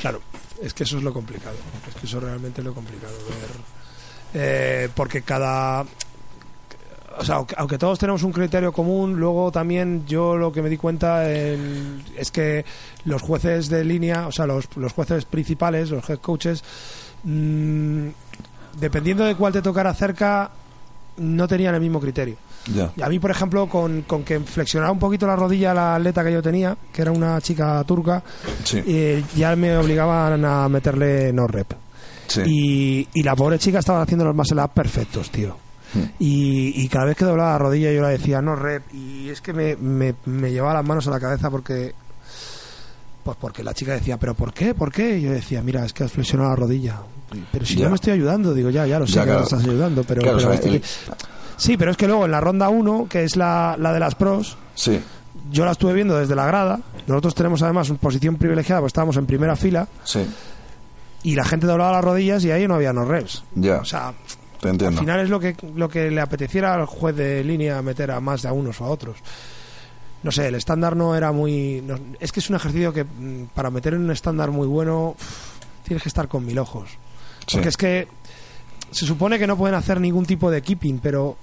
Claro, 0.00 0.20
es 0.62 0.74
que 0.74 0.84
eso 0.84 0.98
es 0.98 1.02
lo 1.02 1.12
complicado. 1.12 1.56
Es 1.88 1.94
que 1.94 2.06
eso 2.06 2.20
realmente 2.20 2.60
es 2.60 2.64
lo 2.64 2.74
complicado. 2.74 3.12
Ver, 3.28 3.50
eh, 4.34 4.88
porque 4.94 5.22
cada. 5.22 5.84
O 7.16 7.24
sea, 7.24 7.44
aunque, 7.56 7.78
todos 7.78 7.98
tenemos 7.98 8.24
un 8.24 8.32
criterio 8.32 8.72
común, 8.72 9.14
luego 9.20 9.52
también 9.52 10.04
yo 10.04 10.36
lo 10.36 10.50
que 10.50 10.62
me 10.62 10.68
di 10.68 10.76
cuenta 10.76 11.32
en- 11.32 12.02
es 12.16 12.32
que 12.32 12.64
los 13.04 13.22
jueces 13.22 13.68
de 13.68 13.84
línea, 13.84 14.26
o 14.26 14.32
sea, 14.32 14.46
los, 14.46 14.68
los 14.76 14.92
jueces 14.92 15.24
principales, 15.24 15.90
los 15.90 16.08
head 16.10 16.18
coaches, 16.18 16.64
mm, 17.22 18.08
dependiendo 18.80 19.24
de 19.24 19.36
cuál 19.36 19.52
te 19.52 19.62
tocara 19.62 19.94
cerca, 19.94 20.50
no 21.18 21.46
tenían 21.46 21.76
el 21.76 21.80
mismo 21.80 22.00
criterio. 22.00 22.36
Ya. 22.72 22.90
Y 22.96 23.02
a 23.02 23.08
mí, 23.08 23.18
por 23.18 23.30
ejemplo, 23.30 23.68
con, 23.68 24.02
con 24.02 24.22
que 24.24 24.40
flexionara 24.40 24.90
un 24.92 24.98
poquito 24.98 25.26
la 25.26 25.36
rodilla 25.36 25.74
la 25.74 25.96
atleta 25.96 26.24
que 26.24 26.32
yo 26.32 26.40
tenía, 26.42 26.76
que 26.92 27.02
era 27.02 27.10
una 27.12 27.40
chica 27.40 27.82
turca, 27.84 28.22
Sí. 28.62 28.82
eh, 28.86 29.22
ya 29.36 29.54
me 29.56 29.76
obligaban 29.76 30.44
a 30.44 30.68
meterle 30.68 31.32
no 31.32 31.46
rep. 31.46 31.72
Sí. 32.26 32.40
Y, 32.46 33.08
y 33.12 33.22
la 33.22 33.36
pobre 33.36 33.58
chica 33.58 33.80
estaba 33.80 34.00
haciendo 34.02 34.24
los 34.24 34.34
muscle 34.34 34.62
perfectos, 34.72 35.30
tío. 35.30 35.56
Hmm. 35.92 36.04
Y, 36.18 36.82
y 36.82 36.88
cada 36.88 37.04
vez 37.04 37.16
que 37.18 37.24
doblaba 37.26 37.52
la 37.52 37.58
rodilla 37.58 37.92
yo 37.92 38.00
le 38.02 38.08
decía 38.08 38.40
no 38.40 38.56
rep. 38.56 38.82
Y 38.94 39.28
es 39.28 39.40
que 39.42 39.52
me, 39.52 39.76
me, 39.76 40.14
me 40.24 40.50
llevaba 40.50 40.74
las 40.74 40.84
manos 40.86 41.06
a 41.06 41.10
la 41.10 41.20
cabeza 41.20 41.50
porque. 41.50 41.94
Pues 43.22 43.36
porque 43.40 43.62
la 43.62 43.72
chica 43.74 43.92
decía, 43.92 44.18
¿pero 44.18 44.34
por 44.34 44.52
qué? 44.52 44.74
¿Por 44.74 44.90
qué? 44.92 45.16
Y 45.18 45.22
yo 45.22 45.30
decía, 45.32 45.62
mira, 45.62 45.84
es 45.84 45.92
que 45.92 46.04
has 46.04 46.12
flexionado 46.12 46.50
la 46.50 46.56
rodilla. 46.56 47.00
Pero 47.52 47.64
si 47.64 47.76
Ya. 47.76 47.84
yo 47.84 47.88
me 47.90 47.94
estoy 47.96 48.12
ayudando, 48.12 48.52
digo, 48.54 48.70
ya, 48.70 48.86
ya 48.86 48.98
lo 48.98 49.06
sé 49.06 49.14
Ya, 49.14 49.20
que 49.22 49.26
claro. 49.26 49.40
me 49.40 49.44
estás 49.44 49.64
ayudando, 49.64 50.04
pero. 50.04 50.20
Claro, 50.22 50.36
pero 50.38 50.48
o 50.48 50.52
sea, 50.52 50.60
estoy- 50.60 50.76
el- 50.76 50.82
Sí, 51.56 51.76
pero 51.76 51.90
es 51.90 51.96
que 51.96 52.06
luego 52.06 52.24
en 52.24 52.30
la 52.30 52.40
ronda 52.40 52.68
1, 52.68 53.06
que 53.08 53.24
es 53.24 53.36
la, 53.36 53.76
la 53.78 53.92
de 53.92 54.00
las 54.00 54.14
pros, 54.14 54.56
Sí. 54.74 55.00
yo 55.50 55.64
la 55.64 55.72
estuve 55.72 55.92
viendo 55.92 56.18
desde 56.18 56.34
la 56.34 56.46
grada. 56.46 56.80
Nosotros 57.06 57.34
tenemos 57.34 57.62
además 57.62 57.90
una 57.90 57.98
posición 58.00 58.36
privilegiada, 58.36 58.80
pues 58.80 58.90
estábamos 58.90 59.16
en 59.16 59.26
primera 59.26 59.56
fila 59.56 59.86
Sí. 60.04 60.26
y 61.22 61.34
la 61.36 61.44
gente 61.44 61.66
doblaba 61.66 61.92
las 61.92 62.04
rodillas 62.04 62.44
y 62.44 62.50
ahí 62.50 62.66
no 62.66 62.74
había 62.74 62.92
no 62.92 63.04
reps. 63.04 63.44
Ya. 63.54 63.76
O 63.76 63.84
sea, 63.84 64.12
te 64.60 64.68
entiendo. 64.70 64.98
al 64.98 65.00
final 65.04 65.20
es 65.20 65.28
lo 65.30 65.38
que, 65.40 65.54
lo 65.74 65.88
que 65.88 66.10
le 66.10 66.20
apeteciera 66.20 66.74
al 66.74 66.86
juez 66.86 67.14
de 67.16 67.44
línea 67.44 67.80
meter 67.82 68.10
a 68.10 68.20
más 68.20 68.42
de 68.42 68.48
a 68.48 68.52
unos 68.52 68.80
o 68.80 68.84
a 68.84 68.88
otros. 68.88 69.16
No 70.22 70.32
sé, 70.32 70.48
el 70.48 70.54
estándar 70.54 70.96
no 70.96 71.14
era 71.14 71.32
muy... 71.32 71.82
no- 71.86 71.98
es 72.18 72.32
que 72.32 72.40
es 72.40 72.48
un 72.48 72.56
ejercicio 72.56 72.92
que 72.94 73.04
mm, 73.04 73.48
para 73.54 73.68
meter 73.70 73.92
en 73.92 74.04
un 74.04 74.10
estándar 74.10 74.50
muy 74.50 74.66
bueno 74.66 75.14
tienes 75.86 76.02
que 76.02 76.08
estar 76.08 76.28
con 76.28 76.46
mil 76.46 76.58
ojos. 76.58 76.88
Sí. 77.46 77.56
Porque 77.56 77.68
es 77.68 77.76
que 77.76 78.08
se 78.90 79.04
supone 79.04 79.38
que 79.38 79.46
no 79.46 79.58
pueden 79.58 79.74
hacer 79.76 80.00
ningún 80.00 80.24
tipo 80.24 80.50
de 80.50 80.62
keeping, 80.62 80.98
pero 81.00 81.36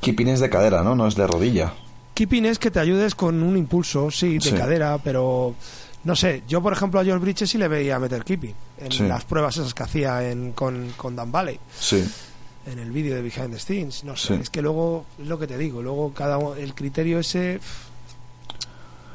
Keeping 0.00 0.28
es 0.28 0.40
de 0.40 0.48
cadera, 0.50 0.82
¿no? 0.82 0.94
No 0.94 1.06
es 1.06 1.14
de 1.14 1.26
rodilla. 1.26 1.72
keeping 2.14 2.44
es 2.44 2.58
que 2.58 2.70
te 2.70 2.78
ayudes 2.80 3.14
con 3.14 3.42
un 3.42 3.56
impulso, 3.56 4.10
sí, 4.10 4.34
de 4.34 4.40
Sí. 4.50 4.52
cadera, 4.52 4.98
pero 5.02 5.54
no 6.04 6.14
sé, 6.16 6.42
yo 6.46 6.60
por 6.62 6.72
ejemplo 6.74 7.00
a 7.00 7.04
George 7.04 7.22
Bridges 7.24 7.48
sí 7.48 7.56
le 7.56 7.66
veía 7.66 7.98
meter 7.98 8.24
keeping 8.24 8.54
en 8.78 8.92
Sí. 8.92 9.04
las 9.04 9.24
pruebas 9.24 9.56
esas 9.56 9.72
que 9.72 9.82
hacía 9.84 10.28
en, 10.30 10.52
con, 10.52 10.92
con 10.98 11.16
Dan 11.16 11.32
Valley. 11.32 11.58
Sí. 11.78 12.04
en 12.66 12.78
el 12.78 12.90
vídeo 12.90 13.14
de 13.14 13.22
Behind 13.22 13.52
the 13.52 13.58
Scenes. 13.58 14.04
No 14.04 14.16
sé, 14.18 14.34
Sí. 14.36 14.40
es 14.42 14.50
que 14.50 14.60
luego, 14.60 15.06
es 15.18 15.26
lo 15.26 15.38
que 15.38 15.46
te 15.46 15.56
digo, 15.56 15.80
luego 15.80 16.12
cada 16.12 16.38
el 16.58 16.74
criterio 16.74 17.18
ese. 17.18 17.58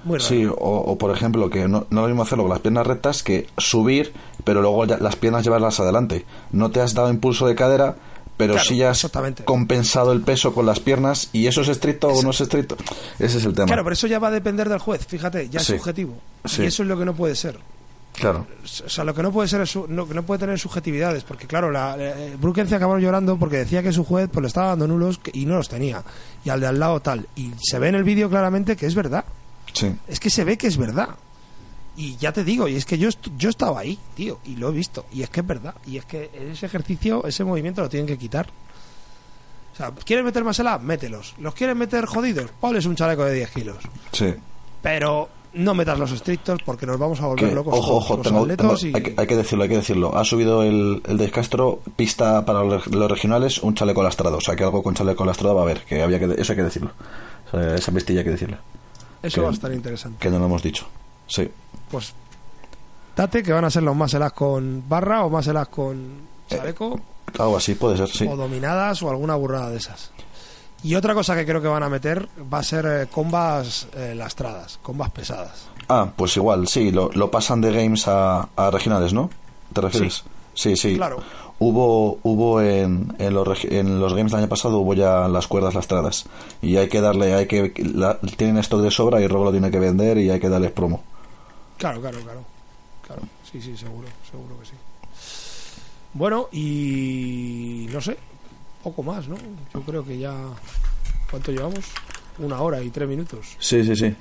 Muy 0.04 0.18
raro. 0.18 0.28
Sí, 0.30 0.46
o, 0.46 0.54
o, 0.56 0.98
por 0.98 1.16
ejemplo, 1.16 1.50
que 1.50 1.68
no, 1.68 1.86
no 1.90 2.02
lo 2.02 2.08
mismo 2.08 2.24
hacerlo 2.24 2.44
con 2.44 2.52
las 2.52 2.60
piernas 2.60 2.86
rectas 2.86 3.24
que 3.24 3.48
subir, 3.58 4.14
pero 4.44 4.62
luego 4.62 4.86
ya- 4.86 4.98
las 4.98 5.16
piernas 5.16 5.44
llevarlas 5.44 5.80
adelante. 5.80 6.26
No 6.52 6.70
te 6.72 6.82
has 6.82 6.94
dado 6.94 7.10
impulso 7.10 7.48
de 7.48 7.56
cadera, 7.56 7.96
pero 8.38 8.54
Claro, 8.54 8.68
sí 8.68 8.78
ya 8.78 8.90
has 8.90 9.08
compensado 9.46 10.12
el 10.12 10.22
peso 10.22 10.54
con 10.54 10.66
las 10.66 10.80
piernas, 10.80 11.30
y 11.34 11.48
eso 11.48 11.62
es 11.62 11.68
estricto 11.70 12.08
o 12.10 12.22
no 12.24 12.32
es 12.32 12.42
estricto. 12.42 12.76
Ese 13.20 13.38
es 13.38 13.46
el 13.46 13.54
tema. 13.54 13.68
Claro, 13.68 13.84
pero 13.84 13.94
eso 13.94 14.08
ya 14.08 14.20
va 14.20 14.28
a 14.28 14.32
depender 14.32 14.68
del 14.70 14.80
juez, 14.80 15.06
fíjate, 15.08 15.50
ya 15.50 15.60
es 15.60 15.66
Sí. 15.68 15.74
subjetivo. 15.78 16.18
Sí. 16.46 16.64
Y 16.64 16.66
eso 16.66 16.84
es 16.84 16.90
lo 16.90 16.98
que 16.98 17.06
no 17.06 17.14
puede 17.16 17.36
ser. 17.36 17.58
Claro. 18.14 18.48
O 18.64 18.90
sea, 18.90 19.04
lo 19.04 19.14
que 19.14 19.22
no 19.22 19.32
puede 19.34 19.50
ser 19.50 19.60
es 19.62 19.70
su- 19.72 19.88
no, 19.90 20.08
que 20.08 20.14
no 20.14 20.24
puede 20.24 20.40
tener 20.40 20.58
subjetividades, 20.58 21.24
porque 21.26 21.48
claro, 21.48 21.70
la, 21.70 21.98
eh, 22.00 22.38
Brookens 22.40 22.72
acabaron 22.72 23.02
llorando 23.02 23.38
porque 23.38 23.58
decía 23.58 23.84
que 23.84 23.92
su 23.92 24.06
juez 24.06 24.30
pues 24.32 24.42
le 24.42 24.48
estaba 24.48 24.68
dando 24.68 24.88
nulos 24.88 25.20
y 25.34 25.46
no 25.46 25.56
los 25.58 25.68
tenía. 25.68 26.02
Y 26.46 26.50
al 26.50 26.62
de 26.62 26.68
al 26.68 26.80
lado 26.80 27.02
tal. 27.02 27.28
Y 27.36 27.52
se 27.62 27.78
ve 27.78 27.90
en 27.90 27.96
el 27.96 28.06
vídeo 28.06 28.30
claramente 28.30 28.78
que 28.78 28.86
es 28.86 28.96
verdad. 28.96 29.26
Sí. 29.74 29.94
Es 30.08 30.22
que 30.22 30.30
se 30.30 30.46
ve 30.46 30.58
que 30.58 30.68
es 30.68 30.78
verdad. 30.78 31.10
Y 31.98 32.18
ya 32.18 32.32
te 32.34 32.44
digo, 32.44 32.68
y 32.68 32.76
es 32.76 32.86
que 32.86 32.98
yo, 32.98 33.10
yo 33.38 33.50
estaba 33.50 33.80
ahí, 33.80 33.98
tío, 34.16 34.40
y 34.46 34.56
lo 34.58 34.70
he 34.70 34.72
visto. 34.74 35.06
Y 35.14 35.22
es 35.24 35.30
que 35.30 35.40
es 35.40 35.48
verdad. 35.48 35.76
Y 35.88 35.98
es 35.98 36.06
que 36.06 36.30
ese 36.52 36.66
ejercicio, 36.66 37.26
ese 37.26 37.44
movimiento 37.46 37.82
lo 37.82 37.90
tienen 37.90 38.06
que 38.08 38.18
quitar. 38.18 38.48
O 39.74 39.78
sea, 39.78 39.92
¿quieres 40.06 40.24
meter 40.26 40.44
más 40.44 40.60
el 40.60 40.68
Mételos. 40.82 41.36
¿Los 41.40 41.54
quieres 41.54 41.76
meter 41.76 42.06
jodidos? 42.06 42.52
Ponles 42.60 42.86
un 42.86 42.96
chaleco 42.96 43.24
de 43.26 43.34
10 43.34 43.50
kilos. 43.52 43.78
Sí. 44.12 44.34
Pero 44.82 45.30
no 45.54 45.74
metas 45.74 45.98
los 45.98 46.12
estrictos 46.12 46.60
porque 46.66 46.86
nos 46.86 46.98
vamos 47.00 47.20
a 47.22 47.28
volver 47.28 47.54
locos. 47.54 47.74
ojo, 47.78 47.96
ojo, 47.96 48.18
los 48.18 48.28
tengo- 48.28 48.46
tengo- 48.46 48.76
y- 48.82 48.94
hay, 48.96 49.02
que, 49.04 49.14
hay 49.18 49.28
que 49.28 49.36
decirlo, 49.38 49.64
hay 49.64 49.70
que 49.70 49.76
decirlo. 49.78 50.18
Ha 50.18 50.24
subido 50.26 50.64
el, 50.64 51.02
el 51.06 51.18
de 51.18 51.32
Castro 51.32 51.82
pista 51.96 52.44
para 52.46 52.64
los, 52.64 52.88
los 52.88 53.10
regionales 53.10 53.60
un 53.64 53.74
chaleco 53.74 54.04
lastrado. 54.04 54.38
O 54.38 54.42
sea, 54.42 54.56
que 54.56 54.64
algo 54.66 54.84
con 54.84 54.96
chaleco 54.96 55.26
lastrado 55.26 55.56
va 55.56 55.62
a 55.62 55.64
haber. 55.64 55.84
Que 55.86 56.02
había 56.04 56.20
que, 56.20 56.26
eso 56.38 56.52
hay 56.54 56.58
que 56.58 56.64
decirlo. 56.64 56.92
O 57.48 57.52
sea, 57.58 57.76
esa 57.76 57.92
pistilla 57.94 58.20
hay 58.20 58.26
que 58.26 58.32
decirla. 58.32 58.60
Eso 59.24 59.36
que- 59.36 59.42
va 59.42 59.50
a 59.50 59.54
estar 59.54 59.74
interesante. 59.74 60.18
Que 60.20 60.30
no 60.30 60.40
lo 60.40 60.46
hemos 60.46 60.62
dicho. 60.64 60.86
Sí. 61.28 61.50
Pues 61.92 62.14
date 63.16 63.44
que 63.44 63.54
van 63.54 63.66
a 63.66 63.70
ser 63.70 63.84
los 63.84 63.96
más 63.96 64.14
elas 64.14 64.34
con 64.34 64.84
barra 64.88 65.24
o 65.26 65.30
más 65.30 65.48
elas 65.48 65.68
con 65.70 66.22
chaleco 66.50 67.00
Algo 67.40 67.58
así 67.58 67.76
puede 67.76 67.98
ser, 67.98 68.08
Eh, 68.08 68.12
sí. 68.14 68.28
o 68.28 68.36
dominadas 68.36 69.02
o 69.04 69.10
alguna 69.10 69.36
burrada 69.36 69.70
de 69.70 69.78
esas. 69.78 70.12
Y 70.84 70.94
otra 70.96 71.14
cosa 71.16 71.36
que 71.36 71.46
creo 71.46 71.62
que 71.62 71.68
van 71.68 71.82
a 71.84 71.90
meter 71.90 72.28
va 72.54 72.60
a 72.60 72.64
ser 72.64 72.86
eh, 72.86 73.08
combas 73.12 73.88
eh, 73.96 74.14
lastradas, 74.16 74.78
combas 74.84 75.10
pesadas. 75.10 75.66
Ah, 75.90 76.10
pues 76.16 76.36
igual, 76.38 76.68
sí, 76.68 76.92
lo, 76.92 77.10
lo 77.14 77.32
pasan 77.32 77.62
de 77.62 77.72
games 77.72 78.08
a, 78.08 78.50
a 78.56 78.70
regionales, 78.72 79.12
¿no? 79.14 79.30
¿Te 79.74 79.82
refieres? 79.82 80.24
Sí, 80.54 80.76
sí. 80.78 80.96
Claro. 80.96 81.22
Hubo, 81.58 82.20
hubo 82.24 82.62
en, 82.62 83.16
en, 83.18 83.34
los, 83.34 83.48
regi- 83.48 83.72
en 83.72 84.00
los 84.00 84.14
games 84.14 84.32
del 84.32 84.42
año 84.42 84.50
pasado 84.50 84.80
hubo 84.80 84.94
ya 84.94 85.28
las 85.28 85.48
cuerdas 85.48 85.74
lastradas 85.74 86.26
y 86.62 86.76
hay 86.78 86.88
que 86.90 87.02
darle, 87.02 87.34
hay 87.34 87.48
que 87.48 87.74
la- 87.94 88.20
tienen 88.38 88.58
stock 88.58 88.82
de 88.82 88.92
sobra 88.92 89.22
y 89.22 89.28
Robo 89.28 89.46
lo 89.46 89.52
tiene 89.52 89.72
que 89.72 89.80
vender 89.80 90.18
y 90.18 90.30
hay 90.30 90.40
que 90.40 90.50
darles 90.50 90.72
promo. 90.72 91.02
Claro, 91.78 92.02
claro, 92.02 92.20
claro. 92.22 92.44
Claro, 93.06 93.22
sí, 93.50 93.62
sí, 93.62 93.78
seguro, 93.78 94.08
seguro 94.30 94.60
que 94.60 94.66
sí. 94.66 94.74
Bueno, 96.14 96.50
y 96.52 97.88
no 97.92 98.02
sé, 98.02 98.18
poco 98.84 99.04
más, 99.04 99.28
¿no? 99.28 99.36
Yo 99.74 99.82
creo 99.82 100.06
que 100.06 100.18
ya... 100.18 100.34
¿Cuánto 101.30 101.52
llevamos? 101.52 101.86
Una 102.40 102.62
hora 102.62 102.82
y 102.82 102.90
tres 102.90 103.08
minutos. 103.08 103.56
Sí, 103.60 103.84
sí, 103.84 103.96
sí. 103.96 104.16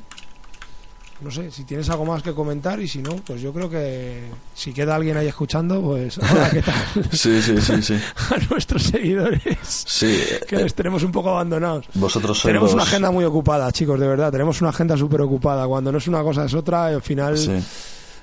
No 1.21 1.31
sé, 1.31 1.51
si 1.51 1.65
tienes 1.65 1.89
algo 1.89 2.05
más 2.05 2.23
que 2.23 2.35
comentar 2.35 2.79
y 2.81 2.89
si 2.89 3.01
no, 3.01 3.17
pues 3.17 3.41
yo 3.41 3.53
creo 3.53 3.71
que 3.71 4.25
si 4.55 4.73
queda 4.75 4.97
alguien 4.97 5.17
ahí 5.17 5.27
escuchando, 5.29 5.81
pues 5.81 6.19
hola, 6.19 6.51
¿qué 6.51 6.61
tal? 6.61 6.75
Sí, 7.12 7.41
sí, 7.41 7.61
sí, 7.62 7.83
sí. 7.83 7.95
A 8.35 8.37
nuestros 8.51 8.83
seguidores, 8.83 9.41
Sí, 9.87 10.19
que 10.47 10.57
eh, 10.57 10.62
les 10.65 10.75
tenemos 10.75 11.03
un 11.03 11.12
poco 11.12 11.31
abandonados. 11.31 11.87
vosotros 11.95 12.37
sois 12.39 12.51
Tenemos 12.51 12.71
los- 12.71 12.75
una 12.75 12.83
agenda 12.83 13.11
muy 13.11 13.25
ocupada, 13.25 13.71
chicos, 13.73 13.99
de 13.99 14.07
verdad. 14.09 14.31
Tenemos 14.33 14.61
una 14.61 14.71
agenda 14.71 14.97
súper 14.97 15.23
ocupada. 15.23 15.67
Cuando 15.67 15.93
no 15.93 15.99
es 15.99 16.09
una 16.09 16.23
cosa 16.23 16.45
es 16.45 16.53
otra, 16.55 16.91
y 16.91 16.95
al 16.95 17.03
final 17.03 17.39
Sí. 17.39 17.53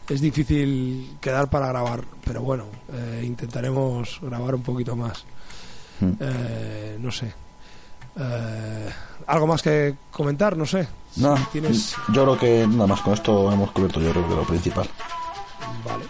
es 0.09 0.21
difícil 0.21 1.17
quedar 1.21 1.49
para 1.49 1.67
grabar. 1.69 2.03
Pero 2.25 2.41
bueno, 2.41 2.65
eh, 2.93 3.23
intentaremos 3.25 4.19
grabar 4.21 4.53
un 4.53 4.61
poquito 4.63 4.95
más. 4.95 5.23
Mm. 6.01 6.11
Eh, 6.19 6.97
no 6.99 7.09
sé. 7.11 7.33
Eh, 8.19 8.89
¿Algo 9.27 9.47
más 9.47 9.61
que 9.63 9.95
comentar? 10.11 10.55
No 10.57 10.65
sé. 10.65 10.87
No, 11.17 11.35
tienes... 11.51 11.95
yo 12.13 12.23
creo 12.23 12.37
que 12.37 12.67
nada 12.67 12.87
más 12.87 13.01
con 13.01 13.13
esto 13.13 13.51
hemos 13.51 13.71
cubierto 13.71 13.99
yo 13.99 14.11
creo 14.11 14.27
que 14.27 14.35
lo 14.35 14.43
principal. 14.43 14.87
Vale. 15.85 16.05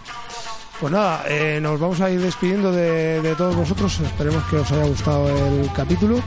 Pues 0.80 0.92
nada, 0.92 1.24
eh, 1.28 1.60
nos 1.62 1.78
vamos 1.78 2.00
a 2.00 2.10
ir 2.10 2.20
despidiendo 2.20 2.72
de, 2.72 3.20
de 3.22 3.34
todos 3.36 3.54
vosotros. 3.54 4.00
Esperemos 4.00 4.42
que 4.44 4.56
os 4.56 4.72
haya 4.72 4.84
gustado 4.84 5.28
el 5.28 5.70
capítulo. 5.72 6.20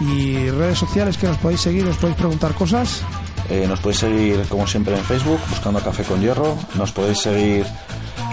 Y 0.00 0.48
redes 0.50 0.78
sociales 0.78 1.18
que 1.18 1.26
nos 1.26 1.38
podéis 1.38 1.60
seguir, 1.60 1.84
nos 1.84 1.96
podéis 1.96 2.16
preguntar 2.16 2.54
cosas. 2.54 3.02
Eh, 3.50 3.66
nos 3.68 3.80
podéis 3.80 3.98
seguir 3.98 4.44
como 4.48 4.66
siempre 4.66 4.96
en 4.96 5.04
Facebook 5.04 5.40
buscando 5.50 5.80
Café 5.80 6.04
con 6.04 6.20
Hierro. 6.20 6.56
Nos 6.76 6.92
podéis 6.92 7.18
seguir 7.18 7.66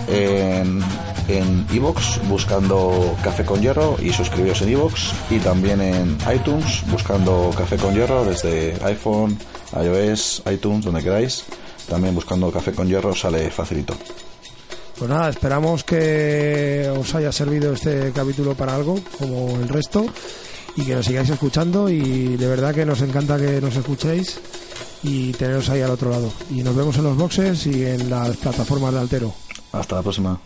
en 0.08 0.84
en 1.28 1.66
iVoox 1.72 2.28
buscando 2.28 3.16
Café 3.24 3.46
con 3.46 3.62
Hierro 3.62 3.98
y 4.02 4.12
suscribiros 4.12 4.62
en 4.62 4.70
iVoox 4.70 5.14
y 5.32 5.39
también 5.39 5.82
en 5.82 6.18
iTunes 6.34 6.84
buscando 6.89 7.52
Café 7.58 7.78
con 7.78 7.94
Hierro 7.94 8.26
desde 8.26 8.78
iPhone, 8.84 9.38
iOS, 9.82 10.44
iTunes, 10.52 10.86
donde 10.86 11.04
queráis. 11.04 11.44
También 11.88 12.16
buscando 12.16 12.52
Café 12.52 12.72
con 12.74 12.88
Hierro 12.88 13.14
sale 13.14 13.50
facilito. 13.50 13.96
Pues 14.98 15.10
nada, 15.10 15.30
esperamos 15.30 15.84
que 15.84 16.92
os 16.98 17.14
haya 17.16 17.32
servido 17.32 17.74
este 17.74 18.12
capítulo 18.12 18.56
para 18.56 18.76
algo, 18.76 19.00
como 19.18 19.50
el 19.60 19.68
resto, 19.68 20.06
y 20.76 20.84
que 20.84 20.96
nos 20.96 21.06
sigáis 21.06 21.30
escuchando. 21.30 21.90
Y 21.90 22.38
de 22.38 22.48
verdad 22.48 22.74
que 22.74 22.86
nos 22.86 23.02
encanta 23.02 23.38
que 23.38 23.60
nos 23.60 23.76
escuchéis 23.76 24.40
y 25.02 25.32
teneros 25.34 25.70
ahí 25.70 25.82
al 25.82 25.92
otro 25.92 26.10
lado. 26.10 26.32
Y 26.50 26.64
nos 26.64 26.76
vemos 26.76 26.96
en 26.98 27.04
los 27.04 27.18
boxes 27.18 27.66
y 27.68 27.86
en 27.86 28.10
las 28.10 28.38
plataformas 28.38 28.94
de 28.94 29.00
Altero. 29.00 29.34
Hasta 29.72 29.96
la 29.96 30.02
próxima. 30.04 30.40